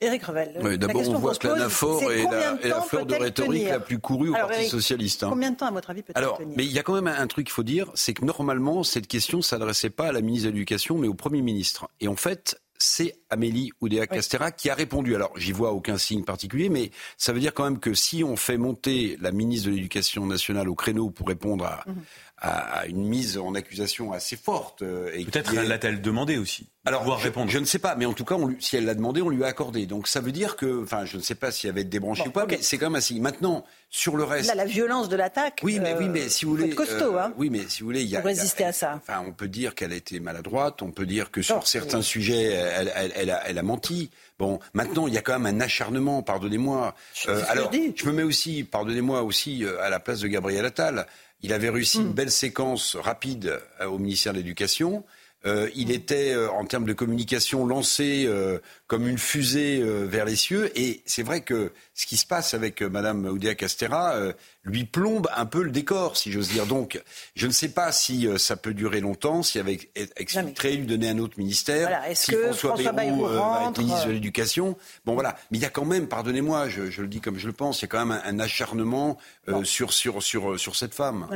Éric 0.00 0.24
Revel. 0.24 0.58
Oui, 0.62 0.78
D'abord, 0.78 1.08
on 1.08 1.18
voit 1.18 1.34
que 1.34 1.46
l'anaphore 1.46 2.10
est, 2.10 2.24
la, 2.24 2.54
la 2.62 2.80
fleur 2.80 3.04
de 3.04 3.14
rhétorique 3.14 3.68
la 3.68 3.80
plus 3.80 3.98
courue 3.98 4.30
au 4.30 4.32
Parti 4.32 4.68
socialiste. 4.68 5.24
Hein. 5.24 5.28
Combien 5.30 5.50
de 5.50 5.56
temps, 5.56 5.66
à 5.66 5.70
votre 5.70 5.90
avis, 5.90 6.02
peut-elle 6.02 6.22
Alors, 6.22 6.38
tenir 6.38 6.54
mais 6.56 6.64
il 6.64 6.72
y 6.72 6.78
a 6.78 6.82
quand 6.82 6.94
même 6.94 7.06
un 7.06 7.26
truc 7.26 7.46
qu'il 7.46 7.52
faut 7.52 7.62
dire, 7.62 7.90
c'est 7.94 8.14
que 8.14 8.24
normalement, 8.24 8.82
cette 8.82 9.06
question 9.06 9.42
s'adressait 9.42 9.90
pas 9.90 10.08
à 10.08 10.12
la 10.12 10.20
ministre 10.22 10.46
de 10.48 10.52
l'Éducation, 10.52 10.96
mais 10.96 11.08
au 11.08 11.14
Premier 11.14 11.42
ministre. 11.42 11.88
Et 12.00 12.08
en 12.08 12.16
fait, 12.16 12.60
c'est 12.82 13.14
Amélie 13.28 13.72
Oudéa 13.82 14.06
Castera 14.06 14.50
qui 14.52 14.70
a 14.70 14.74
répondu. 14.74 15.14
Alors, 15.14 15.32
j'y 15.36 15.52
vois 15.52 15.72
aucun 15.72 15.98
signe 15.98 16.24
particulier, 16.24 16.70
mais 16.70 16.90
ça 17.18 17.34
veut 17.34 17.40
dire 17.40 17.52
quand 17.52 17.64
même 17.64 17.78
que 17.78 17.92
si 17.92 18.24
on 18.24 18.36
fait 18.36 18.56
monter 18.56 19.18
la 19.20 19.32
ministre 19.32 19.68
de 19.68 19.74
l'Éducation 19.74 20.24
nationale 20.24 20.66
au 20.70 20.74
créneau 20.74 21.10
pour 21.10 21.28
répondre 21.28 21.66
à, 21.66 21.84
Mhm. 21.86 21.94
À, 22.40 22.86
une 22.86 23.06
mise 23.06 23.36
en 23.36 23.54
accusation 23.54 24.12
assez 24.12 24.36
forte. 24.36 24.82
Euh, 24.82 25.10
Peut-être 25.24 25.54
est... 25.54 25.66
l'a-t-elle 25.66 26.00
demandé 26.00 26.38
aussi 26.38 26.66
Alors, 26.86 27.00
pouvoir 27.00 27.20
répondre. 27.20 27.50
Je 27.50 27.58
ne 27.58 27.66
sais 27.66 27.78
pas, 27.78 27.94
mais 27.96 28.06
en 28.06 28.14
tout 28.14 28.24
cas, 28.24 28.36
on 28.36 28.54
si 28.58 28.76
elle 28.76 28.86
l'a 28.86 28.94
demandé, 28.94 29.20
on 29.20 29.28
lui 29.28 29.44
a 29.44 29.46
accordé. 29.46 29.86
Donc 29.86 30.08
ça 30.08 30.20
veut 30.20 30.32
dire 30.32 30.56
que, 30.56 30.82
enfin, 30.82 31.04
je 31.04 31.18
ne 31.18 31.22
sais 31.22 31.34
pas 31.34 31.50
s'il 31.50 31.68
y 31.68 31.70
avait 31.70 31.84
débranché 31.84 32.24
ou 32.26 32.30
pas, 32.30 32.46
mais 32.46 32.58
c'est 32.62 32.78
quand 32.78 32.86
même 32.86 32.96
assez. 32.96 33.18
Maintenant, 33.20 33.64
sur 33.90 34.16
le 34.16 34.24
reste. 34.24 34.48
Là, 34.48 34.54
la 34.54 34.64
violence 34.64 35.08
de 35.08 35.16
l'attaque. 35.16 35.60
Oui, 35.62 35.80
mais 35.80 35.94
oui, 35.98 36.08
mais 36.08 36.28
si 36.28 36.46
vous 36.46 36.52
voulez. 36.52 36.70
costaud, 36.70 37.18
hein. 37.18 37.34
Oui, 37.36 37.50
mais 37.50 37.68
si 37.68 37.80
vous 37.80 37.86
voulez, 37.86 38.02
il 38.02 38.08
y 38.08 38.16
a. 38.16 38.20
Pour 38.20 38.28
résister 38.28 38.64
à 38.64 38.72
ça. 38.72 38.94
Enfin, 38.96 39.22
on 39.26 39.32
peut 39.32 39.48
dire 39.48 39.74
qu'elle 39.74 39.92
a 39.92 39.96
été 39.96 40.18
maladroite. 40.20 40.80
On 40.80 40.92
peut 40.92 41.06
dire 41.06 41.30
que 41.30 41.42
sur 41.42 41.66
certains 41.66 42.02
sujets, 42.02 42.44
elle, 42.44 42.92
elle, 42.94 43.12
elle, 43.16 43.30
a, 43.30 43.48
elle, 43.48 43.58
a, 43.58 43.62
menti. 43.62 44.10
Bon, 44.38 44.60
maintenant, 44.72 45.06
il 45.06 45.12
y 45.12 45.18
a 45.18 45.22
quand 45.22 45.38
même 45.38 45.54
un 45.54 45.60
acharnement. 45.60 46.22
Pardonnez-moi. 46.22 46.94
Euh, 47.28 47.42
alors, 47.48 47.70
je 47.72 48.06
me 48.06 48.12
mets 48.12 48.22
aussi, 48.22 48.64
pardonnez-moi 48.64 49.22
aussi, 49.22 49.64
euh, 49.64 49.82
à 49.82 49.90
la 49.90 50.00
place 50.00 50.20
de 50.20 50.28
Gabriel 50.28 50.64
Attal. 50.64 51.06
Il 51.42 51.52
avait 51.52 51.70
réussi 51.70 51.98
une 51.98 52.12
belle 52.12 52.30
séquence 52.30 52.96
rapide 52.96 53.60
euh, 53.80 53.86
au 53.86 53.98
ministère 53.98 54.32
de 54.32 54.38
l'Éducation. 54.38 55.04
Euh, 55.46 55.70
il 55.74 55.90
était, 55.90 56.34
euh, 56.34 56.50
en 56.50 56.64
termes 56.66 56.84
de 56.84 56.92
communication, 56.92 57.64
lancé 57.66 58.24
euh, 58.26 58.58
comme 58.90 59.06
une 59.06 59.18
fusée 59.18 59.80
euh, 59.80 60.04
vers 60.04 60.24
les 60.24 60.34
cieux. 60.34 60.76
Et 60.76 61.02
c'est 61.06 61.22
vrai 61.22 61.42
que 61.42 61.70
ce 61.94 62.06
qui 62.06 62.16
se 62.16 62.26
passe 62.26 62.54
avec 62.54 62.82
Madame 62.82 63.24
Oudéa 63.24 63.54
Castera 63.54 64.16
lui 64.64 64.84
plombe 64.84 65.28
un 65.36 65.46
peu 65.46 65.62
le 65.62 65.70
décor, 65.70 66.16
si 66.16 66.32
j'ose 66.32 66.48
dire. 66.48 66.66
Donc, 66.66 67.00
je 67.36 67.46
ne 67.46 67.52
sais 67.52 67.68
pas 67.68 67.92
si 67.92 68.26
ça 68.38 68.56
peut 68.56 68.74
durer 68.74 69.00
longtemps, 69.00 69.42
si 69.42 69.58
avec 69.58 69.90
exfiltré, 70.16 70.76
lui 70.76 70.86
donner 70.86 71.10
un 71.10 71.18
autre 71.18 71.34
ministère, 71.38 71.88
voilà. 71.88 72.14
si 72.14 72.32
que 72.32 72.38
François, 72.46 72.70
François 72.70 72.92
Bayrou, 72.92 73.22
Bayrou 73.22 73.34
va 73.34 73.40
rentre, 73.40 73.80
être 73.80 73.86
ministre 73.86 74.06
de 74.08 74.12
l'Éducation. 74.12 74.76
Bon, 75.04 75.14
voilà. 75.14 75.36
Mais 75.50 75.58
il 75.58 75.60
y 75.60 75.66
a 75.66 75.70
quand 75.70 75.84
même, 75.84 76.08
pardonnez-moi, 76.08 76.68
je, 76.68 76.90
je, 76.90 77.02
le 77.02 77.08
dis 77.08 77.20
comme 77.20 77.38
je 77.38 77.46
le 77.46 77.52
pense, 77.52 77.80
il 77.80 77.82
y 77.82 77.84
a 77.84 77.88
quand 77.88 78.04
même 78.04 78.20
un, 78.24 78.28
un 78.28 78.40
acharnement 78.40 79.18
sur, 79.62 79.92
sur, 79.92 80.22
sur, 80.22 80.58
sur 80.58 80.74
cette 80.74 80.94
femme. 80.94 81.28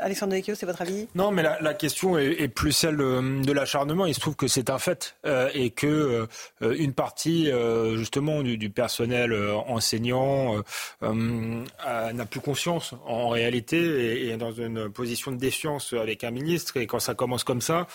Alexandre 0.00 0.32
Devecchio, 0.32 0.54
c'est 0.54 0.66
votre 0.66 0.82
avis? 0.82 1.08
Non, 1.14 1.30
mais 1.30 1.42
la, 1.42 1.60
la 1.60 1.74
question 1.74 2.16
est, 2.16 2.40
est, 2.40 2.48
plus 2.48 2.72
celle 2.72 2.96
de, 2.96 3.42
de 3.44 3.52
l'acharnement. 3.52 4.06
Il 4.06 4.14
se 4.14 4.20
trouve 4.20 4.36
que 4.36 4.48
c'est 4.48 4.70
un 4.70 4.78
fait 4.78 5.16
euh, 5.26 5.50
et 5.52 5.70
que 5.70 6.26
euh, 6.62 6.76
une 6.78 6.92
partie 6.92 7.01
euh, 7.26 7.96
justement 7.96 8.42
du, 8.42 8.70
personnel 8.70 9.34
enseignant 9.66 10.62
n'a 11.02 12.26
plus 12.26 12.40
confiance 12.40 12.94
en 13.06 13.28
réalité 13.28 13.78
et, 13.78 14.26
et, 14.26 14.28
est 14.30 14.36
dans 14.36 14.52
une 14.52 14.90
position 14.90 15.32
de 15.32 15.36
défiance 15.36 15.92
avec 15.92 16.24
un 16.24 16.30
ministre. 16.30 16.76
Et 16.76 16.86
quand 16.86 17.00
ça 17.00 17.14
commence 17.14 17.44
comme 17.44 17.60
ça, 17.60 17.86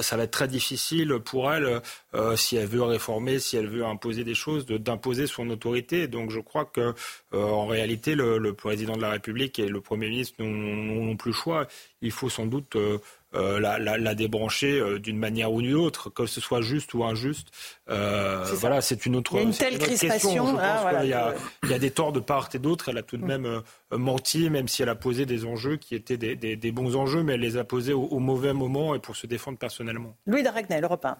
ça 0.00 0.16
va 0.16 0.24
être 0.24 0.30
très 0.30 0.48
difficile 0.48 1.18
pour 1.24 1.52
elle 1.52 1.80
si 2.36 2.56
elle 2.56 2.66
veut 2.66 2.82
réformer, 2.82 3.38
si 3.38 3.56
elle 3.56 3.68
veut 3.68 3.84
imposer 3.84 4.24
des 4.24 4.34
choses, 4.34 4.66
d'imposer 4.66 5.26
son 5.26 5.48
autorité. 5.50 6.08
Donc 6.08 6.30
je 6.30 6.40
crois 6.40 6.64
que 6.64 6.94
en 7.32 7.66
réalité 7.66 8.14
le, 8.14 8.38
le, 8.38 8.52
président 8.54 8.96
de 8.96 9.02
la 9.02 9.10
République 9.10 9.58
et 9.58 9.68
le 9.68 9.80
Premier 9.80 10.08
ministre 10.08 10.42
n'ont 10.42 11.16
plus 11.16 11.30
le 11.30 11.36
choix. 11.36 11.66
Il 12.00 12.12
faut 12.12 12.30
sans 12.30 12.46
doute 12.46 12.76
euh, 13.34 13.60
la, 13.60 13.78
la, 13.78 13.98
la, 13.98 14.14
débrancher 14.14 14.80
euh, 14.80 14.98
d'une 14.98 15.18
manière 15.18 15.52
ou 15.52 15.60
d'une 15.60 15.74
autre, 15.74 16.08
que 16.08 16.26
ce 16.26 16.40
soit 16.40 16.62
juste 16.62 16.94
ou 16.94 17.04
injuste. 17.04 17.48
Euh, 17.90 18.42
voilà, 18.54 18.80
c'est 18.80 19.04
une 19.04 19.16
autre, 19.16 19.32
il 19.34 19.36
y 19.36 19.40
a 19.40 19.42
une 19.42 19.52
telle 19.52 19.74
une 19.74 19.78
crispation. 19.78 20.30
Question. 20.30 20.46
Je 20.46 20.60
ah, 20.62 20.72
pense 20.72 20.82
voilà. 20.82 21.00
qu'il 21.00 21.10
y, 21.10 21.12
a, 21.12 21.34
il 21.64 21.68
y 21.70 21.74
a 21.74 21.78
des 21.78 21.90
torts 21.90 22.12
de 22.12 22.20
part 22.20 22.48
et 22.54 22.58
d'autre. 22.58 22.88
Elle 22.88 22.98
a 22.98 23.02
tout 23.02 23.18
de 23.18 23.24
même 23.24 23.44
euh, 23.44 23.60
menti, 23.98 24.48
même 24.48 24.66
si 24.66 24.82
elle 24.82 24.88
a 24.88 24.94
posé 24.94 25.26
des 25.26 25.44
enjeux 25.44 25.76
qui 25.76 25.94
étaient 25.94 26.16
des, 26.16 26.36
des, 26.36 26.56
des 26.56 26.72
bons 26.72 26.96
enjeux, 26.96 27.22
mais 27.22 27.34
elle 27.34 27.40
les 27.40 27.58
a 27.58 27.64
posés 27.64 27.92
au, 27.92 28.04
au, 28.04 28.18
mauvais 28.18 28.54
moment 28.54 28.94
et 28.94 28.98
pour 28.98 29.14
se 29.16 29.26
défendre 29.26 29.58
personnellement. 29.58 30.16
Louis 30.26 30.42
Daracnel, 30.42 30.84
Europe 30.84 31.04
1. 31.04 31.18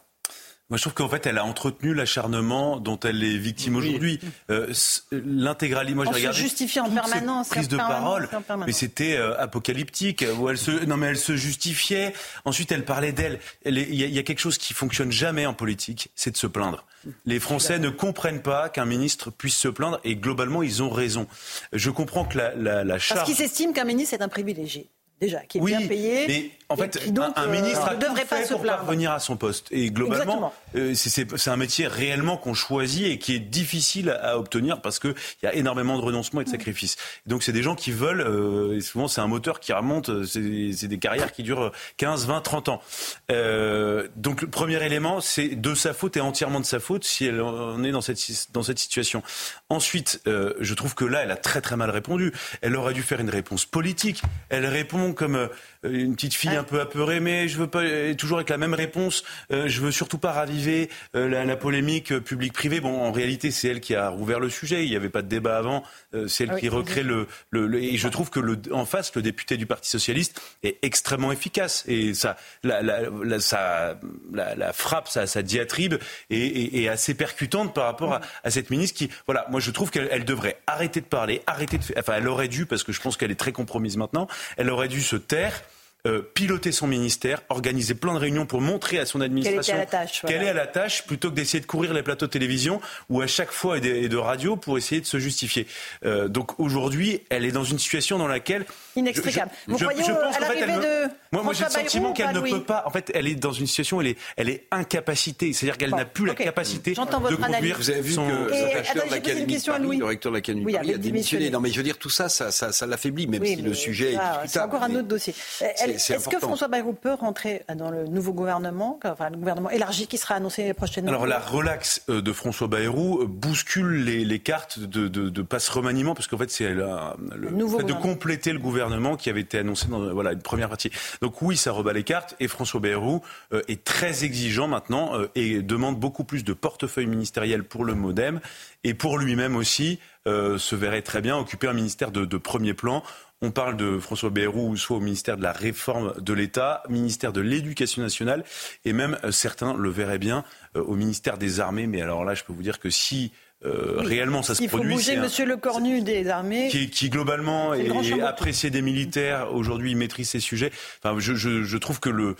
Moi, 0.70 0.76
je 0.76 0.82
trouve 0.82 0.92
qu'en 0.92 1.08
fait, 1.08 1.24
elle 1.24 1.38
a 1.38 1.46
entretenu 1.46 1.94
l'acharnement 1.94 2.78
dont 2.78 3.00
elle 3.00 3.24
est 3.24 3.38
victime 3.38 3.76
oui. 3.76 3.88
aujourd'hui. 3.88 4.20
Euh, 4.50 4.70
L'intégralité, 5.12 5.94
moi, 5.94 6.04
j'ai 6.04 6.12
regardé. 6.12 6.36
se 6.36 6.42
justifie 6.42 6.78
en 6.78 6.90
permanence. 6.90 7.48
Prise 7.48 7.68
de 7.68 7.78
parole, 7.78 8.28
mais 8.66 8.72
c'était 8.72 9.16
euh, 9.16 9.38
apocalyptique. 9.40 10.26
Où 10.38 10.50
elle 10.50 10.58
se, 10.58 10.84
non, 10.84 10.98
mais 10.98 11.06
elle 11.06 11.16
se 11.16 11.36
justifiait. 11.36 12.12
Ensuite, 12.44 12.70
elle 12.70 12.84
parlait 12.84 13.12
d'elle. 13.12 13.40
Il 13.64 13.78
y, 13.78 14.06
y, 14.06 14.18
a 14.18 14.22
quelque 14.22 14.40
chose 14.40 14.58
qui 14.58 14.74
fonctionne 14.74 15.10
jamais 15.10 15.46
en 15.46 15.54
politique, 15.54 16.10
c'est 16.14 16.32
de 16.32 16.36
se 16.36 16.46
plaindre. 16.46 16.84
Les 17.24 17.40
Français 17.40 17.78
ne 17.78 17.88
comprennent 17.88 18.42
pas 18.42 18.68
qu'un 18.68 18.84
ministre 18.84 19.30
puisse 19.30 19.56
se 19.56 19.68
plaindre, 19.68 20.00
et 20.04 20.16
globalement, 20.16 20.62
ils 20.62 20.82
ont 20.82 20.90
raison. 20.90 21.26
Je 21.72 21.88
comprends 21.88 22.26
que 22.26 22.36
la, 22.36 22.54
la, 22.54 22.84
la 22.84 22.98
charge. 22.98 23.20
Parce 23.20 23.32
qu'ils 23.32 23.42
estiment 23.42 23.72
qu'un 23.72 23.84
ministre 23.84 24.14
est 24.14 24.22
un 24.22 24.28
privilégié 24.28 24.90
déjà, 25.20 25.40
qui 25.40 25.58
est 25.58 25.60
oui, 25.60 25.76
bien 25.76 25.86
payé. 25.86 26.52
En 26.70 26.76
fait, 26.76 26.98
qui 26.98 27.12
donc, 27.12 27.32
un, 27.36 27.44
un, 27.44 27.46
ministre 27.46 27.88
euh, 27.90 27.94
ne 27.94 28.00
devrait 28.00 28.26
pas 28.26 28.44
se 28.44 28.52
pour 28.52 28.60
plaindre. 28.60 28.82
revenir 28.82 29.10
à 29.10 29.20
son 29.20 29.38
poste. 29.38 29.68
Et 29.70 29.90
globalement, 29.90 30.52
euh, 30.76 30.92
c'est 30.94 31.48
un 31.48 31.56
métier 31.56 31.86
réellement 31.86 32.36
qu'on 32.36 32.52
choisit 32.52 33.06
et 33.06 33.18
qui 33.18 33.34
est 33.34 33.38
difficile 33.38 34.10
à 34.22 34.38
obtenir 34.38 34.82
parce 34.82 34.98
qu'il 34.98 35.14
y 35.42 35.46
a 35.46 35.54
énormément 35.54 35.96
de 35.96 36.02
renoncements 36.02 36.42
et 36.42 36.44
de 36.44 36.50
sacrifices. 36.50 36.96
Donc 37.26 37.42
c'est 37.42 37.52
des 37.52 37.62
gens 37.62 37.74
qui 37.74 37.90
veulent, 37.90 38.20
euh, 38.20 38.76
et 38.76 38.80
souvent 38.82 39.08
c'est 39.08 39.22
un 39.22 39.26
moteur 39.26 39.60
qui 39.60 39.72
remonte, 39.72 40.26
c'est 40.26 40.88
des 40.88 40.98
carrières 40.98 41.32
qui 41.32 41.42
durent 41.42 41.72
15, 41.96 42.26
20, 42.26 42.40
30 42.42 42.68
ans. 42.68 42.82
Euh, 43.30 44.08
donc 44.16 44.42
le 44.42 44.48
premier 44.48 44.84
élément, 44.84 45.20
c'est 45.20 45.48
de 45.48 45.74
sa 45.74 45.94
faute 45.94 46.16
et 46.16 46.20
entièrement 46.20 46.60
de 46.60 46.66
sa 46.66 46.80
faute 46.80 47.04
si 47.04 47.24
elle 47.24 47.40
en 47.40 47.82
est 47.82 47.92
dans 47.92 48.00
cette, 48.00 48.20
dans 48.52 48.62
cette 48.62 48.78
situation. 48.78 49.22
Ensuite, 49.70 50.20
euh, 50.26 50.54
je 50.60 50.74
trouve 50.74 50.94
que 50.94 51.04
là, 51.04 51.22
elle 51.22 51.30
a 51.30 51.36
très 51.36 51.60
très 51.60 51.76
mal 51.76 51.90
répondu. 51.90 52.32
Elle 52.60 52.76
aurait 52.76 52.94
dû 52.94 53.02
faire 53.02 53.20
une 53.20 53.30
réponse 53.30 53.64
politique. 53.64 54.22
Elle 54.48 54.66
répond 54.66 55.12
comme 55.12 55.36
euh, 55.36 55.48
une 55.84 56.14
petite 56.14 56.34
fille 56.34 56.56
un 56.56 56.64
peu 56.64 56.80
apeurée, 56.80 57.20
mais 57.20 57.48
je 57.48 57.58
veux 57.58 57.66
pas 57.66 57.82
toujours 58.16 58.38
avec 58.38 58.50
la 58.50 58.58
même 58.58 58.74
réponse. 58.74 59.24
Euh, 59.52 59.68
je 59.68 59.80
veux 59.80 59.90
surtout 59.90 60.18
pas 60.18 60.32
raviver 60.32 60.90
euh, 61.14 61.28
la, 61.28 61.44
la, 61.44 61.56
polémique 61.56 62.12
euh, 62.12 62.20
public-privé. 62.20 62.80
Bon, 62.80 63.02
en 63.02 63.12
réalité, 63.12 63.50
c'est 63.50 63.68
elle 63.68 63.80
qui 63.80 63.94
a 63.94 64.08
rouvert 64.08 64.40
le 64.40 64.50
sujet. 64.50 64.84
Il 64.84 64.90
n'y 64.90 64.96
avait 64.96 65.08
pas 65.08 65.22
de 65.22 65.28
débat 65.28 65.56
avant. 65.56 65.84
Euh, 66.14 66.26
c'est 66.26 66.44
elle 66.44 66.50
ah 66.50 66.54
oui, 66.54 66.60
qui 66.60 66.68
recrée 66.68 67.02
le, 67.02 67.26
le, 67.50 67.66
le, 67.66 67.82
Et 67.82 67.96
je 67.96 68.08
trouve 68.08 68.30
que 68.30 68.40
le, 68.40 68.58
en 68.72 68.86
face, 68.86 69.14
le 69.14 69.22
député 69.22 69.56
du 69.56 69.66
Parti 69.66 69.88
socialiste 69.88 70.40
est 70.62 70.78
extrêmement 70.82 71.32
efficace 71.32 71.84
et 71.86 72.14
ça, 72.14 72.36
la, 72.62 72.82
la, 72.82 73.02
la, 73.22 73.40
ça, 73.40 73.98
la, 74.32 74.54
la 74.54 74.72
frappe, 74.72 75.08
sa, 75.08 75.26
sa 75.26 75.42
diatribe 75.42 75.94
est, 76.30 76.38
est, 76.38 76.82
est, 76.82 76.88
assez 76.88 77.14
percutante 77.14 77.74
par 77.74 77.84
rapport 77.84 78.14
à, 78.14 78.20
à, 78.44 78.50
cette 78.50 78.70
ministre 78.70 78.96
qui, 78.96 79.10
voilà, 79.26 79.46
moi 79.50 79.60
je 79.60 79.70
trouve 79.70 79.90
qu'elle 79.90 80.24
devrait 80.24 80.60
arrêter 80.66 81.00
de 81.00 81.06
parler, 81.06 81.42
arrêter 81.46 81.78
de, 81.78 81.84
enfin, 81.98 82.14
elle 82.16 82.28
aurait 82.28 82.48
dû 82.48 82.66
parce 82.66 82.82
que 82.82 82.92
je 82.92 83.00
pense 83.00 83.16
qu'elle 83.16 83.30
est 83.30 83.38
très 83.38 83.52
compromise 83.52 83.96
maintenant. 83.96 84.26
Elle 84.56 84.70
aurait 84.70 84.88
dû 84.88 85.02
se 85.02 85.16
taire 85.16 85.62
euh, 86.06 86.22
piloter 86.34 86.70
son 86.70 86.86
ministère, 86.86 87.42
organiser 87.48 87.94
plein 87.94 88.14
de 88.14 88.18
réunions 88.18 88.46
pour 88.46 88.60
montrer 88.60 89.00
à 89.00 89.06
son 89.06 89.20
administration 89.20 89.74
qu'elle 89.74 89.80
est 89.80 89.82
à 89.82 89.84
la 89.84 89.86
tâche, 89.86 90.20
voilà. 90.22 90.42
est 90.44 90.48
à 90.48 90.52
la 90.52 90.66
tâche 90.68 91.02
plutôt 91.04 91.28
que 91.28 91.34
d'essayer 91.34 91.60
de 91.60 91.66
courir 91.66 91.92
les 91.92 92.04
plateaux 92.04 92.26
de 92.26 92.30
télévision 92.30 92.80
ou 93.10 93.20
à 93.20 93.26
chaque 93.26 93.50
fois 93.50 93.78
et 93.78 93.80
de, 93.80 93.88
et 93.88 94.08
de 94.08 94.16
radio 94.16 94.56
pour 94.56 94.78
essayer 94.78 95.00
de 95.00 95.06
se 95.06 95.18
justifier. 95.18 95.66
Euh, 96.04 96.28
donc 96.28 96.60
aujourd'hui, 96.60 97.22
elle 97.30 97.44
est 97.44 97.50
dans 97.50 97.64
une 97.64 97.80
situation 97.80 98.16
dans 98.16 98.28
laquelle 98.28 98.64
inextricable. 98.98 99.50
Je, 99.66 99.72
je, 99.72 99.72
Vous 99.72 99.78
croyez 99.78 100.04
je, 100.04 100.12
pense 100.12 100.36
à 100.36 100.40
l'arrivée 100.40 100.66
me... 100.66 100.82
de 100.82 101.12
moi, 101.32 101.42
moi 101.42 101.52
j'ai 101.52 101.64
le 101.64 101.70
sentiment 101.70 102.12
qu'elle 102.12 102.32
ne 102.32 102.40
peut 102.40 102.62
pas. 102.62 102.82
En 102.86 102.90
fait, 102.90 103.10
elle 103.14 103.26
est 103.26 103.34
dans 103.34 103.52
une 103.52 103.66
situation 103.66 103.98
où 103.98 104.00
elle 104.00 104.08
est, 104.08 104.18
elle 104.36 104.48
est 104.48 104.66
incapacitée. 104.70 105.52
C'est-à-dire 105.52 105.78
qu'elle 105.78 105.90
bon, 105.90 105.96
n'a 105.96 106.04
plus 106.04 106.30
okay. 106.30 106.44
la 106.44 106.50
capacité 106.50 106.92
de 106.92 106.96
votre 106.96 107.18
conduire 107.18 107.44
analyse. 107.44 107.74
Vous 107.76 107.90
avez 107.90 108.00
vu 108.00 108.12
son... 108.12 108.26
que 108.26 108.32
le 108.32 108.50
directeur 108.50 109.06
de 109.06 109.10
l'Académie 109.10 109.56
de 109.58 109.64
Paris, 109.64 109.96
le 109.98 110.04
recteur 110.04 110.32
de 110.32 110.36
l'Académie 110.36 110.66
oui, 110.66 110.72
de 110.72 110.78
Paris 110.78 110.94
a 110.94 110.98
démissionné. 110.98 111.50
Non, 111.50 111.60
mais 111.60 111.70
je 111.70 111.76
veux 111.76 111.82
dire, 111.82 111.98
tout 111.98 112.10
ça, 112.10 112.28
ça, 112.28 112.50
ça, 112.50 112.72
ça 112.72 112.86
l'affaiblit, 112.86 113.26
même 113.26 113.42
oui, 113.42 113.56
si 113.56 113.62
le 113.62 113.74
sujet 113.74 114.12
est 114.12 114.16
discutable. 114.16 114.48
C'est 114.48 114.60
encore 114.60 114.82
un 114.82 114.94
autre 114.94 115.08
dossier. 115.08 115.34
Est-ce 115.60 116.28
que 116.28 116.38
François 116.38 116.68
Bayrou 116.68 116.92
peut 116.92 117.14
rentrer 117.14 117.62
dans 117.76 117.90
le 117.90 118.04
nouveau 118.06 118.32
gouvernement, 118.32 118.98
enfin 119.04 119.30
le 119.30 119.36
gouvernement 119.36 119.70
élargi 119.70 120.06
qui 120.06 120.18
sera 120.18 120.36
annoncé 120.36 120.72
prochainement? 120.74 121.10
Alors 121.10 121.26
la 121.26 121.38
relaxe 121.38 122.02
de 122.08 122.32
François 122.32 122.68
Bayrou 122.68 123.26
bouscule 123.26 124.04
les, 124.04 124.24
les 124.24 124.38
cartes 124.38 124.78
de, 124.78 125.08
de, 125.08 125.28
de 125.28 125.42
passe 125.42 125.68
remaniement, 125.68 126.14
parce 126.14 126.26
qu'en 126.26 126.38
fait 126.38 126.50
c'est 126.50 126.70
le, 126.70 126.86
le 127.34 127.68
fait 127.68 127.84
de 127.84 127.92
compléter 127.92 128.52
le 128.52 128.58
gouvernement 128.58 128.87
qui 129.16 129.30
avait 129.30 129.40
été 129.40 129.58
annoncé 129.58 129.88
dans 129.88 130.12
voilà, 130.12 130.32
une 130.32 130.42
première 130.42 130.68
partie. 130.68 130.90
Donc 131.20 131.42
oui, 131.42 131.56
ça 131.56 131.72
rebat 131.72 131.92
les 131.92 132.04
cartes, 132.04 132.34
et 132.40 132.48
François 132.48 132.80
Bayrou 132.80 133.22
euh, 133.52 133.62
est 133.68 133.84
très 133.84 134.24
exigeant 134.24 134.68
maintenant 134.68 135.14
euh, 135.14 135.28
et 135.34 135.62
demande 135.62 135.98
beaucoup 135.98 136.24
plus 136.24 136.44
de 136.44 136.52
portefeuille 136.52 137.06
ministériel 137.06 137.64
pour 137.64 137.84
le 137.84 137.94
MoDem, 137.94 138.40
et 138.84 138.94
pour 138.94 139.18
lui-même 139.18 139.56
aussi 139.56 139.98
euh, 140.26 140.58
se 140.58 140.74
verrait 140.74 141.02
très 141.02 141.20
bien 141.20 141.36
occuper 141.36 141.68
un 141.68 141.72
ministère 141.72 142.10
de, 142.10 142.24
de 142.24 142.36
premier 142.36 142.74
plan. 142.74 143.02
On 143.40 143.52
parle 143.52 143.76
de 143.76 143.98
François 143.98 144.30
Bayrou, 144.30 144.76
soit 144.76 144.96
au 144.96 145.00
ministère 145.00 145.36
de 145.36 145.42
la 145.42 145.52
Réforme 145.52 146.12
de 146.18 146.32
l'État, 146.32 146.82
ministère 146.88 147.32
de 147.32 147.40
l'Éducation 147.40 148.02
nationale, 148.02 148.42
et 148.84 148.92
même 148.92 149.16
certains 149.30 149.74
le 149.74 149.90
verraient 149.90 150.18
bien 150.18 150.42
au 150.74 150.96
ministère 150.96 151.38
des 151.38 151.60
Armées. 151.60 151.86
Mais 151.86 152.02
alors 152.02 152.24
là, 152.24 152.34
je 152.34 152.42
peux 152.42 152.52
vous 152.52 152.64
dire 152.64 152.80
que 152.80 152.90
si 152.90 153.30
euh, 153.64 153.96
oui. 153.98 154.06
réellement 154.06 154.42
ça 154.42 154.54
se 154.54 154.62
Il 154.62 154.68
produit. 154.68 154.90
Faut 154.90 154.96
bouger 154.96 155.16
Monsieur 155.16 155.44
un, 155.44 155.48
le 155.48 155.56
Cornu 155.56 156.00
des 156.00 156.28
armées. 156.28 156.68
Qui, 156.68 156.90
qui 156.90 157.10
globalement 157.10 157.74
est, 157.74 157.86
est 157.86 158.22
apprécié 158.22 158.70
des 158.70 158.82
militaires. 158.82 159.52
Aujourd'hui, 159.52 159.94
maîtrise 159.94 160.30
ces 160.30 160.40
sujets. 160.40 160.70
Enfin, 161.02 161.18
je, 161.18 161.34
je, 161.34 161.64
je 161.64 161.76
trouve 161.76 161.98
que 161.98 162.10
le 162.10 162.36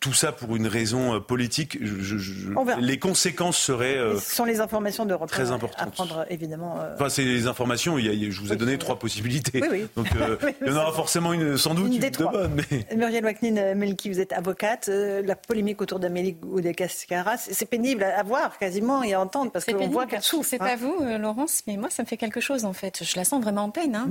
tout 0.00 0.12
ça 0.12 0.32
pour 0.32 0.56
une 0.56 0.66
raison 0.66 1.20
politique, 1.20 1.78
les 2.80 2.98
conséquences 2.98 3.58
seraient 3.58 3.98
Ce 4.18 4.34
sont 4.34 4.44
les 4.44 4.60
informations 4.60 5.04
de 5.06 5.14
très 5.26 5.50
importantes. 5.50 5.88
À 5.88 5.90
prendre, 5.90 6.26
évidemment. 6.30 6.78
Enfin, 6.94 7.08
c'est 7.08 7.24
les 7.24 7.46
informations. 7.46 7.98
je 7.98 8.40
vous 8.40 8.52
ai 8.52 8.56
donné 8.56 8.78
trois 8.78 8.98
possibilités. 8.98 9.60
Donc, 9.96 10.06
il 10.60 10.68
y 10.68 10.70
en 10.70 10.76
aura 10.76 10.92
forcément 10.92 11.32
une, 11.32 11.56
sans 11.56 11.74
doute 11.74 11.92
une, 11.92 11.98
des 11.98 12.10
trois. 12.10 12.32
Muriel 12.96 13.24
Waknin 13.24 13.74
Melki, 13.74 14.10
vous 14.10 14.20
êtes 14.20 14.32
avocate. 14.32 14.88
la 14.88 15.36
polémique 15.36 15.80
autour 15.80 15.98
d'Amélie 15.98 16.36
Oudéa-Cascara, 16.42 17.36
c'est 17.36 17.66
pénible 17.66 18.02
à 18.02 18.22
voir 18.22 18.58
quasiment 18.58 19.02
et 19.02 19.14
à 19.14 19.20
entendre 19.20 19.50
parce 19.50 19.64
qu'on 19.64 19.88
voit 19.88 20.06
qu'elle 20.06 20.22
souffre. 20.22 20.48
C'est 20.48 20.58
pas 20.58 20.76
vous, 20.76 20.96
Laurence, 21.18 21.62
mais 21.66 21.76
moi, 21.76 21.90
ça 21.90 22.02
me 22.02 22.08
fait 22.08 22.16
quelque 22.16 22.40
chose 22.40 22.64
en 22.64 22.72
fait. 22.72 23.02
Je 23.04 23.16
la 23.16 23.24
sens 23.24 23.42
vraiment 23.42 23.64
en 23.64 23.70
peine. 23.70 23.94
Hein. 23.94 24.10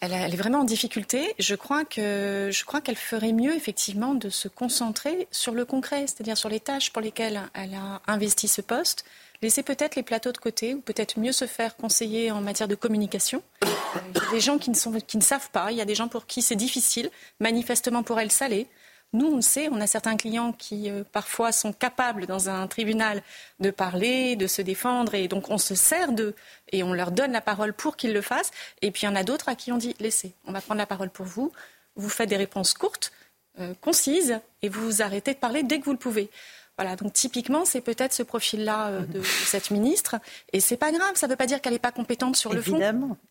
Elle, 0.00 0.12
elle, 0.12 0.34
est 0.34 0.36
vraiment 0.36 0.60
en 0.60 0.64
difficulté. 0.64 1.34
Je 1.38 1.54
crois 1.54 1.84
que 1.84 2.50
je 2.52 2.64
crois 2.64 2.80
qu'elle 2.80 2.96
ferait 2.96 3.32
mieux 3.32 3.54
effectivement 3.54 4.14
de 4.14 4.28
se 4.28 4.48
concentrer 4.58 5.28
sur 5.30 5.54
le 5.54 5.64
concret, 5.64 6.08
c'est-à-dire 6.08 6.36
sur 6.36 6.48
les 6.48 6.58
tâches 6.58 6.92
pour 6.92 7.00
lesquelles 7.00 7.40
elle 7.54 7.74
a 7.74 8.02
investi 8.08 8.48
ce 8.48 8.60
poste. 8.60 9.04
Laisser 9.40 9.62
peut-être 9.62 9.94
les 9.94 10.02
plateaux 10.02 10.32
de 10.32 10.38
côté 10.38 10.74
ou 10.74 10.80
peut-être 10.80 11.20
mieux 11.20 11.30
se 11.30 11.46
faire 11.46 11.76
conseiller 11.76 12.32
en 12.32 12.40
matière 12.40 12.66
de 12.66 12.74
communication. 12.74 13.40
Il 13.62 14.20
y 14.20 14.26
a 14.26 14.30
des 14.32 14.40
gens 14.40 14.58
qui 14.58 14.70
ne, 14.70 15.20
savent 15.20 15.50
pas, 15.50 15.70
il 15.70 15.78
y 15.78 15.80
a 15.80 15.84
des 15.84 15.94
gens 15.94 16.08
pour 16.08 16.26
qui 16.26 16.42
c'est 16.42 16.56
difficile. 16.56 17.08
Manifestement 17.38 18.02
pour 18.02 18.18
elle, 18.18 18.32
ça 18.32 18.48
l'est. 18.48 18.66
Nous, 19.12 19.28
on 19.28 19.36
le 19.36 19.42
sait, 19.42 19.68
on 19.70 19.80
a 19.80 19.86
certains 19.86 20.16
clients 20.16 20.52
qui 20.52 20.90
euh, 20.90 21.04
parfois 21.12 21.52
sont 21.52 21.72
capables 21.72 22.26
dans 22.26 22.50
un 22.50 22.66
tribunal 22.66 23.22
de 23.60 23.70
parler, 23.70 24.34
de 24.34 24.48
se 24.48 24.60
défendre, 24.60 25.14
et 25.14 25.28
donc 25.28 25.50
on 25.50 25.56
se 25.56 25.76
sert 25.76 26.10
d'eux 26.10 26.34
et 26.72 26.82
on 26.82 26.92
leur 26.92 27.12
donne 27.12 27.32
la 27.32 27.40
parole 27.40 27.72
pour 27.72 27.96
qu'ils 27.96 28.12
le 28.12 28.22
fassent. 28.22 28.50
Et 28.82 28.90
puis 28.90 29.04
il 29.04 29.06
y 29.06 29.08
en 29.08 29.14
a 29.14 29.22
d'autres 29.22 29.48
à 29.48 29.54
qui 29.54 29.70
on 29.70 29.78
dit 29.78 29.94
laissez, 30.00 30.34
on 30.46 30.52
va 30.52 30.60
prendre 30.60 30.78
la 30.78 30.86
parole 30.86 31.10
pour 31.10 31.26
vous. 31.26 31.52
Vous 31.94 32.08
faites 32.08 32.28
des 32.28 32.36
réponses 32.36 32.74
courtes, 32.74 33.12
euh, 33.60 33.74
concises, 33.80 34.38
et 34.62 34.68
vous 34.68 34.84
vous 34.84 35.02
arrêtez 35.02 35.34
de 35.34 35.38
parler 35.38 35.62
dès 35.62 35.78
que 35.78 35.84
vous 35.84 35.92
le 35.92 35.98
pouvez. 35.98 36.30
Voilà, 36.78 36.94
donc 36.94 37.12
typiquement, 37.12 37.64
c'est 37.64 37.80
peut-être 37.80 38.12
ce 38.12 38.22
profil-là 38.22 38.88
euh, 38.88 39.00
de 39.00 39.20
cette 39.46 39.72
ministre. 39.72 40.16
Et 40.52 40.60
c'est 40.60 40.76
pas 40.76 40.92
grave, 40.92 41.10
ça 41.14 41.26
ne 41.26 41.32
veut 41.32 41.36
pas 41.36 41.46
dire 41.46 41.60
qu'elle 41.60 41.72
n'est 41.72 41.80
pas 41.80 41.90
compétente 41.90 42.36
sur 42.36 42.52
le 42.52 42.62
fond. 42.62 42.80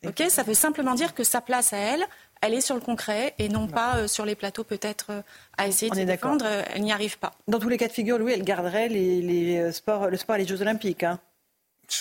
Ok, 0.06 0.24
ça 0.30 0.44
veut 0.44 0.54
simplement 0.54 0.96
dire 0.96 1.14
que 1.14 1.24
sa 1.24 1.40
place 1.40 1.72
à 1.72 1.78
elle, 1.78 2.06
elle 2.42 2.54
est 2.54 2.62
sur 2.62 2.76
le 2.76 2.82
concret 2.82 3.34
et 3.40 3.48
non 3.48 3.68
pas 3.68 3.98
euh, 3.98 4.08
sur 4.08 4.26
les 4.26 4.36
plateaux 4.36 4.66
peut-être 4.66 5.08
euh, 5.12 5.22
à 5.58 5.68
essayer 5.68 5.90
de 5.90 6.04
défendre. 6.04 6.46
Elle 6.76 6.82
n'y 6.82 6.92
arrive 6.92 7.18
pas. 7.18 7.32
Dans 7.48 7.60
tous 7.60 7.70
les 7.70 7.78
cas 7.78 7.88
de 7.88 7.94
figure, 7.94 8.20
Louis, 8.20 8.34
elle 8.34 8.44
garderait 8.44 8.90
les, 8.90 9.72
sports, 9.72 10.10
le 10.10 10.18
sport 10.18 10.36
et 10.36 10.40
les 10.40 10.48
Jeux 10.48 10.62
Olympiques. 10.62 11.04
Hein. 11.04 11.20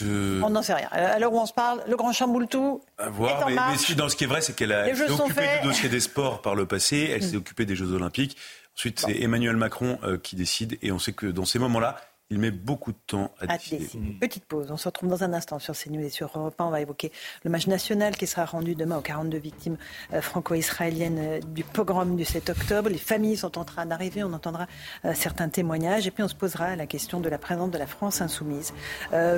On 0.01 0.51
n'en 0.51 0.63
sait 0.63 0.75
rien. 0.75 0.89
À 0.91 1.19
l'heure 1.19 1.33
où 1.33 1.39
on 1.39 1.47
se 1.47 1.53
parle, 1.53 1.83
le 1.87 1.97
grand 1.97 2.13
chamboule-tout. 2.13 2.83
voir, 3.09 3.47
mais, 3.47 3.55
mais, 3.55 3.95
dans 3.95 4.09
ce 4.09 4.17
qui 4.17 4.25
est 4.25 4.27
vrai, 4.27 4.41
c'est 4.41 4.55
qu'elle 4.55 4.71
s'est 4.97 5.11
occupée 5.11 5.49
du 5.63 5.69
dossier 5.69 5.89
des 5.89 6.01
sports 6.01 6.43
par 6.43 6.55
le 6.55 6.67
passé, 6.67 7.11
elle 7.13 7.23
s'est 7.23 7.37
mm. 7.37 7.39
occupée 7.39 7.67
des 7.67 7.77
Jeux 7.77 7.93
Olympiques. 7.93 8.37
Ensuite, 8.77 9.01
c'est 9.01 9.23
Emmanuel 9.23 9.57
Macron 9.57 9.99
euh, 10.03 10.19
qui 10.19 10.37
décide, 10.37 10.77
et 10.83 10.93
on 10.93 10.99
sait 10.99 11.13
que 11.13 11.27
dans 11.27 11.47
ces 11.47 11.59
moments-là, 11.59 11.97
il 12.31 12.39
met 12.39 12.51
beaucoup 12.51 12.93
de 12.93 12.99
temps 13.07 13.33
à, 13.41 13.57
décider. 13.57 14.17
Petite 14.21 14.45
pause. 14.47 14.71
On 14.71 14.77
se 14.77 14.89
retrouve 14.89 15.09
dans 15.09 15.23
un 15.23 15.33
instant 15.33 15.59
sur 15.61 15.75
CNews 15.75 16.01
et 16.01 16.09
sur 16.09 16.31
Europe 16.35 16.61
1. 16.61 16.65
On 16.65 16.71
va 16.71 16.81
évoquer 16.81 17.13
le 17.45 17.51
match 17.51 17.69
national 17.69 18.17
qui 18.17 18.27
sera 18.27 18.45
rendu 18.45 18.75
demain 18.75 18.99
aux 18.99 19.03
42 19.03 19.39
victimes 19.39 19.77
euh, 20.13 20.21
franco-israéliennes 20.21 21.19
euh, 21.19 21.41
du 21.41 21.63
pogrom 21.63 22.17
du 22.17 22.25
7 22.25 22.51
octobre. 22.51 22.89
Les 22.89 22.99
familles 22.99 23.37
sont 23.37 23.59
en 23.59 23.65
train 23.65 23.87
d'arriver. 23.87 24.25
On 24.25 24.33
entendra 24.33 24.67
certains 25.15 25.49
témoignages. 25.49 26.07
Et 26.07 26.11
puis 26.11 26.23
on 26.25 26.29
se 26.29 26.35
posera 26.35 26.75
la 26.75 26.87
question 26.87 27.21
de 27.21 27.29
la 27.29 27.39
présence 27.39 27.71
de 27.71 27.79
la 27.79 27.87
France 27.87 28.21
insoumise. 28.21 28.73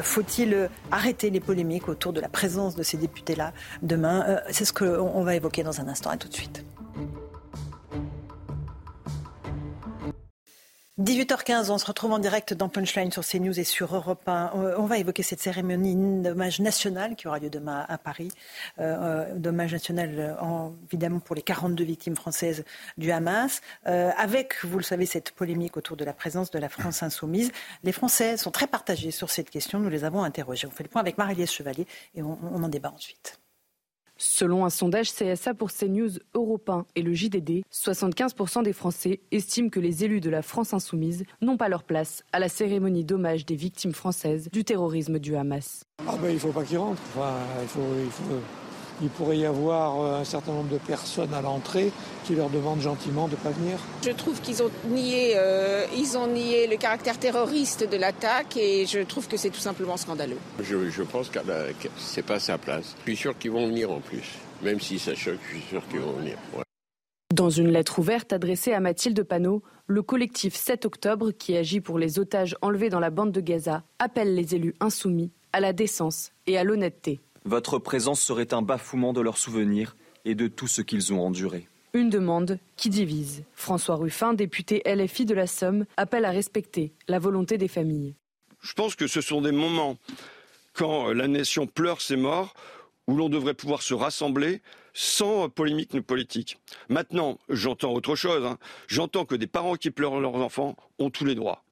Faut-il 0.03 0.71
arrêter 0.91 1.31
les 1.31 1.41
polémiques 1.41 1.89
autour 1.89 2.13
de 2.13 2.21
la 2.21 2.29
présence 2.29 2.75
de 2.75 2.83
ces 2.83 2.97
députés-là 2.97 3.53
demain? 3.83 4.41
C'est 4.51 4.65
ce 4.65 4.73
qu'on 4.73 5.23
va 5.23 5.35
évoquer 5.35 5.63
dans 5.63 5.81
un 5.81 5.89
instant. 5.89 6.11
À 6.11 6.17
tout 6.17 6.29
de 6.29 6.35
suite. 6.35 6.65
18h15, 11.01 11.71
on 11.71 11.79
se 11.79 11.87
retrouve 11.87 12.11
en 12.11 12.19
direct 12.19 12.55
dans 12.55 12.69
Punchline 12.69 13.13
sur 13.13 13.25
CNews 13.25 13.61
et 13.61 13.63
sur 13.63 13.95
Europe 13.95 14.29
1. 14.29 14.51
Euh, 14.57 14.75
on 14.79 14.87
va 14.87 14.99
évoquer 14.99 15.23
cette 15.23 15.39
cérémonie 15.39 15.95
d'hommage 16.25 16.59
national 16.59 17.15
qui 17.15 17.29
aura 17.29 17.39
lieu 17.39 17.51
demain 17.51 17.87
à 17.89 17.99
Paris. 17.99 18.33
Euh, 18.81 19.29
euh 19.31 19.35
d'hommage 19.37 19.71
national, 19.71 20.37
évidemment, 20.89 21.21
pour 21.21 21.37
les 21.37 21.43
42 21.43 21.85
victimes 21.85 22.17
françaises 22.17 22.65
du 22.97 23.13
Hamas. 23.13 23.61
Euh, 23.87 24.11
avec, 24.19 24.65
vous 24.65 24.79
le 24.79 24.83
savez, 24.83 25.07
cette 25.07 25.31
polémique 25.31 25.77
autour 25.77 25.97
de 25.97 26.05
la 26.05 26.13
présence 26.13 26.51
de 26.51 26.59
la 26.59 26.69
France 26.69 27.05
insoumise. 27.05 27.53
Les 27.85 27.93
Français 27.93 28.37
sont 28.37 28.51
très 28.51 28.67
partagés 28.67 29.13
sur 29.13 29.31
cette 29.31 29.51
question. 29.51 29.79
Nous 29.79 29.91
les 29.91 30.03
avons 30.03 30.25
interrogés. 30.25 30.67
On 30.67 30.73
fait 30.73 30.83
le 30.83 30.91
point 30.91 31.01
avec 31.01 31.17
Marie-Liesse 31.17 31.53
Chevalier 31.53 31.87
et 32.17 32.23
on 32.23 32.37
en 32.43 32.69
débat 32.69 32.91
ensuite. 32.93 33.38
Selon 34.21 34.65
un 34.65 34.71
sondage 34.71 35.13
CSA 35.13 35.55
pour 35.55 35.71
CNews 35.73 36.11
Europe 36.35 36.69
1 36.69 36.87
et 36.97 37.03
le 37.03 37.15
JDD, 37.15 37.63
75% 37.73 38.65
des 38.65 38.73
Français 38.73 39.21
estiment 39.31 39.69
que 39.69 39.79
les 39.79 40.05
élus 40.05 40.21
de 40.21 40.29
la 40.29 40.43
France 40.43 40.75
insoumise 40.75 41.25
n'ont 41.41 41.57
pas 41.57 41.69
leur 41.69 41.85
place 41.85 42.25
à 42.33 42.41
la 42.41 42.49
cérémonie 42.49 43.05
d'hommage 43.05 43.47
des 43.47 43.55
victimes 43.55 43.93
françaises 43.93 44.49
du 44.53 44.65
terrorisme 44.65 45.21
du 45.21 45.37
Hamas. 45.37 45.85
Ah 46.05 46.17
ben, 46.21 46.31
il 46.31 46.41
faut 46.41 46.51
pas 46.51 46.65
qu'ils 46.65 46.79
rentrent. 46.79 47.01
Il 49.03 49.09
pourrait 49.09 49.39
y 49.39 49.47
avoir 49.47 50.01
euh, 50.01 50.21
un 50.21 50.25
certain 50.25 50.53
nombre 50.53 50.71
de 50.71 50.79
personnes 50.79 51.33
à 51.35 51.41
l'entrée 51.41 51.91
qui 52.25 52.35
leur 52.35 52.51
demandent 52.51 52.81
gentiment 52.81 53.27
de 53.27 53.33
ne 53.33 53.37
pas 53.37 53.51
venir. 53.51 53.79
Je 54.05 54.11
trouve 54.11 54.41
qu'ils 54.41 54.63
ont 54.63 54.71
nié, 54.89 55.35
euh, 55.37 55.85
ils 55.97 56.17
ont 56.17 56.27
nié 56.27 56.67
le 56.67 56.77
caractère 56.77 57.19
terroriste 57.19 57.89
de 57.91 57.97
l'attaque 57.97 58.57
et 58.57 58.87
je 58.87 59.01
trouve 59.01 59.29
que 59.29 59.37
c'est 59.37 59.51
tout 59.51 59.61
simplement 59.61 59.97
scandaleux. 59.97 60.39
Je, 60.61 61.03
pense 61.03 61.29
que 61.29 61.39
c'est 61.97 62.25
pas 62.25 62.39
sa 62.39 62.59
place. 62.59 62.97
Je 63.07 63.13
suis 63.13 63.17
sûr 63.17 63.39
qu'ils 63.39 63.53
vont 63.53 63.67
venir 63.67 63.91
en 63.91 64.01
plus. 64.01 64.39
Même 64.63 64.81
si 64.81 64.99
ça 64.99 65.15
choque, 65.15 65.39
je 65.47 65.59
suis 65.59 65.69
sûr 65.69 65.83
qu'ils 65.89 66.01
vont 66.01 66.13
venir. 66.13 66.37
Dans 67.33 67.51
une 67.51 67.69
lettre 67.69 67.99
ouverte 67.99 68.33
adressée 68.33 68.73
à 68.73 68.81
Mathilde 68.81 69.23
Panot, 69.23 69.63
le 69.87 70.03
collectif 70.03 70.55
7 70.55 70.87
octobre, 70.87 71.31
qui 71.31 71.57
agit 71.57 71.81
pour 71.81 71.99
les 71.99 72.19
otages 72.19 72.57
enlevés 72.63 72.89
dans 72.89 73.01
la 73.01 73.11
bande 73.11 73.33
de 73.33 73.41
Gaza, 73.41 73.85
appelle 73.99 74.35
les 74.35 74.55
élus 74.55 74.75
insoumis 74.81 75.31
à 75.53 75.61
la 75.61 75.73
décence 75.73 76.33
et 76.47 76.59
à 76.59 76.65
l'honnêteté. 76.65 77.21
Votre 77.49 77.79
présence 77.79 78.21
serait 78.21 78.53
un 78.53 78.61
bafouement 78.61 79.15
de 79.15 79.23
leurs 79.23 79.39
souvenirs 79.39 79.97
et 80.27 80.35
de 80.35 80.49
tout 80.49 80.67
ce 80.67 80.83
qu'ils 80.83 81.15
ont 81.15 81.25
enduré. 81.25 81.67
Une 81.95 82.11
demande 82.11 82.59
qui 82.77 82.91
divise. 82.91 83.43
François 83.55 83.95
Ruffin, 83.95 84.35
député 84.35 84.83
LFI 84.85 85.25
de 85.25 85.33
la 85.33 85.47
Somme, 85.47 85.87
appelle 85.97 86.27
à 86.27 86.31
respecter 86.31 86.93
la 87.09 87.19
volonté 87.19 87.57
des 87.57 87.67
familles. 87.67 88.17
Je 88.61 88.75
pense 88.75 88.97
que 88.97 89.07
ce 89.07 89.23
sont 89.23 89.41
des 89.41 89.53
moments, 89.53 89.97
quand 90.75 91.11
la 91.15 91.27
nation 91.27 91.67
pleure 91.67 92.03
ses 92.03 92.17
morts, 92.17 92.53
où 93.07 93.17
l'on 93.17 93.31
devrait 93.31 93.55
pouvoir 93.55 93.81
se 93.81 93.95
rassembler 93.95 94.61
sans 94.93 95.49
polémique 95.49 95.95
ni 95.95 96.03
politique. 96.03 96.59
Maintenant, 96.91 97.39
j'entends 97.49 97.95
autre 97.95 98.15
chose. 98.15 98.45
Hein. 98.45 98.59
J'entends 98.89 99.25
que 99.25 99.37
des 99.37 99.47
parents 99.47 99.77
qui 99.77 99.91
pleurent 99.91 100.21
leurs 100.21 100.35
enfants 100.35 100.77
ont 100.99 101.09
tous 101.09 101.25
les 101.25 101.35
droits. 101.35 101.65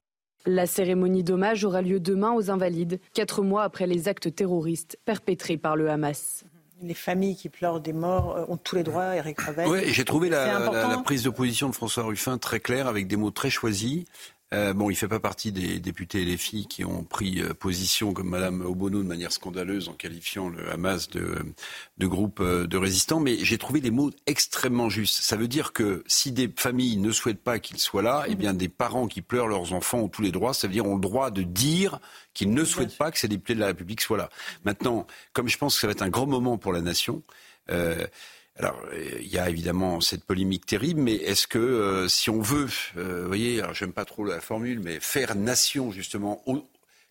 La 0.49 0.65
cérémonie 0.65 1.25
d'hommage 1.25 1.65
aura 1.65 1.81
lieu 1.81 1.99
demain 1.99 2.31
aux 2.31 2.49
Invalides, 2.49 3.01
quatre 3.13 3.43
mois 3.43 3.63
après 3.63 3.85
les 3.85 4.07
actes 4.07 4.33
terroristes 4.33 4.97
perpétrés 5.03 5.57
par 5.57 5.75
le 5.75 5.89
Hamas 5.89 6.45
les 6.83 6.93
familles 6.93 7.35
qui 7.35 7.49
pleurent 7.49 7.81
des 7.81 7.91
morts 7.91 8.37
euh, 8.37 8.45
ont 8.49 8.57
tous 8.57 8.75
les 8.75 8.83
droits, 8.83 9.15
Eric 9.15 9.41
Revel. 9.41 9.67
Oui, 9.67 9.79
j'ai 9.87 10.05
trouvé 10.05 10.29
la, 10.29 11.01
prise 11.03 11.23
de 11.23 11.31
position 11.31 11.69
de 11.69 11.73
François 11.73 12.03
Ruffin 12.03 12.37
très 12.37 12.59
claire, 12.59 12.85
avec 12.85 13.07
des 13.07 13.15
mots 13.15 13.31
très 13.31 13.49
choisis. 13.49 14.05
Euh, 14.53 14.73
bon, 14.73 14.89
il 14.89 14.95
fait 14.95 15.09
pas 15.09 15.19
partie 15.19 15.51
des 15.51 15.79
députés 15.79 16.21
et 16.21 16.37
filles 16.37 16.67
qui 16.67 16.85
ont 16.85 17.03
pris 17.03 17.41
euh, 17.41 17.53
position 17.53 18.13
comme 18.13 18.29
Madame 18.29 18.61
Obono 18.61 19.03
de 19.03 19.07
manière 19.07 19.33
scandaleuse 19.33 19.89
en 19.89 19.93
qualifiant 19.93 20.47
le 20.47 20.71
Hamas 20.71 21.09
de, 21.09 21.35
de 21.97 22.07
groupe 22.07 22.39
euh, 22.39 22.65
de 22.65 22.77
résistants, 22.77 23.19
mais 23.19 23.37
j'ai 23.43 23.57
trouvé 23.57 23.81
des 23.81 23.91
mots 23.91 24.09
extrêmement 24.25 24.89
justes. 24.89 25.21
Ça 25.21 25.35
veut 25.35 25.49
dire 25.49 25.73
que 25.73 26.01
si 26.07 26.31
des 26.31 26.49
familles 26.55 26.95
ne 26.95 27.11
souhaitent 27.11 27.43
pas 27.43 27.59
qu'ils 27.59 27.79
soient 27.79 28.01
là, 28.01 28.23
eh 28.29 28.35
bien 28.35 28.53
des 28.53 28.69
parents 28.69 29.07
qui 29.07 29.21
pleurent 29.21 29.49
leurs 29.49 29.73
enfants 29.73 29.99
ont 29.99 30.07
tous 30.07 30.21
les 30.21 30.31
droits. 30.31 30.53
Ça 30.53 30.67
veut 30.67 30.73
dire 30.73 30.85
ont 30.85 30.95
le 30.95 31.01
droit 31.01 31.29
de 31.29 31.41
dire 31.41 31.99
qu'ils 32.33 32.53
ne 32.53 32.63
souhaitent 32.63 32.97
pas 32.97 33.11
que 33.11 33.19
ces 33.19 33.27
députés 33.27 33.53
de 33.53 33.59
la 33.59 33.67
République 33.67 33.99
soient 33.99 34.17
là. 34.17 34.29
Maintenant, 34.63 35.07
comme 35.33 35.49
je 35.49 35.57
pense 35.57 35.75
que 35.75 35.81
ça 35.81 35.87
va 35.87 35.91
être 35.91 36.03
un 36.03 36.09
grand 36.09 36.27
moment 36.27 36.57
pour 36.57 36.71
la 36.71 36.81
nation. 36.81 37.21
Alors, 38.59 38.81
il 39.21 39.27
y 39.27 39.37
a 39.37 39.49
évidemment 39.49 40.01
cette 40.01 40.23
polémique 40.23 40.65
terrible, 40.65 41.01
mais 41.01 41.13
est-ce 41.13 41.45
que 41.45 41.59
euh, 41.59 42.07
si 42.07 42.29
on 42.29 42.41
veut, 42.41 42.67
euh, 42.97 43.21
vous 43.21 43.27
voyez, 43.27 43.61
alors 43.61 43.75
j'aime 43.75 43.93
pas 43.93 44.05
trop 44.05 44.25
la 44.25 44.41
formule, 44.41 44.79
mais 44.79 44.99
faire 44.99 45.35
nation 45.35 45.91
justement 45.91 46.43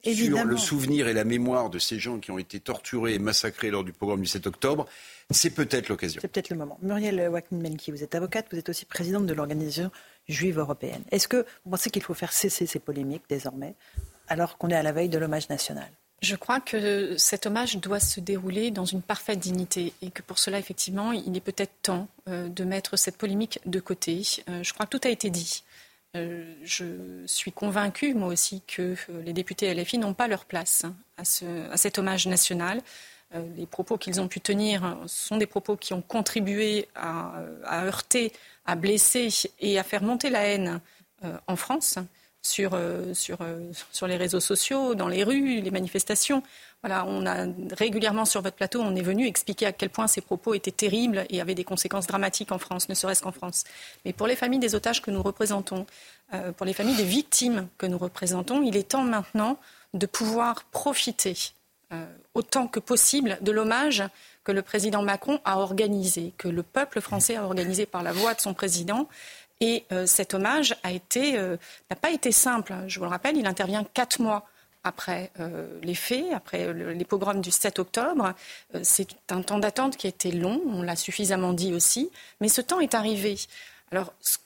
sur 0.02 0.44
le 0.44 0.56
souvenir 0.56 1.08
et 1.08 1.12
la 1.12 1.24
mémoire 1.24 1.70
de 1.70 1.78
ces 1.78 1.98
gens 1.98 2.18
qui 2.18 2.30
ont 2.30 2.38
été 2.38 2.58
torturés 2.60 3.14
et 3.14 3.18
massacrés 3.18 3.70
lors 3.70 3.84
du 3.84 3.92
programme 3.92 4.20
du 4.20 4.26
7 4.26 4.46
octobre, 4.46 4.86
c'est 5.30 5.50
peut-être 5.50 5.88
l'occasion. 5.88 6.20
C'est 6.20 6.28
peut-être 6.28 6.50
le 6.50 6.56
moment. 6.56 6.78
Muriel 6.82 7.28
Waknin-Menki, 7.28 7.90
vous 7.90 8.02
êtes 8.02 8.14
avocate, 8.14 8.46
vous 8.50 8.58
êtes 8.58 8.68
aussi 8.68 8.84
présidente 8.84 9.26
de 9.26 9.34
l'organisation 9.34 9.90
juive 10.28 10.58
européenne. 10.58 11.02
Est-ce 11.10 11.28
que 11.28 11.44
vous 11.64 11.70
pensez 11.70 11.90
qu'il 11.90 12.02
faut 12.02 12.14
faire 12.14 12.32
cesser 12.32 12.66
ces 12.66 12.78
polémiques 12.78 13.24
désormais, 13.28 13.74
alors 14.28 14.58
qu'on 14.58 14.70
est 14.70 14.76
à 14.76 14.82
la 14.82 14.92
veille 14.92 15.08
de 15.08 15.18
l'hommage 15.18 15.48
national? 15.48 15.88
Je 16.22 16.34
crois 16.34 16.60
que 16.60 17.16
cet 17.18 17.46
hommage 17.46 17.76
doit 17.76 18.00
se 18.00 18.20
dérouler 18.20 18.70
dans 18.70 18.86
une 18.86 19.02
parfaite 19.02 19.38
dignité 19.38 19.92
et 20.00 20.10
que 20.10 20.22
pour 20.22 20.38
cela, 20.38 20.58
effectivement, 20.58 21.12
il 21.12 21.36
est 21.36 21.40
peut-être 21.40 21.72
temps 21.82 22.08
euh, 22.28 22.48
de 22.48 22.64
mettre 22.64 22.96
cette 22.96 23.18
polémique 23.18 23.60
de 23.66 23.80
côté. 23.80 24.22
Euh, 24.48 24.62
je 24.62 24.72
crois 24.72 24.86
que 24.86 24.96
tout 24.96 25.06
a 25.06 25.10
été 25.10 25.28
dit. 25.28 25.62
Euh, 26.16 26.54
je 26.62 26.86
suis 27.26 27.52
convaincue, 27.52 28.14
moi 28.14 28.28
aussi, 28.28 28.62
que 28.66 28.96
les 29.24 29.34
députés 29.34 29.72
LFI 29.74 29.98
n'ont 29.98 30.14
pas 30.14 30.26
leur 30.26 30.46
place 30.46 30.84
hein, 30.84 30.96
à, 31.18 31.76
cet 31.76 31.98
hommage 31.98 32.26
national. 32.26 32.80
les 33.56 33.66
propos 33.66 33.98
qu'ils 33.98 34.18
ont 34.18 34.28
pu 34.28 34.40
tenir 34.40 34.98
sont 35.06 35.36
des 35.36 35.46
propos 35.46 35.76
qui 35.76 35.92
ont 35.92 36.00
contribué 36.00 36.88
à, 36.94 37.42
heurter, 37.70 38.32
à 38.64 38.76
blesser 38.76 39.28
et 39.60 39.78
à 39.78 39.82
faire 39.82 40.02
monter 40.02 40.30
la 40.30 40.44
haine 40.44 40.80
en 41.46 41.56
France 41.56 41.98
sur, 42.46 42.78
sur, 43.12 43.38
sur 43.92 44.06
les 44.06 44.16
réseaux 44.16 44.40
sociaux, 44.40 44.94
dans 44.94 45.08
les 45.08 45.24
rues, 45.24 45.60
les 45.60 45.70
manifestations. 45.70 46.42
Voilà, 46.82 47.04
on 47.06 47.26
a 47.26 47.46
régulièrement 47.72 48.24
sur 48.24 48.42
votre 48.42 48.56
plateau, 48.56 48.80
on 48.80 48.94
est 48.94 49.02
venu 49.02 49.26
expliquer 49.26 49.66
à 49.66 49.72
quel 49.72 49.90
point 49.90 50.06
ces 50.06 50.20
propos 50.20 50.54
étaient 50.54 50.70
terribles 50.70 51.26
et 51.30 51.40
avaient 51.40 51.54
des 51.54 51.64
conséquences 51.64 52.06
dramatiques 52.06 52.52
en 52.52 52.58
France, 52.58 52.88
ne 52.88 52.94
serait-ce 52.94 53.22
qu'en 53.22 53.32
France. 53.32 53.64
Mais 54.04 54.12
pour 54.12 54.26
les 54.26 54.36
familles 54.36 54.60
des 54.60 54.74
otages 54.74 55.02
que 55.02 55.10
nous 55.10 55.22
représentons, 55.22 55.86
pour 56.56 56.66
les 56.66 56.74
familles 56.74 56.96
des 56.96 57.04
victimes 57.04 57.68
que 57.78 57.86
nous 57.86 57.98
représentons, 57.98 58.62
il 58.62 58.76
est 58.76 58.88
temps 58.88 59.02
maintenant 59.02 59.58
de 59.94 60.06
pouvoir 60.06 60.64
profiter 60.64 61.34
autant 62.34 62.68
que 62.68 62.80
possible 62.80 63.38
de 63.40 63.52
l'hommage 63.52 64.04
que 64.44 64.52
le 64.52 64.62
président 64.62 65.02
Macron 65.02 65.40
a 65.44 65.58
organisé, 65.58 66.32
que 66.38 66.48
le 66.48 66.62
peuple 66.62 67.00
français 67.00 67.36
a 67.36 67.44
organisé 67.44 67.86
par 67.86 68.02
la 68.02 68.12
voix 68.12 68.34
de 68.34 68.40
son 68.40 68.54
président. 68.54 69.08
Et 69.60 69.84
euh, 69.92 70.06
cet 70.06 70.34
hommage 70.34 70.74
euh, 70.84 71.56
n'a 71.90 71.96
pas 71.96 72.10
été 72.10 72.32
simple. 72.32 72.74
Je 72.86 72.98
vous 72.98 73.04
le 73.04 73.10
rappelle, 73.10 73.36
il 73.36 73.46
intervient 73.46 73.84
quatre 73.84 74.20
mois 74.20 74.46
après 74.84 75.30
euh, 75.40 75.66
les 75.82 75.94
faits, 75.94 76.26
après 76.34 76.72
les 76.72 77.04
pogroms 77.04 77.40
du 77.40 77.50
7 77.50 77.78
octobre. 77.78 78.34
c'est 78.82 79.08
un 79.30 79.42
temps 79.42 79.58
d'attente 79.58 79.96
qui 79.96 80.06
a 80.06 80.10
été 80.10 80.30
long, 80.30 80.60
on 80.66 80.82
l'a 80.82 80.94
suffisamment 80.94 81.52
dit 81.52 81.74
aussi, 81.74 82.10
mais 82.40 82.48
ce 82.48 82.60
temps 82.60 82.78
est 82.78 82.94
arrivé. 82.94 83.36
Alors, 83.90 84.12
ce 84.20 84.36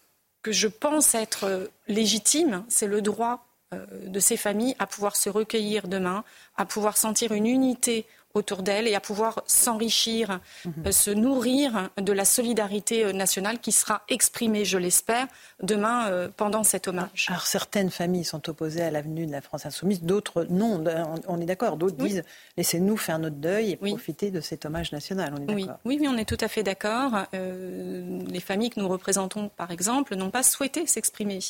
que 0.42 0.52
je 0.52 0.68
pense 0.68 1.14
être 1.14 1.68
légitime, 1.88 2.64
c'est 2.68 2.86
le 2.86 3.02
droit 3.02 3.44
de 3.72 4.18
ces 4.18 4.38
familles 4.38 4.74
à 4.78 4.86
pouvoir 4.86 5.14
se 5.14 5.28
recueillir 5.28 5.88
demain, 5.88 6.24
à 6.56 6.64
pouvoir 6.64 6.96
sentir 6.96 7.32
une 7.32 7.46
unité 7.46 8.06
autour 8.34 8.62
d'elle 8.62 8.86
et 8.86 8.94
à 8.94 9.00
pouvoir 9.00 9.42
s'enrichir, 9.46 10.40
mhm. 10.64 10.72
euh, 10.86 10.92
se 10.92 11.10
nourrir 11.10 11.90
de 11.96 12.12
la 12.12 12.24
solidarité 12.24 13.04
euh, 13.04 13.12
nationale 13.12 13.58
qui 13.58 13.72
sera 13.72 14.02
exprimée, 14.08 14.64
je 14.64 14.78
l'espère, 14.78 15.26
demain 15.62 16.08
euh, 16.08 16.28
pendant 16.36 16.62
cet 16.62 16.86
hommage. 16.86 17.26
Alors 17.28 17.46
certaines 17.46 17.90
familles 17.90 18.24
sont 18.24 18.48
opposées 18.48 18.82
à 18.82 18.90
l'avenue 18.90 19.26
de 19.26 19.32
la 19.32 19.40
France 19.40 19.66
insoumise, 19.66 20.02
d'autres 20.02 20.46
non, 20.48 20.82
on 21.26 21.40
est 21.40 21.46
d'accord, 21.46 21.76
d'autres 21.76 21.96
disent 21.96 22.22
laissez-nous 22.56 22.96
faire 22.96 23.18
notre 23.18 23.36
deuil 23.36 23.72
et 23.72 23.76
profiter 23.76 24.30
de 24.30 24.40
cet 24.40 24.64
hommage 24.64 24.92
national. 24.92 25.34
On 25.36 25.48
est 25.48 25.54
oui. 25.54 25.66
oui, 25.84 25.98
oui, 26.00 26.08
on 26.08 26.16
est 26.16 26.24
tout 26.24 26.38
à 26.40 26.48
fait 26.48 26.62
d'accord. 26.62 27.12
les 27.32 28.40
familles 28.40 28.70
que 28.70 28.80
nous 28.80 28.88
représentons, 28.88 29.50
par 29.56 29.70
exemple, 29.70 30.14
n'ont 30.14 30.30
pas 30.30 30.42
souhaité 30.42 30.86
s'exprimer. 30.86 31.40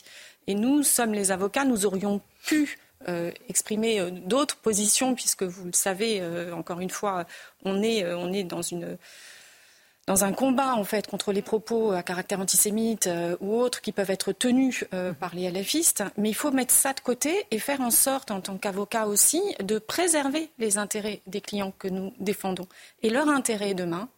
Et 0.46 0.54
nous 0.54 0.82
sommes 0.82 1.12
les 1.12 1.30
avocats, 1.30 1.64
nous 1.64 1.86
aurions 1.86 2.20
pu 2.44 2.78
euh, 3.09 3.30
exprimer 3.48 3.98
euh, 3.98 4.11
d'autres 4.11 4.57
positions, 4.57 5.14
puisque 5.14 5.42
vous 5.42 5.64
le 5.64 5.72
savez, 5.72 6.20
euh, 6.20 6.55
encore 6.55 6.80
une 6.80 6.90
fois, 6.90 7.24
on 7.64 7.82
est, 7.82 8.05
on 8.14 8.32
est 8.32 8.44
dans 8.44 8.62
une 8.62 8.98
dans 10.07 10.24
un 10.24 10.32
combat 10.32 10.74
en 10.74 10.82
fait 10.82 11.07
contre 11.07 11.30
les 11.30 11.42
propos 11.42 11.92
à 11.92 12.03
caractère 12.03 12.40
antisémite 12.40 13.09
ou 13.40 13.55
autres 13.55 13.80
qui 13.80 13.92
peuvent 13.92 14.11
être 14.11 14.32
tenus 14.32 14.84
par 15.20 15.36
les 15.36 15.48
LFistes, 15.48 16.03
mais 16.16 16.30
il 16.30 16.34
faut 16.34 16.51
mettre 16.51 16.74
ça 16.74 16.94
de 16.94 17.01
côté 17.01 17.46
et 17.53 17.61
faire 17.61 17.80
en 17.80 17.92
sorte, 17.92 18.32
en 18.32 18.40
tant 18.40 18.57
qu'avocat 18.57 19.07
aussi, 19.07 19.40
de 19.62 19.78
préserver 19.78 20.51
les 20.59 20.78
intérêts 20.78 21.20
des 21.28 21.40
clients 21.40 21.72
que 21.78 21.86
nous 21.86 22.12
défendons. 22.18 22.66
Et 23.05 23.11
leur 23.11 23.28
intérêt 23.28 23.74
demain, 23.74 24.09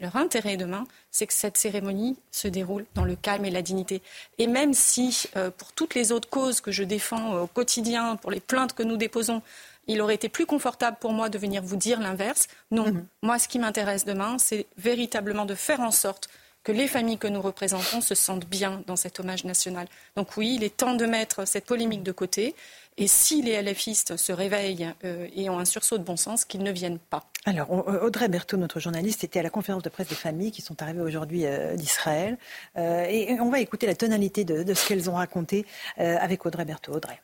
leur 0.00 0.16
intérêt 0.16 0.56
demain, 0.56 0.84
c'est 1.10 1.26
que 1.26 1.34
cette 1.34 1.58
cérémonie 1.58 2.16
se 2.30 2.48
déroule 2.48 2.86
dans 2.94 3.04
le 3.04 3.16
calme 3.16 3.44
et 3.44 3.50
la 3.50 3.62
dignité. 3.62 4.02
Et 4.38 4.46
même 4.46 4.74
si, 4.74 5.24
euh, 5.36 5.50
pour 5.50 5.72
toutes 5.72 5.94
les 5.94 6.12
autres 6.12 6.28
causes 6.28 6.60
que 6.60 6.72
je 6.72 6.82
défends 6.82 7.34
euh, 7.34 7.40
au 7.42 7.46
quotidien, 7.46 8.16
pour 8.16 8.30
les 8.30 8.40
plaintes 8.40 8.72
que 8.72 8.82
nous 8.82 8.96
déposons, 8.96 9.42
il 9.86 10.00
aurait 10.00 10.14
été 10.14 10.28
plus 10.28 10.46
confortable 10.46 10.96
pour 11.00 11.12
moi 11.12 11.28
de 11.28 11.38
venir 11.38 11.62
vous 11.62 11.76
dire 11.76 12.00
l'inverse. 12.00 12.48
Non, 12.70 12.86
mhm. 12.86 13.06
moi, 13.22 13.38
ce 13.38 13.48
qui 13.48 13.58
m'intéresse 13.58 14.04
demain, 14.04 14.38
c'est 14.38 14.66
véritablement 14.78 15.44
de 15.44 15.54
faire 15.54 15.80
en 15.80 15.90
sorte 15.90 16.28
que 16.62 16.72
les 16.72 16.88
familles 16.88 17.18
que 17.18 17.26
nous 17.26 17.40
représentons 17.40 18.00
se 18.00 18.14
sentent 18.14 18.46
bien 18.46 18.82
dans 18.86 18.96
cet 18.96 19.18
hommage 19.18 19.44
national. 19.44 19.86
Donc 20.16 20.36
oui, 20.36 20.56
il 20.56 20.64
est 20.64 20.76
temps 20.76 20.94
de 20.94 21.06
mettre 21.06 21.46
cette 21.46 21.64
polémique 21.64 22.02
de 22.02 22.12
côté 22.12 22.54
et 23.00 23.08
si 23.08 23.40
les 23.40 23.60
LFistes 23.62 24.18
se 24.18 24.30
réveillent 24.30 24.92
euh, 25.04 25.26
et 25.34 25.48
ont 25.48 25.58
un 25.58 25.64
sursaut 25.64 25.96
de 25.96 26.04
bon 26.04 26.16
sens, 26.16 26.44
qu'ils 26.44 26.62
ne 26.62 26.70
viennent 26.70 26.98
pas. 26.98 27.24
Alors, 27.46 27.70
Audrey 27.70 28.28
Berthaud, 28.28 28.58
notre 28.58 28.78
journaliste, 28.78 29.24
était 29.24 29.40
à 29.40 29.42
la 29.42 29.48
conférence 29.48 29.82
de 29.82 29.88
presse 29.88 30.08
des 30.08 30.14
familles 30.14 30.52
qui 30.52 30.60
sont 30.60 30.82
arrivées 30.82 31.00
aujourd'hui 31.00 31.46
euh, 31.46 31.74
d'Israël. 31.76 32.36
Euh, 32.76 33.06
et 33.08 33.40
on 33.40 33.48
va 33.48 33.60
écouter 33.60 33.86
la 33.86 33.94
tonalité 33.94 34.44
de, 34.44 34.62
de 34.62 34.74
ce 34.74 34.86
qu'elles 34.86 35.08
ont 35.08 35.14
raconté 35.14 35.64
avec 35.96 36.44
Audrey 36.44 36.64
Berthaud. 36.64 36.92
Audrey. 36.92 37.20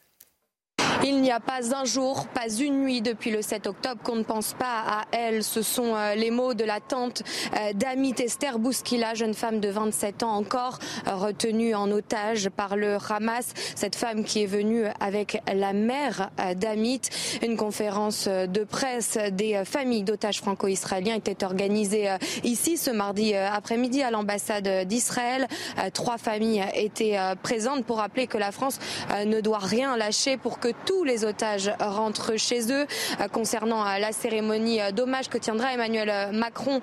Il 1.04 1.20
n'y 1.20 1.30
a 1.30 1.40
pas 1.40 1.74
un 1.74 1.84
jour, 1.84 2.26
pas 2.28 2.48
une 2.48 2.82
nuit 2.82 3.00
depuis 3.00 3.30
le 3.30 3.42
7 3.42 3.66
octobre 3.66 4.00
qu'on 4.02 4.16
ne 4.16 4.22
pense 4.22 4.54
pas 4.54 4.82
à 4.86 5.04
elle. 5.12 5.44
Ce 5.44 5.62
sont 5.62 5.94
euh, 5.94 6.14
les 6.14 6.30
mots 6.30 6.54
de 6.54 6.64
la 6.64 6.80
tante 6.80 7.22
euh, 7.54 7.72
d'Amit 7.74 8.14
Esther 8.18 8.58
Bouskila, 8.58 9.14
jeune 9.14 9.34
femme 9.34 9.60
de 9.60 9.68
27 9.68 10.22
ans 10.22 10.34
encore, 10.34 10.78
euh, 11.06 11.14
retenue 11.14 11.74
en 11.74 11.90
otage 11.90 12.48
par 12.48 12.76
le 12.76 12.96
Hamas. 13.08 13.52
Cette 13.74 13.94
femme 13.94 14.24
qui 14.24 14.42
est 14.42 14.46
venue 14.46 14.84
avec 15.00 15.42
la 15.52 15.72
mère 15.72 16.30
d'Amit. 16.56 17.02
Une 17.42 17.56
conférence 17.56 18.26
de 18.28 18.64
presse 18.64 19.18
des 19.32 19.62
familles 19.64 20.02
d'otages 20.02 20.38
franco-israéliens 20.38 21.14
était 21.14 21.44
organisée 21.44 22.08
ici 22.42 22.76
ce 22.76 22.90
mardi 22.90 23.34
après-midi 23.34 24.02
à 24.02 24.10
l'ambassade 24.10 24.86
d'Israël. 24.86 25.46
Trois 25.92 26.18
familles 26.18 26.64
étaient 26.74 27.18
présentes 27.42 27.84
pour 27.84 27.98
rappeler 27.98 28.26
que 28.26 28.38
la 28.38 28.52
France 28.52 28.78
ne 29.24 29.40
doit 29.40 29.58
rien 29.58 29.96
lâcher 29.96 30.36
pour 30.36 30.58
que 30.58 30.68
tous 30.86 31.04
les 31.04 31.24
otages 31.24 31.70
rentrent 31.80 32.36
chez 32.36 32.72
eux. 32.72 32.86
Euh, 33.20 33.28
concernant 33.28 33.84
euh, 33.84 33.98
la 33.98 34.12
cérémonie 34.12 34.80
euh, 34.80 34.92
d'hommage 34.92 35.28
que 35.28 35.36
tiendra 35.36 35.74
Emmanuel 35.74 36.32
Macron 36.32 36.80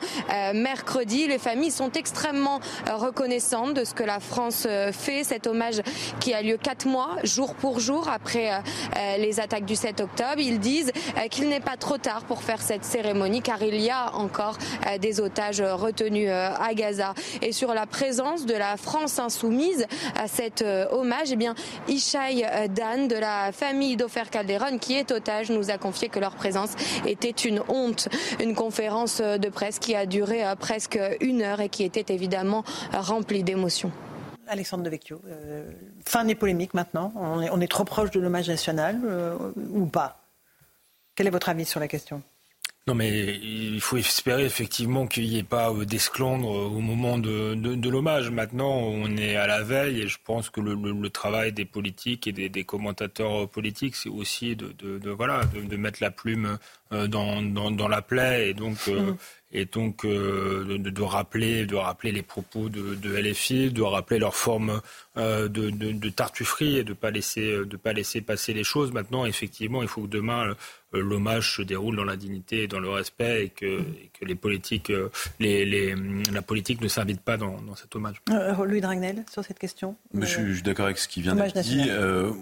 mercredi, 0.54 1.28
les 1.28 1.38
familles 1.38 1.72
sont 1.72 1.92
extrêmement 1.92 2.60
reconnaissantes 2.92 3.74
de 3.74 3.86
ce 3.86 3.94
que 3.94 4.04
la 4.04 4.20
France 4.20 4.68
fait. 4.92 5.24
Cet 5.24 5.48
hommage 5.48 5.82
qui 6.20 6.34
a 6.34 6.42
lieu 6.42 6.58
quatre 6.58 6.86
mois, 6.86 7.16
jour 7.24 7.56
pour 7.56 7.80
jour, 7.80 8.10
après 8.10 8.52
les 9.18 9.40
attaques 9.40 9.66
du 9.66 9.76
7 9.76 10.02
octobre. 10.02 10.40
Ils 10.40 10.60
disent 10.60 10.92
qu'il 11.32 11.48
n'est 11.48 11.62
pas 11.62 11.78
trop 11.78 11.98
tard 11.98 12.24
pour 12.26 12.44
faire 12.44 12.62
cette 12.62 12.84
cérémonie 12.84 13.42
car 13.42 13.62
il 13.64 13.80
y 13.80 13.90
a 13.90 14.14
encore 14.16 14.58
des 15.00 15.22
otages 15.22 15.62
retenus 15.62 16.30
à 16.30 16.74
Gaza. 16.74 17.14
Et 17.42 17.54
sur 17.54 17.74
la 17.74 17.86
présence 17.86 18.46
de 18.46 18.56
la 18.56 18.76
France 18.76 19.20
insoumise 19.20 19.86
à 20.16 20.28
cet 20.28 20.64
hommage, 20.92 21.32
eh 21.32 21.38
bien, 21.38 21.56
Ishaï 21.88 22.46
Dan 22.70 23.08
de 23.08 23.16
la 23.16 23.52
famille 23.52 23.93
d'Ofer 23.96 24.24
Calderon, 24.32 24.78
qui 24.78 24.94
est 24.94 25.12
otage, 25.12 25.50
nous 25.50 25.70
a 25.70 25.78
confié 25.78 26.10
que 26.10 26.20
leur 26.20 26.36
présence 26.36 26.72
était 27.06 27.30
une 27.30 27.62
honte. 27.68 28.10
Une 28.42 28.56
conférence 28.56 29.22
de 29.22 29.50
presse 29.50 29.80
qui 29.80 29.96
a 29.96 30.06
duré 30.06 30.46
euh, 30.46 30.56
presque 30.56 31.00
une 31.22 31.42
heure 31.42 31.62
et 31.62 31.70
qui 31.70 31.84
était 31.84 32.14
évidemment 32.14 32.64
remplie 32.94 33.44
d'émotions. 33.44 33.92
Alexandre 34.48 34.84
Devecchio, 34.84 35.22
euh, 35.28 35.70
fin 36.06 36.26
des 36.26 36.36
polémiques 36.36 36.74
maintenant. 36.74 37.14
On 37.16 37.62
est, 37.62 37.68
trop 37.68 37.86
proche 37.86 38.12
de 38.12 38.20
l'hommage 38.20 38.50
national 38.50 39.00
euh, 39.06 39.38
ou 39.72 39.86
pas? 39.86 40.20
Quel 41.16 41.28
est 41.28 41.32
votre 41.32 41.50
avis 41.50 41.66
sur 41.66 41.80
la 41.80 41.88
question? 41.88 42.22
Non, 42.86 42.96
mais 42.96 43.40
il 43.42 43.80
faut 43.80 43.96
espérer 43.96 44.44
effectivement 44.44 45.08
qu'il 45.08 45.30
n'y 45.30 45.40
ait 45.40 45.44
pas 45.44 45.72
euh, 45.72 45.86
d'esclandre 45.86 46.50
au 46.50 46.82
moment 46.82 47.18
de, 47.18 47.56
de, 47.56 47.90
l'hommage. 47.90 48.30
Maintenant, 48.30 48.74
on 48.78 49.16
est 49.16 49.38
à 49.38 49.48
la 49.48 49.64
veille 49.64 50.02
et 50.02 50.08
je 50.08 50.18
pense 50.22 50.50
que 50.50 50.60
le, 50.60 50.76
le, 50.76 51.10
travail 51.10 51.54
des 51.54 51.64
politiques 51.64 52.28
et 52.28 52.34
des, 52.34 52.50
des 52.50 52.66
commentateurs 52.66 53.48
politiques, 53.48 53.96
c'est 53.96 54.10
aussi 54.10 54.58
de, 54.58 54.74
de, 54.74 55.10
voilà, 55.12 55.46
de, 55.46 55.78
mettre 55.78 56.00
la 56.02 56.12
plume 56.12 56.58
euh, 56.92 57.08
dans, 57.08 57.42
dans, 57.42 57.72
dans 57.72 57.88
la 57.88 58.02
plaie 58.02 58.50
et 58.50 58.54
donc, 58.54 58.76
euh, 58.90 59.12
mm. 59.12 59.18
et 59.54 59.64
donc 59.64 60.06
de, 60.06 61.02
rappeler, 61.02 61.66
de 61.66 61.76
rappeler 61.78 62.12
les 62.12 62.22
propos 62.22 62.68
de, 62.68 62.98
LFI, 63.18 63.72
de 63.72 63.82
rappeler 63.82 64.20
leur 64.20 64.36
forme 64.36 64.82
de, 65.16 65.48
de, 65.48 66.10
tartufferie 66.10 66.80
et 66.80 66.84
de 66.84 66.94
pas 66.94 67.12
laisser, 67.12 67.64
de 67.64 67.78
pas 67.78 67.94
laisser 67.94 68.20
passer 68.20 68.54
les 68.54 68.66
choses. 68.66 68.92
Maintenant, 68.92 69.26
effectivement, 69.26 69.82
il 69.82 69.88
faut 69.88 70.02
que 70.02 70.08
demain 70.08 70.50
euh, 70.50 70.56
l'hommage 71.00 71.56
se 71.56 71.62
déroule 71.62 71.96
dans 71.96 72.04
la 72.04 72.16
dignité 72.16 72.64
et 72.64 72.68
dans 72.68 72.80
le 72.80 72.90
respect 72.90 73.46
et 73.46 73.50
que, 73.50 73.82
que 74.20 74.26
les 74.26 74.36
politiques, 74.36 74.90
euh, 74.90 75.10
les, 75.40 75.66
les, 75.66 75.96
la 76.32 76.42
politique 76.42 76.82
ne 76.82 76.88
s'invite 76.88 77.22
pas 77.22 77.38
dans, 77.38 77.62
dans, 77.62 77.76
cet 77.76 77.96
hommage. 77.96 78.22
Euh, 78.30 78.54
Louis 78.66 78.82
Dragnel, 78.82 79.24
sur 79.32 79.44
cette 79.44 79.60
question 79.60 79.96
je, 80.14 80.26
suis 80.26 80.62
d'accord 80.62 80.86
avec 80.86 80.98
ce 80.98 81.08
qui 81.08 81.22
vient 81.22 81.36
d'être 81.36 81.60
dit. 81.62 81.90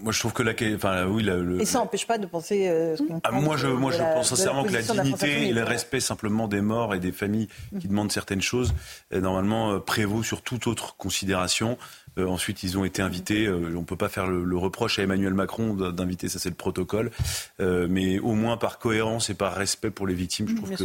moi, 0.02 0.12
je 0.12 0.18
trouve 0.18 0.32
que 0.32 0.42
la, 0.42 0.52
enfin, 0.74 1.06
oui, 1.06 1.22
le, 1.22 1.60
et 1.60 1.64
ça 1.64 1.78
n'empêche 1.78 2.06
pas 2.06 2.18
de 2.18 2.26
penser. 2.26 2.66
Ce 2.96 3.02
ah, 3.24 3.30
moi, 3.32 3.56
je, 3.56 3.66
moi, 3.66 3.92
je 3.92 3.98
pense 3.98 4.28
sincèrement 4.28 4.64
que 4.64 4.72
la 4.72 4.82
dignité 4.82 5.48
et 5.48 5.52
le 5.52 5.62
respect 5.62 6.00
simplement 6.00 6.48
des 6.48 6.60
morts 6.60 6.94
et 6.94 7.00
des 7.00 7.12
familles 7.12 7.48
qui 7.80 7.88
demandent 7.88 8.12
certaines 8.12 8.42
choses, 8.42 8.74
normalement, 9.12 9.80
prévaut 9.80 10.22
sur 10.22 10.42
toute 10.42 10.66
autre 10.66 10.96
considération. 10.96 11.78
Euh, 12.18 12.26
ensuite, 12.26 12.62
ils 12.62 12.78
ont 12.78 12.84
été 12.84 13.02
invités. 13.02 13.46
Euh, 13.46 13.72
on 13.74 13.80
ne 13.80 13.84
peut 13.84 13.96
pas 13.96 14.08
faire 14.08 14.26
le, 14.26 14.56
reproche 14.56 14.98
à 14.98 15.02
Emmanuel 15.02 15.34
Macron 15.34 15.74
d'inviter, 15.74 16.28
ça 16.28 16.38
c'est 16.38 16.50
le 16.50 16.54
protocole. 16.54 17.10
Euh, 17.60 17.86
mais 17.88 18.18
au 18.18 18.34
moins 18.34 18.56
par 18.56 18.78
cohérence 18.78 19.30
et 19.30 19.34
par 19.34 19.54
respect 19.54 19.90
pour 19.90 20.06
les 20.06 20.14
victimes, 20.14 20.48
je 20.48 20.54
trouve 20.54 20.76
que 20.76 20.84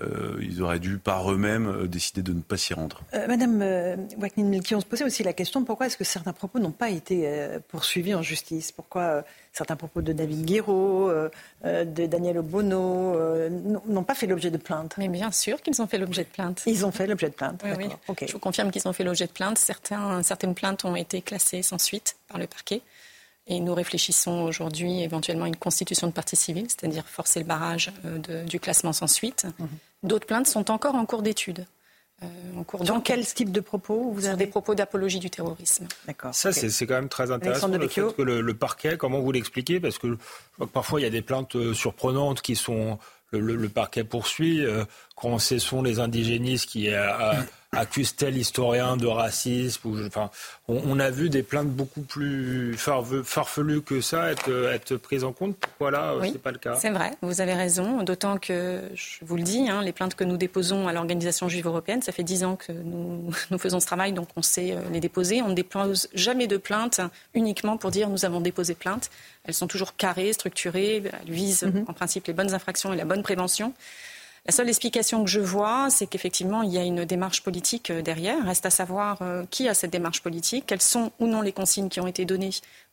euh, 0.00 0.38
ils 0.40 0.62
auraient 0.62 0.78
dû 0.78 0.96
par 0.96 1.30
eux-mêmes 1.30 1.66
euh, 1.66 1.86
décider 1.86 2.22
de 2.22 2.32
ne 2.32 2.40
pas 2.40 2.56
s'y 2.56 2.72
rendre. 2.72 3.02
Euh, 3.12 3.26
Madame 3.26 3.60
euh, 3.60 3.96
Waknin-Milki, 4.18 4.74
on 4.74 4.80
se 4.80 4.86
posait 4.86 5.04
aussi 5.04 5.22
la 5.22 5.34
question 5.34 5.64
pourquoi 5.64 5.86
est-ce 5.86 5.98
que 5.98 6.04
certains 6.04 6.32
propos 6.32 6.58
n'ont 6.58 6.70
pas 6.70 6.88
été 6.88 7.28
poursuivis 7.68 8.14
en 8.14 8.22
justice? 8.22 8.72
Pourquoi 8.72 9.24
certains 9.52 9.76
propos 9.76 10.00
de 10.02 10.12
David 10.12 10.44
Guiraud, 10.46 11.08
euh, 11.10 11.28
euh, 11.64 11.84
de 11.84 12.06
Daniel 12.06 12.38
Obono 12.38 13.14
euh, 13.16 13.50
n'ont- 13.86 14.02
pas 14.02 14.14
fait 14.14 14.26
l'objet 14.26 14.50
de 14.50 14.56
plainte 14.56 14.94
Mais 14.98 15.08
bien 15.08 15.30
sûr 15.30 15.60
qu'ils 15.62 15.80
ont 15.82 15.86
fait 15.86 15.98
l'objet 15.98 16.24
de 16.24 16.28
plainte. 16.28 16.62
Ils 16.66 16.84
ont 16.86 16.90
fait 16.90 17.06
l'objet 17.06 17.28
de 17.28 17.34
plainte. 17.34 17.62
Oui. 17.78 17.88
Je 18.26 18.32
vous 18.32 18.38
confirme 18.38 18.70
qu'ils 18.70 18.86
ont 18.88 18.92
fait 18.92 19.04
l'objet 19.04 19.26
de 19.26 19.32
plainte. 19.32 19.58
Certains, 19.58 20.22
certaines 20.22 20.54
plaintes 20.54 20.84
ont 20.84 20.96
été 20.96 21.20
classées 21.22 21.62
sans 21.62 21.78
suite 21.78 22.16
par 22.28 22.38
le 22.38 22.46
parquet. 22.46 22.80
Et 23.48 23.58
nous 23.60 23.74
réfléchissons 23.74 24.42
aujourd'hui 24.42 25.02
éventuellement 25.02 25.44
à 25.44 25.48
une 25.48 25.56
constitution 25.56 26.06
de 26.06 26.12
partie 26.12 26.36
civile, 26.36 26.66
c'est-à-dire 26.68 27.06
forcer 27.08 27.40
le 27.40 27.44
barrage 27.46 27.92
de- 28.04 28.44
du 28.44 28.58
classement 28.60 28.92
sans 28.92 29.08
suite. 29.08 29.46
Mhm. 29.58 29.68
D'autres 30.04 30.26
plaintes 30.26 30.46
sont 30.46 30.70
encore 30.70 30.94
en 30.94 31.04
cours 31.06 31.22
d'étude. 31.22 31.66
Euh, 32.22 32.58
en 32.60 32.62
cours 32.64 32.84
Dans 32.84 33.00
quel 33.00 33.26
type 33.26 33.50
de 33.52 33.60
propos 33.60 34.10
vous 34.12 34.26
avez 34.26 34.36
des 34.36 34.46
propos 34.46 34.74
d'apologie 34.74 35.18
du 35.18 35.30
terrorisme. 35.30 35.86
D'accord. 36.06 36.34
Ça, 36.34 36.52
c'est- 36.52 36.86
quand 36.86 36.94
même 36.94 37.08
très 37.08 37.30
intéressant 37.30 37.68
le 37.68 37.88
fait 37.88 38.14
que 38.16 38.22
le, 38.22 38.40
le 38.40 38.54
parquet, 38.54 38.96
comment 38.96 39.20
vous 39.20 39.32
l'expliquez? 39.32 39.80
Parce 39.80 39.98
que 39.98 40.08
je 40.08 40.14
vois 40.58 40.66
que 40.66 40.72
parfois 40.72 41.00
il 41.00 41.04
y 41.04 41.06
a 41.06 41.10
des 41.10 41.22
plaintes 41.22 41.56
euh, 41.56 41.74
surprenantes 41.74 42.42
qui 42.42 42.56
sont 42.56 42.98
le, 43.30 43.40
le- 43.40 43.56
le 43.56 43.68
parquet 43.68 44.04
poursuit 44.04 44.64
euh, 44.64 44.84
quand 45.16 45.38
ce 45.38 45.58
sont 45.58 45.82
les 45.82 45.98
indigénistes 46.00 46.68
qui 46.68 46.88
accusent 47.74 48.14
tel 48.16 48.36
historien 48.36 48.96
de 48.96 49.06
racisme. 49.06 49.88
Ou, 49.88 50.06
enfin, 50.06 50.30
on, 50.68 50.80
on 50.86 50.98
a 51.00 51.10
vu 51.10 51.30
des 51.30 51.42
plaintes 51.42 51.68
beaucoup 51.70 52.02
plus 52.02 52.74
farve- 52.76 53.22
farfelues 53.22 53.80
que 53.82 54.00
ça 54.00 54.30
être, 54.30 54.50
être 54.72 54.96
prises 54.96 55.24
en 55.24 55.32
compte. 55.32 55.56
Pourquoi 55.56 55.90
là, 55.90 56.12
euh, 56.12 56.18
Oui, 56.20 56.30
c'est 56.32 56.42
pas 56.42 56.52
le 56.52 56.58
cas? 56.58 56.76
C'est 56.76 56.90
vrai, 56.90 57.12
vous 57.22 57.40
avez 57.40 57.54
raison, 57.54 58.02
d'autant 58.02 58.36
que, 58.36 58.82
je 58.94 59.24
vous 59.24 59.36
le 59.36 59.42
dis, 59.42 59.68
hein, 59.70 59.82
les 59.82 59.92
plaintes 59.92 60.14
que 60.14 60.24
nous 60.24 60.36
déposons 60.36 60.86
à 60.86 60.92
l'Organisation 60.92 61.48
juive 61.48 61.66
européenne, 61.66 62.02
ça 62.02 62.12
fait 62.12 62.22
dix 62.24 62.44
ans 62.44 62.56
que 62.56 62.72
nous, 62.72 63.30
nous 63.50 63.58
faisons 63.58 63.80
ce 63.80 63.86
travail, 63.86 64.12
donc 64.12 64.28
on 64.36 64.42
sait 64.42 64.72
euh, 64.72 64.80
les 64.92 65.00
déposer. 65.00 65.40
On 65.40 65.48
ne 65.48 65.54
dépose 65.54 66.08
jamais 66.14 66.46
de 66.46 66.58
plaintes 66.58 67.00
uniquement 67.34 67.78
pour 67.78 67.90
dire 67.90 68.10
nous 68.10 68.24
avons 68.26 68.40
déposé 68.42 68.74
plainte. 68.74 69.10
Elles 69.44 69.54
sont 69.54 69.66
toujours 69.66 69.96
carrées, 69.96 70.32
structurées, 70.34 71.02
elles 71.26 71.32
visent 71.32 71.66
en 71.88 71.92
principe 71.94 72.26
les 72.26 72.32
bonnes 72.34 72.54
infractions 72.54 72.92
et 72.92 72.96
la 72.96 73.04
bonne 73.04 73.22
prévention. 73.22 73.72
La 74.44 74.50
seule 74.52 74.68
explication 74.68 75.22
que 75.22 75.30
je 75.30 75.38
vois, 75.38 75.88
c'est 75.88 76.08
qu'effectivement, 76.08 76.62
il 76.62 76.72
y 76.72 76.78
a 76.78 76.82
une 76.82 77.04
démarche 77.04 77.42
politique 77.42 77.90
euh, 77.90 78.02
derrière. 78.02 78.44
Reste 78.44 78.66
à 78.66 78.70
savoir 78.70 79.22
euh, 79.22 79.44
qui 79.50 79.68
a 79.68 79.74
cette 79.74 79.92
démarche 79.92 80.20
politique, 80.20 80.66
quelles 80.66 80.82
sont 80.82 81.12
ou 81.20 81.28
non 81.28 81.42
les 81.42 81.52
consignes 81.52 81.88
qui 81.88 82.00
ont 82.00 82.08
été 82.08 82.24
données 82.24 82.50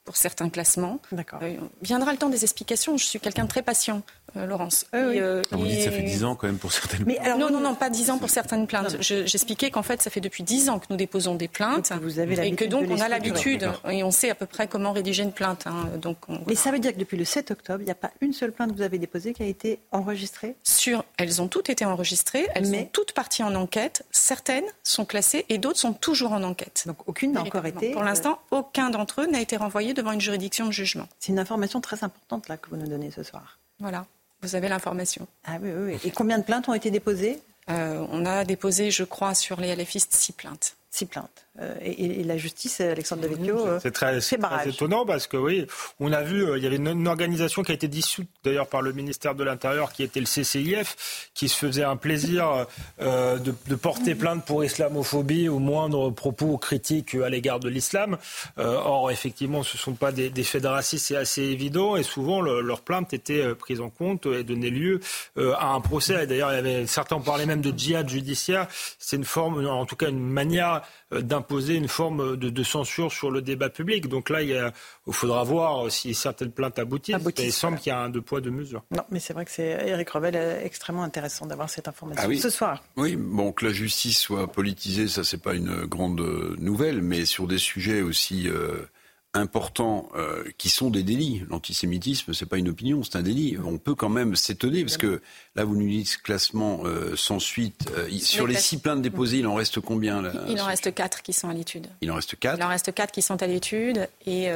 pour 0.09 0.17
certains 0.17 0.49
classements. 0.49 0.97
D'accord. 1.11 1.37
Euh, 1.43 1.53
viendra 1.83 2.11
le 2.11 2.17
temps 2.17 2.29
des 2.29 2.41
explications. 2.43 2.97
Je 2.97 3.05
suis 3.05 3.19
quelqu'un 3.19 3.43
de 3.43 3.47
très 3.47 3.61
patient, 3.61 4.01
euh, 4.35 4.47
Laurence. 4.47 4.87
Et, 4.91 4.97
euh, 4.97 5.43
Vous 5.51 5.67
dites 5.67 5.77
que 5.77 5.83
ça 5.83 5.91
fait 5.91 5.99
et- 5.99 6.03
10 6.03 6.23
ans 6.23 6.33
quand 6.35 6.47
même 6.47 6.57
pour 6.57 6.71
certaines 6.73 7.03
Mais 7.05 7.19
alors, 7.19 7.37
non, 7.37 7.51
non, 7.51 7.59
non, 7.59 7.75
pas 7.75 7.91
10 7.91 8.09
ans 8.09 8.17
pour 8.17 8.31
certaines 8.31 8.65
plaintes. 8.65 8.97
Je- 9.01 9.27
J'expliquais 9.27 9.69
qu'en 9.69 9.83
fait, 9.83 10.01
ça 10.01 10.09
fait 10.09 10.19
depuis 10.19 10.41
10 10.41 10.67
ans 10.71 10.79
que 10.79 10.87
nous 10.89 10.95
déposons 10.95 11.35
des 11.35 11.47
plaintes. 11.47 11.91
vous 12.01 12.17
avez 12.17 12.47
et 12.47 12.55
que 12.55 12.65
donc, 12.65 12.87
on 12.89 12.99
a 12.99 13.07
l'habitude 13.07 13.69
et 13.87 14.03
on 14.03 14.09
sait 14.09 14.31
à 14.31 14.35
peu 14.35 14.47
près 14.47 14.65
comment 14.67 14.93
rédiger 14.93 15.21
une 15.21 15.31
plainte. 15.31 15.67
hein. 15.67 15.85
Donc, 16.01 16.17
on- 16.27 16.39
Mais 16.47 16.55
ça 16.55 16.71
veut 16.71 16.79
dire 16.79 16.91
que 16.93 16.97
depuis 16.99 17.15
le 17.17 17.23
7 17.25 17.51
octobre, 17.51 17.81
il 17.81 17.85
n'y 17.85 17.91
a 17.91 17.95
pas 17.95 18.09
une 18.21 18.33
seule 18.33 18.51
plainte 18.51 18.71
que 18.71 18.77
vous 18.77 18.81
avez 18.81 18.97
déposée 18.97 19.33
qui 19.33 19.43
a 19.43 19.45
été 19.45 19.77
enregistrée? 19.91 20.55
Sur, 20.63 21.05
elles 21.17 21.39
ont 21.39 21.47
toutes 21.47 21.69
été 21.69 21.85
enregistrées, 21.85 22.47
elles 22.55 22.67
Mais- 22.67 22.79
sont 22.79 22.89
toutes 22.93 23.11
parties 23.11 23.43
en 23.43 23.53
enquête. 23.53 24.03
Certaines 24.09 24.65
sont 24.81 25.05
classées 25.05 25.45
et 25.49 25.59
d'autres 25.59 25.77
sont 25.79 25.93
toujours 25.93 26.31
en 26.33 26.41
enquête. 26.41 26.85
Donc 26.87 26.97
aucune 27.07 27.33
n'a 27.33 27.41
encore 27.41 27.67
été. 27.67 27.91
Pour 27.91 28.01
l'instant, 28.03 28.39
aucun 28.49 28.89
d'entre 28.89 29.21
eux 29.21 29.27
n'a 29.27 29.41
été 29.41 29.57
renvoyé 29.57 29.93
devant 29.99 30.11
une 30.11 30.21
juridiction 30.21 30.65
de 30.65 30.71
jugement. 30.71 31.07
C'est 31.19 31.31
une 31.31 31.39
information 31.39 31.81
très 31.81 32.03
importante 32.03 32.47
là 32.47 32.57
que 32.57 32.69
vous 32.69 32.77
nous 32.77 32.87
donnez 32.87 33.11
ce 33.11 33.23
soir. 33.23 33.59
Voilà, 33.79 34.05
vous 34.41 34.55
avez 34.55 34.69
l'information. 34.69 35.27
Ah 35.45 35.57
oui, 35.61 35.71
oui, 35.71 35.93
oui. 35.93 35.99
Et 36.03 36.11
combien 36.11 36.37
de 36.39 36.43
plaintes 36.43 36.67
ont 36.69 36.73
été 36.73 36.89
déposées? 36.89 37.39
Euh, 37.69 38.05
on 38.11 38.25
a 38.25 38.45
déposé, 38.45 38.91
je 38.91 39.03
crois, 39.03 39.35
sur 39.35 39.59
les 39.59 39.75
LFistes, 39.75 40.13
six 40.13 40.31
plaintes. 40.33 40.75
Six 40.89 41.05
plaintes. 41.05 41.45
Euh, 41.61 41.75
et, 41.81 42.21
et 42.21 42.23
la 42.23 42.37
justice, 42.37 42.79
Alexandre 42.81 43.23
Devecchio, 43.23 43.67
euh, 43.67 43.79
C'est 43.81 43.91
très, 43.91 44.21
c'est 44.21 44.37
très 44.37 44.69
étonnant 44.69 45.05
parce 45.05 45.27
que 45.27 45.37
oui, 45.37 45.65
on 45.99 46.11
a 46.13 46.21
vu, 46.21 46.43
euh, 46.45 46.57
il 46.57 46.63
y 46.63 46.67
avait 46.67 46.77
une, 46.77 46.87
une 46.87 47.07
organisation 47.07 47.63
qui 47.63 47.71
a 47.71 47.75
été 47.75 47.87
dissoute 47.87 48.27
d'ailleurs 48.43 48.67
par 48.67 48.81
le 48.81 48.93
ministère 48.93 49.35
de 49.35 49.43
l'Intérieur, 49.43 49.91
qui 49.91 50.03
était 50.03 50.19
le 50.21 50.25
CCIF, 50.25 51.29
qui 51.33 51.49
se 51.49 51.57
faisait 51.57 51.83
un 51.83 51.97
plaisir 51.97 52.65
euh, 53.01 53.37
de, 53.37 53.53
de 53.67 53.75
porter 53.75 54.15
plainte 54.15 54.45
pour 54.45 54.63
islamophobie 54.63 55.49
ou 55.49 55.59
moindre 55.59 56.09
propos 56.11 56.57
critiques 56.57 57.15
à 57.15 57.29
l'égard 57.29 57.59
de 57.59 57.67
l'islam. 57.69 58.17
Euh, 58.57 58.75
or, 58.75 59.11
effectivement, 59.11 59.63
ce 59.63 59.75
ne 59.75 59.79
sont 59.81 59.93
pas 59.93 60.11
des, 60.11 60.29
des 60.29 60.43
faits 60.43 60.63
de 60.63 60.67
racisme, 60.67 61.03
c'est 61.07 61.15
assez 61.17 61.41
évident, 61.43 61.95
et 61.97 62.03
souvent 62.03 62.41
le- 62.41 62.61
leurs 62.61 62.81
plaintes 62.81 63.13
étaient 63.13 63.41
euh, 63.43 63.55
prises 63.55 63.81
en 63.81 63.89
compte 63.89 64.25
et 64.27 64.43
donnaient 64.43 64.69
lieu 64.69 64.99
euh, 65.37 65.53
à 65.57 65.67
un 65.73 65.81
procès. 65.81 66.23
Et 66.23 66.27
D'ailleurs, 66.27 66.51
certains 66.87 67.19
parlaient 67.19 67.45
même 67.45 67.61
de 67.61 67.77
djihad 67.77 68.07
judiciaire. 68.09 68.67
C'est 68.97 69.15
une 69.17 69.25
forme, 69.25 69.65
en 69.67 69.85
tout 69.85 69.95
cas, 69.95 70.09
une 70.09 70.19
manière 70.19 70.81
euh, 71.13 71.21
d'imposer 71.49 71.75
une 71.75 71.87
forme 71.87 72.37
de, 72.37 72.49
de 72.49 72.63
censure 72.63 73.11
sur 73.11 73.31
le 73.31 73.41
débat 73.41 73.69
public. 73.69 74.07
Donc 74.07 74.29
là, 74.29 74.41
il, 74.43 74.49
y 74.49 74.55
a- 74.57 74.71
il 75.07 75.13
faudra 75.13 75.43
voir 75.43 75.91
si 75.91 76.13
certaines 76.13 76.51
plaintes 76.51 76.77
aboutissent. 76.79 77.15
Aboutissent, 77.15 77.43
Mais 77.45 77.49
il 77.49 77.53
semble 77.53 77.79
qu'il 77.79 77.89
y 77.89 77.93
a 77.93 77.99
un 77.99 78.09
deux 78.09 78.21
poids, 78.21 78.39
deux 78.41 78.51
mesures. 78.51 78.83
Non, 78.91 79.03
mais 79.09 79.19
c'est 79.19 79.33
vrai 79.33 79.45
que 79.45 79.51
c'est 79.51 79.65
Eric 79.87 80.09
Revel 80.11 80.35
euh, 80.35 80.61
extrêmement 80.63 81.03
intéressant 81.03 81.45
d'avoir 81.47 81.69
cette 81.69 81.87
information 81.87 82.21
Ah 82.23 82.27
oui. 82.29 82.37
ce 82.39 82.49
soir. 82.49 82.83
Oui, 82.97 83.15
bon, 83.15 83.51
que 83.51 83.65
la 83.65 83.73
justice 83.73 84.19
soit 84.19 84.51
politisée, 84.51 85.07
ça, 85.07 85.23
c'est 85.23 85.41
pas 85.41 85.55
une 85.55 85.85
grande 85.85 86.21
euh, 86.21 86.55
nouvelle, 86.59 87.01
mais 87.01 87.25
sur 87.25 87.47
des 87.47 87.57
sujets 87.57 88.01
aussi 88.01 88.47
euh, 88.47 88.85
importants 89.33 90.09
euh, 90.15 90.43
qui 90.57 90.69
sont 90.69 90.89
des 90.89 91.03
délits. 91.03 91.43
L'antisémitisme, 91.49 92.33
c'est 92.33 92.47
pas 92.47 92.57
une 92.57 92.69
opinion, 92.69 93.03
c'est 93.03 93.17
un 93.17 93.21
délit. 93.21 93.57
On 93.63 93.77
peut 93.77 93.95
quand 93.95 94.09
même 94.09 94.35
s'étonner, 94.35 94.83
parce 94.83 94.97
que 94.97 95.21
là, 95.55 95.63
vous 95.63 95.75
nous 95.75 95.87
dites 95.87 96.21
classement 96.23 96.81
euh, 96.85 97.15
sans 97.15 97.39
suite. 97.39 97.91
Euh, 97.95 98.09
sur 98.19 98.47
les 98.47 98.55
six 98.55 98.79
plaintes 98.79 99.01
déposées, 99.01 99.39
il 99.39 99.47
en 99.47 99.55
reste 99.55 99.79
combien 99.79 100.21
là 100.21 100.31
Il 100.47 100.59
en 100.59 100.65
reste 100.65 100.93
quatre 100.93 101.21
qui 101.21 101.33
sont 101.33 101.49
à 101.49 101.53
l'étude. 101.53 101.87
Il 102.01 102.11
en 102.11 102.15
reste 102.15 102.37
quatre. 102.37 102.57
Il 102.57 102.63
en 102.63 102.69
reste 102.69 102.93
quatre 102.93 103.11
qui 103.11 103.21
sont 103.21 103.41
à 103.41 103.47
l'étude 103.47 104.07
et, 104.25 104.47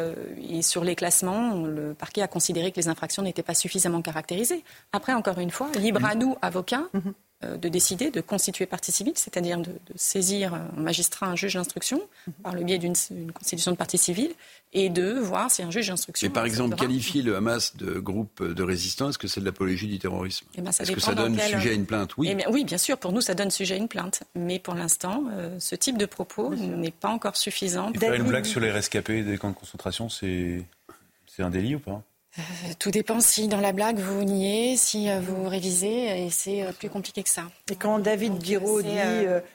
et 0.49 0.61
sur 0.61 0.83
les 0.83 0.95
classements, 0.95 1.65
le 1.65 1.93
parquet 1.93 2.21
a 2.21 2.27
considéré 2.27 2.71
que 2.71 2.79
les 2.79 2.87
infractions 2.87 3.23
n'étaient 3.23 3.43
pas 3.43 3.53
suffisamment 3.53 4.01
caractérisées. 4.01 4.63
Après, 4.91 5.13
encore 5.13 5.39
une 5.39 5.51
fois, 5.51 5.69
libre 5.75 6.03
à 6.05 6.15
nous, 6.15 6.35
avocats, 6.41 6.87
euh, 6.95 6.99
de 7.57 7.69
décider 7.69 8.11
de 8.11 8.21
constituer 8.21 8.65
partie 8.65 8.91
civile, 8.91 9.13
c'est-à-dire 9.15 9.57
de, 9.59 9.71
de 9.71 9.93
saisir 9.95 10.53
un 10.53 10.69
magistrat, 10.75 11.27
un 11.27 11.35
juge 11.35 11.53
d'instruction, 11.55 12.01
par 12.43 12.53
le 12.53 12.63
biais 12.63 12.77
d'une 12.77 12.93
une 13.11 13.31
constitution 13.31 13.71
de 13.71 13.77
partie 13.77 13.97
civile, 13.97 14.33
et 14.73 14.89
de 14.89 15.13
voir 15.13 15.51
si 15.51 15.61
un 15.61 15.69
juge 15.71 15.87
d'instruction. 15.89 16.27
Mais 16.27 16.33
par 16.33 16.45
exemple, 16.45 16.75
qualifier 16.75 17.21
le 17.21 17.35
Hamas 17.35 17.75
de 17.77 17.99
groupe 17.99 18.43
de 18.43 18.63
résistance, 18.63 19.11
est-ce 19.11 19.17
que 19.19 19.27
c'est 19.27 19.39
de 19.39 19.45
l'apologie 19.45 19.87
du 19.87 19.99
terrorisme? 19.99 20.45
Eh 20.55 20.61
ben, 20.61 20.69
Est-ce 20.71 20.91
que 20.91 20.99
ça 20.99 21.13
donne 21.13 21.35
quel- 21.37 21.49
sujet 21.51 21.69
à 21.69 21.73
une 21.73 21.85
plainte? 21.85 22.17
Oui. 22.17 22.29
Eh 22.31 22.35
bien, 22.35 22.47
oui, 22.49 22.63
bien 22.63 22.77
sûr, 22.77 22.97
pour 22.97 23.11
nous, 23.11 23.21
ça 23.21 23.33
donne 23.35 23.51
sujet 23.51 23.75
à 23.75 23.77
une 23.77 23.87
plainte. 23.87 24.23
Mais 24.35 24.59
pour 24.59 24.73
l'instant, 24.73 25.23
euh, 25.31 25.59
ce 25.59 25.75
type 25.75 25.97
de 25.97 26.05
propos 26.05 26.53
n'est 26.55 26.91
pas 26.91 27.09
encore 27.09 27.35
suffisant. 27.37 27.91
Et 27.93 27.97
faire 27.99 28.13
une 28.13 28.23
blague 28.23 28.45
sur 28.45 28.59
les 28.59 28.71
rescapés 28.71 29.23
des 29.23 29.37
camps 29.37 29.49
de 29.49 29.55
concentration, 29.55 30.09
c'est 30.09 30.65
un 31.39 31.49
délit 31.49 31.75
ou 31.75 31.79
pas? 31.79 32.03
Euh, 32.39 32.41
Tout 32.79 32.89
dépend 32.89 33.19
si 33.19 33.47
dans 33.47 33.59
la 33.59 33.71
blague 33.71 33.99
vous 33.99 34.23
niez, 34.23 34.75
si 34.75 35.09
euh, 35.09 35.19
vous 35.19 35.47
révisez, 35.47 36.25
et 36.25 36.29
c'est 36.31 36.63
euh, 36.63 36.71
plus 36.71 36.89
compliqué 36.89 37.21
que 37.21 37.29
ça. 37.29 37.43
Et 37.71 37.75
quand 37.75 37.99
David 37.99 38.43
Giraud 38.43 38.81
dit 38.81 38.89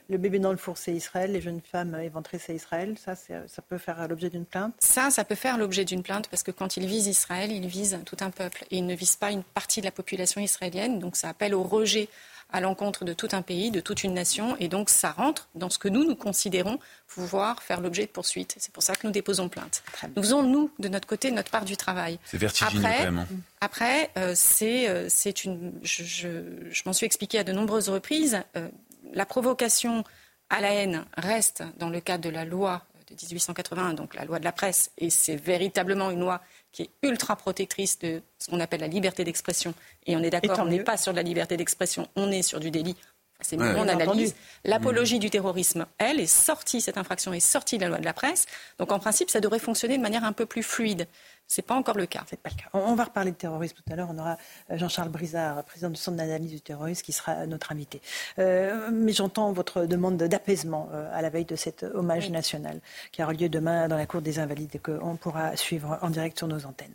le 0.09 0.19
bébé 0.19 0.39
dans 0.39 0.53
le 0.53 0.57
four, 0.57 0.79
c'est 0.79 0.93
Israël, 0.93 1.33
les 1.33 1.41
jeunes 1.41 1.61
femmes 1.61 1.99
éventrées, 2.01 2.39
c'est 2.39 2.55
Israël, 2.55 2.97
ça, 3.05 3.15
ça 3.17 3.63
peut 3.63 3.79
faire 3.79 4.07
l'objet 4.09 4.31
d'une 4.31 4.45
plainte? 4.45 4.75
Ça, 4.79 5.11
ça 5.11 5.25
peut 5.25 5.35
faire 5.35 5.59
l'objet 5.59 5.85
d'une 5.85 6.03
plainte 6.03 6.29
parce 6.29 6.43
que 6.43 6.51
quand 6.51 6.77
il 6.77 6.87
vise 6.87 7.07
Israël, 7.07 7.51
il 7.51 7.67
vise 7.67 7.99
tout 8.05 8.17
un 8.21 8.31
peuple 8.31 8.65
et 8.71 8.79
il 8.79 8.87
ne 8.87 8.95
vise 8.95 9.17
pas 9.17 9.31
une 9.31 9.43
partie 9.43 9.81
de 9.81 9.87
la 9.87 9.93
population 9.93 10.41
israélienne. 10.41 10.99
Donc 10.99 11.17
ça 11.17 11.29
appelle 11.29 11.55
au 11.55 11.63
rejet 11.63 12.09
à 12.51 12.61
l'encontre 12.61 13.05
de 13.05 13.13
tout 13.13 13.29
un 13.33 13.43
pays, 13.43 13.71
de 13.71 13.81
toute 13.81 14.05
une 14.05 14.15
nation. 14.15 14.57
Et 14.59 14.69
donc 14.69 14.89
ça 14.91 15.11
rentre 15.13 15.49
dans 15.55 15.69
ce 15.71 15.79
que 15.79 15.89
nous, 15.89 16.05
nous 16.05 16.17
considérons 16.17 16.79
pouvoir 17.07 17.63
faire 17.63 17.81
l'objet 17.81 18.07
de 18.07 18.11
poursuites. 18.11 18.55
C'est 18.59 18.73
pour 18.73 18.83
ça 18.83 18.95
que 18.95 19.07
nous 19.07 19.13
déposons 19.13 19.49
plainte. 19.49 19.83
Nous 20.17 20.23
faisons, 20.23 20.43
nous, 20.43 20.71
de 20.79 20.89
notre 20.89 21.07
côté, 21.07 21.31
notre 21.31 21.51
part 21.51 21.65
du 21.65 21.77
travail. 21.77 22.19
C'est 22.25 22.39
vertigineux 22.39 22.81
Après, 22.85 22.99
quand 22.99 23.05
même. 23.13 23.19
hein. 23.19 23.27
Après, 23.61 24.11
euh, 24.17 24.33
c'est 24.35 24.89
euh, 24.89 25.07
c'est 25.09 25.45
une. 25.45 25.73
Je, 25.83 26.05
je- 26.05 26.71
je 26.71 26.83
m'en 26.87 26.93
suis 26.93 27.07
expliqué 27.07 27.39
à 27.39 27.45
de 27.45 27.53
nombreuses 27.53 27.89
reprises. 27.89 28.43
euh, 28.57 28.69
la 29.15 29.25
provocation 29.27 30.05
à 30.51 30.61
la 30.61 30.73
haine 30.73 31.05
reste 31.17 31.63
dans 31.79 31.89
le 31.91 32.01
cadre 32.01 32.25
de 32.25 32.31
la 32.31 32.45
loi 32.45 32.85
de 33.11 33.15
1881, 33.15 33.95
donc 33.95 34.15
la 34.15 34.25
loi 34.27 34.39
de 34.39 34.45
la 34.45 34.53
presse, 34.53 34.91
et 34.99 35.09
c'est 35.09 35.37
véritablement 35.37 36.11
une 36.11 36.21
loi 36.21 36.43
qui 36.79 36.85
est 36.85 36.91
ultra 37.09 37.35
protectrice 37.35 37.99
de 37.99 38.23
ce 38.39 38.49
qu'on 38.51 38.61
appelle 38.61 38.81
la 38.81 38.87
liberté 38.87 39.25
d'expression. 39.25 39.75
Et 40.07 40.15
on 40.15 40.23
est 40.23 40.31
d'accord, 40.31 40.61
on 40.61 40.67
n'est 40.67 40.85
pas 40.85 40.97
sur 40.97 41.11
de 41.11 41.17
la 41.17 41.25
liberté 41.25 41.57
d'expression, 41.57 42.09
on 42.15 42.31
est 42.31 42.43
sur 42.43 42.61
du 42.61 42.71
délit. 42.71 42.95
C'est 43.41 43.57
Ouais. 43.57 43.73
mon 43.73 43.83
analyse. 43.89 44.03
entendu. 44.09 44.27
L'apologie 44.65 45.19
du 45.19 45.29
terrorisme, 45.31 45.87
elle, 45.99 46.21
est 46.21 46.27
sortie, 46.27 46.81
cette 46.81 46.97
infraction 46.97 47.33
est 47.33 47.41
sortie 47.41 47.79
de 47.79 47.83
la 47.83 47.89
loi 47.89 47.99
de 47.99 48.05
la 48.05 48.13
presse. 48.13 48.47
Donc 48.79 48.93
en 48.93 49.01
principe, 49.01 49.29
ça 49.31 49.41
devrait 49.41 49.59
fonctionner 49.59 49.97
de 49.97 50.03
manière 50.03 50.23
un 50.25 50.33
peu 50.33 50.47
plus 50.47 50.63
fluide. 50.63 51.09
C'est 51.51 51.63
pas 51.63 51.75
encore 51.75 51.97
le 51.97 52.05
cas. 52.05 52.25
C'est 52.29 52.39
pas 52.39 52.51
le 52.51 52.57
cas. 52.57 52.69
On, 52.75 52.95
va 52.95 53.05
reparler 53.05 53.31
de 53.31 53.37
terrorisme 53.37 53.75
tout 53.75 53.91
à 53.91 53.97
l'heure. 53.97 54.09
On 54.13 54.19
aura 54.19 54.37
euh, 54.71 54.77
Jean-Charles 54.77 55.09
Brizard, 55.09 55.65
président 55.65 55.89
du 55.89 55.97
Centre 55.97 56.19
d'analyse 56.19 56.51
du 56.51 56.61
terrorisme, 56.61 57.03
qui 57.03 57.13
sera 57.13 57.47
notre 57.47 57.73
invité. 57.73 58.03
Euh, 58.39 58.91
mais 58.93 59.13
j'entends 59.13 59.51
votre 59.53 59.87
demande 59.87 60.19
d'apaisement 60.19 60.91
euh, 60.93 61.11
à 61.11 61.23
la 61.23 61.31
veille 61.31 61.47
de 61.47 61.57
cet 61.57 61.85
hommage 61.85 62.29
national 62.29 62.81
qui 63.13 63.23
aura 63.23 63.33
lieu 63.33 63.49
demain 63.49 63.89
dans 63.89 63.97
la 63.97 64.05
Cour 64.05 64.21
des 64.21 64.39
Invalides 64.39 64.75
et 64.75 64.79
qu'on 64.79 65.17
pourra 65.17 65.57
suivre 65.57 65.99
en 66.03 66.11
direct 66.11 66.37
sur 66.37 66.49
nos 66.49 66.67
antennes. 66.67 66.93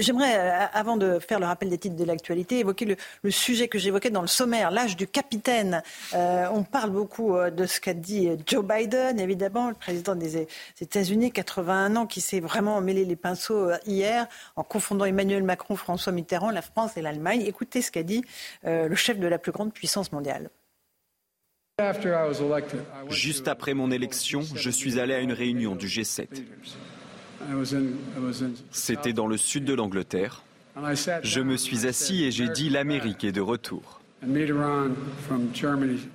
J'aimerais, 0.00 0.68
avant 0.74 0.98
de 0.98 1.18
faire 1.18 1.40
le 1.40 1.46
rappel 1.46 1.70
des 1.70 1.78
titres 1.78 1.96
de 1.96 2.04
l'actualité, 2.04 2.58
évoquer 2.58 2.84
le, 2.84 3.30
sujet 3.30 3.68
que 3.68 3.78
j'évoquais 3.78 4.10
dans 4.10 4.20
le 4.20 4.26
sommaire, 4.26 4.70
l'âge 4.70 4.96
du 4.96 5.06
capitaine. 5.06 5.82
on 6.12 6.62
parle 6.62 6.90
beaucoup 6.90 7.34
de 7.38 7.66
ce 7.66 7.80
qu'a 7.80 7.94
dit 7.94 8.28
Joe 8.46 8.64
Biden, 8.64 9.18
évidemment, 9.18 9.68
le 9.68 9.74
président 9.74 10.14
des 10.14 10.46
États-Unis, 10.80 11.32
81 11.32 11.96
ans, 11.96 12.06
qui 12.06 12.20
s'est 12.20 12.40
vraiment 12.40 12.80
mêlé 12.80 13.04
les 13.04 13.16
pinceaux 13.16 13.70
hier 13.86 14.26
en 14.56 14.62
confondant 14.62 15.04
Emmanuel 15.04 15.42
Macron, 15.42 15.76
François 15.76 16.12
Mitterrand, 16.12 16.50
la 16.50 16.62
France 16.62 16.96
et 16.96 17.02
l'Allemagne. 17.02 17.42
Écoutez 17.42 17.82
ce 17.82 17.90
qu'a 17.90 18.02
dit 18.02 18.24
euh, 18.64 18.88
le 18.88 18.94
chef 18.94 19.18
de 19.18 19.26
la 19.26 19.38
plus 19.38 19.52
grande 19.52 19.72
puissance 19.72 20.12
mondiale. 20.12 20.50
Juste 23.08 23.46
après 23.46 23.74
mon 23.74 23.90
élection, 23.90 24.42
je 24.54 24.70
suis 24.70 24.98
allé 24.98 25.14
à 25.14 25.20
une 25.20 25.32
réunion 25.32 25.76
du 25.76 25.86
G7. 25.86 26.26
C'était 28.72 29.12
dans 29.12 29.26
le 29.28 29.36
sud 29.36 29.64
de 29.64 29.74
l'Angleterre. 29.74 30.42
Je 31.22 31.40
me 31.40 31.56
suis 31.56 31.86
assis 31.86 32.24
et 32.24 32.30
j'ai 32.30 32.48
dit 32.48 32.68
l'Amérique 32.68 33.24
est 33.24 33.32
de 33.32 33.40
retour. 33.40 34.00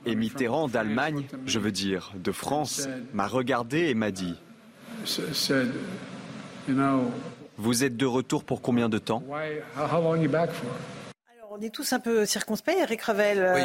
Et 0.06 0.15
Mitterrand 0.15 0.68
d'Allemagne, 0.68 1.26
je 1.45 1.60
veux 1.60 1.72
dire 1.72 2.11
de 2.15 2.31
France, 2.31 2.90
m'a 3.14 3.27
regardé 3.27 3.90
et 3.90 3.94
m'a 3.94 4.11
dit 4.11 4.35
vous 7.64 7.84
êtes 7.84 7.98
de 7.98 8.06
retour 8.06 8.44
pour 8.44 8.61
combien 8.61 8.90
de 8.90 8.98
temps 8.98 9.23
Alors, 9.31 10.11
on 11.52 11.61
est 11.61 11.73
tous 11.73 11.94
un 11.94 11.99
peu 11.99 12.26
circonspects, 12.26 12.76
Eric 12.77 13.02
Revel. 13.02 13.40
Euh, 13.40 13.56
oui. 13.56 13.61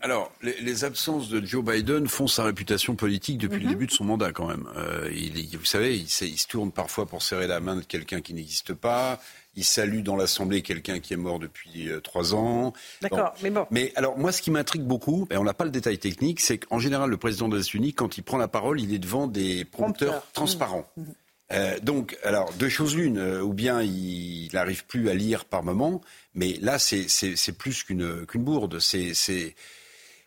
Alors, 0.00 0.32
les, 0.42 0.84
absences 0.84 1.28
de 1.28 1.44
Joe 1.44 1.62
Biden 1.62 2.08
font 2.08 2.26
sa 2.26 2.44
réputation 2.44 2.96
politique 2.96 3.38
depuis 3.38 3.60
le 3.60 3.66
mhm. 3.66 3.72
début 3.72 3.86
de 3.86 3.92
son 3.92 4.04
mandat, 4.04 4.32
quand 4.32 4.48
même. 4.48 4.66
Euh, 4.76 5.08
il, 5.12 5.56
vous 5.56 5.64
savez, 5.64 5.96
il, 5.96 6.08
se 6.08 6.46
tourne 6.48 6.72
parfois 6.72 7.06
pour 7.06 7.22
serrer 7.22 7.46
la 7.46 7.60
main 7.60 7.76
de 7.76 7.82
quelqu'un 7.82 8.20
qui 8.20 8.34
n'existe 8.34 8.74
pas. 8.74 9.20
Il 9.54 9.64
salue 9.64 10.00
dans 10.00 10.16
l'Assemblée 10.16 10.62
quelqu'un 10.62 10.98
qui 10.98 11.12
est 11.12 11.18
mort 11.18 11.38
depuis 11.38 11.90
euh, 11.90 12.00
trois 12.00 12.34
ans. 12.34 12.72
D'accord, 13.02 13.34
mais 13.42 13.50
bon. 13.50 13.66
Mais 13.70 13.92
alors, 13.96 14.16
moi, 14.16 14.32
ce 14.32 14.40
qui 14.40 14.50
m'intrigue 14.50 14.82
beaucoup, 14.82 15.28
et 15.30 15.36
on 15.36 15.44
n'a 15.44 15.54
pas 15.54 15.64
le 15.64 15.70
détail 15.70 15.98
technique, 15.98 16.40
c'est 16.40 16.58
qu'en 16.58 16.78
général, 16.78 17.10
le 17.10 17.18
président 17.18 17.48
des 17.48 17.58
États-Unis, 17.58 17.92
quand 17.92 18.16
il 18.16 18.22
prend 18.22 18.38
la 18.38 18.48
parole, 18.48 18.80
il 18.80 18.94
est 18.94 18.98
devant 18.98 19.26
des 19.26 19.66
prompteurs 19.66 20.26
transparents. 20.32 20.86
Mhm. 20.96 21.14
Euh, 21.52 21.78
donc, 21.80 22.16
alors, 22.22 22.52
deux 22.54 22.68
choses 22.68 22.96
l'une. 22.96 23.18
Euh, 23.18 23.42
ou 23.42 23.52
bien 23.52 23.82
il 23.82 24.48
n'arrive 24.52 24.84
plus 24.86 25.08
à 25.08 25.14
lire 25.14 25.44
par 25.44 25.62
moment, 25.62 26.00
mais 26.34 26.58
là, 26.60 26.78
c'est 26.78 27.52
plus 27.58 27.82
qu'une 27.84 28.24
bourde. 28.34 28.78
C'est 28.78 29.12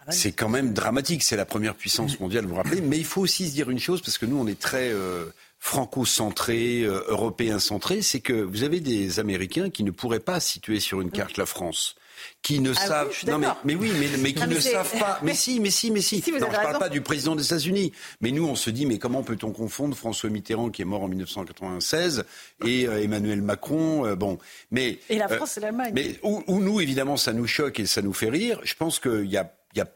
ah 0.07 0.11
c'est 0.11 0.33
quand 0.33 0.49
même 0.49 0.73
dramatique. 0.73 1.23
C'est 1.23 1.35
la 1.35 1.45
première 1.45 1.75
puissance 1.75 2.19
mondiale, 2.19 2.45
vous 2.45 2.51
vous 2.51 2.55
rappelez. 2.55 2.81
Mais 2.81 2.97
il 2.97 3.05
faut 3.05 3.21
aussi 3.21 3.47
se 3.47 3.53
dire 3.53 3.69
une 3.69 3.79
chose, 3.79 4.01
parce 4.01 4.17
que 4.17 4.25
nous, 4.25 4.37
on 4.37 4.47
est 4.47 4.59
très 4.59 4.91
euh, 4.91 5.25
franco-centré, 5.59 6.83
européen-centré, 6.83 8.01
c'est 8.01 8.19
que 8.19 8.33
vous 8.33 8.63
avez 8.63 8.79
des 8.79 9.19
Américains 9.19 9.69
qui 9.69 9.83
ne 9.83 9.91
pourraient 9.91 10.19
pas 10.19 10.39
situer 10.39 10.79
sur 10.79 11.01
une 11.01 11.11
carte 11.11 11.37
la 11.37 11.45
France 11.45 11.95
qui 12.41 12.59
ne 12.59 12.71
ah 12.75 12.87
savent. 12.87 13.15
non 13.27 13.39
mais, 13.39 13.47
mais, 13.63 13.75
oui, 13.75 13.91
mais, 13.99 14.07
mais 14.19 14.33
qui 14.33 14.47
ne 14.47 14.59
savent 14.59 14.99
pas. 14.99 15.19
Mais 15.23 15.33
si, 15.33 15.59
mais 15.59 15.69
si, 15.69 15.91
mais 15.91 16.01
si. 16.01 16.17
non, 16.17 16.39
je 16.39 16.45
ne 16.45 16.51
parle 16.51 16.77
pas 16.77 16.89
du 16.89 17.01
président 17.01 17.35
des 17.35 17.45
États-Unis. 17.45 17.91
Mais 18.21 18.31
nous, 18.31 18.45
on 18.45 18.55
se 18.55 18.69
dit, 18.69 18.85
mais 18.85 18.99
comment 18.99 19.23
peut-on 19.23 19.51
confondre 19.51 19.97
François 19.97 20.29
Mitterrand 20.29 20.69
qui 20.69 20.81
est 20.81 20.85
mort 20.85 21.03
en 21.03 21.07
1996 21.07 22.25
et 22.65 22.87
euh, 22.87 23.01
Emmanuel 23.01 23.41
Macron 23.41 24.05
euh, 24.05 24.15
Bon, 24.15 24.37
mais 24.71 24.99
et 25.09 25.17
la 25.17 25.31
euh, 25.31 25.37
France, 25.37 25.51
c'est 25.53 25.61
l'Allemagne. 25.61 25.91
Mais 25.95 26.19
où, 26.23 26.43
nous, 26.59 26.81
évidemment, 26.81 27.17
ça 27.17 27.33
nous 27.33 27.47
choque 27.47 27.79
et 27.79 27.85
ça 27.85 28.01
nous 28.01 28.13
fait 28.13 28.29
rire. 28.29 28.59
Je 28.63 28.75
pense 28.75 28.99
qu'il 28.99 29.25
y 29.25 29.37
a, 29.37 29.51
y 29.75 29.81
a 29.81 29.87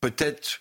peut-être 0.00 0.60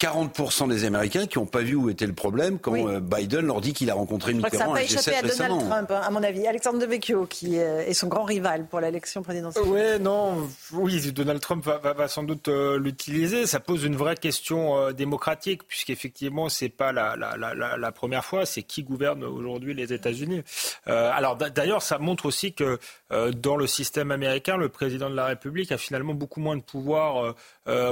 40% 0.00 0.68
des 0.68 0.84
Américains 0.84 1.26
qui 1.26 1.38
n'ont 1.38 1.46
pas 1.46 1.62
vu 1.62 1.74
où 1.74 1.90
était 1.90 2.06
le 2.06 2.12
problème 2.12 2.60
quand 2.60 2.76
euh, 2.76 3.00
Biden 3.00 3.46
leur 3.46 3.60
dit 3.60 3.72
qu'il 3.72 3.90
a 3.90 3.94
rencontré 3.94 4.32
Mitterrand. 4.32 4.52
Je 4.52 4.58
crois 4.58 4.80
que 4.80 4.88
ça 4.88 5.10
n'a 5.10 5.16
pas 5.16 5.26
échappé 5.26 5.42
à 5.42 5.48
Donald 5.48 5.68
Trump, 5.68 5.90
hein, 5.90 6.00
à 6.04 6.10
mon 6.10 6.22
avis. 6.22 6.46
Alexandre 6.46 6.78
Devecchio, 6.78 7.26
qui 7.26 7.58
euh, 7.58 7.84
est 7.84 7.94
son 7.94 8.06
grand 8.06 8.22
rival 8.22 8.66
pour 8.66 8.78
l'élection 8.78 9.22
présidentielle. 9.22 9.64
Oui, 9.66 10.00
non, 10.00 10.48
oui, 10.72 11.10
Donald 11.10 11.40
Trump 11.40 11.64
va, 11.64 12.06
sans 12.06 12.22
doute 12.22 12.46
euh, 12.46 12.78
l'utiliser. 12.78 13.46
Ça 13.46 13.58
pose 13.58 13.82
une 13.82 13.96
vraie 13.96 14.14
question 14.14 14.92
démocratique, 14.92 15.66
puisqu'effectivement, 15.66 16.48
c'est 16.48 16.68
pas 16.68 16.92
la, 16.92 17.16
la, 17.16 17.36
la, 17.36 17.76
la, 17.76 17.92
première 17.92 18.24
fois. 18.24 18.46
C'est 18.46 18.62
qui 18.62 18.84
gouverne 18.84 19.24
aujourd'hui 19.24 19.74
les 19.74 19.92
États-Unis. 19.92 20.42
alors 20.86 21.36
d'ailleurs, 21.36 21.82
ça 21.82 21.98
montre 21.98 22.26
aussi 22.26 22.52
que 22.52 22.78
dans 23.10 23.56
le 23.56 23.66
système 23.66 24.12
américain, 24.12 24.56
le 24.56 24.68
président 24.68 25.10
de 25.10 25.16
la 25.16 25.26
République 25.26 25.72
a 25.72 25.78
finalement 25.78 26.14
beaucoup 26.14 26.40
moins 26.40 26.56
de 26.56 26.62
pouvoir 26.62 27.34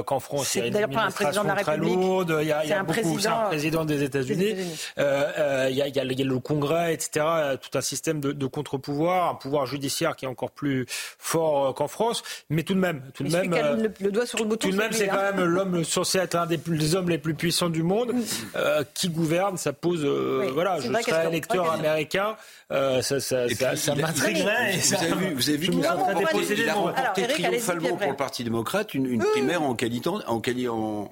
qu'en 0.05 0.19
France. 0.19 0.47
C'est 0.47 0.69
d'ailleurs 0.69 0.89
pas 0.89 1.03
un 1.03 1.11
président 1.11 1.43
de 1.43 1.47
la 1.47 1.53
République. 1.55 1.96
Il 1.97 2.47
y 2.47 2.51
a, 2.51 2.63
il 2.63 2.69
y 2.69 2.73
a 2.73 2.83
beaucoup, 2.83 3.19
c'est 3.19 3.27
un 3.27 3.47
président 3.47 3.85
des 3.85 4.03
États-Unis. 4.03 4.55
Euh, 4.97 5.31
euh, 5.37 5.67
il, 5.69 5.75
y 5.75 5.81
a, 5.81 5.87
il, 5.87 5.95
y 5.95 5.99
a, 5.99 6.03
le 6.03 6.39
Congrès, 6.39 6.93
etc. 6.93 7.25
Tout 7.61 7.77
un 7.77 7.81
système 7.81 8.19
de, 8.19 8.31
de 8.31 8.45
contre-pouvoir, 8.45 9.31
un 9.31 9.35
pouvoir 9.35 9.65
judiciaire 9.65 10.15
qui 10.15 10.25
est 10.25 10.27
encore 10.27 10.51
plus 10.51 10.85
fort 10.89 11.67
euh, 11.67 11.73
qu'en 11.73 11.87
France. 11.87 12.23
Mais 12.49 12.63
tout 12.63 12.73
de 12.73 12.79
même, 12.79 13.01
tout 13.13 13.23
de 13.23 13.31
même, 13.31 13.51
le, 13.51 13.91
le, 13.99 14.11
doigt 14.11 14.25
sur 14.25 14.39
le 14.39 14.45
bouton. 14.45 14.67
Tout 14.67 14.73
de 14.73 14.79
même, 14.79 14.91
c'est 14.91 15.07
quand 15.07 15.21
même 15.21 15.43
l'homme 15.43 15.83
censé 15.83 16.17
être 16.19 16.35
un 16.35 16.45
des, 16.45 16.95
hommes 16.95 17.09
les 17.09 17.17
plus 17.17 17.33
puissants 17.33 17.69
du 17.69 17.83
monde 17.83 18.13
euh, 18.55 18.83
qui 18.93 19.09
gouverne. 19.09 19.57
Ça 19.57 19.73
pose, 19.73 20.03
euh, 20.03 20.49
voilà, 20.53 20.79
je 20.79 20.91
serais 20.91 21.27
électeur 21.27 21.71
américain. 21.71 22.35
Euh, 22.69 23.01
ça, 23.01 23.21
ça, 23.21 23.47
ça, 23.47 23.75
ça 23.77 23.95
m'intriguerait. 23.95 24.73
Vous, 24.77 24.93
avez 24.93 25.13
vu, 25.13 25.33
vous 25.33 25.49
avez 25.49 25.57
vu 25.57 25.69
qu'il 25.69 25.85
a 25.85 25.93
remporté, 25.93 26.53
il 26.53 26.69
a 26.69 26.73
remporté 26.73 27.27
triomphalement 27.27 27.95
pour 27.95 28.09
le 28.09 28.17
Parti 28.17 28.43
démocrate 28.43 28.93
une, 28.93 29.19
primaire 29.19 29.61
en, 29.61 29.71
en, 29.71 30.41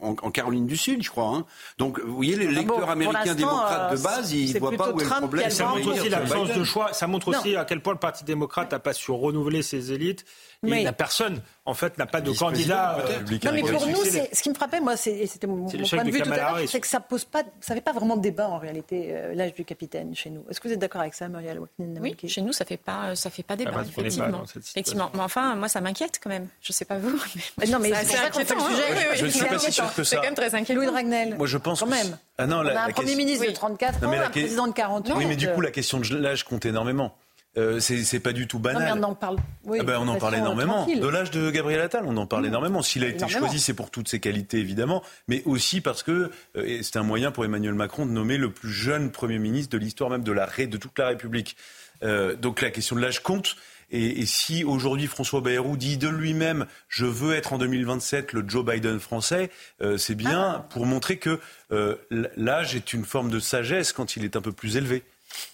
en, 0.02 0.16
en, 0.22 0.32
Caroline 0.32 0.66
du 0.66 0.75
Sud, 0.78 1.04
je 1.04 1.10
crois. 1.10 1.28
Hein. 1.28 1.46
Donc, 1.78 2.00
vous 2.00 2.16
voyez, 2.16 2.36
les 2.36 2.48
ah 2.48 2.52
lecteurs 2.52 2.90
américains 2.90 3.36
démocrates 3.36 3.92
de 3.98 4.04
base, 4.04 4.34
ils 4.34 4.54
ne 4.54 4.60
voient 4.60 4.72
pas 4.72 4.92
où 4.92 5.00
est 5.00 5.04
le 5.04 5.10
problème. 5.10 5.50
Ça 5.50 5.66
montre 5.68 5.88
aussi 5.92 6.10
l'absence 6.10 6.54
de 6.54 6.64
choix. 6.64 6.94
Ça 6.94 7.08
montre 7.08 7.30
aussi 7.30 7.56
à 7.56 7.66
quel 7.66 7.82
point 7.82 7.94
le 7.94 8.00
Parti 8.00 8.24
démocrate 8.24 8.72
n'a 8.72 8.80
pas 8.80 8.94
su 8.94 9.12
renouveler 9.12 9.62
ses 9.62 9.92
élites. 9.92 10.26
Et 10.64 10.84
la 10.84 10.94
personne, 10.94 11.42
en 11.66 11.74
fait, 11.74 11.98
n'a 11.98 12.06
pas 12.06 12.22
de 12.22 12.32
candidat. 12.32 12.98
Euh, 13.00 13.20
non, 13.44 13.52
mais 13.52 13.62
pour 13.62 13.88
nous, 13.88 13.96
ce 13.96 14.42
qui 14.42 14.50
me 14.50 14.56
frappait, 14.56 14.80
moi, 14.80 14.98
c'était 14.98 15.48
mon, 15.48 15.66
point 15.66 16.04
de 16.04 16.12
vue 16.12 16.22
tout 16.22 16.32
à 16.32 16.36
l'heure, 16.36 16.60
c'est 16.68 16.80
que 16.80 16.88
ça 16.88 17.00
pose 17.00 17.26
pas, 17.26 17.44
ça 17.62 17.76
fait 17.76 17.82
pas 17.82 17.94
vraiment 17.94 18.18
de 18.18 18.22
débat 18.22 18.48
en 18.48 18.58
réalité 18.58 19.10
euh, 19.10 19.34
l'âge 19.34 19.54
du 19.54 19.66
capitaine 19.66 20.16
chez 20.16 20.30
nous. 20.30 20.44
Est-ce 20.50 20.60
que 20.60 20.68
vous 20.68 20.74
êtes 20.74 20.80
d'accord 20.80 21.02
avec 21.02 21.14
ça, 21.14 21.28
Muriel 21.28 21.60
Oui, 21.80 22.16
chez 22.28 22.42
nous, 22.42 22.54
ça 22.54 22.66
fait 22.66 22.78
pas, 22.78 23.16
ça 23.16 23.30
fait 23.30 23.44
pas 23.44 23.56
débat, 23.56 23.84
effectivement. 23.88 24.44
effectivement. 24.58 25.12
Mais 25.14 25.22
enfin, 25.22 25.56
moi, 25.56 25.68
ça 25.68 25.82
m'inquiète 25.82 26.20
quand 26.22 26.30
même. 26.30 26.48
Je 26.62 26.72
sais 26.72 26.86
pas 26.86 26.98
vous. 26.98 27.20
Mais... 27.58 27.68
Non, 27.68 27.80
mais 27.80 27.94
c'est 28.04 28.16
fait 28.16 28.56
le 28.56 28.62
sujet. 28.62 29.16
Je 29.16 29.26
ne 29.26 29.30
suis 29.30 29.46
pas 29.46 29.60
si 29.60 29.72
sûr 29.72 29.94
que 29.94 30.04
ça. 30.04 30.10
C'est 30.10 30.16
quand 30.18 30.24
même 30.24 30.36
très 30.36 30.54
inquiétant. 30.54 30.65
Louis 30.74 30.86
Dragnel. 30.86 31.36
Moi, 31.38 31.48
je 31.48 31.58
pense 31.58 31.82
quand 31.82 31.88
même. 31.88 32.18
Ah 32.38 32.48
non, 32.48 32.58
on 32.58 32.66
a 32.66 32.82
un 32.82 32.90
premier 32.90 33.16
ministre 33.16 33.46
de 33.46 33.52
34 33.52 34.04
ans, 34.04 34.12
un 34.12 34.30
président 34.30 34.68
de 34.68 34.74
48 34.74 35.12
ans. 35.14 35.18
Oui, 35.18 35.26
mais 35.26 35.36
du 35.36 35.50
coup, 35.50 35.62
la 35.62 35.72
question 35.72 36.00
de 36.00 36.16
l'âge 36.18 36.44
compte 36.44 36.66
énormément. 36.66 37.16
Euh, 37.58 37.80
c'est 37.80 38.20
pas 38.20 38.34
du 38.34 38.48
tout 38.48 38.60
banal. 38.60 38.98
on 38.98 39.04
en 39.04 39.16
parle. 39.16 39.38
Ah 39.68 39.84
ben, 39.84 39.98
on 40.00 40.08
en 40.10 40.18
parle 40.18 40.36
énormément. 40.36 40.86
De 40.86 41.08
l'âge 41.08 41.32
de 41.32 41.50
Gabriel 41.52 41.80
Attal, 41.80 42.04
on 42.06 42.18
en 42.18 42.28
parle 42.28 42.44
mmh. 42.44 42.48
énormément. 42.48 42.82
S'il 42.82 43.04
a 43.06 43.08
été 43.08 43.28
choisi, 43.30 43.60
c'est 43.60 43.74
pour 43.74 43.92
toutes 43.92 44.10
ses 44.10 44.20
qualités 44.20 44.58
évidemment, 44.58 45.02
mais 45.28 45.42
aussi 45.46 45.80
parce 45.80 46.04
que 46.04 46.32
euh, 46.58 46.80
c'est 46.82 46.98
un 46.98 47.04
moyen 47.04 47.32
pour 47.32 47.46
Emmanuel 47.46 47.74
Macron 47.74 48.06
de 48.06 48.12
nommer 48.12 48.38
le 48.38 48.52
plus 48.52 48.72
jeune 48.72 49.10
Premier 49.10 49.40
ministre 49.40 49.72
de 49.72 49.78
l'histoire 49.78 50.10
même 50.10 50.24
de 50.24 50.32
la 50.34 50.48
de 50.48 50.78
toute 50.78 51.00
la 51.00 51.08
République. 51.08 51.56
Euh, 52.04 52.36
donc 52.36 52.62
la 52.62 52.72
question 52.72 52.96
de 52.96 53.02
l'âge 53.02 53.22
compte. 53.24 53.56
Et, 53.92 54.22
et 54.22 54.26
si 54.26 54.64
aujourd'hui 54.64 55.08
François 55.08 55.42
Bayrou 55.42 55.78
dit 55.78 55.98
de 55.98 56.08
lui-même 56.08 56.66
je 56.88 57.06
veux 57.06 57.36
être 57.36 57.54
en 57.54 57.58
2027 57.58 58.34
le 58.34 58.44
Joe 58.48 58.66
Biden 58.66 59.00
français, 59.00 59.50
euh, 59.82 59.98
c'est 59.98 60.16
bien 60.16 60.56
ah. 60.58 60.68
pour 60.70 60.86
montrer 60.86 61.18
que 61.18 61.40
euh, 61.72 61.96
l'âge 62.36 62.76
est 62.76 62.94
une 62.94 63.06
forme 63.06 63.30
de 63.30 63.40
sagesse 63.40 63.94
quand 63.94 64.16
il 64.16 64.24
est 64.24 64.36
un 64.36 64.42
peu 64.42 64.52
plus 64.52 64.78
élevé. 64.78 65.04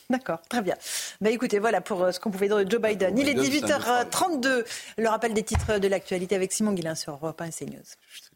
D'accord, 0.09 0.41
très 0.49 0.61
bien. 0.61 0.75
Bah, 1.21 1.29
écoutez, 1.29 1.59
voilà 1.59 1.81
pour 1.81 2.03
euh, 2.03 2.11
ce 2.11 2.19
qu'on 2.19 2.31
pouvait 2.31 2.47
dire 2.47 2.57
de 2.57 2.69
Joe 2.69 2.81
Biden. 2.81 3.17
Il 3.17 3.29
est 3.29 3.33
18h32. 3.33 4.65
Le 4.97 5.07
rappel 5.09 5.33
des 5.33 5.43
titres 5.43 5.79
de 5.79 5.87
l'actualité 5.87 6.35
avec 6.35 6.51
Simon 6.51 6.73
Guillain 6.73 6.95
sur 6.95 7.13
Europe 7.13 7.39
1 7.41 7.45
et 7.45 7.51
CNews. 7.51 8.30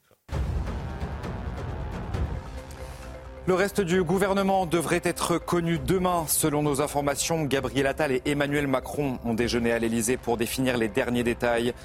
Le 3.48 3.54
reste 3.54 3.80
du 3.80 4.04
gouvernement 4.04 4.66
devrait 4.66 5.02
être 5.04 5.38
connu 5.38 5.78
demain. 5.78 6.26
Selon 6.28 6.64
nos 6.64 6.82
informations, 6.82 7.44
Gabriel 7.44 7.86
Attal 7.86 8.12
et 8.12 8.24
Emmanuel 8.26 8.66
Macron 8.66 9.20
ont 9.24 9.36
déjeuné 9.36 9.72
à 9.72 9.78
l'Elysée 9.78 10.18
pour 10.18 10.36
définir 10.36 10.78
les 10.78 10.88
derniers 10.88 11.24
détails. 11.24 11.76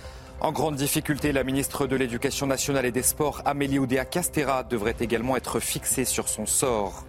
En 0.41 0.53
grande 0.53 0.77
difficulté, 0.77 1.32
la 1.32 1.45
ministre 1.45 1.87
de 1.87 1.97
l'Éducation 1.97 2.47
nationale 2.47 2.87
et 2.87 2.93
des 2.93 3.03
Sports, 3.03 3.43
Amélie 3.45 3.78
Oudéa 3.78 4.07
Castera, 4.07 4.62
devrait 4.62 4.97
également 5.01 5.37
être 5.37 5.61
fixée 5.61 6.07
sur 6.07 6.31
son 6.31 6.47
sort. 6.47 7.05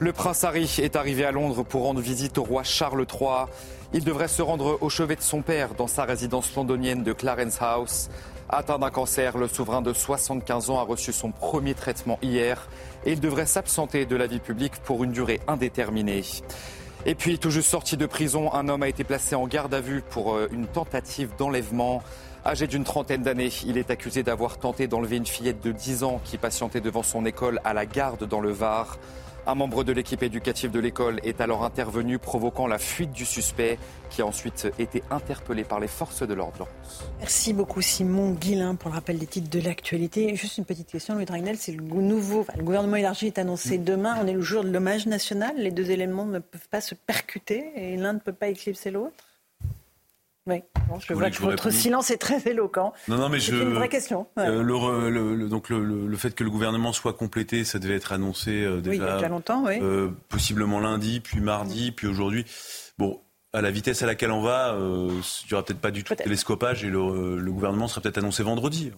Le 0.00 0.12
prince 0.12 0.42
Harry 0.42 0.68
est 0.82 0.96
arrivé 0.96 1.24
à 1.24 1.30
Londres 1.30 1.62
pour 1.62 1.84
rendre 1.84 2.00
visite 2.00 2.36
au 2.38 2.42
roi 2.42 2.64
Charles 2.64 3.06
III. 3.08 3.46
Il 3.92 4.02
devrait 4.02 4.26
se 4.26 4.42
rendre 4.42 4.78
au 4.80 4.88
chevet 4.88 5.14
de 5.14 5.22
son 5.22 5.42
père 5.42 5.74
dans 5.74 5.86
sa 5.86 6.02
résidence 6.02 6.52
londonienne 6.56 7.04
de 7.04 7.12
Clarence 7.12 7.62
House. 7.62 8.10
Atteint 8.48 8.80
d'un 8.80 8.90
cancer, 8.90 9.38
le 9.38 9.46
souverain 9.46 9.82
de 9.82 9.92
75 9.92 10.70
ans 10.70 10.80
a 10.80 10.82
reçu 10.82 11.12
son 11.12 11.30
premier 11.30 11.74
traitement 11.74 12.18
hier 12.22 12.68
et 13.04 13.12
il 13.12 13.20
devrait 13.20 13.46
s'absenter 13.46 14.06
de 14.06 14.16
la 14.16 14.26
vie 14.26 14.40
publique 14.40 14.74
pour 14.84 15.04
une 15.04 15.12
durée 15.12 15.40
indéterminée. 15.46 16.22
Et 17.06 17.14
puis, 17.14 17.38
tout 17.38 17.50
juste 17.50 17.68
sorti 17.68 17.96
de 17.96 18.06
prison, 18.06 18.52
un 18.52 18.68
homme 18.68 18.82
a 18.82 18.88
été 18.88 19.04
placé 19.04 19.34
en 19.34 19.46
garde 19.46 19.72
à 19.72 19.80
vue 19.80 20.02
pour 20.10 20.34
euh, 20.34 20.48
une 20.52 20.66
tentative 20.66 21.30
d'enlèvement. 21.38 22.02
Âgé 22.44 22.66
d'une 22.66 22.84
trentaine 22.84 23.22
d'années, 23.22 23.50
il 23.66 23.78
est 23.78 23.90
accusé 23.90 24.22
d'avoir 24.22 24.58
tenté 24.58 24.88
d'enlever 24.88 25.16
une 25.16 25.26
fillette 25.26 25.62
de 25.62 25.72
10 25.72 26.02
ans 26.02 26.20
qui 26.24 26.38
patientait 26.38 26.80
devant 26.80 27.02
son 27.02 27.24
école 27.24 27.60
à 27.64 27.72
la 27.72 27.86
garde 27.86 28.24
dans 28.24 28.40
le 28.40 28.50
Var. 28.50 28.98
Un 29.48 29.54
membre 29.54 29.82
de 29.82 29.92
l'équipe 29.92 30.22
éducative 30.22 30.70
de 30.70 30.78
l'école 30.78 31.20
est 31.24 31.40
alors 31.40 31.64
intervenu, 31.64 32.18
provoquant 32.18 32.66
la 32.66 32.76
fuite 32.76 33.12
du 33.12 33.24
suspect, 33.24 33.78
qui 34.10 34.20
a 34.20 34.26
ensuite 34.26 34.70
été 34.78 35.02
interpellé 35.10 35.64
par 35.64 35.80
les 35.80 35.88
forces 35.88 36.22
de 36.22 36.34
l'ordre. 36.34 36.68
Merci 37.18 37.54
beaucoup 37.54 37.80
Simon 37.80 38.32
Guillain 38.32 38.74
pour 38.74 38.90
le 38.90 38.96
rappel 38.96 39.16
des 39.16 39.26
titres 39.26 39.48
de 39.48 39.64
l'actualité. 39.64 40.36
Juste 40.36 40.58
une 40.58 40.66
petite 40.66 40.88
question, 40.88 41.14
Louis 41.14 41.24
Dragnel, 41.24 41.56
c'est 41.56 41.72
le 41.72 41.82
nouveau, 41.82 42.44
le 42.58 42.62
gouvernement 42.62 42.96
élargi 42.96 43.28
est 43.28 43.38
annoncé 43.38 43.78
demain. 43.78 44.18
On 44.22 44.26
est 44.26 44.34
le 44.34 44.42
jour 44.42 44.64
de 44.64 44.68
l'hommage 44.68 45.06
national. 45.06 45.54
Les 45.56 45.70
deux 45.70 45.90
éléments 45.90 46.26
ne 46.26 46.40
peuvent 46.40 46.68
pas 46.70 46.82
se 46.82 46.94
percuter 46.94 47.72
et 47.74 47.96
l'un 47.96 48.12
ne 48.12 48.18
peut 48.18 48.34
pas 48.34 48.48
éclipser 48.48 48.90
l'autre. 48.90 49.27
Oui, 50.48 50.62
je 51.06 51.12
vois 51.12 51.30
que 51.30 51.42
votre 51.42 51.70
silence 51.70 52.10
est 52.10 52.16
très 52.16 52.48
éloquent. 52.48 52.94
Non, 53.06 53.16
non, 53.18 53.28
mais 53.28 53.38
c'est 53.38 53.52
une 53.52 53.74
vraie 53.74 53.90
question. 53.90 54.26
Euh, 54.38 54.62
le, 54.62 55.48
donc 55.48 55.68
le, 55.68 56.16
fait 56.16 56.34
que 56.34 56.42
le 56.42 56.50
gouvernement 56.50 56.92
soit 56.92 57.12
complété, 57.12 57.64
ça 57.64 57.78
devait 57.78 57.96
être 57.96 58.12
annoncé 58.12 58.64
euh, 58.64 58.80
déjà, 58.80 58.90
oui, 58.90 58.96
il 58.96 59.02
y 59.02 59.06
a 59.06 59.14
déjà 59.16 59.28
longtemps, 59.28 59.64
oui. 59.66 59.78
Euh, 59.82 60.08
possiblement 60.28 60.80
lundi, 60.80 61.20
puis 61.20 61.40
mardi, 61.40 61.92
puis 61.92 62.06
aujourd'hui. 62.06 62.46
Bon, 62.96 63.20
à 63.52 63.60
la 63.60 63.70
vitesse 63.70 64.02
à 64.02 64.06
laquelle 64.06 64.30
on 64.30 64.40
va, 64.40 64.74
il 64.78 65.14
n'y 65.14 65.52
aura 65.52 65.64
peut-être 65.64 65.80
pas 65.80 65.90
du 65.90 66.02
tout 66.02 66.14
de 66.14 66.22
télescopage 66.22 66.82
et 66.82 66.88
le, 66.88 67.50
gouvernement 67.50 67.86
sera 67.86 68.00
peut-être 68.00 68.18
annoncé 68.18 68.42
vendredi. 68.42 68.92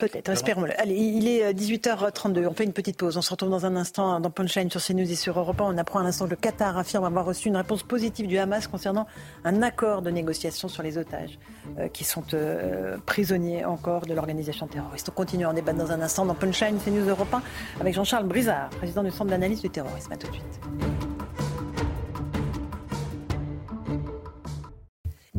Peut-être, 0.00 0.30
espérons-le. 0.30 0.72
Allez, 0.80 0.94
il 0.94 1.28
est 1.28 1.52
18h32. 1.52 2.38
Euh, 2.38 2.48
on 2.48 2.54
fait 2.54 2.64
une 2.64 2.72
petite 2.72 2.96
pause. 2.96 3.18
On 3.18 3.22
se 3.22 3.30
retrouve 3.30 3.50
dans 3.50 3.66
un 3.66 3.76
instant 3.76 4.18
dans 4.18 4.30
Punchline 4.30 4.70
sur 4.70 4.82
CNews 4.82 5.10
et 5.12 5.14
sur 5.14 5.38
Europe 5.38 5.60
1. 5.60 5.64
On 5.74 5.78
apprend 5.78 6.00
à 6.00 6.02
l'instant 6.02 6.24
que 6.24 6.30
le 6.30 6.36
Qatar 6.36 6.78
affirme 6.78 7.04
avoir 7.04 7.26
reçu 7.26 7.48
une 7.48 7.56
réponse 7.56 7.82
positive 7.82 8.26
du 8.26 8.38
Hamas 8.38 8.66
concernant 8.66 9.06
un 9.44 9.60
accord 9.62 10.00
de 10.00 10.10
négociation 10.10 10.68
sur 10.68 10.82
les 10.82 10.96
otages 10.96 11.38
euh, 11.78 11.88
qui 11.88 12.04
sont 12.04 12.24
euh, 12.32 12.96
prisonniers 13.04 13.66
encore 13.66 14.06
de 14.06 14.14
l'organisation 14.14 14.66
terroriste. 14.66 15.10
On 15.10 15.12
continue 15.12 15.44
à 15.44 15.50
en 15.50 15.52
débattre 15.52 15.78
dans 15.78 15.92
un 15.92 16.00
instant 16.00 16.24
dans 16.24 16.34
Punchline 16.34 16.78
CNews 16.78 17.06
Europe 17.06 17.34
1 17.34 17.42
avec 17.80 17.92
Jean-Charles 17.92 18.26
Brizard, 18.26 18.70
président 18.70 19.02
du 19.02 19.10
Centre 19.10 19.30
d'analyse 19.30 19.60
du 19.60 19.68
terrorisme. 19.68 20.12
À 20.12 20.16
tout 20.16 20.28
de 20.28 20.32
suite. 20.32 20.99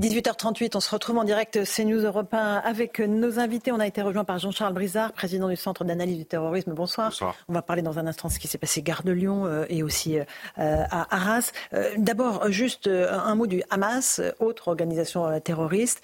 18h38, 0.02 0.72
on 0.73 0.80
se 0.80 0.90
retrouve 0.90 1.19
en 1.19 1.23
direct 1.23 1.64
CNews 1.64 2.03
Europe 2.03 2.34
1 2.34 2.64
avec 2.65 2.99
nos 2.99 3.38
invités. 3.38 3.72
On 3.72 3.80
a 3.80 3.86
été 3.86 4.02
rejoint 4.02 4.23
par 4.23 4.40
Jean-Charles 4.40 4.73
Brizard, 4.73 5.14
président 5.14 5.48
du 5.48 5.56
Centre 5.56 5.84
d'analyse 5.84 6.18
du 6.18 6.26
terrorisme. 6.26 6.73
Bonsoir. 6.73 7.10
Bonsoir. 7.10 7.36
On 7.48 7.53
va 7.53 7.61
parler 7.61 7.84
dans 7.84 7.99
un 7.99 8.07
instant 8.07 8.28
de 8.28 8.34
ce 8.34 8.40
qui 8.40 8.48
s'est 8.48 8.57
passé 8.57 8.82
Gare 8.82 9.03
de 9.03 9.11
Lyon 9.11 9.45
euh, 9.45 9.65
et 9.69 9.84
aussi 9.84 10.18
euh, 10.18 10.23
à 10.57 11.15
Arras. 11.15 11.52
Euh, 11.73 11.91
d'abord, 11.98 12.49
juste 12.49 12.88
un 12.88 13.36
mot 13.36 13.45
du 13.45 13.61
Hamas, 13.69 14.22
autre 14.40 14.69
organisation 14.69 15.40
terroriste, 15.40 16.02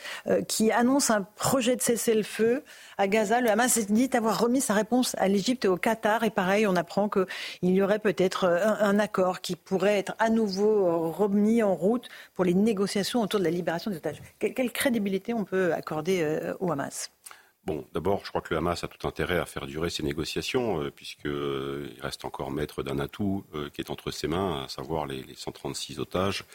qui 0.47 0.71
annonce 0.71 1.09
un 1.09 1.23
projet 1.23 1.75
de 1.75 1.81
cessez-le-feu 1.81 2.63
à 2.97 3.07
Gaza. 3.07 3.41
Le 3.41 3.49
Hamas 3.49 3.77
dit 3.87 4.09
avoir 4.13 4.39
remis 4.39 4.61
sa 4.61 4.73
réponse 4.73 5.15
à 5.17 5.27
l'Égypte 5.27 5.65
et 5.65 5.67
au 5.67 5.77
Qatar. 5.77 6.23
Et 6.23 6.29
pareil, 6.29 6.67
on 6.67 6.75
apprend 6.75 7.09
qu'il 7.09 7.25
y 7.61 7.81
aurait 7.81 7.99
peut-être 7.99 8.45
euh, 8.45 8.73
un, 8.79 8.99
accord 8.99 9.41
qui 9.41 9.55
pourrait 9.55 9.99
être 9.99 10.15
à 10.19 10.29
nouveau 10.29 10.87
euh, 10.87 11.07
remis 11.09 11.61
en 11.61 11.75
route 11.75 12.07
pour 12.33 12.45
les 12.45 12.53
négociations 12.53 13.21
autour 13.21 13.39
de 13.39 13.45
la 13.45 13.51
libération 13.51 13.91
des 13.91 13.97
otages. 13.97 14.21
quelle 14.39 14.71
crédibilité 14.71 15.33
on 15.33 15.43
peut 15.43 15.73
accorder 15.73 16.21
euh, 16.21 16.53
au 16.59 16.71
Hamas? 16.71 17.11
Bon, 17.67 17.83
d'abord, 17.93 18.21
je 18.23 18.29
crois 18.29 18.39
que 18.39 18.53
le 18.53 18.59
Hamas 18.59 18.85
a 18.85 18.87
tout 18.87 19.05
intérêt 19.05 19.39
à 19.39 19.45
faire 19.45 19.65
durer 19.65 19.89
ces 19.89 20.01
négociations, 20.01 20.81
euh, 20.81 20.89
puisqu'il 20.89 21.29
euh, 21.29 21.89
reste 21.99 22.23
encore 22.23 22.49
maître 22.49 22.81
d'un 22.81 22.97
atout 22.97 23.43
euh, 23.53 23.69
qui 23.69 23.81
est 23.81 23.89
entre 23.89 24.09
ses 24.09 24.29
mains, 24.29 24.63
à 24.63 24.69
savoir 24.69 25.05
les, 25.05 25.25
136 25.35 25.99
otages, 25.99 26.45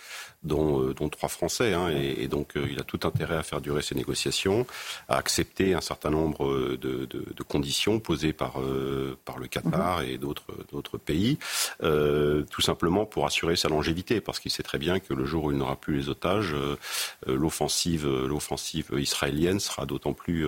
dont, 0.43 0.95
trois 1.11 1.29
Français. 1.29 1.75
Hein, 1.75 1.91
et, 1.91 2.29
donc, 2.29 2.55
il 2.55 2.81
a 2.81 2.83
tout 2.83 3.01
intérêt 3.03 3.37
à 3.37 3.43
faire 3.43 3.61
durer 3.61 3.83
ces 3.83 3.95
négociations, 3.95 4.67
à 5.07 5.19
accepter 5.19 5.75
un 5.75 5.83
certain 5.83 6.09
nombre 6.09 6.77
de, 6.77 7.43
conditions 7.47 8.01
posées 8.01 8.33
par, 8.33 8.59
le 8.61 9.47
Qatar 9.51 10.03
et 10.03 10.17
d'autres 10.17 10.97
pays, 10.97 11.39
tout 11.79 12.63
simplement 12.63 13.05
pour 13.05 13.27
assurer 13.27 13.57
sa 13.57 13.69
longévité, 13.69 14.23
parce 14.23 14.41
qu'il 14.41 14.51
sait 14.51 14.63
très 14.63 14.79
bien 14.79 14.99
que 14.99 15.13
le 15.13 15.27
jour 15.27 15.45
où 15.45 15.53
il 15.53 15.59
n'aura 15.59 15.77
plus 15.77 15.97
les 15.97 16.09
otages, 16.09 16.57
l'offensive 17.27 18.09
israélienne 18.97 19.61
sera 19.61 19.85
d'autant 19.85 20.15
plus, 20.15 20.47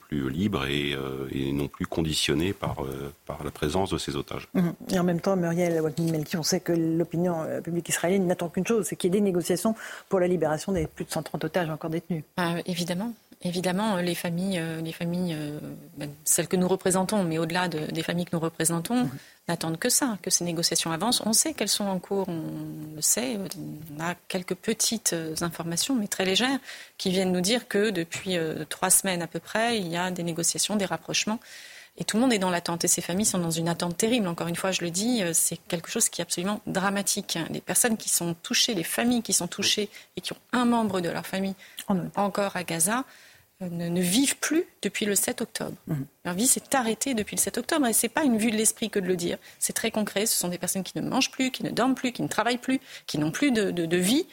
plus 0.00 0.30
libre 0.30 0.64
euh, 0.68 1.28
et, 1.32 1.52
non 1.52 1.68
plus 1.68 1.86
conditionné 1.86 2.52
par, 2.52 2.84
euh, 2.84 3.12
par 3.26 3.44
la 3.44 3.50
présence 3.50 3.90
de 3.90 3.98
ces 3.98 4.16
otages. 4.16 4.48
Mhm. 4.54 4.74
Et 4.90 4.98
en 4.98 5.04
même 5.04 5.20
temps, 5.20 5.36
Muriel 5.36 5.80
Melki, 5.98 6.36
on 6.36 6.42
sait 6.42 6.60
que 6.60 6.72
l'opinion 6.72 7.42
euh, 7.42 7.60
publique 7.60 7.88
israélienne 7.88 8.26
n'attend 8.26 8.48
qu'une 8.48 8.66
chose, 8.66 8.86
c'est 8.86 8.96
qu'il 8.96 9.12
y 9.12 9.16
ait 9.16 9.20
des 9.20 9.24
négociations 9.24 9.74
pour 10.08 10.20
la 10.20 10.26
libération 10.26 10.72
des 10.72 10.86
plus 10.86 11.04
de 11.04 11.10
130 11.10 11.44
otages 11.44 11.70
encore 11.70 11.90
détenus. 11.90 12.24
Ah, 12.36 12.56
évidemment. 12.66 13.12
Évidemment, 13.42 13.96
les 13.96 14.14
familles, 14.14 14.62
les 14.84 14.92
familles 14.92 15.34
ben, 15.96 16.10
celles 16.24 16.46
que 16.46 16.56
nous 16.56 16.68
représentons, 16.68 17.24
mais 17.24 17.38
au-delà 17.38 17.68
des 17.68 18.02
familles 18.02 18.26
que 18.26 18.36
nous 18.36 18.40
représentons, 18.40 19.08
n'attendent 19.48 19.78
que 19.78 19.88
ça, 19.88 20.18
que 20.20 20.28
ces 20.28 20.44
négociations 20.44 20.92
avancent. 20.92 21.22
On 21.24 21.32
sait 21.32 21.54
qu'elles 21.54 21.68
sont 21.68 21.86
en 21.86 21.98
cours, 21.98 22.28
on 22.28 22.96
le 22.96 23.00
sait. 23.00 23.38
On 23.96 24.02
a 24.02 24.14
quelques 24.28 24.54
petites 24.54 25.16
informations, 25.40 25.94
mais 25.94 26.06
très 26.06 26.26
légères, 26.26 26.58
qui 26.98 27.08
viennent 27.08 27.32
nous 27.32 27.40
dire 27.40 27.66
que 27.66 27.88
depuis 27.88 28.36
trois 28.68 28.90
semaines 28.90 29.22
à 29.22 29.26
peu 29.26 29.40
près, 29.40 29.78
il 29.78 29.88
y 29.88 29.96
a 29.96 30.10
des 30.10 30.22
négociations, 30.22 30.76
des 30.76 30.84
rapprochements. 30.84 31.40
Et 32.00 32.04
tout 32.04 32.16
le 32.16 32.22
monde 32.22 32.32
est 32.32 32.38
dans 32.38 32.50
l'attente. 32.50 32.84
Et 32.84 32.88
ces 32.88 33.02
familles 33.02 33.26
sont 33.26 33.38
dans 33.38 33.50
une 33.50 33.68
attente 33.68 33.96
terrible. 33.96 34.26
Encore 34.26 34.48
une 34.48 34.56
fois, 34.56 34.72
je 34.72 34.80
le 34.80 34.90
dis, 34.90 35.22
euh, 35.22 35.32
c'est 35.34 35.56
quelque 35.56 35.90
chose 35.90 36.08
qui 36.08 36.20
est 36.20 36.24
absolument 36.24 36.60
dramatique. 36.66 37.38
Les 37.50 37.60
personnes 37.60 37.96
qui 37.96 38.08
sont 38.08 38.34
touchées, 38.34 38.74
les 38.74 38.84
familles 38.84 39.22
qui 39.22 39.34
sont 39.34 39.48
touchées 39.48 39.90
et 40.16 40.20
qui 40.20 40.32
ont 40.32 40.38
un 40.52 40.64
membre 40.64 41.00
de 41.00 41.10
leur 41.10 41.26
famille 41.26 41.54
encore 42.16 42.56
à 42.56 42.64
Gaza, 42.64 43.04
ne, 43.60 44.00
vivent 44.00 44.36
plus 44.38 44.64
depuis 44.82 45.06
le 45.06 45.14
7 45.14 45.42
octobre. 45.42 45.76
Mhm. 45.86 46.06
Leur 46.24 46.34
vie 46.34 46.46
s'est 46.46 46.74
arrêtée 46.74 47.14
depuis 47.14 47.36
le 47.36 47.40
7 47.40 47.58
octobre 47.58 47.86
et 47.86 47.92
ce 47.92 48.06
n'est 48.06 48.10
pas 48.10 48.24
une 48.24 48.38
vue 48.38 48.50
de 48.50 48.56
l'esprit 48.56 48.90
que 48.90 48.98
de 48.98 49.06
le 49.06 49.16
dire. 49.16 49.38
C'est 49.58 49.72
très 49.72 49.90
concret. 49.90 50.26
Ce 50.26 50.38
sont 50.38 50.48
des 50.48 50.58
personnes 50.58 50.84
qui 50.84 50.96
ne 50.96 51.08
mangent 51.08 51.30
plus, 51.30 51.50
qui 51.50 51.64
ne 51.64 51.70
dorment 51.70 51.94
plus, 51.94 52.12
qui 52.12 52.22
ne 52.22 52.28
travaillent 52.28 52.58
plus, 52.58 52.80
qui 53.06 53.18
n'ont 53.18 53.30
plus 53.30 53.52
de 53.52 53.96
vie 53.96 54.26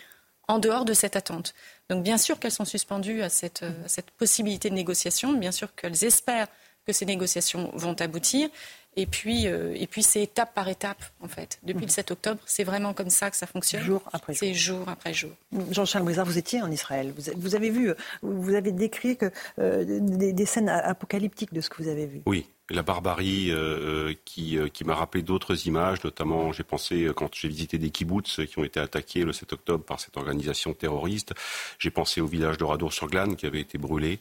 en 0.48 0.60
dehors 0.60 0.86
de 0.86 0.94
cette 0.94 1.16
attente. 1.16 1.54
Donc 1.90 2.04
bien 2.04 2.18
sûr 2.18 2.40
qu'elles 2.40 2.52
sont 2.52 2.66
suspendues 2.66 3.22
à 3.22 3.30
cette, 3.30 3.64
euh, 3.64 3.72
cette, 3.86 4.12
possibilité 4.12 4.70
de 4.70 4.76
négociation, 4.76 5.34
bien 5.34 5.52
sûr 5.52 5.74
qu'elles 5.76 6.04
espèrent 6.04 6.48
que 6.86 6.94
ces 6.94 7.06
négociations 7.06 7.72
vont 7.74 7.96
aboutir. 8.00 8.50
Et 8.98 9.06
puis, 9.06 9.48
euh, 9.48 9.76
et 9.76 9.86
puis 9.86 10.02
c'est 10.02 10.24
étape 10.24 10.56
par 10.56 10.68
étape, 10.68 11.04
en 11.22 11.28
fait. 11.28 11.60
Depuis 11.62 11.86
le 11.86 11.92
7 11.92 12.10
octobre, 12.10 12.42
c'est 12.48 12.64
vraiment 12.64 12.96
comme 12.96 13.12
ça 13.12 13.30
que 13.30 13.38
ça 13.38 13.46
fonctionne. 13.46 13.84
Jour 13.84 14.02
après 14.12 14.34
jour. 14.34 14.40
C'est 14.40 14.54
jour 14.56 14.90
après 14.90 15.14
jour. 15.14 15.30
Jean-Charles 15.70 16.04
Brizard, 16.04 16.26
vous 16.26 16.40
étiez 16.40 16.64
en 16.64 16.72
Israël. 16.72 17.14
Vous, 17.36 17.54
avez 17.54 17.70
vu, 17.70 17.94
vous 18.24 18.56
avez 18.56 18.72
décrit 18.72 19.16
que, 19.16 19.32
euh, 19.60 20.00
des, 20.02 20.34
des, 20.34 20.46
scènes 20.48 20.68
apocalyptiques 20.68 21.54
de 21.54 21.62
ce 21.62 21.70
que 21.70 21.84
vous 21.84 21.90
avez 21.90 22.08
vu. 22.08 22.24
Oui, 22.26 22.48
la 22.72 22.82
barbarie 22.82 23.52
euh, 23.52 24.16
qui, 24.26 24.58
qui 24.74 24.84
m'a 24.84 24.96
rappelé 24.96 25.22
d'autres 25.22 25.68
images, 25.68 26.04
notamment 26.04 26.52
j'ai 26.52 26.64
pensé 26.64 27.08
quand 27.16 27.36
j'ai 27.36 27.50
visité 27.50 27.78
des 27.78 27.92
kibbutz 27.92 28.42
qui 28.48 28.58
ont 28.58 28.64
été 28.64 28.80
attaqués 28.80 29.24
le 29.24 29.32
7 29.32 29.54
octobre 29.54 29.84
par 29.84 30.00
cette 30.00 30.18
organisation 30.18 30.74
terroriste, 30.74 31.36
j'ai 31.78 31.92
pensé 31.92 32.20
au 32.20 32.26
village 32.26 32.58
de 32.58 32.64
Radour-sur-Glane 32.64 33.36
qui 33.36 33.46
avait 33.46 33.62
été 33.62 33.78
brûlé. 33.78 34.20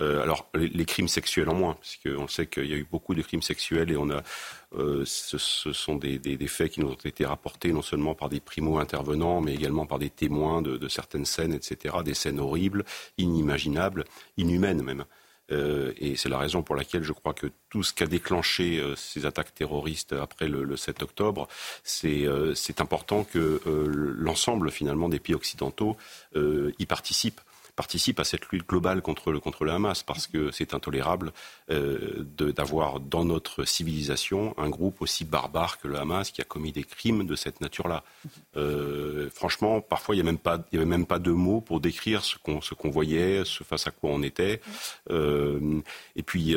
Euh, 0.00 0.22
alors, 0.22 0.48
les, 0.54 0.84
crimes 0.84 1.08
sexuels 1.08 1.48
en 1.48 1.54
moins, 1.54 1.74
parce 1.74 1.96
qu'on 1.96 2.28
sait 2.28 2.46
qu'il 2.46 2.66
y 2.66 2.72
a 2.72 2.76
eu 2.76 2.86
beaucoup 2.88 3.14
de 3.14 3.22
crimes 3.22 3.42
sexuels 3.42 3.90
et 3.90 3.96
on 3.96 4.10
a, 4.10 4.22
euh, 4.76 5.02
ce, 5.04 5.38
sont 5.38 5.96
des, 5.96 6.38
faits 6.46 6.72
qui 6.72 6.80
nous 6.80 6.88
ont 6.88 6.94
été 7.04 7.26
rapportés 7.26 7.72
non 7.72 7.82
seulement 7.82 8.14
par 8.14 8.28
des 8.28 8.40
primo-intervenants, 8.40 9.40
mais 9.40 9.54
également 9.54 9.86
par 9.86 9.98
des 9.98 10.10
témoins 10.10 10.62
de, 10.62 10.88
certaines 10.88 11.24
scènes, 11.24 11.52
etc. 11.52 11.96
Des 12.04 12.14
scènes 12.14 12.38
horribles, 12.38 12.84
inimaginables, 13.16 14.04
inhumaines 14.36 14.82
même. 14.82 15.04
Euh, 15.50 15.94
et 15.96 16.14
c'est 16.16 16.28
la 16.28 16.38
raison 16.38 16.62
pour 16.62 16.76
laquelle 16.76 17.02
je 17.02 17.12
crois 17.12 17.32
que 17.32 17.46
tout 17.70 17.82
ce 17.82 17.94
qui 17.94 18.02
a 18.02 18.06
déclenché 18.06 18.84
ces 18.96 19.24
attaques 19.24 19.54
terroristes 19.54 20.12
après 20.12 20.46
le, 20.46 20.62
le 20.62 20.76
7 20.76 21.02
octobre, 21.02 21.48
c'est 21.82 22.80
important 22.80 23.24
que 23.24 23.60
l'ensemble 23.66 24.70
finalement 24.70 25.08
des 25.08 25.18
pays 25.18 25.34
occidentaux 25.34 25.96
y 26.36 26.86
participent 26.86 27.40
participe 27.78 28.18
à 28.18 28.24
cette 28.24 28.48
lutte 28.48 28.68
globale 28.68 29.02
contre 29.02 29.30
le, 29.30 29.38
contre 29.38 29.64
le 29.64 29.70
Hamas, 29.70 30.02
parce 30.02 30.26
que 30.26 30.50
c'est 30.50 30.74
intolérable 30.74 31.32
euh, 31.70 32.24
d'avoir 32.56 32.98
dans 32.98 33.24
notre 33.24 33.64
civilisation 33.64 34.52
un 34.58 34.68
groupe 34.68 35.00
aussi 35.00 35.24
barbare 35.24 35.78
que 35.78 35.86
le 35.86 35.96
Hamas 35.96 36.32
qui 36.32 36.40
a 36.40 36.44
commis 36.44 36.72
des 36.72 36.82
crimes 36.82 37.24
de 37.24 37.36
cette 37.36 37.60
nature-là. 37.60 38.02
Euh, 38.56 39.30
franchement, 39.32 39.80
parfois, 39.80 40.16
il 40.16 40.18
n'y 40.18 40.28
avait 40.28 40.84
même 40.96 41.06
pas 41.06 41.20
de 41.20 41.30
mots 41.30 41.60
pour 41.60 41.78
décrire 41.78 42.24
ce 42.24 42.36
qu'on 42.36 42.58
qu'on 42.58 42.90
voyait, 42.90 43.44
ce 43.44 43.62
face 43.62 43.86
à 43.86 43.92
quoi 43.92 44.10
on 44.10 44.24
était. 44.24 44.60
Euh, 45.12 45.80
et 46.16 46.24
puis, 46.24 46.56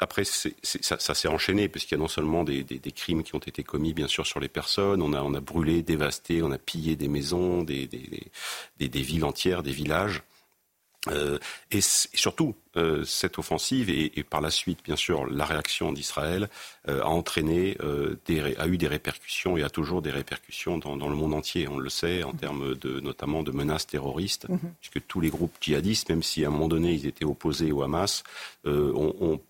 après, 0.00 0.24
ça, 0.24 1.14
s'est 1.14 1.28
enchaîné, 1.28 1.68
puisqu'il 1.68 1.94
y 1.94 1.98
a 1.98 2.00
non 2.00 2.08
seulement 2.08 2.42
des, 2.42 2.64
des, 2.64 2.80
des, 2.80 2.92
crimes 2.92 3.22
qui 3.22 3.36
ont 3.36 3.46
été 3.52 3.62
commis, 3.62 3.94
bien 3.94 4.08
sûr, 4.08 4.26
sur 4.26 4.40
les 4.40 4.48
personnes, 4.48 5.02
on 5.02 5.12
a, 5.12 5.22
on 5.22 5.34
a 5.34 5.40
brûlé, 5.40 5.82
dévasté, 5.82 6.42
on 6.42 6.50
a 6.50 6.58
pillé 6.58 6.96
des 6.96 7.08
maisons, 7.08 7.62
des, 7.62 7.86
des 7.86 9.02
villes 9.10 9.24
entières, 9.24 9.62
des 9.62 9.76
villages. 9.82 10.22
Euh, 11.06 11.38
et, 11.70 11.80
surtout, 11.80 12.54
euh, 12.76 13.04
cette 13.04 13.38
offensive 13.38 13.88
et, 13.88 14.22
par 14.24 14.40
la 14.40 14.50
suite, 14.50 14.80
bien 14.84 14.96
sûr, 14.96 15.26
la 15.26 15.44
réaction 15.44 15.92
d'Israël 15.92 16.48
euh, 16.88 17.02
a 17.02 17.06
entraîné, 17.06 17.76
a 18.58 18.66
eu 18.66 18.78
des 18.78 18.88
répercussions 18.88 19.56
et 19.56 19.62
a 19.62 19.70
toujours 19.70 20.02
des 20.02 20.10
répercussions 20.10 20.78
dans, 20.78 21.08
le 21.08 21.14
monde 21.14 21.34
entier. 21.34 21.68
On 21.68 21.78
le 21.78 21.88
sait 21.88 22.22
en 22.22 22.32
termes 22.32 22.74
de, 22.74 23.00
notamment 23.00 23.42
de 23.42 23.52
menaces 23.52 23.86
terroristes, 23.86 24.48
mhm. 24.48 24.58
puisque 24.80 25.06
tous 25.06 25.20
les 25.20 25.30
groupes 25.30 25.54
djihadistes, 25.60 26.08
même 26.10 26.22
si 26.22 26.44
à 26.44 26.48
un 26.48 26.50
moment 26.50 26.68
donné 26.68 26.92
ils 26.92 27.06
étaient 27.06 27.24
opposés 27.24 27.72
au 27.72 27.82
Hamas, 27.82 28.22
ont, 28.64 29.40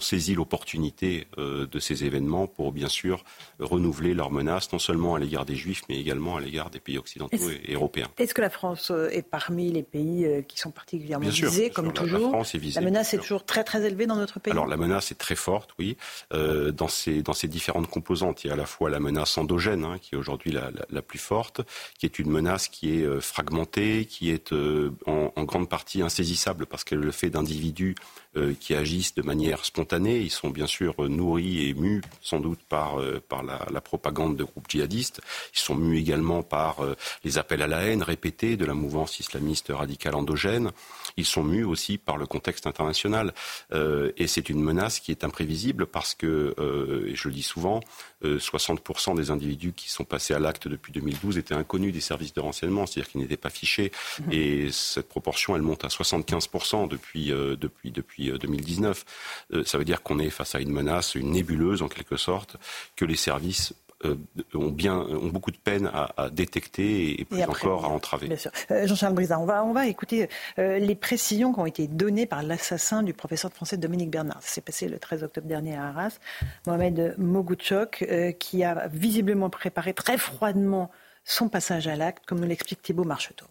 saisi 0.00 0.34
l'opportunité 0.34 1.26
de 1.38 1.78
ces 1.78 2.04
événements 2.04 2.46
pour 2.46 2.72
bien 2.72 2.88
sûr 2.88 3.24
renouveler 3.58 4.12
leurs 4.12 4.30
menaces, 4.30 4.72
non 4.72 4.78
seulement 4.78 5.14
à 5.14 5.18
l'égard 5.18 5.46
des 5.46 5.56
Juifs, 5.56 5.82
mais 5.88 5.98
également 5.98 6.36
à 6.36 6.40
l'égard 6.40 6.70
des 6.70 6.80
pays 6.80 6.98
occidentaux 6.98 7.50
et, 7.64 7.72
européens. 7.72 8.08
Est-ce 8.18 8.34
que 8.34 8.40
la 8.40 8.50
France 8.50 8.92
est 9.10 9.22
parmi 9.22 9.70
les 9.72 9.82
pays 9.82 10.44
qui 10.48 10.58
sont 10.58 10.70
particulièrement 10.86 11.28
visés, 11.28 11.70
comme 11.70 11.92
toujours 11.92 12.44
La, 12.74 12.80
menace 12.80 13.12
est 13.12 13.18
toujours 13.18 13.44
très 13.44 13.64
très 13.64 13.84
élevée 13.84 14.06
dans 14.06 14.14
notre 14.14 14.38
pays 14.38 14.52
Alors 14.52 14.66
la 14.66 14.76
menace 14.76 15.10
est 15.10 15.16
très 15.16 15.34
forte, 15.34 15.70
oui, 15.80 15.96
euh, 16.32 16.70
dans, 16.70 16.86
ces, 16.86 17.22
dans 17.22 17.32
ces 17.32 17.48
différentes 17.48 17.88
composantes. 17.88 18.44
Il 18.44 18.48
y 18.48 18.50
a 18.50 18.54
à 18.54 18.56
la 18.56 18.66
fois 18.66 18.88
la 18.88 19.00
menace 19.00 19.36
endogène, 19.36 19.84
hein, 19.84 19.98
qui 20.00 20.14
est 20.14 20.18
aujourd'hui 20.18 20.52
la, 20.52 20.70
la, 20.90 21.02
plus 21.02 21.18
forte, 21.18 21.60
qui 21.98 22.06
est 22.06 22.20
une 22.20 22.30
menace 22.30 22.68
qui 22.68 23.00
est 23.00 23.04
euh, 23.04 23.20
fragmentée, 23.20 24.04
qui 24.04 24.30
est 24.30 24.52
euh, 24.52 24.92
en, 25.06 25.32
en, 25.34 25.44
grande 25.44 25.68
partie 25.68 26.02
insaisissable 26.02 26.66
parce 26.66 26.84
qu'elle 26.84 27.00
le 27.00 27.12
fait 27.12 27.30
d'individus 27.30 27.94
qui 28.60 28.74
agissent 28.74 29.14
de 29.14 29.22
manière 29.22 29.64
spontanée. 29.64 30.18
Ils 30.18 30.30
sont 30.30 30.50
bien 30.50 30.66
sûr 30.66 31.08
nourris 31.08 31.70
et 31.70 31.72
mus 31.72 32.02
sans 32.20 32.38
doute 32.38 32.58
par, 32.68 32.98
par 33.30 33.42
la, 33.42 33.64
la, 33.72 33.80
propagande 33.80 34.36
de 34.36 34.44
groupes 34.44 34.68
djihadistes. 34.68 35.22
Ils 35.54 35.58
sont 35.58 35.74
mus 35.74 35.98
également 35.98 36.42
par 36.42 36.84
les 37.24 37.38
appels 37.38 37.62
à 37.62 37.66
la 37.66 37.80
haine 37.84 38.02
répétés 38.02 38.58
de 38.58 38.66
la 38.66 38.74
mouvance 38.74 39.20
islamiste 39.20 39.72
radicale 39.74 40.16
endogène. 40.16 40.70
Ils 41.16 41.24
sont 41.24 41.42
mus 41.42 41.64
aussi 41.64 41.98
par 41.98 42.16
le 42.16 42.26
contexte 42.26 42.66
international. 42.66 43.32
et 43.72 44.26
c'est 44.26 44.48
une 44.48 44.60
menace 44.60 45.00
qui 45.00 45.10
est 45.10 45.24
imprévisible 45.24 45.86
parce 45.86 46.14
que, 46.14 46.54
et 47.08 47.14
je 47.14 47.28
le 47.28 47.34
dis 47.34 47.42
souvent, 47.42 47.80
60% 48.22 49.16
des 49.16 49.30
individus 49.30 49.72
qui 49.72 49.88
sont 49.88 50.04
passés 50.04 50.34
à 50.34 50.38
l'acte 50.38 50.68
depuis 50.68 50.92
2012 50.92 51.38
étaient 51.38 51.54
inconnus 51.54 51.92
des 51.92 52.00
services 52.00 52.34
de 52.34 52.40
renseignement, 52.40 52.86
c'est-à-dire 52.86 53.10
qu'ils 53.10 53.20
n'étaient 53.20 53.36
pas 53.36 53.50
fichés. 53.50 53.92
Mmh. 54.20 54.32
Et 54.32 54.70
cette 54.70 55.08
proportion, 55.08 55.56
elle 55.56 55.62
monte 55.62 55.84
à 55.84 55.88
75% 55.88 56.88
depuis, 56.88 57.28
depuis, 57.28 57.90
depuis 57.90 58.30
2019. 58.30 59.04
Euh, 59.52 59.64
ça 59.64 59.78
veut 59.78 59.84
dire 59.84 60.02
qu'on 60.02 60.18
est 60.18 60.30
face 60.30 60.54
à 60.54 60.60
une 60.60 60.72
menace, 60.72 61.14
une 61.14 61.30
nébuleuse 61.32 61.82
en 61.82 61.88
quelque 61.88 62.16
sorte, 62.16 62.56
que 62.94 63.04
les 63.04 63.16
services 63.16 63.72
euh, 63.72 63.85
ont, 64.04 64.68
bien, 64.68 64.96
ont 64.96 65.28
beaucoup 65.28 65.50
de 65.50 65.56
peine 65.56 65.90
à, 65.92 66.30
détecter 66.30 67.20
et, 67.20 67.24
plus 67.24 67.42
encore 67.42 67.84
à 67.84 67.88
entraver. 67.88 68.28
Euh, 68.70 68.86
Jean-Charles 68.86 69.14
Brizard, 69.14 69.42
on 69.42 69.46
va, 69.46 69.64
on 69.64 69.72
va 69.72 69.86
écouter 69.86 70.28
les 70.58 70.94
précisions 70.94 71.52
qui 71.52 71.60
ont 71.60 71.66
été 71.66 71.86
données 71.86 72.26
par 72.26 72.42
l'assassin 72.42 73.02
du 73.02 73.14
professeur 73.14 73.50
de 73.50 73.56
français 73.56 73.76
Dominique 73.76 74.10
Bernard. 74.10 74.42
Ça 74.42 74.48
s'est 74.48 74.60
passé 74.60 74.88
le 74.88 74.98
13 74.98 75.24
octobre 75.24 75.46
dernier 75.46 75.76
à 75.76 75.88
Arras. 75.88 76.18
Mohamed 76.66 77.14
Mogouchok, 77.18 78.06
qui 78.38 78.64
a 78.64 78.88
visiblement 78.88 79.50
préparé 79.50 79.94
très 79.94 80.18
froidement 80.18 80.90
son 81.24 81.48
passage 81.48 81.88
à 81.88 81.96
l'acte, 81.96 82.24
comme 82.26 82.40
nous 82.40 82.46
l'explique 82.46 82.80
Thibault 82.80 83.04
Marcheteau. 83.04 83.46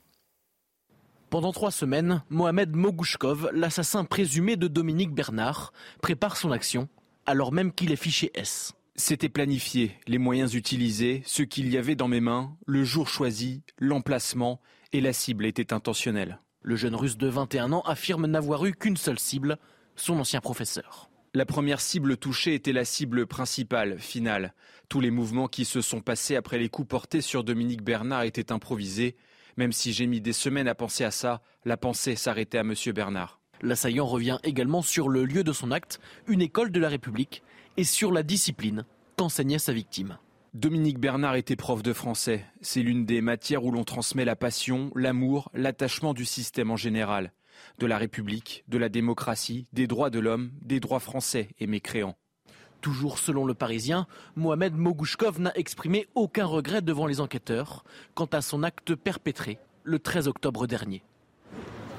Pendant 1.30 1.52
trois 1.52 1.72
semaines, 1.72 2.24
Mohamed 2.30 2.76
Mogouchkov, 2.76 3.50
l'assassin 3.52 4.06
présumé 4.06 4.56
de 4.56 4.68
Dominique 4.68 5.12
Bernard, 5.12 5.74
prépare 6.02 6.38
son 6.38 6.52
action, 6.52 6.88
alors 7.26 7.52
même 7.52 7.74
qu'il 7.74 7.92
est 7.92 7.98
fiché 7.98 8.32
S. 8.34 8.74
C'était 8.98 9.28
planifié, 9.28 9.92
les 10.08 10.18
moyens 10.18 10.56
utilisés, 10.56 11.22
ce 11.26 11.44
qu'il 11.44 11.70
y 11.70 11.78
avait 11.78 11.96
dans 11.96 12.08
mes 12.08 12.22
mains, 12.22 12.56
le 12.66 12.86
jour 12.86 13.10
choisi, 13.10 13.62
l'emplacement 13.78 14.62
et 14.94 15.02
la 15.02 15.12
cible 15.12 15.46
étaient 15.46 15.74
intentionnels. 15.74 16.40
Le 16.62 16.78
jeune 16.78 16.96
russe 16.96 17.18
de 17.18 17.28
21 17.28 17.74
ans 17.74 17.82
affirme 17.82 18.26
n'avoir 18.26 18.66
eu 18.66 18.72
qu'une 18.72 18.96
seule 18.96 19.20
cible, 19.20 19.58
son 19.98 20.18
ancien 20.18 20.40
professeur. 20.40 21.10
La 21.34 21.46
première 21.46 21.82
cible 21.82 22.16
touchée 22.16 22.54
était 22.54 22.72
la 22.72 22.86
cible 22.86 23.28
principale, 23.28 24.00
finale. 24.00 24.54
Tous 24.88 25.02
les 25.02 25.12
mouvements 25.12 25.50
qui 25.50 25.66
se 25.66 25.82
sont 25.82 26.00
passés 26.00 26.38
après 26.38 26.58
les 26.58 26.70
coups 26.70 26.88
portés 26.88 27.20
sur 27.20 27.44
Dominique 27.44 27.84
Bernard 27.84 28.24
étaient 28.24 28.54
improvisés. 28.54 29.18
Même 29.58 29.74
si 29.74 29.92
j'ai 29.92 30.08
mis 30.08 30.22
des 30.22 30.32
semaines 30.32 30.70
à 30.70 30.76
penser 30.76 31.04
à 31.04 31.12
ça, 31.12 31.42
la 31.66 31.76
pensée 31.76 32.16
s'arrêtait 32.16 32.60
à 32.60 32.62
M. 32.62 32.74
Bernard. 32.94 33.42
L'assaillant 33.62 34.06
revient 34.06 34.38
également 34.44 34.82
sur 34.82 35.10
le 35.10 35.26
lieu 35.26 35.44
de 35.44 35.54
son 35.54 35.72
acte, 35.72 36.00
une 36.28 36.42
école 36.42 36.72
de 36.72 36.80
la 36.80 36.90
République, 36.90 37.44
et 37.78 37.84
sur 37.84 38.12
la 38.12 38.24
discipline 38.24 38.86
qu'enseignait 39.18 39.60
sa 39.60 39.74
victime. 39.74 40.18
Dominique 40.54 41.00
Bernard 41.00 41.36
était 41.36 41.58
prof 41.58 41.84
de 41.84 41.92
français. 41.92 42.46
C'est 42.62 42.82
l'une 42.82 43.06
des 43.06 43.22
matières 43.22 43.66
où 43.66 43.72
l'on 43.72 43.84
transmet 43.84 44.24
la 44.24 44.38
passion, 44.38 44.90
l'amour, 44.96 45.50
l'attachement 45.54 46.14
du 46.14 46.24
système 46.24 46.72
en 46.72 46.78
général, 46.78 47.34
de 47.80 47.86
la 47.86 47.98
République, 47.98 48.64
de 48.70 48.78
la 48.78 48.88
démocratie, 48.88 49.68
des 49.74 49.86
droits 49.86 50.10
de 50.10 50.20
l'homme, 50.20 50.52
des 50.62 50.80
droits 50.80 51.02
français 51.02 51.50
et 51.60 51.68
mécréants. 51.68 52.16
Toujours 52.80 53.20
selon 53.20 53.46
le 53.46 53.54
Parisien, 53.54 54.08
Mohamed 54.36 54.76
Mogouchkov 54.76 55.42
n'a 55.42 55.56
exprimé 55.58 56.08
aucun 56.16 56.46
regret 56.46 56.82
devant 56.82 57.08
les 57.08 57.20
enquêteurs 57.20 57.84
quant 58.14 58.30
à 58.32 58.42
son 58.42 58.64
acte 58.64 58.96
perpétré 58.96 59.58
le 59.84 60.00
13 60.00 60.28
octobre 60.28 60.68
dernier. 60.68 61.04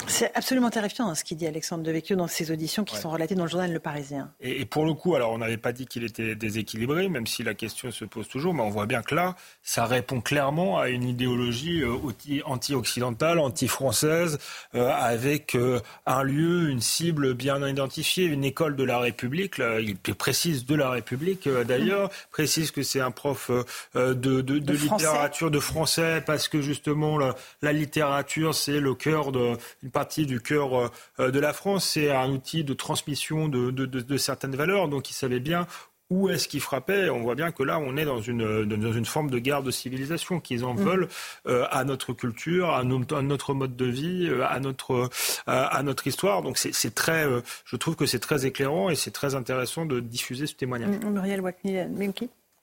C'est 0.09 0.31
absolument 0.35 0.71
terrifiant 0.71 1.09
hein, 1.09 1.15
ce 1.15 1.25
qu'il 1.25 1.37
dit 1.37 1.47
Alexandre 1.47 1.83
Devecchio 1.83 2.17
dans 2.17 2.29
ses 2.29 2.51
auditions 2.51 2.85
qui 2.85 2.97
sont 2.97 3.11
relatées 3.11 3.35
dans 3.35 3.45
le 3.45 3.51
journal 3.51 3.73
Le 3.73 3.81
Parisien. 3.81 4.31
Et, 4.41 4.65
pour 4.65 4.85
le 4.85 4.95
coup, 4.95 5.15
alors 5.15 5.33
on 5.33 5.39
n'avait 5.39 5.57
pas 5.57 5.73
dit 5.73 5.87
qu'il 5.87 6.05
était 6.05 6.35
déséquilibré, 6.35 7.09
même 7.09 7.27
si 7.27 7.43
la 7.43 7.55
question 7.55 7.91
se 7.91 8.05
pose 8.05 8.29
toujours, 8.29 8.55
mais 8.55 8.63
on 8.63 8.71
voit 8.71 8.87
bien 8.87 9.03
que 9.03 9.15
là, 9.15 9.35
ça 9.63 9.85
répond 9.85 10.21
clairement 10.21 10.79
à 10.79 10.89
une 10.89 11.05
idéologie 11.05 11.83
euh, 11.83 12.43
anti-occidentale, 12.45 13.39
anti-française, 13.39 14.39
euh, 14.75 14.91
avec 14.91 15.55
euh, 15.55 15.81
un 16.07 16.23
lieu, 16.23 16.71
une 16.71 16.81
cible 16.81 17.35
bien 17.35 17.67
identifiée, 17.67 18.25
une 18.25 18.45
école 18.45 18.77
de 18.77 18.85
la 18.85 18.99
République. 18.99 19.61
il 19.81 19.97
précise 20.15 20.67
de 20.67 20.75
la 20.75 20.91
République 20.91 21.49
d'ailleurs, 21.49 22.11
précise 22.31 22.71
que 22.71 22.83
c'est 22.83 23.01
un 23.01 23.11
prof 23.11 23.51
de, 23.95 24.41
littérature, 24.73 25.51
de 25.51 25.61
français, 25.61 26.23
parce 26.25 26.49
que 26.49 26.61
justement 26.61 27.19
la, 27.19 27.35
la 27.63 27.73
littérature, 27.73 28.55
c'est 28.55 28.81
le 28.81 28.95
cœur 28.95 29.33
d'une 29.33 29.57
partie 29.97 30.27
du 30.27 30.43
cœur 30.43 30.79
euh, 30.79 30.89
euh, 31.21 31.31
de 31.31 31.41
la 31.41 31.55
France. 31.55 31.93
C'est 31.95 32.11
un 32.11 32.29
outil 32.29 32.65
de 32.65 32.75
transmission 32.75 33.49
de, 33.49 34.17
certaines 34.19 34.55
valeurs. 34.55 34.89
Donc 34.89 35.09
il 35.09 35.15
savait 35.15 35.41
bien 35.41 35.67
où 36.11 36.29
est-ce 36.29 36.49
qu'il 36.49 36.61
frappait 36.61 37.09
On 37.09 37.23
voit 37.23 37.35
bien 37.35 37.51
que 37.51 37.63
là, 37.63 37.79
on 37.79 37.97
est 37.97 38.05
dans 38.05 38.21
une, 38.21 38.67
dans 38.67 38.93
une 38.93 39.07
forme 39.07 39.31
de 39.31 39.39
guerre 39.39 39.63
de 39.63 39.71
civilisation, 39.71 40.39
qu'ils 40.39 40.67
en 40.67 40.75
mm. 40.75 40.81
veulent 40.81 41.09
euh, 41.49 41.65
à 41.71 41.85
notre 41.85 42.13
culture, 42.13 42.75
à, 42.75 42.85
notre 42.85 43.55
mode 43.55 43.75
de 43.75 43.87
vie, 43.87 44.31
à 44.47 44.61
notre, 44.61 45.09
à 45.47 45.83
notre 45.83 46.07
histoire. 46.07 46.43
Donc 46.43 46.59
c'est 46.59 46.95
très, 46.95 47.27
je 47.65 47.77
trouve 47.77 47.97
que 47.97 48.05
c'est 48.05 48.21
très 48.21 48.45
éclairant 48.45 48.91
et 48.91 48.97
c'est 48.97 49.13
très 49.13 49.35
intéressant 49.35 49.87
de 49.87 49.99
diffuser 50.01 50.47
ce 50.47 50.55
témoignage. 50.55 51.01
Muriel 51.07 51.41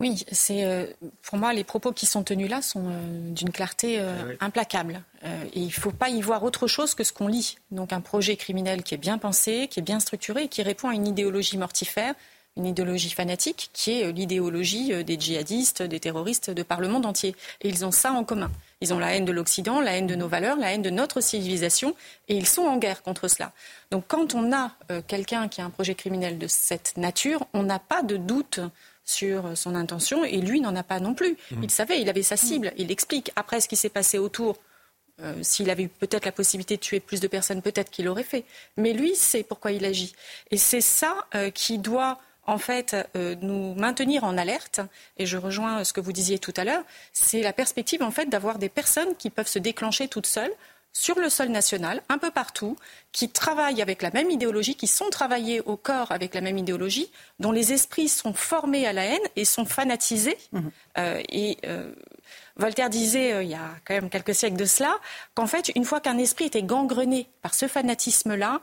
oui, 0.03 0.25
c'est 0.34 0.65
euh, 0.65 0.85
pour 1.21 1.38
moi 1.38 1.53
les 1.53 1.63
propos 1.63 1.93
qui 1.93 2.05
sont 2.05 2.23
tenus 2.23 2.49
là 2.49 2.61
sont 2.61 2.89
euh, 2.89 3.31
d'une 3.31 3.51
clarté 3.51 4.01
euh, 4.01 4.35
ah 4.38 4.45
implacable. 4.45 5.01
et 5.23 5.59
il 5.61 5.67
ne 5.67 5.71
faut 5.71 5.91
pas 5.91 6.09
y 6.09 6.19
voir 6.21 6.43
autre 6.43 6.67
chose 6.67 6.93
que 6.93 7.05
ce 7.05 7.13
qu'on 7.13 7.27
lit. 7.27 7.57
Donc 7.71 7.93
un 7.93 8.01
projet 8.01 8.35
criminel 8.35 8.84
qui 8.84 8.95
est 8.95 8.97
bien 8.97 9.17
pensé, 9.17 9.69
qui 9.71 9.80
est 9.80 9.84
bien 9.84 10.01
structuré, 10.01 10.43
et 10.43 10.47
qui 10.49 10.61
répond 10.61 10.89
à 10.89 10.93
une 10.93 11.07
idéologie 11.07 11.57
mortifère, 11.57 12.15
une 12.57 12.65
idéologie 12.65 13.11
fanatique, 13.11 13.69
qui 13.71 14.01
est 14.01 14.11
l'idéologie 14.11 15.05
des 15.05 15.17
djihadistes, 15.17 15.81
des 15.84 16.01
terroristes 16.01 16.49
de 16.49 16.63
par 16.63 16.81
le 16.81 16.89
monde 16.89 17.05
entier. 17.05 17.34
Et 17.61 17.69
ils 17.69 17.85
ont 17.85 17.91
ça 17.91 18.11
en 18.11 18.25
commun. 18.25 18.51
Ils 18.81 18.93
ont 18.93 18.99
la 18.99 19.15
haine 19.15 19.23
de 19.23 19.31
l'Occident, 19.31 19.80
la 19.80 19.95
haine 19.95 20.07
de 20.07 20.15
nos 20.15 20.27
valeurs, 20.27 20.57
la 20.57 20.73
haine 20.73 20.81
de 20.81 20.89
notre 20.89 21.21
civilisation, 21.21 21.95
et 22.27 22.35
ils 22.35 22.45
sont 22.45 22.63
en 22.63 22.75
guerre 22.75 23.03
contre 23.03 23.30
cela. 23.30 23.53
Donc 23.89 24.03
quand 24.09 24.35
on 24.35 24.51
a 24.51 24.71
quelqu'un 25.07 25.47
qui 25.47 25.61
a 25.61 25.63
un 25.63 25.69
projet 25.69 25.95
criminel 25.95 26.38
de 26.38 26.47
cette 26.47 26.97
nature, 26.97 27.47
on 27.53 27.63
n'a 27.63 27.80
pas 27.80 28.03
de 28.03 28.17
doute 28.17 28.59
sur 29.03 29.57
son 29.57 29.75
intention 29.75 30.23
et 30.23 30.38
lui 30.38 30.61
n'en 30.61 30.75
a 30.75 30.84
pas 30.84 30.99
non 30.99 31.13
plus. 31.13 31.38
Mmh. 31.51 31.63
Il 31.63 31.71
savait, 31.71 32.01
il 32.01 32.09
avait 32.09 32.23
sa 32.23 32.38
cible, 32.38 32.73
il 32.77 32.91
explique. 32.91 33.31
Après 33.35 33.61
ce 33.61 33.67
qui 33.67 33.75
s'est 33.75 33.89
passé 33.89 34.17
autour, 34.17 34.57
euh, 35.21 35.35
s'il 35.41 35.69
avait 35.69 35.84
eu 35.84 35.89
peut-être 35.89 36.25
la 36.25 36.31
possibilité 36.31 36.75
de 36.75 36.81
tuer 36.81 36.99
plus 36.99 37.19
de 37.19 37.27
personnes, 37.27 37.61
peut-être 37.61 37.91
qu'il 37.91 38.05
l'aurait 38.05 38.23
fait. 38.23 38.45
Mais 38.77 38.93
lui 38.93 39.15
sait 39.15 39.43
pourquoi 39.43 39.71
il 39.71 39.85
agit. 39.85 40.13
Et 40.51 40.57
c'est 40.57 40.81
ça 40.81 41.27
euh, 41.35 41.51
qui 41.51 41.77
doit 41.77 42.19
en 42.45 42.57
fait 42.57 42.95
euh, 43.15 43.35
nous 43.41 43.75
maintenir 43.75 44.23
en 44.23 44.38
alerte. 44.38 44.81
Et 45.17 45.25
je 45.25 45.38
rejoins 45.38 45.84
ce 45.84 45.93
que 45.93 46.01
vous 46.01 46.11
disiez 46.11 46.39
tout 46.39 46.53
à 46.57 46.63
l'heure. 46.63 46.84
C'est 47.13 47.41
la 47.41 47.53
perspective 47.53 48.01
en 48.01 48.11
fait 48.11 48.25
d'avoir 48.25 48.57
des 48.57 48.69
personnes 48.69 49.15
qui 49.15 49.30
peuvent 49.30 49.47
se 49.47 49.59
déclencher 49.59 50.07
toutes 50.07 50.27
seules 50.27 50.53
sur 50.94 51.20
le 51.20 51.30
sol 51.30 51.49
national, 51.49 52.03
un 52.07 52.20
peu 52.20 52.30
partout, 52.30 52.78
qui 53.11 53.28
travaillent 53.28 53.82
avec 53.82 54.03
la 54.03 54.11
même 54.11 54.30
idéologie, 54.30 54.76
qui 54.76 54.88
sont 54.88 55.10
travaillés 55.10 55.60
au 55.61 55.76
corps 55.76 56.11
avec 56.11 56.36
la 56.36 56.41
même 56.41 56.57
idéologie, 56.57 57.11
dont 57.40 57.52
les 57.52 57.74
esprits 57.74 58.07
sont 58.07 58.34
formés 58.34 58.86
à 58.86 58.94
la 58.94 59.06
haine 59.06 59.22
et 59.36 59.44
sont 59.44 59.65
fanatisés. 59.65 60.38
Mhm. 60.52 60.72
Euh, 60.99 61.22
et 61.30 61.57
euh, 61.65 61.91
Voltaire 62.57 62.91
disait, 62.91 63.34
euh, 63.34 63.44
il 63.44 63.49
y 63.49 63.56
a 63.56 63.72
quand 63.86 63.95
même 63.95 64.11
quelques 64.11 64.36
siècles 64.36 64.57
de 64.57 64.65
cela, 64.65 64.95
qu'en 65.34 65.48
fait, 65.48 65.72
une 65.76 65.86
fois 65.86 65.99
qu'un 65.99 66.20
esprit 66.20 66.45
était 66.45 66.64
gangrené 66.64 67.28
par 67.41 67.56
ce 67.56 67.68
fanatisme-là, 67.68 68.61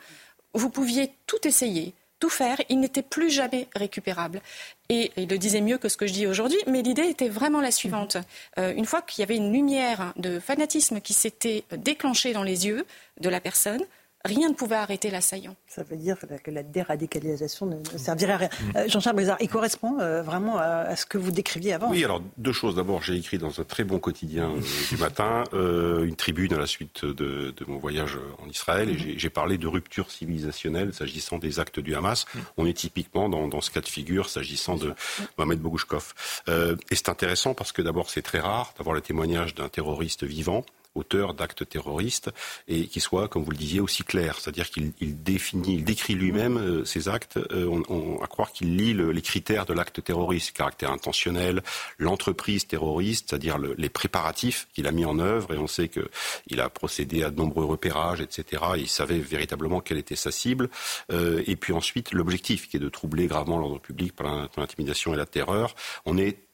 vous 0.55 0.71
pouviez 0.71 1.13
tout 1.27 1.47
essayer, 1.47 1.95
tout 2.21 2.29
faire, 2.29 2.61
il 2.69 2.79
n'était 2.81 3.03
plus 3.03 3.31
jamais 3.31 3.67
récupérable. 3.75 4.41
Et 4.89 5.11
il 5.17 5.29
le 5.29 5.39
disait 5.39 5.61
mieux 5.61 5.79
que 5.79 5.89
ce 5.89 5.97
que 5.97 6.07
je 6.07 6.13
dis 6.13 6.27
aujourd'hui, 6.27 6.59
mais 6.67 6.83
l'idée 6.83 7.07
était 7.09 7.29
vraiment 7.29 7.61
la 7.61 7.71
suivante. 7.71 8.17
Euh, 8.59 8.73
une 8.75 8.85
fois 8.85 9.03
qu'il 9.03 9.23
y 9.23 9.25
avait 9.25 9.37
une 9.37 9.53
lumière 9.53 10.13
de 10.17 10.39
fanatisme 10.39 11.01
qui 11.01 11.15
s'était 11.15 11.65
déclenchée 11.77 12.33
dans 12.33 12.43
les 12.43 12.67
yeux 12.67 12.87
de 13.21 13.29
la 13.29 13.41
personne, 13.41 13.83
rien 14.25 14.49
ne 14.49 14.55
pouvait 14.55 14.77
arrêter 14.77 15.11
l'assaillant. 15.11 15.57
Ça 15.67 15.83
veut 15.83 15.97
dire 15.97 16.17
que 16.45 16.51
la 16.51 16.63
déradicalisation 16.63 17.67
ne, 17.67 17.99
servirait 17.99 18.33
à 18.33 18.37
rien. 18.37 18.49
Euh, 18.77 18.89
Jean-Charles 18.89 19.17
Brizard, 19.17 19.37
il 19.41 19.49
correspond 19.49 19.99
euh, 20.01 20.23
vraiment 20.23 20.59
à, 20.59 20.95
ce 20.97 21.07
que 21.07 21.19
vous 21.19 21.31
décriviez 21.31 21.73
avant. 21.73 21.91
Oui, 21.91 22.05
alors 22.05 22.23
deux 22.37 22.53
choses. 22.53 22.77
D'abord, 22.77 23.03
j'ai 23.03 23.17
écrit 23.17 23.39
dans 23.39 23.61
un 23.61 23.65
très 23.65 23.85
bon 23.85 23.99
quotidien 23.99 24.51
euh, 24.51 24.61
du 24.91 24.97
matin 24.97 25.45
une 25.53 26.17
tribune 26.17 26.53
à 26.53 26.59
la 26.59 26.67
suite 26.67 27.05
de, 27.05 27.55
mon 27.67 27.79
voyage 27.79 28.19
en 28.43 28.49
Israël 28.49 28.91
et 28.91 29.19
j'ai 29.19 29.31
parlé 29.31 29.59
de 29.59 29.67
rupture 29.67 30.11
civilisationnelle 30.11 30.93
s'agissant 30.93 31.39
des 31.39 31.61
actes 31.61 31.81
du 31.81 31.95
Hamas. 31.95 32.27
On 32.57 32.67
est 32.67 32.73
typiquement 32.73 33.29
dans, 33.29 33.61
ce 33.61 33.71
cas 33.71 33.81
de 33.81 33.87
figure 33.87 34.29
s'agissant 34.29 34.77
de 34.77 34.95
Mohamed 35.39 35.61
Bogouchkov. 35.61 36.15
et 36.49 36.95
c'est 36.95 37.09
intéressant 37.09 37.55
parce 37.55 37.73
que 37.73 37.83
d'abord, 37.83 38.11
c'est 38.11 38.23
très 38.23 38.41
rare 38.41 38.75
d'avoir 38.77 38.95
le 38.95 39.01
témoignage 39.01 39.55
d'un 39.55 39.69
terroriste 39.69 40.25
vivant 40.25 40.65
auteur 40.95 41.35
d'actes 41.35 41.69
terroristes 41.69 42.31
et 42.69 42.87
qui 42.87 43.01
soit, 43.01 43.29
comme 43.29 43.43
vous 43.43 43.51
le 43.51 43.57
disiez, 43.57 43.81
aussi 43.81 44.03
clair. 44.03 44.39
C'est-à-dire 44.39 44.71
qu'il 44.71 45.23
définit, 45.23 45.75
il 45.75 45.85
décrit 45.85 46.15
lui-même 46.15 46.57
euh, 46.59 46.85
ces 46.85 47.09
actes, 47.09 47.37
euh, 47.37 47.83
on, 47.89 48.21
à 48.23 48.27
croire 48.27 48.53
qu'il 48.53 48.77
lit 48.77 48.95
les 48.95 49.23
critères 49.23 49.67
de 49.67 49.73
l'acte 49.73 50.03
terroriste, 50.03 50.57
caractère 50.57 50.91
intentionnel, 50.91 51.63
l'entreprise 51.99 52.67
terroriste, 52.67 53.31
c'est-à-dire 53.31 53.59
les 53.59 53.89
préparatifs 53.89 54.69
qu'il 54.73 54.87
a 54.87 54.93
mis 54.93 55.05
en 55.05 55.19
œuvre 55.19 55.55
et 55.55 55.59
on 55.59 55.67
sait 55.67 55.89
qu'il 55.89 56.61
a 56.61 56.69
procédé 56.69 57.23
à 57.23 57.31
de 57.31 57.37
nombreux 57.37 57.65
repérages, 57.65 58.21
etc. 58.21 58.63
il 58.77 58.89
savait 58.89 59.19
véritablement 59.19 59.81
quelle 59.81 59.99
était 59.99 60.17
sa 60.17 60.31
cible. 60.31 60.71
Euh, 61.13 61.43
et 61.47 61.57
puis 61.57 61.73
ensuite, 61.73 62.13
l'objectif 62.13 62.69
qui 62.69 62.77
est 62.77 62.81
de 62.81 62.89
troubler 62.89 63.27
gravement 63.27 63.59
l'ordre 63.59 63.81
public 63.81 64.15
par 64.15 64.49
l'intimidation 64.57 65.15
et 65.15 65.17
la 65.17 65.27
terreur. 65.27 65.75
On 66.05 66.19
est 66.19 66.50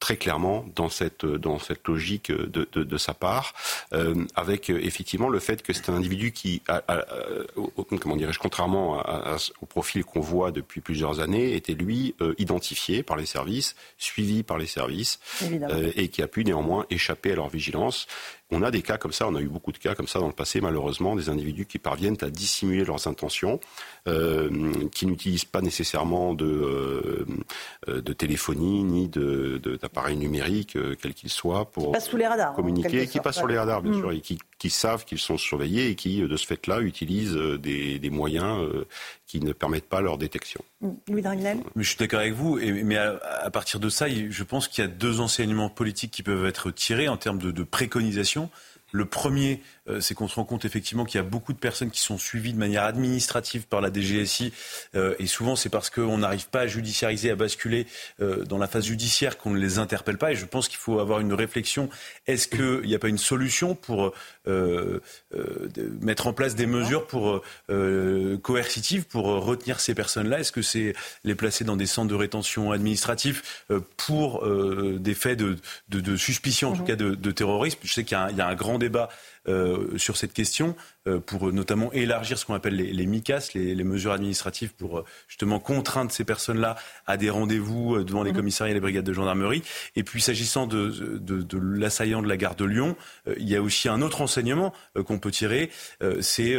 très 0.00 0.16
clairement 0.16 0.64
dans 0.76 0.88
cette, 0.88 1.26
dans 1.26 1.58
cette 1.58 1.86
logique 1.88 2.30
de, 2.30 2.68
de, 2.72 2.82
de 2.84 2.96
sa 2.98 3.14
part, 3.14 3.54
euh, 3.92 4.14
avec 4.34 4.70
euh, 4.70 4.78
effectivement 4.82 5.28
le 5.28 5.40
fait 5.40 5.62
que 5.62 5.72
c'est 5.72 5.88
un 5.88 5.94
individu 5.94 6.32
qui, 6.32 6.62
a, 6.68 6.82
a, 6.88 7.04
comment 8.00 8.16
dirais-je, 8.16 8.38
contrairement 8.38 9.02
au 9.60 9.66
profil 9.66 10.04
qu'on 10.04 10.20
voit 10.20 10.50
depuis 10.52 10.80
plusieurs 10.80 11.20
années, 11.20 11.54
était 11.54 11.74
lui 11.74 12.14
euh, 12.20 12.34
identifié 12.38 13.02
par 13.02 13.16
les 13.16 13.26
services, 13.26 13.74
suivi 13.98 14.42
par 14.42 14.58
les 14.58 14.66
services, 14.66 15.18
euh, 15.42 15.90
et 15.96 16.08
qui 16.08 16.22
a 16.22 16.28
pu 16.28 16.44
néanmoins 16.44 16.86
échapper 16.90 17.32
à 17.32 17.36
leur 17.36 17.48
vigilance. 17.48 18.06
On 18.50 18.62
a 18.62 18.70
des 18.70 18.80
cas 18.80 18.96
comme 18.96 19.12
ça, 19.12 19.28
on 19.28 19.34
a 19.34 19.42
eu 19.42 19.48
beaucoup 19.48 19.72
de 19.72 19.78
cas 19.78 19.94
comme 19.94 20.08
ça 20.08 20.20
dans 20.20 20.26
le 20.26 20.32
passé, 20.32 20.62
malheureusement, 20.62 21.14
des 21.14 21.28
individus 21.28 21.66
qui 21.66 21.78
parviennent 21.78 22.16
à 22.22 22.30
dissimuler 22.30 22.82
leurs 22.82 23.06
intentions, 23.06 23.60
euh, 24.06 24.48
qui 24.90 25.04
n'utilisent 25.06 25.44
pas 25.44 25.60
nécessairement 25.60 26.32
de, 26.32 27.26
euh, 27.88 28.00
de 28.00 28.12
téléphonie 28.14 28.84
ni 28.84 29.08
d'appareils 29.08 30.16
de, 30.16 30.20
numériques, 30.20 30.76
euh, 30.76 30.96
quels 31.00 31.12
qu'ils 31.12 31.28
soient, 31.28 31.66
pour 31.66 31.94
communiquer, 32.56 33.06
qui 33.06 33.20
passent 33.20 33.36
sur 33.36 33.46
les 33.46 33.58
radars, 33.58 33.82
bien 33.82 33.92
sûr, 33.92 34.12
et 34.12 34.20
qui, 34.20 34.38
qui 34.58 34.70
savent 34.70 35.04
qu'ils 35.04 35.18
sont 35.18 35.36
surveillés 35.36 35.90
et 35.90 35.94
qui, 35.94 36.22
de 36.22 36.36
ce 36.36 36.46
fait-là, 36.46 36.80
utilisent 36.80 37.36
des, 37.36 37.98
des 37.98 38.10
moyens 38.10 38.66
qui 39.26 39.40
ne 39.40 39.52
permettent 39.52 39.88
pas 39.88 40.00
leur 40.00 40.16
détection. 40.16 40.64
Louis 40.80 41.24
Je 41.76 41.82
suis 41.82 41.96
d'accord 41.96 42.20
avec 42.20 42.34
vous, 42.34 42.56
mais 42.56 42.96
à, 42.96 43.50
partir 43.50 43.80
de 43.80 43.88
ça, 43.88 44.06
je 44.08 44.42
pense 44.44 44.68
qu'il 44.68 44.84
y 44.84 44.86
a 44.86 44.90
deux 44.90 45.20
enseignements 45.20 45.70
politiques 45.70 46.12
qui 46.12 46.22
peuvent 46.22 46.46
être 46.46 46.70
tirés 46.70 47.08
en 47.08 47.16
termes 47.16 47.38
de, 47.38 47.50
de 47.50 47.62
préconisation. 47.64 48.48
Le 48.92 49.04
premier, 49.04 49.60
euh, 49.88 50.00
c'est 50.00 50.14
qu'on 50.14 50.28
se 50.28 50.34
rend 50.34 50.44
compte 50.44 50.64
effectivement 50.64 51.04
qu'il 51.04 51.18
y 51.18 51.20
a 51.20 51.26
beaucoup 51.26 51.52
de 51.52 51.58
personnes 51.58 51.90
qui 51.90 52.00
sont 52.00 52.18
suivies 52.18 52.52
de 52.52 52.58
manière 52.58 52.84
administrative 52.84 53.66
par 53.66 53.80
la 53.80 53.92
DGSI. 53.92 54.52
Euh, 54.94 55.14
et 55.18 55.26
souvent, 55.26 55.56
c'est 55.56 55.68
parce 55.68 55.90
qu'on 55.90 56.18
n'arrive 56.18 56.48
pas 56.48 56.60
à 56.60 56.66
judiciariser, 56.66 57.30
à 57.30 57.36
basculer 57.36 57.86
euh, 58.20 58.44
dans 58.44 58.58
la 58.58 58.66
phase 58.66 58.86
judiciaire 58.86 59.38
qu'on 59.38 59.50
ne 59.50 59.58
les 59.58 59.78
interpelle 59.78 60.18
pas. 60.18 60.32
Et 60.32 60.36
je 60.36 60.44
pense 60.44 60.68
qu'il 60.68 60.78
faut 60.78 61.00
avoir 61.00 61.20
une 61.20 61.32
réflexion. 61.32 61.88
Est-ce 62.26 62.48
qu'il 62.48 62.88
n'y 62.88 62.94
a 62.94 62.98
pas 62.98 63.08
une 63.08 63.18
solution 63.18 63.74
pour 63.74 64.12
mettre 66.00 66.26
en 66.26 66.32
place 66.32 66.54
des 66.54 66.66
mesures 66.66 67.06
pour, 67.06 67.42
coercitives 68.42 69.04
pour 69.04 69.26
retenir 69.26 69.80
ces 69.80 69.94
personnes-là? 69.94 70.40
Est-ce 70.40 70.52
que 70.52 70.62
c'est 70.62 70.94
les 71.24 71.34
placer 71.34 71.64
dans 71.64 71.76
des 71.76 71.86
centres 71.86 72.08
de 72.08 72.14
rétention 72.14 72.72
administratifs 72.72 73.64
pour 73.96 74.46
des 74.46 75.14
faits 75.14 75.38
de, 75.38 75.56
de, 75.88 76.00
de 76.00 76.16
suspicion, 76.16 76.70
en 76.70 76.72
tout 76.72 76.82
mhm. 76.82 76.86
cas 76.86 76.96
de, 76.96 77.14
de 77.14 77.30
terrorisme? 77.30 77.78
Je 77.82 77.92
sais 77.92 78.04
qu'il 78.04 78.18
y, 78.18 78.34
y, 78.36 78.40
a 78.40 78.46
un 78.46 78.54
grand 78.54 78.78
débat 78.78 79.08
sur 79.96 80.16
cette 80.16 80.32
question 80.32 80.76
euh, 81.08 81.20
pour 81.20 81.52
notamment 81.52 81.92
élargir 81.92 82.38
ce 82.38 82.44
qu'on 82.44 82.54
appelle 82.54 82.74
les, 82.76 83.06
MICAS, 83.06 83.50
les, 83.54 83.84
mesures 83.84 84.12
administratives 84.12 84.74
pour 84.74 84.98
euh, 84.98 85.04
justement 85.28 85.58
contraindre 85.58 86.10
ces 86.10 86.24
personnes-là 86.24 86.76
à 87.06 87.16
des 87.16 87.30
rendez-vous 87.30 88.02
devant 88.04 88.22
les 88.22 88.30
mhm. 88.30 88.36
commissariats 88.36 88.72
et 88.72 88.74
les 88.74 88.80
brigades 88.80 89.04
de 89.04 89.12
gendarmerie. 89.12 89.62
Et 89.96 90.02
puis 90.02 90.20
s'agissant 90.20 90.66
de, 90.66 90.92
l'assaillant 91.78 92.22
de 92.22 92.28
la 92.28 92.36
gare 92.36 92.54
de 92.54 92.64
Lyon, 92.64 92.96
il 93.36 93.48
y 93.48 93.56
a 93.56 93.62
aussi 93.62 93.88
un 93.88 94.02
autre 94.02 94.20
enseignement 94.20 94.72
qu'on 95.06 95.18
peut 95.18 95.30
tirer, 95.30 95.70
c'est 96.20 96.56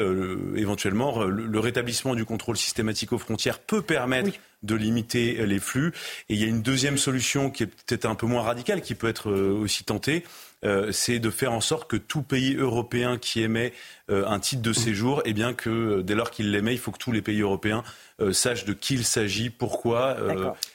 éventuellement 0.55 1.23
le, 1.23 1.59
rétablissement 1.59 2.15
du 2.15 2.25
contrôle 2.25 2.57
systématique 2.57 3.11
aux 3.11 3.17
frontières 3.17 3.59
peut 3.59 3.81
permettre 3.81 4.31
de 4.63 4.75
limiter 4.75 5.45
les 5.45 5.59
flux. 5.59 5.93
Et 6.29 6.33
il 6.33 6.39
y 6.39 6.43
a 6.43 6.47
une 6.47 6.61
deuxième 6.61 6.97
solution 6.97 7.49
qui 7.49 7.63
est 7.63 7.67
peut-être 7.67 8.05
un 8.05 8.15
peu 8.15 8.27
moins 8.27 8.41
radicale, 8.41 8.81
qui 8.81 8.95
peut 8.95 9.07
être 9.07 9.31
aussi 9.31 9.83
tentée, 9.83 10.23
euh, 10.23 10.48
c'est 10.91 11.19
de 11.19 11.29
faire 11.29 11.53
en 11.53 11.61
sorte 11.61 11.89
que 11.89 11.95
tout 11.97 12.21
pays 12.21 12.55
européen 12.55 13.17
qui 13.17 13.41
émet 13.41 13.71
euh, 13.71 13.71
un 14.09 14.39
titre 14.39 14.61
de 14.61 14.73
séjour, 14.73 15.21
eh 15.25 15.33
bien 15.33 15.53
que 15.53 15.69
euh, 15.69 16.03
dès 16.03 16.15
lors 16.15 16.31
qu'il 16.31 16.51
l'émet, 16.51 16.73
il 16.73 16.79
faut 16.79 16.91
que 16.91 16.97
tous 16.97 17.11
les 17.11 17.21
pays 17.21 17.41
européens 17.41 17.83
euh, 18.21 18.33
sachent 18.33 18.65
de 18.65 18.73
qui 18.73 18.95
il 18.95 19.05
s'agit, 19.05 19.49
pourquoi, 19.49 20.17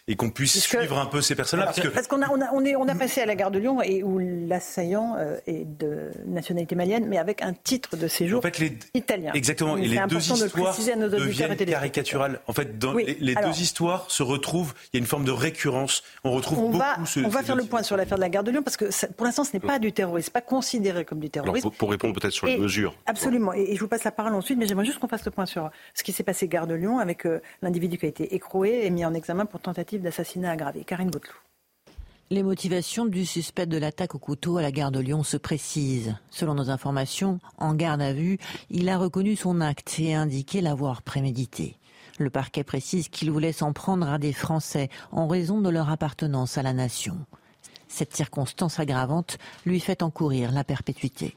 et 0.08 0.16
qu'on 0.16 0.30
puisse 0.30 0.58
suivre 0.60 0.98
un 0.98 1.06
peu 1.06 1.20
ces 1.20 1.34
personnes-là. 1.34 1.72
Parce, 1.92 2.06
qu'on 2.06 2.22
a, 2.22 2.28
on 2.30 2.40
a, 2.40 2.50
on 2.52 2.64
est, 2.64 2.76
on 2.76 2.88
a 2.88 2.94
passé 2.94 3.20
à 3.20 3.26
la 3.26 3.34
gare 3.34 3.50
de 3.50 3.58
Lyon 3.58 3.82
et 3.82 4.02
où 4.02 4.18
l'assaillant 4.18 5.16
est 5.46 5.64
de 5.78 6.10
nationalité 6.26 6.74
malienne, 6.74 7.06
mais 7.06 7.18
avec 7.18 7.42
un 7.42 7.52
titre 7.52 7.96
de 7.96 8.08
séjour 8.08 8.42
italien. 8.94 9.32
Exactement. 9.34 9.76
Et 9.76 9.88
les 9.88 10.00
deux 10.08 10.32
histoires 10.32 10.76
deviennent 10.76 11.56
caricaturales. 11.56 12.40
En 12.46 12.52
fait, 12.52 12.78
dans 12.78 12.94
les, 12.94 13.34
deux 13.34 13.60
histoires 13.60 14.10
se 14.10 14.22
retrouvent. 14.22 14.74
Il 14.92 14.96
y 14.96 14.98
a 14.98 15.00
une 15.00 15.06
forme 15.06 15.24
de 15.24 15.32
récurrence. 15.32 16.02
On 16.24 16.30
retrouve 16.32 16.58
on 16.58 16.70
beaucoup. 16.70 16.78
Va, 16.78 16.96
on 17.24 17.28
va 17.28 17.42
faire 17.42 17.56
le 17.56 17.64
point 17.64 17.82
sur 17.82 17.96
l'affaire 17.96 18.16
de 18.16 18.22
la 18.22 18.28
gare 18.28 18.44
de 18.44 18.50
Lyon 18.50 18.62
parce 18.62 18.76
que 18.76 18.86
pour 19.12 19.26
l'instant, 19.26 19.44
ce 19.44 19.50
n'est 19.52 19.60
pas 19.60 19.78
du 19.78 19.92
terrorisme, 19.92 20.32
pas 20.32 20.40
considéré 20.40 21.04
comme 21.04 21.20
du 21.20 21.30
terrorisme. 21.30 21.70
pour, 21.70 21.90
répondre 21.90 22.14
peut-être 22.14 22.32
sur 22.32 22.46
les 22.46 22.58
mesures. 22.58 22.94
Absolument. 23.24 23.54
Et, 23.54 23.74
je 23.74 23.80
vous 23.80 23.88
passe 23.88 24.04
la 24.04 24.12
parole 24.12 24.34
ensuite, 24.34 24.58
mais 24.58 24.66
j'aimerais 24.66 24.84
juste 24.84 24.98
qu'on 24.98 25.08
fasse 25.08 25.24
le 25.24 25.30
point 25.30 25.46
sur 25.46 25.70
ce 25.94 26.02
qui 26.02 26.12
s'est 26.12 26.22
passé 26.22 26.46
Gare 26.46 26.66
de 26.66 26.74
Lyon 26.74 26.98
avec 26.98 27.24
euh, 27.24 27.40
l'individu 27.62 27.96
qui 27.96 28.04
a 28.04 28.08
été 28.08 28.34
écroué 28.34 28.84
et 28.84 28.90
mis 28.90 29.04
en 29.04 29.14
examen 29.14 29.46
pour 29.46 29.60
tentative 29.60 30.02
d'assassinat 30.02 30.50
aggravé. 30.50 30.84
Karine 30.84 31.10
Bauteloup. 31.10 31.34
Les 32.30 32.42
motivations 32.42 33.06
du 33.06 33.24
suspect 33.24 33.66
de 33.66 33.78
l'attaque 33.78 34.14
au 34.14 34.18
couteau 34.18 34.58
à 34.58 34.62
la 34.62 34.72
gare 34.72 34.90
de 34.90 35.00
Lyon 35.00 35.22
se 35.22 35.38
précisent. 35.38 36.16
Selon 36.30 36.54
nos 36.54 36.68
informations, 36.68 37.38
en 37.56 37.74
garde 37.74 38.02
à 38.02 38.12
vue, 38.12 38.38
il 38.70 38.88
a 38.88 38.98
reconnu 38.98 39.36
son 39.36 39.60
acte 39.60 39.98
et 40.00 40.14
indiqué 40.14 40.60
l'avoir 40.60 41.02
prémédité. 41.02 41.78
Le 42.18 42.30
parquet 42.30 42.64
précise 42.64 43.08
qu'il 43.08 43.30
voulait 43.30 43.52
s'en 43.52 43.72
prendre 43.72 44.08
à 44.08 44.18
des 44.18 44.32
Français 44.32 44.90
en 45.12 45.28
raison 45.28 45.60
de 45.60 45.70
leur 45.70 45.90
appartenance 45.90 46.58
à 46.58 46.62
la 46.62 46.72
nation. 46.72 47.16
Cette 47.88 48.14
circonstance 48.14 48.80
aggravante 48.80 49.38
lui 49.64 49.80
fait 49.80 50.02
encourir 50.02 50.52
la 50.52 50.64
perpétuité. 50.64 51.36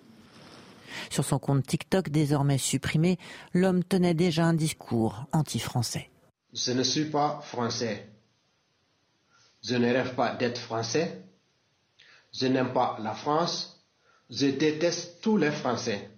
Sur 1.10 1.24
son 1.24 1.40
compte 1.40 1.66
TikTok 1.66 2.10
désormais 2.10 2.58
supprimé, 2.58 3.18
l'homme 3.54 3.84
tenait 3.84 4.14
déjà 4.14 4.46
un 4.46 4.54
discours 4.54 5.26
anti-français. 5.32 6.10
Je 6.54 6.72
ne 6.72 6.84
suis 6.84 7.06
pas 7.06 7.40
français. 7.44 8.10
Je 9.64 9.76
ne 9.76 9.92
rêve 9.92 10.16
pas 10.16 10.36
d'être 10.36 10.60
français. 10.60 11.24
Je 12.34 12.48
n'aime 12.48 12.74
pas 12.74 12.98
la 13.02 13.14
France. 13.14 13.86
Je 14.30 14.48
déteste 14.48 15.22
tous 15.22 15.38
les 15.38 15.52
Français. 15.52 16.10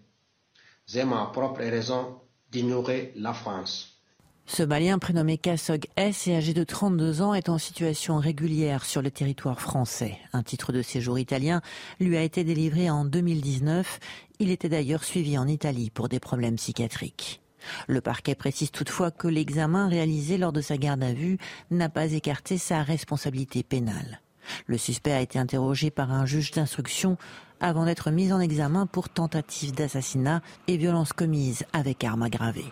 J'ai 0.88 1.04
ma 1.04 1.28
propre 1.28 1.62
raison 1.62 2.20
d'ignorer 2.52 3.14
la 3.16 3.34
France. 3.34 4.00
Ce 4.48 4.64
Malien 4.64 4.98
prénommé 4.98 5.38
Kassog 5.38 5.86
S 5.96 6.28
et 6.28 6.36
âgé 6.36 6.56
de 6.56 6.64
32 6.64 7.22
ans 7.22 7.36
est 7.36 7.50
en 7.50 7.60
situation 7.60 8.18
régulière 8.18 8.84
sur 8.84 9.04
le 9.04 9.12
territoire 9.12 9.62
français. 9.62 10.18
Un 10.34 10.42
titre 10.42 10.72
de 10.72 10.82
séjour 10.82 11.20
italien 11.20 11.62
lui 12.00 12.18
a 12.18 12.24
été 12.24 12.44
délivré 12.44 12.90
en 12.90 13.06
2019. 13.06 14.00
Il 14.42 14.52
était 14.52 14.70
d'ailleurs 14.70 15.04
suivi 15.04 15.38
en 15.38 15.50
Italie 15.50 15.90
pour 15.90 16.08
des 16.08 16.22
problèmes 16.22 16.56
psychiatriques. 16.56 17.42
Le 17.88 18.00
parquet 18.00 18.36
précise 18.36 18.72
toutefois 18.72 19.12
que 19.12 19.28
l'examen 19.28 19.90
réalisé 19.90 20.38
lors 20.38 20.54
de 20.54 20.62
sa 20.62 20.78
garde 20.78 21.04
à 21.04 21.12
vue 21.12 21.38
n'a 21.72 21.90
pas 21.90 22.14
écarté 22.14 22.58
sa 22.58 22.82
responsabilité 22.82 23.64
pénale. 23.64 24.22
Le 24.66 24.78
suspect 24.78 25.12
a 25.12 25.20
été 25.20 25.40
interrogé 25.40 25.92
par 25.92 26.14
un 26.14 26.26
juge 26.26 26.52
d'instruction 26.52 27.18
avant 27.60 27.84
d'être 27.84 28.12
mis 28.12 28.32
en 28.32 28.40
examen 28.40 28.86
pour 28.86 29.10
tentative 29.10 29.74
d'assassinat 29.74 30.42
et 30.68 30.78
violence 30.78 31.12
commise 31.12 31.66
avec 31.74 32.06
arme 32.06 32.24
aggravée. 32.24 32.72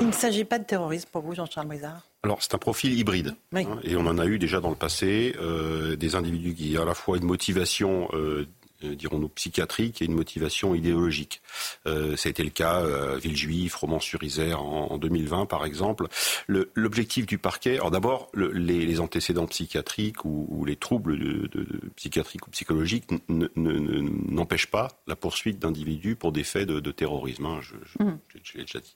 Il 0.00 0.06
ne 0.06 0.12
s'agit 0.12 0.44
pas 0.44 0.58
de 0.58 0.64
terrorisme 0.64 1.10
pour 1.12 1.20
vous, 1.20 1.34
Jean-Charles 1.34 1.68
Brizard 1.68 2.08
alors 2.24 2.42
c'est 2.42 2.54
un 2.54 2.58
profil 2.58 2.98
hybride 2.98 3.34
hein, 3.54 3.78
et 3.82 3.96
on 3.96 4.06
en 4.06 4.18
a 4.18 4.24
eu 4.24 4.38
déjà 4.38 4.58
dans 4.58 4.70
le 4.70 4.76
passé 4.76 5.36
euh, 5.38 5.94
des 5.94 6.14
individus 6.14 6.54
qui 6.54 6.78
ont 6.78 6.82
à 6.82 6.86
la 6.86 6.94
fois 6.94 7.18
une 7.18 7.24
motivation 7.24 8.08
euh, 8.14 8.16
euh, 8.16 8.46
dirons-nous, 8.92 9.28
psychiatrique 9.28 10.02
et 10.02 10.04
une 10.06 10.14
motivation 10.14 10.74
idéologique. 10.74 11.40
Euh, 11.86 12.16
ça 12.16 12.28
a 12.28 12.30
été 12.30 12.42
le 12.42 12.50
cas 12.50 12.78
à 12.78 13.16
Villejuif, 13.16 13.74
Romans-sur-Isère 13.76 14.62
en, 14.62 14.98
2020, 14.98 15.46
par 15.46 15.64
exemple. 15.64 16.06
L'objectif 16.48 17.26
du 17.26 17.38
parquet, 17.38 17.74
alors 17.74 17.90
d'abord, 17.90 18.30
les, 18.34 19.00
antécédents 19.00 19.46
psychiatriques 19.46 20.24
ou, 20.24 20.64
les 20.64 20.76
troubles 20.76 21.18
de, 21.18 21.64
psychiatriques 21.96 22.46
ou 22.46 22.50
psychologiques 22.50 23.04
n'empêchent 23.28 24.70
pas 24.70 24.88
la 25.06 25.16
poursuite 25.16 25.58
d'individus 25.58 26.16
pour 26.16 26.32
des 26.32 26.44
faits 26.44 26.68
de, 26.68 26.92
terrorisme. 26.92 27.46
Hein, 27.46 27.60
je, 27.60 28.02
mmh. 28.02 28.18
l'ai 28.54 28.62
déjà 28.62 28.80
dit, 28.80 28.94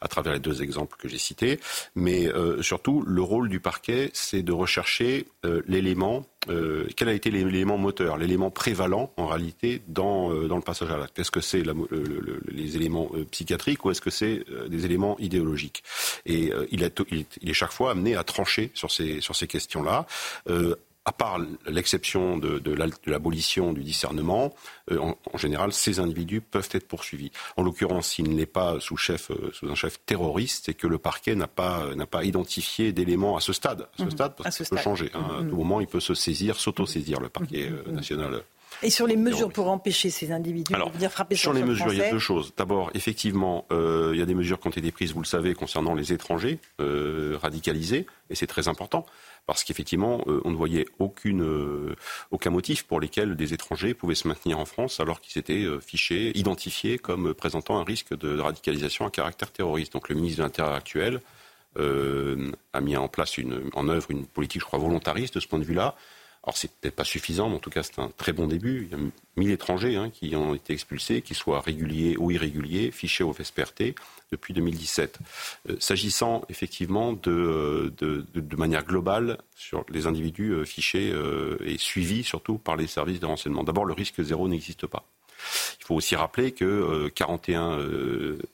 à 0.00 0.08
travers 0.08 0.32
les 0.32 0.40
deux 0.40 0.62
exemples 0.62 0.96
que 0.98 1.08
j'ai 1.08 1.18
cités. 1.18 1.58
Mais 1.94 2.28
euh, 2.28 2.62
surtout, 2.62 3.02
le 3.06 3.22
rôle 3.22 3.48
du 3.48 3.60
parquet, 3.60 4.10
c'est 4.12 4.42
de 4.42 4.52
rechercher 4.52 5.26
l'élément 5.66 6.26
euh, 6.48 6.88
quel 6.96 7.08
a 7.08 7.12
été 7.12 7.30
l'élément 7.30 7.76
moteur, 7.76 8.16
l'élément 8.16 8.50
prévalent 8.50 9.12
en 9.18 9.26
réalité 9.26 9.82
dans, 9.88 10.32
euh, 10.32 10.48
dans 10.48 10.56
le 10.56 10.62
passage 10.62 10.90
à 10.90 10.96
l'acte? 10.96 11.18
Est-ce 11.18 11.30
que 11.30 11.40
c'est 11.40 11.62
les 12.48 12.76
éléments 12.76 13.10
euh, 13.14 13.24
psychiatriques 13.30 13.84
ou 13.84 13.90
est-ce 13.90 14.00
que 14.00 14.10
c'est 14.10 14.44
des 14.68 14.84
éléments 14.86 15.18
idéologiques? 15.18 15.82
Et 16.24 16.52
il, 16.70 16.82
est, 16.82 17.02
il, 17.10 17.50
est, 17.50 17.52
chaque 17.52 17.72
fois 17.72 17.90
amené 17.90 18.16
à 18.16 18.24
trancher 18.24 18.70
sur 18.74 18.90
ces, 18.90 19.20
sur 19.20 19.36
ces 19.36 19.46
questions-là 19.46 20.06
à 21.06 21.12
part 21.12 21.38
l'exception 21.66 22.36
de, 22.36 22.62
l'abolition 23.06 23.72
du 23.72 23.82
discernement, 23.82 24.54
euh, 24.90 24.98
en, 25.00 25.38
général, 25.38 25.72
ces 25.72 25.98
individus 25.98 26.42
peuvent 26.42 26.68
être 26.72 26.86
poursuivis. 26.86 27.32
En 27.56 27.62
l'occurrence, 27.62 28.08
s'il 28.08 28.34
n'est 28.34 28.46
pas 28.46 28.78
sous, 28.80 28.96
chef, 28.96 29.30
euh, 29.30 29.50
sous 29.52 29.68
un 29.68 29.74
chef 29.74 29.98
terroriste, 30.04 30.66
c'est 30.66 30.74
que 30.74 30.86
le 30.86 30.98
parquet 30.98 31.34
n'a 31.34 31.46
pas, 31.46 31.94
n'a 31.96 32.06
pas 32.06 32.24
identifié 32.24 32.92
d'éléments 32.92 33.36
à 33.36 33.40
ce 33.40 33.52
stade. 33.54 33.82
À 33.82 33.98
ce 33.98 34.02
mhm. 34.04 34.10
stade, 34.10 34.34
parce 34.36 34.58
que 34.58 34.64
ça 34.64 34.76
peut 34.76 34.82
changer. 34.82 35.10
Hein. 35.14 35.26
À 35.38 35.40
mhm. 35.40 35.50
tout 35.50 35.56
moment, 35.56 35.80
il 35.80 35.86
peut 35.86 36.00
se 36.00 36.14
saisir, 36.14 36.60
s'auto-saisir, 36.60 37.18
le 37.18 37.30
parquet 37.30 37.70
euh, 37.70 37.82
mhm. 37.86 37.94
national. 37.94 38.42
Et 38.82 38.90
sur 38.90 39.06
les 39.06 39.16
mesures 39.16 39.50
pour 39.50 39.68
empêcher 39.68 40.10
ces 40.10 40.30
individus 40.30 40.72
de 40.72 40.92
venir 40.92 41.10
frapper 41.10 41.34
sur, 41.34 41.50
sur 41.50 41.52
les 41.52 41.64
mesures, 41.64 41.92
il 41.92 41.98
y 41.98 42.02
a 42.02 42.10
deux 42.10 42.20
choses. 42.20 42.52
D'abord, 42.56 42.90
effectivement, 42.94 43.66
il 43.70 44.16
y 44.16 44.22
a 44.22 44.26
des 44.26 44.34
mesures 44.34 44.60
qui 44.60 44.68
ont 44.68 44.70
été 44.70 44.92
prises, 44.92 45.12
vous 45.12 45.20
le 45.20 45.26
savez, 45.26 45.54
concernant 45.54 45.92
les 45.92 46.12
étrangers 46.12 46.60
radicalisés, 46.78 48.06
et 48.30 48.36
c'est 48.36 48.46
très 48.46 48.68
important 48.68 49.04
parce 49.46 49.64
qu'effectivement, 49.64 50.22
euh, 50.26 50.40
on 50.44 50.50
ne 50.50 50.56
voyait 50.56 50.86
euh, 51.00 51.94
aucun 52.30 52.50
motif 52.50 52.84
pour 52.84 53.00
lesquels 53.00 53.36
des 53.36 53.52
étrangers 53.54 53.94
pouvaient 53.94 54.14
se 54.14 54.28
maintenir 54.28 54.58
en 54.58 54.64
France 54.64 55.00
alors 55.00 55.20
qu'ils 55.20 55.38
étaient 55.38 55.64
euh, 55.64 55.80
fichés, 55.80 56.36
identifiés 56.38 56.98
comme 56.98 57.34
présentant 57.34 57.78
un 57.78 57.84
risque 57.84 58.16
de 58.16 58.38
radicalisation 58.38 59.06
à 59.06 59.10
caractère 59.10 59.50
terroriste. 59.50 59.92
Donc 59.92 60.08
le 60.08 60.14
ministre 60.14 60.38
de 60.38 60.42
l'Intérieur 60.44 60.74
actuel 60.74 61.20
a 61.76 62.80
mis 62.80 62.96
en 62.96 63.06
place 63.06 63.38
une, 63.38 63.70
en 63.74 63.88
œuvre 63.88 64.10
une 64.10 64.26
politique, 64.26 64.60
je 64.60 64.66
crois, 64.66 64.80
volontariste 64.80 65.34
de 65.34 65.40
ce 65.40 65.46
point 65.46 65.60
de 65.60 65.64
vue-là. 65.64 65.94
Alors 66.42 66.56
c'est 66.56 66.70
peut-être 66.72 66.96
pas 66.96 67.04
suffisant, 67.04 67.50
mais 67.50 67.56
en 67.56 67.58
tout 67.58 67.68
cas 67.68 67.82
c'est 67.82 67.98
un 67.98 68.10
très 68.16 68.32
bon 68.32 68.46
début. 68.46 68.88
Il 68.90 68.98
y 68.98 69.00
a 69.00 69.04
1000 69.36 69.50
étrangers 69.50 69.96
hein, 69.96 70.08
qui 70.08 70.34
ont 70.34 70.54
été 70.54 70.72
expulsés, 70.72 71.20
qu'ils 71.20 71.36
soient 71.36 71.60
réguliers 71.60 72.16
ou 72.16 72.30
irréguliers, 72.30 72.90
fichés 72.90 73.24
au 73.24 73.34
FSPRT 73.34 73.94
depuis 74.32 74.54
2017. 74.54 75.18
Euh, 75.68 75.76
s'agissant 75.80 76.42
effectivement 76.48 77.12
de, 77.12 77.92
de, 77.98 78.56
manière 78.56 78.84
globale 78.84 79.38
sur 79.54 79.84
les 79.90 80.06
individus 80.06 80.52
euh, 80.52 80.64
fichés 80.64 81.10
euh, 81.12 81.58
et 81.64 81.76
suivis 81.76 82.24
surtout 82.24 82.56
par 82.56 82.76
les 82.76 82.86
services 82.86 83.20
de 83.20 83.26
renseignement. 83.26 83.62
D'abord, 83.62 83.84
le 83.84 83.92
risque 83.92 84.22
zéro 84.22 84.48
n'existe 84.48 84.86
pas. 84.86 85.04
Il 85.80 85.84
faut 85.84 85.94
aussi 85.94 86.16
rappeler 86.16 86.52
que 86.52 87.08
41 87.14 87.78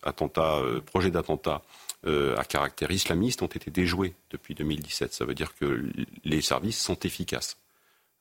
attentats, 0.04 0.60
projets 0.86 1.10
d'attentats 1.10 1.62
à 2.06 2.44
caractère 2.44 2.92
islamiste 2.92 3.42
ont 3.42 3.48
été 3.48 3.72
déjoués 3.72 4.14
depuis 4.30 4.54
2017. 4.54 5.12
Ça 5.12 5.24
veut 5.24 5.34
dire 5.34 5.52
que 5.56 5.84
les 6.24 6.40
services 6.42 6.80
sont 6.80 6.98
efficaces. 7.00 7.56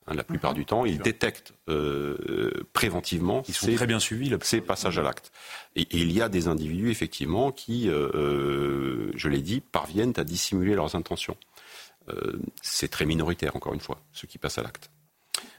Hein, 0.08 0.14
la 0.14 0.24
plupart 0.24 0.52
mhm. 0.52 0.58
du 0.58 0.64
temps, 0.64 0.84
ils 0.84 0.98
détectent 0.98 1.52
euh, 1.68 2.64
préventivement 2.72 3.42
ils 3.48 3.54
sont 3.54 3.72
très 3.74 3.86
bien 3.86 3.98
suivis, 3.98 4.32
ces 4.42 4.60
passages 4.60 4.98
à 4.98 5.02
l'acte. 5.02 5.32
Et, 5.74 5.86
il 5.90 6.12
y 6.12 6.22
a 6.22 6.28
des 6.28 6.46
individus, 6.48 6.90
effectivement, 6.90 7.50
qui, 7.50 7.88
euh, 7.88 8.08
euh, 8.14 9.12
je 9.16 9.28
l'ai 9.28 9.40
dit, 9.40 9.60
parviennent 9.60 10.14
à 10.16 10.24
dissimuler 10.24 10.74
leurs 10.74 10.94
intentions. 10.94 11.36
c'est 12.62 12.88
très 12.88 13.04
minoritaire, 13.04 13.56
encore 13.56 13.74
une 13.74 13.80
fois, 13.80 13.98
ceux 14.12 14.28
qui 14.28 14.38
passent 14.38 14.58
à 14.58 14.62
l'acte. 14.62 14.90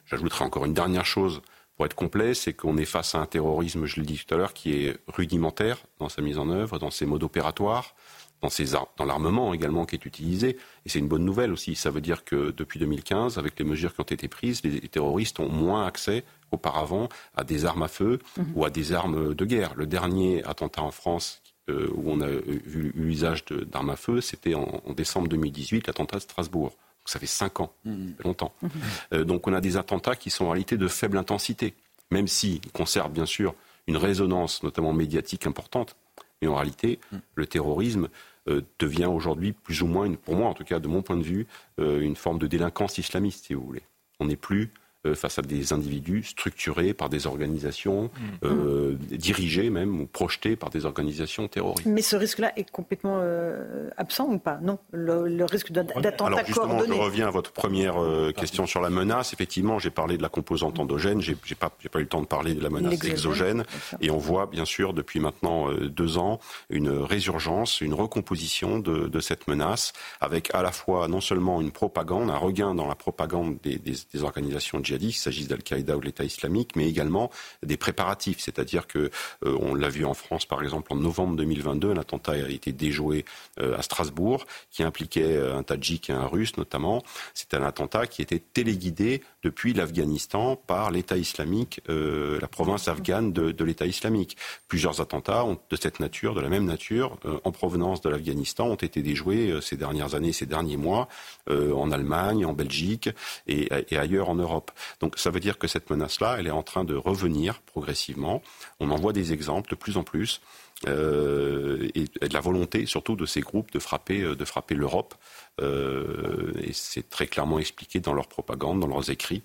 J'ajouterai 0.05 0.45
encore 0.45 0.63
une 0.63 0.73
dernière 0.73 1.05
chose 1.05 1.41
pour 1.75 1.85
être 1.85 1.93
complet, 1.93 2.33
c'est 2.33 2.53
qu'on 2.53 2.77
est 2.77 2.85
face 2.85 3.15
à 3.15 3.19
un 3.19 3.25
terrorisme, 3.25 3.85
je 3.85 3.97
l'ai 3.97 4.05
dit 4.05 4.17
tout 4.17 4.33
à 4.33 4.37
l'heure, 4.37 4.53
qui 4.53 4.85
est 4.85 4.97
rudimentaire 5.07 5.77
dans 5.99 6.07
sa 6.07 6.21
mise 6.21 6.39
en 6.39 6.49
œuvre, 6.49 6.79
dans 6.79 6.89
ses 6.89 7.05
modes 7.05 7.23
opératoires, 7.23 7.95
dans, 8.41 8.49
dans 8.97 9.05
l'armement 9.05 9.53
également 9.53 9.85
qui 9.85 9.95
est 9.95 10.05
utilisé. 10.05 10.57
Et 10.85 10.89
c'est 10.89 10.99
une 10.99 11.07
bonne 11.07 11.25
nouvelle 11.25 11.51
aussi. 11.51 11.75
Ça 11.75 11.89
veut 11.89 12.01
dire 12.01 12.23
que 12.23 12.51
depuis 12.51 12.79
2015, 12.79 13.37
avec 13.37 13.57
les 13.59 13.65
mesures 13.65 13.93
qui 13.93 14.01
ont 14.01 14.03
été 14.03 14.27
prises, 14.27 14.61
les 14.63 14.79
terroristes 14.81 15.39
ont 15.39 15.49
moins 15.49 15.85
accès 15.85 16.23
auparavant 16.51 17.09
à 17.35 17.43
des 17.43 17.65
armes 17.65 17.83
à 17.83 17.87
feu 17.87 18.19
mhm. 18.37 18.45
ou 18.55 18.65
à 18.65 18.69
des 18.69 18.93
armes 18.93 19.33
de 19.33 19.45
guerre. 19.45 19.73
Le 19.75 19.85
dernier 19.85 20.43
attentat 20.45 20.81
en 20.81 20.91
France 20.91 21.41
euh, 21.69 21.89
où 21.93 22.09
on 22.11 22.21
a 22.21 22.27
vu 22.27 22.93
l'usage 22.95 23.43
d'armes 23.45 23.89
à 23.89 23.95
feu, 23.95 24.21
c'était 24.21 24.53
en, 24.53 24.81
décembre 24.95 25.27
2018, 25.27 25.87
l'attentat 25.87 26.17
de 26.17 26.21
Strasbourg. 26.21 26.69
Donc 26.69 27.09
ça 27.09 27.19
fait 27.19 27.25
cinq 27.25 27.59
ans, 27.59 27.73
mhm. 27.85 28.15
longtemps. 28.23 28.53
Mhm. 28.61 28.71
Euh, 29.13 29.23
donc 29.23 29.47
on 29.47 29.53
a 29.53 29.61
des 29.61 29.77
attentats 29.77 30.15
qui 30.15 30.29
sont 30.29 30.45
en 30.45 30.51
réalité 30.51 30.77
de 30.77 30.87
faible 30.87 31.17
intensité, 31.17 31.73
même 32.11 32.27
s'ils 32.27 32.61
conservent 32.71 33.11
bien 33.11 33.25
sûr 33.25 33.53
une 33.87 33.97
résonance, 33.97 34.63
notamment 34.63 34.93
médiatique, 34.93 35.47
importante. 35.47 35.95
Mais 36.41 36.47
en 36.47 36.55
réalité, 36.55 36.99
le 37.35 37.45
terrorisme 37.45 38.09
euh, 38.47 38.61
devient 38.79 39.05
aujourd'hui 39.05 39.53
plus 39.53 39.81
ou 39.81 39.87
moins, 39.87 40.13
pour 40.13 40.35
moi 40.35 40.49
en 40.49 40.53
tout 40.53 40.63
cas, 40.63 40.79
de 40.79 40.87
mon 40.87 41.01
point 41.01 41.17
de 41.17 41.23
vue, 41.23 41.47
euh, 41.79 41.99
une 42.01 42.15
forme 42.15 42.39
de 42.39 42.47
délinquance 42.47 42.97
islamiste, 42.97 43.45
si 43.45 43.53
vous 43.53 43.65
voulez. 43.65 43.83
On 44.19 44.25
n'est 44.25 44.35
plus 44.35 44.71
face 45.15 45.39
à 45.39 45.41
des 45.41 45.73
individus 45.73 46.23
structurés 46.23 46.93
par 46.93 47.09
des 47.09 47.27
organisations, 47.27 48.05
mm. 48.05 48.45
euh, 48.45 48.97
dirigés 49.11 49.69
même 49.69 50.01
ou 50.01 50.05
projetés 50.05 50.55
par 50.55 50.69
des 50.69 50.85
organisations 50.85 51.47
terroristes. 51.47 51.87
Mais 51.87 52.01
ce 52.01 52.15
risque-là 52.15 52.53
est 52.57 52.69
complètement 52.69 53.19
euh, 53.21 53.89
absent 53.97 54.27
ou 54.27 54.39
pas? 54.39 54.59
Non, 54.61 54.79
le, 54.91 55.45
risque 55.45 55.71
d'attentat 55.71 56.25
Alors 56.25 56.45
justement, 56.45 56.83
je 56.85 56.93
reviens 56.93 57.27
à 57.27 57.31
votre 57.31 57.51
première 57.51 57.95
question 58.35 58.65
sur 58.65 58.81
la 58.81 58.89
menace. 58.89 59.33
Effectivement, 59.33 59.79
j'ai 59.79 59.89
parlé 59.89 60.17
de 60.17 60.21
la 60.21 60.29
composante 60.29 60.79
endogène, 60.79 61.21
j'ai 61.21 61.35
pas, 61.55 61.69
pas 61.69 61.99
eu 61.99 62.03
le 62.03 62.07
temps 62.07 62.21
de 62.21 62.27
parler 62.27 62.53
de 62.53 62.61
la 62.61 62.69
menace 62.69 63.03
exogène, 63.03 63.63
et 64.01 64.11
on 64.11 64.17
voit 64.17 64.47
bien 64.47 64.65
sûr 64.65 64.93
depuis 64.93 65.19
maintenant 65.19 65.71
deux 65.71 66.17
ans 66.17 66.39
une 66.69 66.89
résurgence, 66.89 67.81
une 67.81 67.93
recomposition 67.93 68.79
de, 68.79 69.07
de, 69.07 69.19
cette 69.19 69.47
menace, 69.47 69.93
avec 70.19 70.53
à 70.53 70.61
la 70.61 70.71
fois 70.71 71.07
non 71.07 71.21
seulement 71.21 71.61
une 71.61 71.71
propagande, 71.71 72.29
un 72.29 72.37
regain 72.37 72.75
dans 72.75 72.87
la 72.87 72.95
propagande 72.95 73.57
des, 73.63 73.77
des, 73.77 73.95
des 74.13 74.23
organisations 74.23 74.83
djihadistes, 74.83 74.96
qu'il 75.05 75.13
s'agisse 75.13 75.47
d'Al-Qaïda 75.47 75.97
ou 75.97 75.99
de 75.99 76.05
l'État 76.05 76.23
islamique, 76.23 76.75
mais 76.75 76.87
également 76.87 77.31
des 77.63 77.77
préparatifs. 77.77 78.39
C'est-à-dire 78.39 78.87
que 78.87 79.09
euh, 79.45 79.57
on 79.59 79.75
l'a 79.75 79.89
vu 79.89 80.05
en 80.05 80.13
France, 80.13 80.45
par 80.45 80.61
exemple, 80.63 80.93
en 80.93 80.95
novembre 80.95 81.35
2022, 81.35 81.91
un 81.91 81.97
attentat 81.97 82.33
a 82.33 82.49
été 82.49 82.71
déjoué 82.71 83.25
euh, 83.59 83.77
à 83.77 83.81
Strasbourg, 83.81 84.45
qui 84.71 84.83
impliquait 84.83 85.35
euh, 85.35 85.57
un 85.57 85.63
Tadjik 85.63 86.09
et 86.09 86.13
un 86.13 86.25
Russe 86.25 86.57
notamment. 86.57 87.03
C'était 87.33 87.57
un 87.57 87.63
attentat 87.63 88.07
qui 88.07 88.21
était 88.21 88.39
téléguidé 88.39 89.21
depuis 89.47 89.71
l'Afghanistan 89.71 90.57
par 90.57 90.91
l'État 90.91 91.15
islamique, 91.15 91.79
la 91.87 92.47
province 92.49 92.89
afghane 92.89 93.31
de, 93.31 93.63
l'État 93.63 93.85
islamique. 93.85 94.35
Plusieurs 94.67 94.99
attentats 94.99 95.45
de 95.69 95.75
cette 95.77 96.01
nature, 96.01 96.35
de 96.35 96.41
la 96.41 96.49
même 96.49 96.65
nature, 96.65 97.17
en 97.45 97.51
provenance 97.53 98.01
de 98.01 98.09
l'Afghanistan, 98.09 98.67
ont 98.67 98.75
été 98.75 99.01
déjoués 99.01 99.57
ces 99.61 99.77
dernières 99.77 100.15
années, 100.15 100.33
ces 100.33 100.45
derniers 100.45 100.75
mois, 100.75 101.07
en 101.49 101.91
Allemagne, 101.91 102.45
en 102.45 102.51
Belgique 102.51 103.09
et 103.47 103.71
ailleurs 103.97 104.27
en 104.27 104.35
Europe. 104.35 104.71
Donc 104.99 105.17
ça 105.17 105.29
veut 105.29 105.39
dire 105.39 105.57
que 105.57 105.67
cette 105.67 105.89
menace-là, 105.89 106.35
elle 106.39 106.47
est 106.47 106.51
en 106.51 106.63
train 106.63 106.83
de 106.83 106.95
revenir 106.95 107.61
progressivement. 107.61 108.41
On 108.81 108.91
en 108.91 108.97
voit 108.97 109.13
des 109.13 109.31
exemples 109.31 109.69
de 109.69 109.75
plus 109.75 109.95
en 109.95 110.03
plus. 110.03 110.41
Euh, 110.85 111.89
et, 111.95 112.03
de 112.03 112.33
la 112.33 112.39
volonté 112.39 112.85
surtout 112.85 113.15
de 113.15 113.25
ces 113.25 113.41
groupes 113.41 113.71
de 113.71 113.79
frapper, 113.79 114.21
euh, 114.21 114.35
de 114.35 114.45
frapper 114.45 114.75
l'Europe. 114.75 115.15
Euh, 115.59 116.53
et 116.61 116.73
c'est 116.73 117.09
très 117.09 117.25
clairement 117.27 117.57
expliqué 117.59 117.99
dans 117.99 118.13
leur 118.13 118.27
propagande, 118.27 118.79
dans 118.79 118.87
leurs 118.87 119.09
écrits. 119.09 119.41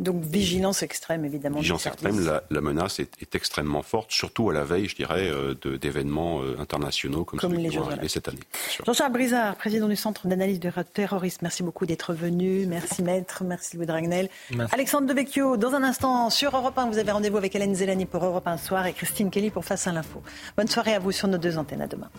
Donc 0.00 0.24
vigilance 0.24 0.82
extrême, 0.82 1.24
évidemment. 1.24 1.60
Vigilance 1.60 1.86
extrême, 1.86 2.40
la, 2.50 2.60
menace 2.60 2.98
est, 2.98 3.34
extrêmement 3.36 3.82
forte, 3.82 4.10
surtout 4.10 4.50
à 4.50 4.52
la 4.52 4.64
veille, 4.64 4.88
je 4.88 4.96
dirais, 4.96 5.28
euh, 5.28 5.54
d'événements 5.78 6.42
euh, 6.42 6.56
internationaux 6.58 7.24
comme, 7.24 7.38
comme 7.38 7.54
ceux 7.54 7.68
qui 7.68 7.76
vont 7.76 7.86
arriver 7.86 8.08
cette 8.08 8.26
année. 8.26 8.40
Jean-Charles 8.84 9.12
Brizard, 9.12 9.54
président 9.54 9.86
du 9.86 9.94
Centre 9.94 10.26
d'analyse 10.26 10.58
de 10.58 10.72
terrorisme, 10.92 11.38
merci 11.42 11.62
beaucoup 11.62 11.86
d'être 11.86 12.12
venu. 12.12 12.66
Merci 12.66 13.04
Maître, 13.04 13.44
merci 13.44 13.76
Louis 13.76 13.86
Dragnel. 13.86 14.28
Alexandre 14.72 15.06
Devecchio, 15.06 15.56
dans 15.56 15.74
un 15.74 15.84
instant, 15.84 16.28
sur 16.28 16.56
Europe 16.56 16.76
1, 16.76 16.90
vous 16.90 16.98
avez 16.98 17.12
rendez-vous 17.12 17.36
avec 17.36 17.54
Hélène 17.54 17.76
Zelani 17.76 18.06
pour 18.06 18.24
Europe 18.24 18.48
1 18.48 18.56
soir 18.56 18.86
et 18.86 18.94
Christine 18.94 19.30
Kelly 19.30 19.50
pour 19.50 19.64
Face 19.64 19.86
à 19.86 19.92
l'info. 19.92 20.22
Bonne 20.56 20.68
soirée 20.68 20.94
à 20.94 20.98
vous 20.98 21.12
sur 21.12 21.28
nos 21.28 21.38
deux 21.38 21.56
antennes. 21.56 21.82
À 21.82 21.86
demain. 21.86 22.10